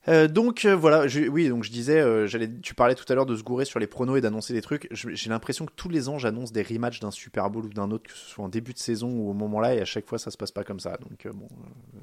Euh, 0.09 0.27
donc 0.27 0.65
euh, 0.65 0.75
voilà, 0.75 1.07
je- 1.07 1.29
oui, 1.29 1.49
donc 1.49 1.65
je 1.65 1.71
disais, 1.71 2.01
euh, 2.01 2.27
j'allais, 2.27 2.49
tu 2.63 2.75
parlais 2.75 2.95
tout 2.95 3.05
à 3.09 3.15
l'heure 3.15 3.27
de 3.27 3.37
se 3.37 3.43
gourer 3.43 3.65
sur 3.65 3.79
les 3.79 3.87
pronos 3.87 4.17
et 4.17 4.21
d'annoncer 4.21 4.55
des 4.55 4.63
trucs. 4.63 4.89
J'ai 4.91 5.29
l'impression 5.31 5.67
que 5.67 5.73
tous 5.77 5.89
les 5.89 6.09
ans, 6.09 6.19
j'annonce 6.19 6.51
des 6.53 6.63
rematchs 6.63 7.01
d'un 7.01 7.11
Super 7.11 7.51
Bowl 7.51 7.67
ou 7.67 7.69
d'un 7.69 7.91
autre, 7.91 8.05
que 8.11 8.17
ce 8.17 8.27
soit 8.31 8.45
en 8.45 8.49
début 8.49 8.73
de 8.73 8.79
saison 8.79 9.11
ou 9.11 9.31
au 9.31 9.35
moment-là, 9.35 9.75
et 9.75 9.81
à 9.81 9.85
chaque 9.85 10.07
fois, 10.07 10.19
ça 10.19 10.31
se 10.31 10.37
passe 10.37 10.51
pas 10.51 10.65
comme 10.65 10.81
ça. 10.81 10.97
Donc 10.99 11.27
bon. 11.37 11.49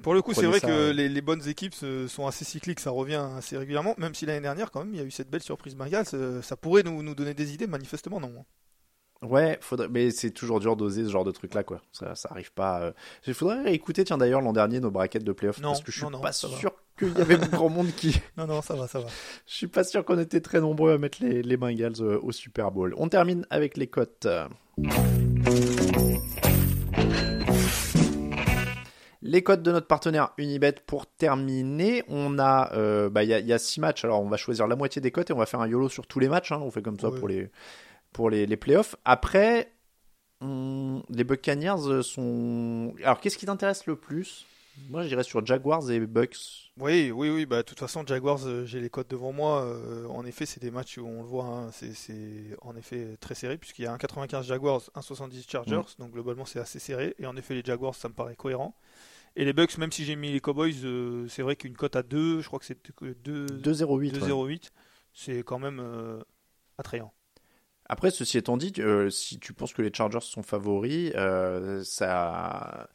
Pour 0.03 0.13
le 0.13 0.21
coup, 0.21 0.33
c'est 0.33 0.45
vrai 0.45 0.59
ça, 0.59 0.67
que 0.67 0.91
les, 0.91 1.09
les 1.09 1.21
bonnes 1.21 1.47
équipes 1.47 1.73
sont 2.07 2.27
assez 2.27 2.45
cycliques, 2.45 2.79
ça 2.79 2.91
revient 2.91 3.25
assez 3.37 3.57
régulièrement, 3.57 3.95
même 3.97 4.13
si 4.13 4.25
l'année 4.25 4.41
dernière, 4.41 4.71
quand 4.71 4.83
même, 4.83 4.93
il 4.93 4.99
y 4.99 5.03
a 5.03 5.05
eu 5.05 5.11
cette 5.11 5.29
belle 5.29 5.43
surprise 5.43 5.75
Bengals. 5.75 6.05
ça 6.43 6.55
pourrait 6.55 6.83
nous, 6.83 7.01
nous 7.01 7.15
donner 7.15 7.33
des 7.33 7.53
idées, 7.53 7.67
manifestement, 7.67 8.19
non. 8.19 8.45
Ouais, 9.21 9.57
faudrait... 9.61 9.87
mais 9.89 10.11
c'est 10.11 10.29
toujours 10.31 10.59
dur 10.59 10.75
d'oser 10.75 11.03
ce 11.05 11.09
genre 11.09 11.23
de 11.23 11.31
truc-là, 11.31 11.63
quoi. 11.63 11.81
Ça, 11.91 12.13
ça 12.15 12.29
arrive 12.31 12.51
pas. 12.51 12.81
euh. 12.81 12.91
Il 13.25 13.33
faudrait 13.33 13.73
écouter, 13.73 14.03
tiens 14.03 14.17
d'ailleurs, 14.17 14.41
l'an 14.41 14.53
dernier, 14.53 14.79
nos 14.79 14.91
braquettes 14.91 15.23
de 15.23 15.31
playoff, 15.31 15.59
Non, 15.61 15.69
parce 15.69 15.81
que 15.83 15.91
je 15.91 15.97
suis 15.97 16.03
non, 16.05 16.11
non, 16.11 16.19
pas 16.21 16.31
sûr 16.31 16.73
qu'il 16.99 17.17
y 17.17 17.21
avait 17.21 17.37
grand 17.37 17.69
monde 17.69 17.87
qui. 17.95 18.15
Non, 18.37 18.45
non, 18.45 18.61
ça 18.61 18.75
va, 18.75 18.87
ça 18.87 18.99
va. 18.99 19.07
Je 19.47 19.53
suis 19.53 19.67
pas 19.67 19.83
sûr 19.83 20.05
qu'on 20.05 20.19
était 20.19 20.41
très 20.41 20.59
nombreux 20.61 20.93
à 20.93 20.97
mettre 20.97 21.17
les, 21.21 21.41
les 21.41 21.57
Bengals 21.57 22.01
euh, 22.01 22.19
au 22.21 22.31
Super 22.31 22.71
Bowl. 22.71 22.93
On 22.97 23.07
termine 23.09 23.47
avec 23.49 23.77
les 23.77 23.87
cotes. 23.87 24.27
Les 29.21 29.41
cotes 29.41 29.63
de 29.63 29.71
notre 29.71 29.87
partenaire 29.87 30.33
Unibet 30.37 30.75
pour 30.85 31.07
terminer. 31.07 32.03
On 32.07 32.37
a, 32.37 32.71
euh, 32.73 33.09
bah, 33.09 33.23
il 33.23 33.29
y 33.29 33.33
a, 33.33 33.39
y 33.39 33.53
a 33.53 33.57
six 33.57 33.79
matchs. 33.79 34.05
Alors, 34.05 34.21
on 34.21 34.29
va 34.29 34.37
choisir 34.37 34.67
la 34.67 34.75
moitié 34.75 35.01
des 35.01 35.09
cotes 35.09 35.31
et 35.31 35.33
on 35.33 35.37
va 35.37 35.47
faire 35.47 35.61
un 35.61 35.67
YOLO 35.67 35.89
sur 35.89 36.05
tous 36.05 36.19
les 36.19 36.29
matchs. 36.29 36.51
hein. 36.51 36.59
On 36.61 36.69
fait 36.69 36.83
comme 36.83 36.99
ça 36.99 37.09
pour 37.09 37.27
les, 37.27 37.49
pour 38.15 38.29
les, 38.29 38.45
les 38.45 38.55
playoffs. 38.57 38.95
Après, 39.03 39.71
on- 40.41 41.03
les 41.09 41.23
Buccaneers 41.25 41.85
euh, 41.87 42.01
sont. 42.01 42.93
Alors, 43.03 43.19
qu'est-ce 43.19 43.37
qui 43.37 43.45
t'intéresse 43.45 43.85
le 43.87 43.97
plus? 43.97 44.45
Moi, 44.89 45.03
je 45.03 45.07
dirais 45.09 45.23
sur 45.23 45.45
Jaguars 45.45 45.89
et 45.91 45.99
Bucks. 46.01 46.37
Oui, 46.77 47.11
oui, 47.11 47.29
oui. 47.29 47.45
Bah, 47.45 47.57
de 47.57 47.61
toute 47.61 47.79
façon, 47.79 48.05
Jaguars, 48.05 48.45
euh, 48.45 48.65
j'ai 48.65 48.79
les 48.81 48.89
codes 48.89 49.07
devant 49.07 49.31
moi. 49.33 49.63
euh, 49.63 50.05
en 50.07 50.25
effet, 50.25 50.45
c'est 50.45 50.61
des 50.61 50.71
matchs 50.71 50.97
où 50.97 51.05
on 51.05 51.21
le 51.23 51.27
voit, 51.27 51.45
hein, 51.45 51.71
c'est 51.71 51.93
c'est 51.93 52.55
en 52.61 52.75
effet 52.75 53.15
très 53.19 53.35
serré, 53.35 53.57
puisqu'il 53.57 53.83
y 53.83 53.85
a 53.85 53.93
un 53.93 53.97
95 53.97 54.45
Jaguars, 54.45 54.81
un 54.95 55.01
70 55.01 55.45
Chargers. 55.49 55.81
Donc, 55.99 56.11
globalement, 56.11 56.45
c'est 56.45 56.59
assez 56.59 56.79
serré. 56.79 57.15
Et 57.19 57.25
en 57.25 57.35
effet, 57.37 57.53
les 57.53 57.63
Jaguars, 57.63 57.95
ça 57.95 58.07
me 58.09 58.13
paraît 58.13 58.35
cohérent. 58.35 58.75
Et 59.37 59.43
les 59.45 59.53
Bucks, 59.53 59.77
même 59.77 59.91
si 59.93 60.03
j'ai 60.05 60.15
mis 60.17 60.31
les 60.31 60.39
Cowboys, 60.41 60.75
euh, 60.85 61.25
c'est 61.29 61.41
vrai 61.41 61.55
qu'une 61.57 61.75
cote 61.75 61.95
à 61.97 62.03
2, 62.03 62.41
je 62.41 62.47
crois 62.47 62.59
que 62.59 62.65
c'est 62.65 62.81
que 62.81 63.13
2 63.13 63.45
2-0-8. 63.47 64.13
ouais. 64.13 64.19
2,08, 64.55 64.69
c'est 65.13 65.43
quand 65.43 65.59
même 65.59 65.81
attrayant. 66.77 67.13
Après, 67.87 68.09
ceci 68.11 68.37
étant 68.37 68.57
dit, 68.57 68.73
euh, 68.79 69.09
si 69.09 69.39
tu 69.39 69.53
penses 69.53 69.73
que 69.73 69.81
les 69.81 69.93
Chargers 69.93 70.19
sont 70.21 70.41
favoris, 70.43 71.11
euh, 71.15 71.83
ça, 71.83 72.87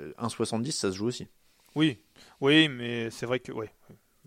euh, 0.00 0.12
1,70, 0.18 0.72
ça 0.72 0.90
se 0.90 0.96
joue 0.96 1.06
aussi. 1.06 1.28
Oui, 1.76 1.98
oui, 2.40 2.68
mais 2.68 3.10
c'est 3.10 3.26
vrai 3.26 3.38
que 3.38 3.52
ouais, 3.52 3.70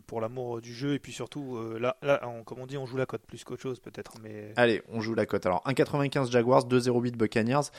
pour 0.07 0.21
l'amour 0.21 0.61
du 0.61 0.73
jeu 0.73 0.93
et 0.93 0.99
puis 0.99 1.11
surtout 1.11 1.57
euh, 1.57 1.79
là, 1.79 1.97
là 2.01 2.21
on- 2.27 2.43
comme 2.43 2.59
on 2.59 2.65
dit, 2.67 2.77
on 2.77 2.85
joue 2.85 2.95
la 2.97 3.05
cote 3.05 3.23
plus 3.27 3.43
qu'autre 3.43 3.61
chose 3.61 3.79
peut-être, 3.79 4.13
mais 4.23 4.53
Allez, 4.55 4.81
on 4.87 5.01
joue 5.01 5.15
la 5.15 5.25
cote. 5.25 5.45
Alors, 5.45 5.61
1,95 5.65 6.31
Jaguars, 6.31 6.63
2,08 6.65 7.17
Buccaneers. 7.17 7.69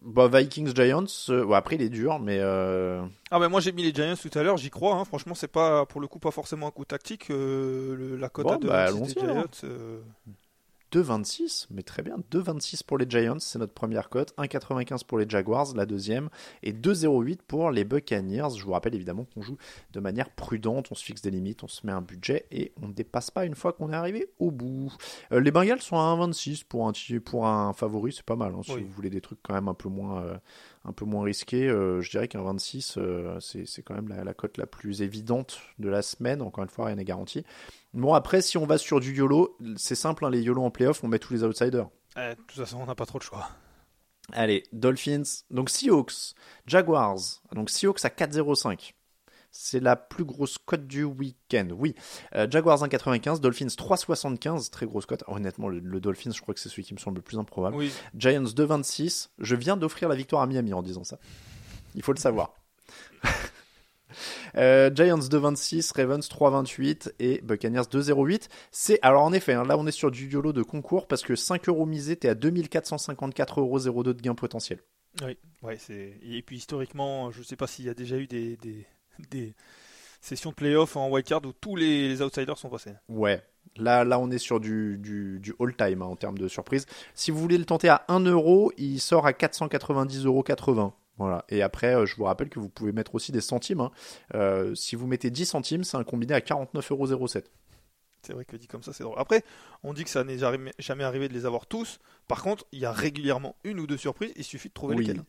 Bah, 0.00 0.28
Vikings 0.28 0.74
Giants, 0.76 1.06
euh, 1.30 1.50
après 1.52 1.74
il 1.74 1.82
est 1.82 1.88
dur, 1.88 2.20
mais 2.20 2.38
euh, 2.40 3.02
ah 3.32 3.40
ben 3.40 3.48
moi 3.48 3.60
j'ai 3.60 3.72
mis 3.72 3.82
les 3.82 3.92
Giants 3.92 4.14
tout 4.16 4.36
à 4.38 4.42
l'heure, 4.44 4.56
j'y 4.56 4.70
crois. 4.70 4.94
hein. 4.94 5.04
Franchement, 5.04 5.34
c'est 5.34 5.48
pas 5.50 5.86
pour 5.86 6.00
le 6.00 6.06
coup 6.06 6.20
pas 6.20 6.30
forcément 6.30 6.68
un 6.68 6.70
coup 6.70 6.84
tactique. 6.84 7.30
euh, 7.30 7.96
le- 7.96 8.16
la 8.16 8.28
cote 8.28 8.44
Bon, 8.46 8.52
à 8.54 8.58
2 8.58 8.68
bah, 8.68 8.92
des 8.92 8.98
Giants. 9.14 9.46
Alors. 10.94 11.10
euh, 11.10 11.18
2,26, 11.18 11.66
mais 11.70 11.82
très 11.82 12.02
bien. 12.02 12.16
2,26 12.30 12.84
pour 12.84 12.98
les 12.98 13.06
Giants, 13.08 13.38
c'est 13.38 13.58
notre 13.58 13.72
première 13.72 14.08
cote. 14.08 14.34
1,95 14.38 15.04
pour 15.04 15.18
les 15.18 15.28
Jaguars, 15.28 15.74
la 15.74 15.86
deuxième. 15.86 16.28
Et 16.62 16.72
2,08 16.72 17.38
pour 17.46 17.70
les 17.70 17.84
Buccaneers. 17.84 18.48
Je 18.56 18.64
vous 18.64 18.72
rappelle 18.72 18.94
évidemment 18.94 19.26
qu'on 19.34 19.42
joue 19.42 19.56
de 19.92 20.00
manière 20.00 20.30
prudente. 20.30 20.88
On 20.90 20.94
se 20.94 21.04
fixe 21.04 21.22
des 21.22 21.30
limites, 21.30 21.62
on 21.64 21.68
se 21.68 21.86
met 21.86 21.92
un 21.92 22.02
budget 22.02 22.46
et 22.50 22.72
on 22.82 22.88
ne 22.88 22.92
dépasse 22.92 23.30
pas 23.30 23.44
une 23.44 23.54
fois 23.54 23.72
qu'on 23.72 23.90
est 23.92 23.96
arrivé 23.96 24.28
au 24.38 24.50
bout. 24.50 24.92
Euh, 25.32 25.40
les 25.40 25.50
Bengals 25.50 25.80
sont 25.82 25.96
à 25.96 26.14
1,26 26.16 26.64
pour 26.64 26.88
un, 26.88 26.92
pour 27.24 27.46
un 27.46 27.72
favori, 27.72 28.12
c'est 28.12 28.24
pas 28.24 28.36
mal. 28.36 28.52
hein, 28.54 28.60
si 28.64 28.72
Oui. 28.74 28.82
vous 28.82 28.90
voulez 28.92 29.10
des 29.10 29.20
trucs 29.20 29.38
quand 29.42 29.54
même 29.54 29.68
un 29.68 29.74
peu 29.74 29.88
moins, 29.88 30.22
euh, 30.22 30.36
un 30.84 30.92
peu 30.92 31.04
moins 31.04 31.24
risqué, 31.24 31.68
euh, 31.68 32.00
je 32.00 32.10
dirais 32.10 32.28
qu'un 32.28 32.42
26, 32.42 32.96
euh, 32.98 33.38
c'est 33.40 33.82
quand 33.82 33.94
même 33.94 34.08
la, 34.08 34.34
cote 34.34 34.58
la 34.58 34.66
plus 34.66 35.02
évidente 35.02 35.60
de 35.78 35.88
la 35.88 36.02
semaine. 36.02 36.42
Encore 36.42 36.64
une 36.64 36.70
fois, 36.70 36.86
rien 36.86 36.96
n'est 36.96 37.04
garanti. 37.04 37.44
Bon, 37.94 38.14
après, 38.14 38.42
si 38.42 38.58
on 38.58 38.66
va 38.66 38.78
sur 38.78 39.00
du 39.00 39.14
YOLO, 39.14 39.56
c'est 39.76 39.94
simple, 39.94 40.24
hein, 40.24 40.30
les 40.30 40.42
YOLO 40.42 40.62
en 40.62 40.70
playoff, 40.70 41.04
on 41.04 41.08
met 41.08 41.18
tous 41.18 41.32
les 41.32 41.44
outsiders. 41.44 41.88
Eh, 42.16 42.30
de 42.30 42.34
toute 42.34 42.58
façon, 42.58 42.78
on 42.80 42.86
n'a 42.86 42.94
pas 42.94 43.06
trop 43.06 43.18
de 43.18 43.22
choix. 43.22 43.48
Allez, 44.32 44.64
Dolphins, 44.72 45.22
donc 45.50 45.68
Seahawks, 45.68 46.34
Jaguars, 46.66 47.42
donc 47.52 47.70
Seahawks 47.70 48.04
à 48.04 48.08
4,05. 48.08 48.92
C'est 49.54 49.80
la 49.80 49.96
plus 49.96 50.24
grosse 50.24 50.56
cote 50.56 50.86
du 50.86 51.04
week-end. 51.04 51.68
Oui, 51.76 51.94
euh, 52.34 52.46
Jaguars 52.50 52.82
1,95, 52.82 53.38
Dolphins 53.38 53.66
3,75, 53.66 54.70
très 54.70 54.86
grosse 54.86 55.04
cote. 55.04 55.24
honnêtement, 55.26 55.68
le, 55.68 56.00
Dolphins, 56.00 56.32
je 56.34 56.40
crois 56.40 56.54
que 56.54 56.60
c'est 56.60 56.70
celui 56.70 56.84
qui 56.84 56.94
me 56.94 56.98
semble 56.98 57.16
le 57.16 57.22
plus 57.22 57.38
improbable. 57.38 57.76
Giants 58.16 58.42
2,26. 58.42 59.28
Je 59.38 59.54
viens 59.54 59.76
d'offrir 59.76 60.08
la 60.08 60.14
victoire 60.14 60.40
à 60.40 60.46
Miami 60.46 60.72
en 60.72 60.82
disant 60.82 61.04
ça. 61.04 61.18
Il 61.94 62.02
faut 62.02 62.12
le 62.12 62.18
savoir. 62.18 62.54
Euh, 64.56 64.90
Giants 64.94 65.16
2,26, 65.16 65.96
Ravens 65.96 66.28
3,28 66.28 67.12
et 67.18 67.40
Buccaneers 67.42 67.88
2,08. 67.90 68.48
C'est 68.70 68.98
alors 69.00 69.22
en 69.22 69.32
effet, 69.32 69.54
hein, 69.54 69.64
là 69.64 69.78
on 69.78 69.86
est 69.86 69.92
sur 69.92 70.10
du 70.10 70.28
YOLO 70.28 70.52
de 70.52 70.62
concours 70.62 71.06
parce 71.06 71.22
que 71.22 71.34
5 71.34 71.66
euros 71.70 71.86
misés, 71.86 72.16
t'es 72.16 72.28
à 72.28 72.34
2454,02 72.34 73.86
euros 73.86 74.02
de 74.02 74.12
gain 74.12 74.34
potentiel. 74.34 74.80
Oui, 75.24 75.38
ouais, 75.62 75.78
c'est 75.78 76.18
et 76.22 76.42
puis 76.42 76.56
historiquement, 76.56 77.30
je 77.30 77.42
sais 77.42 77.56
pas 77.56 77.66
s'il 77.66 77.86
y 77.86 77.88
a 77.88 77.94
déjà 77.94 78.16
eu 78.16 78.26
des, 78.26 78.58
des, 78.58 78.86
sessions 80.20 80.50
de 80.50 80.54
playoff 80.54 80.96
en 80.96 81.10
wildcard 81.10 81.44
où 81.44 81.52
tous 81.52 81.76
les, 81.76 82.22
outsiders 82.22 82.58
sont 82.58 82.68
passés. 82.68 82.92
Ouais, 83.08 83.42
Là, 83.76 84.04
là, 84.04 84.18
on 84.18 84.30
est 84.30 84.38
sur 84.38 84.60
du, 84.60 84.98
du, 84.98 85.40
du 85.40 85.54
all-time 85.58 86.02
hein, 86.02 86.06
en 86.06 86.16
termes 86.16 86.36
de 86.36 86.48
surprise. 86.48 86.86
Si 87.14 87.30
vous 87.30 87.38
voulez 87.38 87.56
le 87.56 87.64
tenter 87.64 87.88
à 87.88 88.04
1 88.08 88.20
euro, 88.20 88.70
il 88.76 89.00
sort 89.00 89.26
à 89.26 89.32
490,80 89.32 90.26
euros. 90.26 90.92
Voilà. 91.16 91.44
Et 91.48 91.62
après, 91.62 91.94
euh, 91.94 92.06
je 92.06 92.16
vous 92.16 92.24
rappelle 92.24 92.48
que 92.48 92.58
vous 92.58 92.68
pouvez 92.68 92.92
mettre 92.92 93.14
aussi 93.14 93.32
des 93.32 93.40
centimes. 93.40 93.80
Hein. 93.80 93.90
Euh, 94.34 94.74
si 94.74 94.96
vous 94.96 95.06
mettez 95.06 95.30
10 95.30 95.46
centimes, 95.46 95.84
c'est 95.84 95.96
un 95.96 96.04
combiné 96.04 96.34
à 96.34 96.40
49,07€. 96.40 97.44
C'est 98.22 98.34
vrai 98.34 98.44
que 98.44 98.56
dit 98.56 98.68
comme 98.68 98.82
ça, 98.82 98.92
c'est 98.92 99.02
drôle. 99.02 99.18
Après, 99.18 99.42
on 99.82 99.92
dit 99.92 100.04
que 100.04 100.10
ça 100.10 100.22
n'est 100.22 100.38
jamais 100.38 101.04
arrivé 101.04 101.28
de 101.28 101.34
les 101.34 101.44
avoir 101.44 101.66
tous. 101.66 101.98
Par 102.28 102.42
contre, 102.42 102.64
il 102.70 102.78
y 102.78 102.84
a 102.84 102.92
régulièrement 102.92 103.56
une 103.64 103.80
ou 103.80 103.86
deux 103.86 103.96
surprises. 103.96 104.32
Il 104.36 104.44
suffit 104.44 104.68
de 104.68 104.74
trouver 104.74 104.96
lesquelles. 104.96 105.22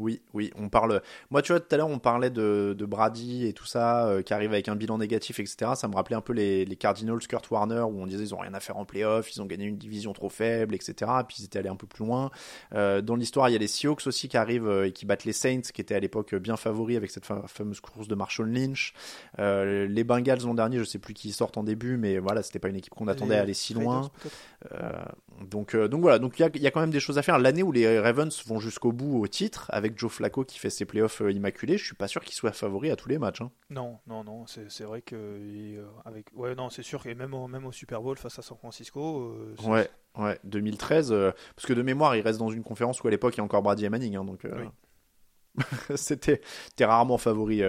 Oui, 0.00 0.20
oui, 0.32 0.50
on 0.56 0.68
parle. 0.68 1.02
Moi, 1.30 1.40
tu 1.40 1.52
vois, 1.52 1.60
tout 1.60 1.72
à 1.72 1.78
l'heure, 1.78 1.88
on 1.88 2.00
parlait 2.00 2.30
de, 2.30 2.74
de, 2.76 2.84
Brady 2.84 3.46
et 3.46 3.52
tout 3.52 3.64
ça, 3.64 4.08
euh, 4.08 4.22
qui 4.22 4.34
arrive 4.34 4.52
avec 4.52 4.68
un 4.68 4.74
bilan 4.74 4.98
négatif, 4.98 5.38
etc. 5.38 5.72
Ça 5.76 5.86
me 5.86 5.94
rappelait 5.94 6.16
un 6.16 6.20
peu 6.20 6.32
les, 6.32 6.64
les, 6.64 6.74
Cardinals, 6.74 7.20
Kurt 7.28 7.48
Warner, 7.48 7.82
où 7.82 8.02
on 8.02 8.06
disait 8.06 8.24
ils 8.24 8.34
ont 8.34 8.38
rien 8.38 8.54
à 8.54 8.60
faire 8.60 8.76
en 8.76 8.84
playoff, 8.84 9.32
ils 9.32 9.40
ont 9.40 9.46
gagné 9.46 9.66
une 9.66 9.76
division 9.76 10.12
trop 10.12 10.28
faible, 10.28 10.74
etc. 10.74 11.10
Puis 11.28 11.36
ils 11.38 11.44
étaient 11.44 11.60
allés 11.60 11.68
un 11.68 11.76
peu 11.76 11.86
plus 11.86 12.04
loin. 12.04 12.32
Euh, 12.74 13.02
dans 13.02 13.14
l'histoire, 13.14 13.48
il 13.48 13.52
y 13.52 13.54
a 13.54 13.58
les 13.58 13.68
Seahawks 13.68 14.04
aussi 14.08 14.28
qui 14.28 14.36
arrivent 14.36 14.66
euh, 14.66 14.88
et 14.88 14.92
qui 14.92 15.06
battent 15.06 15.24
les 15.24 15.32
Saints, 15.32 15.60
qui 15.72 15.80
étaient 15.80 15.94
à 15.94 16.00
l'époque 16.00 16.34
bien 16.34 16.56
favoris 16.56 16.96
avec 16.96 17.12
cette 17.12 17.24
fameuse 17.24 17.80
course 17.80 18.08
de 18.08 18.16
Marshall 18.16 18.50
Lynch. 18.50 18.94
Les 19.38 20.04
Bengals 20.04 20.40
l'an 20.44 20.54
dernier, 20.54 20.78
je 20.78 20.84
sais 20.84 20.98
plus 20.98 21.14
qui 21.14 21.30
sortent 21.30 21.56
en 21.56 21.62
début, 21.62 21.96
mais 21.96 22.18
voilà, 22.18 22.42
c'était 22.42 22.58
pas 22.58 22.68
une 22.68 22.76
équipe 22.76 22.94
qu'on 22.94 23.06
attendait 23.06 23.36
à 23.36 23.42
aller 23.42 23.54
si 23.54 23.74
loin. 23.74 24.10
donc, 25.48 25.76
donc 25.76 26.00
voilà, 26.00 26.18
donc 26.18 26.38
il 26.40 26.42
y 26.42 26.44
a, 26.44 26.50
y 26.52 26.66
a, 26.66 26.70
quand 26.72 26.80
même 26.80 26.90
des 26.90 27.00
choses 27.00 27.16
à 27.16 27.22
faire. 27.22 27.38
L'année 27.38 27.62
où 27.62 27.70
les 27.70 28.00
Ravens 28.00 28.42
vont 28.46 28.58
jusqu'au 28.58 28.90
bout 28.90 29.20
au 29.20 29.28
titre, 29.28 29.66
avec 29.68 29.83
Joe 29.96 30.10
Flacco 30.10 30.44
qui 30.44 30.58
fait 30.58 30.70
ses 30.70 30.84
playoffs 30.84 31.20
euh, 31.22 31.32
immaculés, 31.32 31.76
je 31.76 31.84
suis 31.84 31.94
pas 31.94 32.08
sûr 32.08 32.22
qu'il 32.22 32.34
soit 32.34 32.52
favori 32.52 32.90
à 32.90 32.96
tous 32.96 33.08
les 33.08 33.18
matchs. 33.18 33.40
Hein. 33.40 33.50
Non, 33.70 33.98
non, 34.06 34.24
non, 34.24 34.44
c'est 34.46 34.84
vrai 34.84 35.02
que 35.02 35.14
euh, 35.16 35.84
avec, 36.04 36.26
ouais, 36.34 36.54
non, 36.54 36.70
c'est 36.70 36.82
sûr 36.82 37.06
et 37.06 37.14
même 37.14 37.34
au, 37.34 37.46
même 37.48 37.66
au 37.66 37.72
Super 37.72 38.00
Bowl 38.00 38.16
face 38.16 38.38
à 38.38 38.42
San 38.42 38.56
Francisco. 38.56 39.34
Euh, 39.36 39.54
ouais, 39.68 39.88
ouais, 40.18 40.38
2013, 40.44 41.14
parce 41.54 41.66
que 41.66 41.72
de 41.72 41.82
mémoire, 41.82 42.16
il 42.16 42.22
reste 42.22 42.38
dans 42.38 42.50
une 42.50 42.62
conférence 42.62 43.02
où 43.02 43.08
à 43.08 43.10
l'époque 43.10 43.34
il 43.34 43.38
y 43.38 43.40
a 43.40 43.44
encore 43.44 43.62
Brady 43.62 43.84
et 43.84 43.90
Manning, 43.90 44.16
hein, 44.16 44.24
donc. 44.24 44.46
c'était 45.94 46.40
t'es 46.74 46.84
rarement 46.84 47.16
favori 47.16 47.62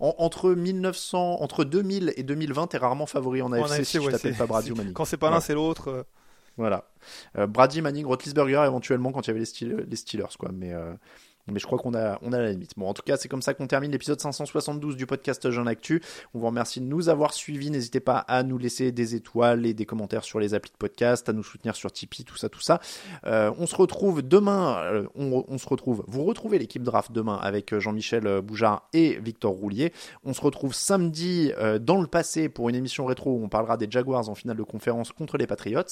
entre 0.00 0.54
1900 0.54 1.42
entre 1.42 1.64
2000 1.64 2.14
et 2.16 2.22
2020 2.22 2.68
t'es 2.68 2.78
rarement 2.78 3.04
favori 3.04 3.42
en 3.42 3.52
AFC, 3.52 3.84
si 3.84 4.00
tu 4.00 4.08
t'appelles 4.08 4.34
pas 4.34 4.46
Brady 4.46 4.72
ou 4.72 4.76
Manning 4.76 4.94
quand 4.94 5.04
c'est 5.04 5.18
pas 5.18 5.28
l'un 5.28 5.40
c'est 5.40 5.52
l'autre 5.52 6.06
voilà 6.56 6.90
Brady 7.34 7.82
Manning 7.82 8.06
Rotlisberger 8.06 8.64
éventuellement 8.64 9.12
quand 9.12 9.26
il 9.26 9.34
y 9.34 9.36
avait 9.36 9.44
les, 9.44 9.84
les 9.84 9.96
Steelers 9.96 10.38
quoi 10.38 10.52
mais 10.54 10.72
mais 11.52 11.58
je 11.60 11.66
crois 11.66 11.78
qu'on 11.78 11.94
a, 11.94 12.18
on 12.22 12.32
a 12.32 12.38
la 12.38 12.50
limite. 12.50 12.72
Bon, 12.76 12.88
en 12.88 12.94
tout 12.94 13.02
cas, 13.02 13.16
c'est 13.16 13.28
comme 13.28 13.42
ça 13.42 13.54
qu'on 13.54 13.66
termine 13.66 13.90
l'épisode 13.90 14.20
572 14.20 14.96
du 14.96 15.06
podcast 15.06 15.50
Jean 15.50 15.66
Actu. 15.66 16.02
On 16.34 16.38
vous 16.38 16.46
remercie 16.46 16.80
de 16.80 16.86
nous 16.86 17.08
avoir 17.08 17.32
suivis. 17.32 17.70
N'hésitez 17.70 18.00
pas 18.00 18.18
à 18.18 18.42
nous 18.42 18.58
laisser 18.58 18.92
des 18.92 19.14
étoiles 19.14 19.66
et 19.66 19.74
des 19.74 19.86
commentaires 19.86 20.24
sur 20.24 20.40
les 20.40 20.54
applis 20.54 20.72
de 20.72 20.76
podcast, 20.76 21.28
à 21.28 21.32
nous 21.32 21.42
soutenir 21.42 21.76
sur 21.76 21.92
Tipeee, 21.92 22.24
tout 22.24 22.36
ça, 22.36 22.48
tout 22.48 22.60
ça. 22.60 22.80
Euh, 23.26 23.52
on 23.58 23.66
se 23.66 23.76
retrouve 23.76 24.22
demain. 24.22 24.78
Euh, 24.78 25.06
on, 25.14 25.58
se 25.58 25.68
retrouve. 25.68 26.04
Vous 26.06 26.24
retrouvez 26.24 26.58
l'équipe 26.58 26.82
draft 26.82 27.12
demain 27.12 27.36
avec 27.36 27.72
euh, 27.72 27.80
Jean-Michel 27.80 28.40
Boujard 28.40 28.88
et 28.92 29.18
Victor 29.20 29.52
Roulier. 29.52 29.92
On 30.24 30.32
se 30.32 30.40
retrouve 30.40 30.74
samedi 30.74 31.52
dans 31.80 32.00
le 32.00 32.06
passé 32.06 32.48
pour 32.48 32.68
une 32.68 32.74
émission 32.74 33.06
rétro 33.06 33.32
où 33.32 33.44
on 33.44 33.48
parlera 33.48 33.76
des 33.76 33.88
Jaguars 33.90 34.28
en 34.28 34.34
finale 34.34 34.56
de 34.56 34.62
conférence 34.62 35.12
contre 35.12 35.38
les 35.38 35.46
Patriots. 35.46 35.82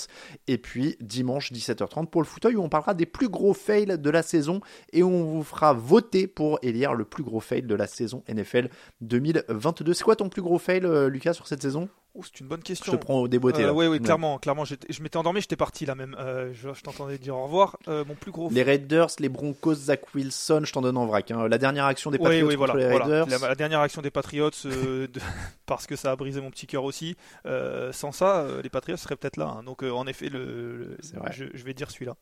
Et 0.47 0.59
puis 0.59 0.97
dimanche 1.01 1.53
17h30 1.53 2.07
pour 2.07 2.23
le 2.23 2.27
fauteuil 2.27 2.57
où 2.57 2.63
on 2.63 2.69
parlera 2.69 2.95
des 2.95 3.07
plus 3.07 3.29
gros 3.29 3.55
fails 3.55 3.99
de 3.99 4.11
la 4.11 4.23
saison 4.23 4.61
et 4.93 5.03
on 5.03 5.25
vous 5.25 5.43
fera 5.47 5.73
voter 5.73 6.27
pour 6.27 6.59
élire 6.63 6.95
le 6.95 7.05
plus 7.05 7.23
gros 7.23 7.41
fail 7.41 7.63
de 7.63 7.75
la 7.75 7.87
saison 7.87 8.23
NFL 8.29 8.69
2022. 9.01 9.95
C'est 9.95 10.05
quoi 10.05 10.17
ton 10.17 10.29
plus 10.29 10.43
gros 10.43 10.59
fail, 10.59 10.85
euh, 10.85 11.09
Lucas, 11.09 11.33
sur 11.33 11.47
cette 11.47 11.63
saison? 11.63 11.89
C'est 12.23 12.41
une 12.41 12.49
bonne 12.49 12.63
question. 12.63 12.93
Je 12.93 12.97
te 12.97 13.03
prends 13.03 13.21
au 13.21 13.29
débeauté. 13.29 13.65
Euh, 13.65 13.73
oui, 13.73 13.87
oui, 13.87 14.01
clairement, 14.01 14.39
clairement. 14.39 14.65
Je 14.65 15.03
m'étais 15.03 15.19
endormi, 15.19 15.43
j'étais 15.43 15.57
parti 15.57 15.85
là 15.85 15.95
même. 15.95 16.17
Euh, 16.19 16.51
je, 16.55 16.71
t'entendais 16.81 17.19
dire 17.19 17.37
au 17.37 17.45
revoir. 17.45 17.77
mon 17.87 18.15
plus 18.15 18.31
gros. 18.31 18.49
Les 18.51 18.63
Raiders, 18.63 19.09
les 19.19 19.29
Broncos, 19.29 19.75
Zach 19.75 20.15
Wilson, 20.15 20.63
je 20.65 20.73
t'en 20.73 20.81
donne 20.81 20.97
en 20.97 21.05
vrac. 21.05 21.31
Hein. 21.31 21.47
La 21.49 21.59
dernière 21.59 21.85
action 21.85 22.11
des 22.11 22.19
Patriots 22.19 22.57
contre 22.57 22.77
les 22.77 22.87
Raiders. 22.87 23.27
La, 23.29 23.55
dernière 23.55 23.81
action 23.81 24.01
des 24.01 24.11
Patriots, 24.11 24.51
parce 25.67 25.87
que 25.87 25.95
ça 25.95 26.11
a 26.11 26.17
brisé 26.17 26.41
mon 26.41 26.51
petit 26.51 26.67
cœur 26.67 26.85
aussi. 26.85 27.17
sans 27.93 28.13
ça, 28.13 28.47
les 28.63 28.71
Patriots 28.71 28.97
seraient 28.97 29.17
peut-être 29.17 29.37
là. 29.37 29.57
Hein. 29.59 29.63
Donc, 29.63 29.83
en 29.83 30.07
effet, 30.07 30.31
le, 30.31 30.97
je, 31.33 31.45
je 31.53 31.65
vais 31.65 31.75
dire 31.75 31.91
celui-là. 31.91 32.17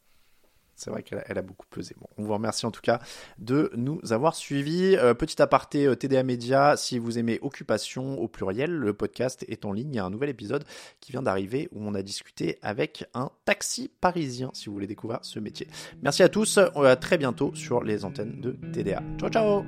C'est 0.77 0.91
vrai 0.91 1.03
qu'elle 1.03 1.39
a, 1.39 1.43
beaucoup 1.43 1.67
pesé. 1.71 1.95
Bon, 2.01 2.07
on 2.19 2.25
vous 2.25 2.33
remercie 2.33 2.67
en 2.67 2.71
tout 2.71 2.81
cas 2.81 3.01
de 3.39 3.71
nous 3.77 4.01
avoir 4.13 4.35
suivis. 4.35 4.97
Euh, 4.97 5.15
petit 5.15 5.41
aparté 5.41 5.87
euh, 5.87 5.95
TDA 5.95 6.23
Média, 6.23 6.77
si 6.77 6.99
vous 6.99 7.19
aimez 7.19 7.39
Occupation 7.43 8.19
au 8.21 8.29
pluriel, 8.29 8.73
le 8.73 8.93
podcast 8.93 9.45
est 9.49 9.65
en 9.65 9.73
ligne. 9.73 9.91
Il 9.93 9.97
y 9.97 9.99
a 9.99 10.05
un 10.05 10.11
nouvel 10.11 10.31
épisode 10.31 10.65
qui 11.01 11.13
vient 11.13 11.23
d'arriver 11.23 11.69
où 11.73 11.87
on 11.87 11.95
a 11.95 12.03
discuté 12.03 12.59
avec 12.63 13.05
un 13.15 13.31
taxi 13.45 13.91
parisien, 14.01 14.51
si 14.53 14.67
vous 14.67 14.73
voulez 14.73 14.87
découvrir 14.87 15.21
ce 15.23 15.39
métier. 15.39 15.69
Merci 16.03 16.23
à 16.23 16.29
tous, 16.29 16.59
à 16.59 16.97
très 16.97 17.19
bientôt 17.19 17.55
sur 17.55 17.83
les 17.83 18.05
antennes 18.05 18.41
de 18.41 18.53
TDA. 18.73 19.03
Ciao 19.19 19.31
ciao 19.31 19.65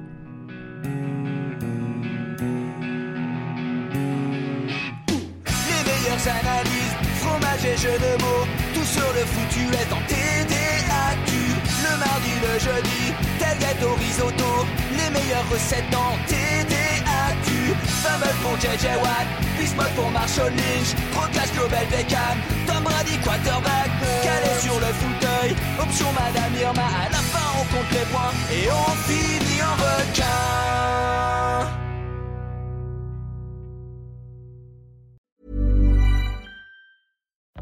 Les 6.26 6.32
fromage 7.20 7.64
et 7.64 7.98
de 7.98 8.22
mots, 8.22 8.46
tout 8.74 8.84
sur 8.84 9.12
le 9.12 9.24
foutu 9.26 9.61
est 9.61 9.92
en 9.92 10.00
TDA 10.09 10.66
le 11.97 12.05
mardi, 12.05 12.32
le 12.42 12.59
jeudi, 12.59 13.14
tel 13.38 13.59
gâteau 13.59 13.94
risotto, 13.94 14.66
les 14.92 15.11
meilleures 15.11 15.49
recettes 15.51 15.94
en 15.94 16.16
TDAQ. 16.28 17.74
Fumble 18.03 18.34
pour 18.42 18.57
JJ 18.59 18.86
Watt, 19.03 19.26
Bismuth 19.59 19.94
pour 19.97 20.11
Marshall 20.11 20.53
Lynch, 20.53 20.94
Proclash 21.12 21.53
Global 21.53 21.86
Beckham, 21.90 22.36
Tom 22.66 22.82
Brady 22.84 23.18
quarterback, 23.24 23.90
calé 24.22 24.53
sur 24.61 24.78
le 24.78 24.90
fauteuil, 25.01 25.57
option 25.80 26.09
Madame 26.12 26.55
Irma, 26.61 26.88
à 27.07 27.09
la 27.11 27.18
fin 27.18 27.47
on 27.61 27.64
compte 27.74 27.90
les 27.92 28.07
points 28.12 28.32
et 28.53 28.68
on 28.70 28.92
finit 29.09 29.62
en 29.62 29.74
requin. 29.82 31.36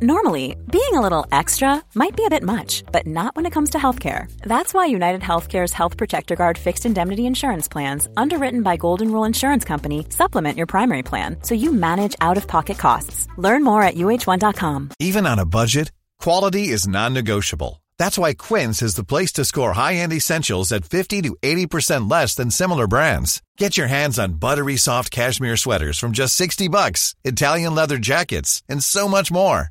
Normally, 0.03 0.57
being 0.72 0.95
a 0.95 1.01
little 1.01 1.24
extra 1.30 1.80
might 1.95 2.16
be 2.16 2.24
a 2.24 2.30
bit 2.30 2.42
much, 2.42 2.82
but 2.90 3.07
not 3.07 3.36
when 3.36 3.47
it 3.47 3.53
comes 3.53 3.70
to 3.70 3.78
healthcare. 3.78 4.28
That's 4.42 4.74
why 4.74 4.86
United 4.86 5.20
Healthcare's 5.20 5.72
Health 5.72 5.97
Protector 5.97 6.34
Guard 6.34 6.59
fixed 6.59 6.84
indemnity 6.84 7.26
insurance 7.26 7.68
plans, 7.68 8.09
underwritten 8.16 8.64
by 8.64 8.76
Golden 8.76 9.12
Rule 9.12 9.24
Insurance 9.24 9.64
Company, 9.64 10.05
supplement 10.09 10.59
your 10.59 10.66
primary 10.66 11.05
plan 11.05 11.36
so 11.42 11.55
you 11.55 11.72
manage 11.72 12.16
out 12.20 12.36
of 12.36 12.49
pocket 12.49 12.76
costs. 12.76 13.28
Learn 13.36 13.62
more 13.62 13.82
at 13.84 13.95
uh1.com. 13.95 14.90
Even 14.99 15.26
on 15.26 15.38
a 15.38 15.47
budget, 15.47 15.92
quality 16.18 16.70
is 16.70 16.88
non 16.88 17.14
negotiable. 17.14 17.80
That's 17.97 18.18
why 18.18 18.34
Quince 18.34 18.82
is 18.82 18.97
the 18.97 19.05
place 19.05 19.32
to 19.34 19.45
score 19.45 19.74
high 19.74 19.95
end 19.95 20.12
essentials 20.12 20.72
at 20.72 20.84
50 20.84 21.22
to 21.22 21.36
80% 21.40 22.11
less 22.11 22.34
than 22.34 22.51
similar 22.51 22.88
brands. 22.88 23.42
Get 23.59 23.76
your 23.76 23.86
hands 23.86 24.18
on 24.18 24.40
buttery 24.40 24.76
soft 24.76 25.12
cashmere 25.12 25.57
sweaters 25.57 26.01
from 26.01 26.11
just 26.11 26.34
60 26.34 26.66
bucks, 26.66 27.14
Italian 27.22 27.76
leather 27.76 27.99
jackets, 27.99 28.61
and 28.68 28.82
so 28.82 29.07
much 29.07 29.30
more. 29.30 29.70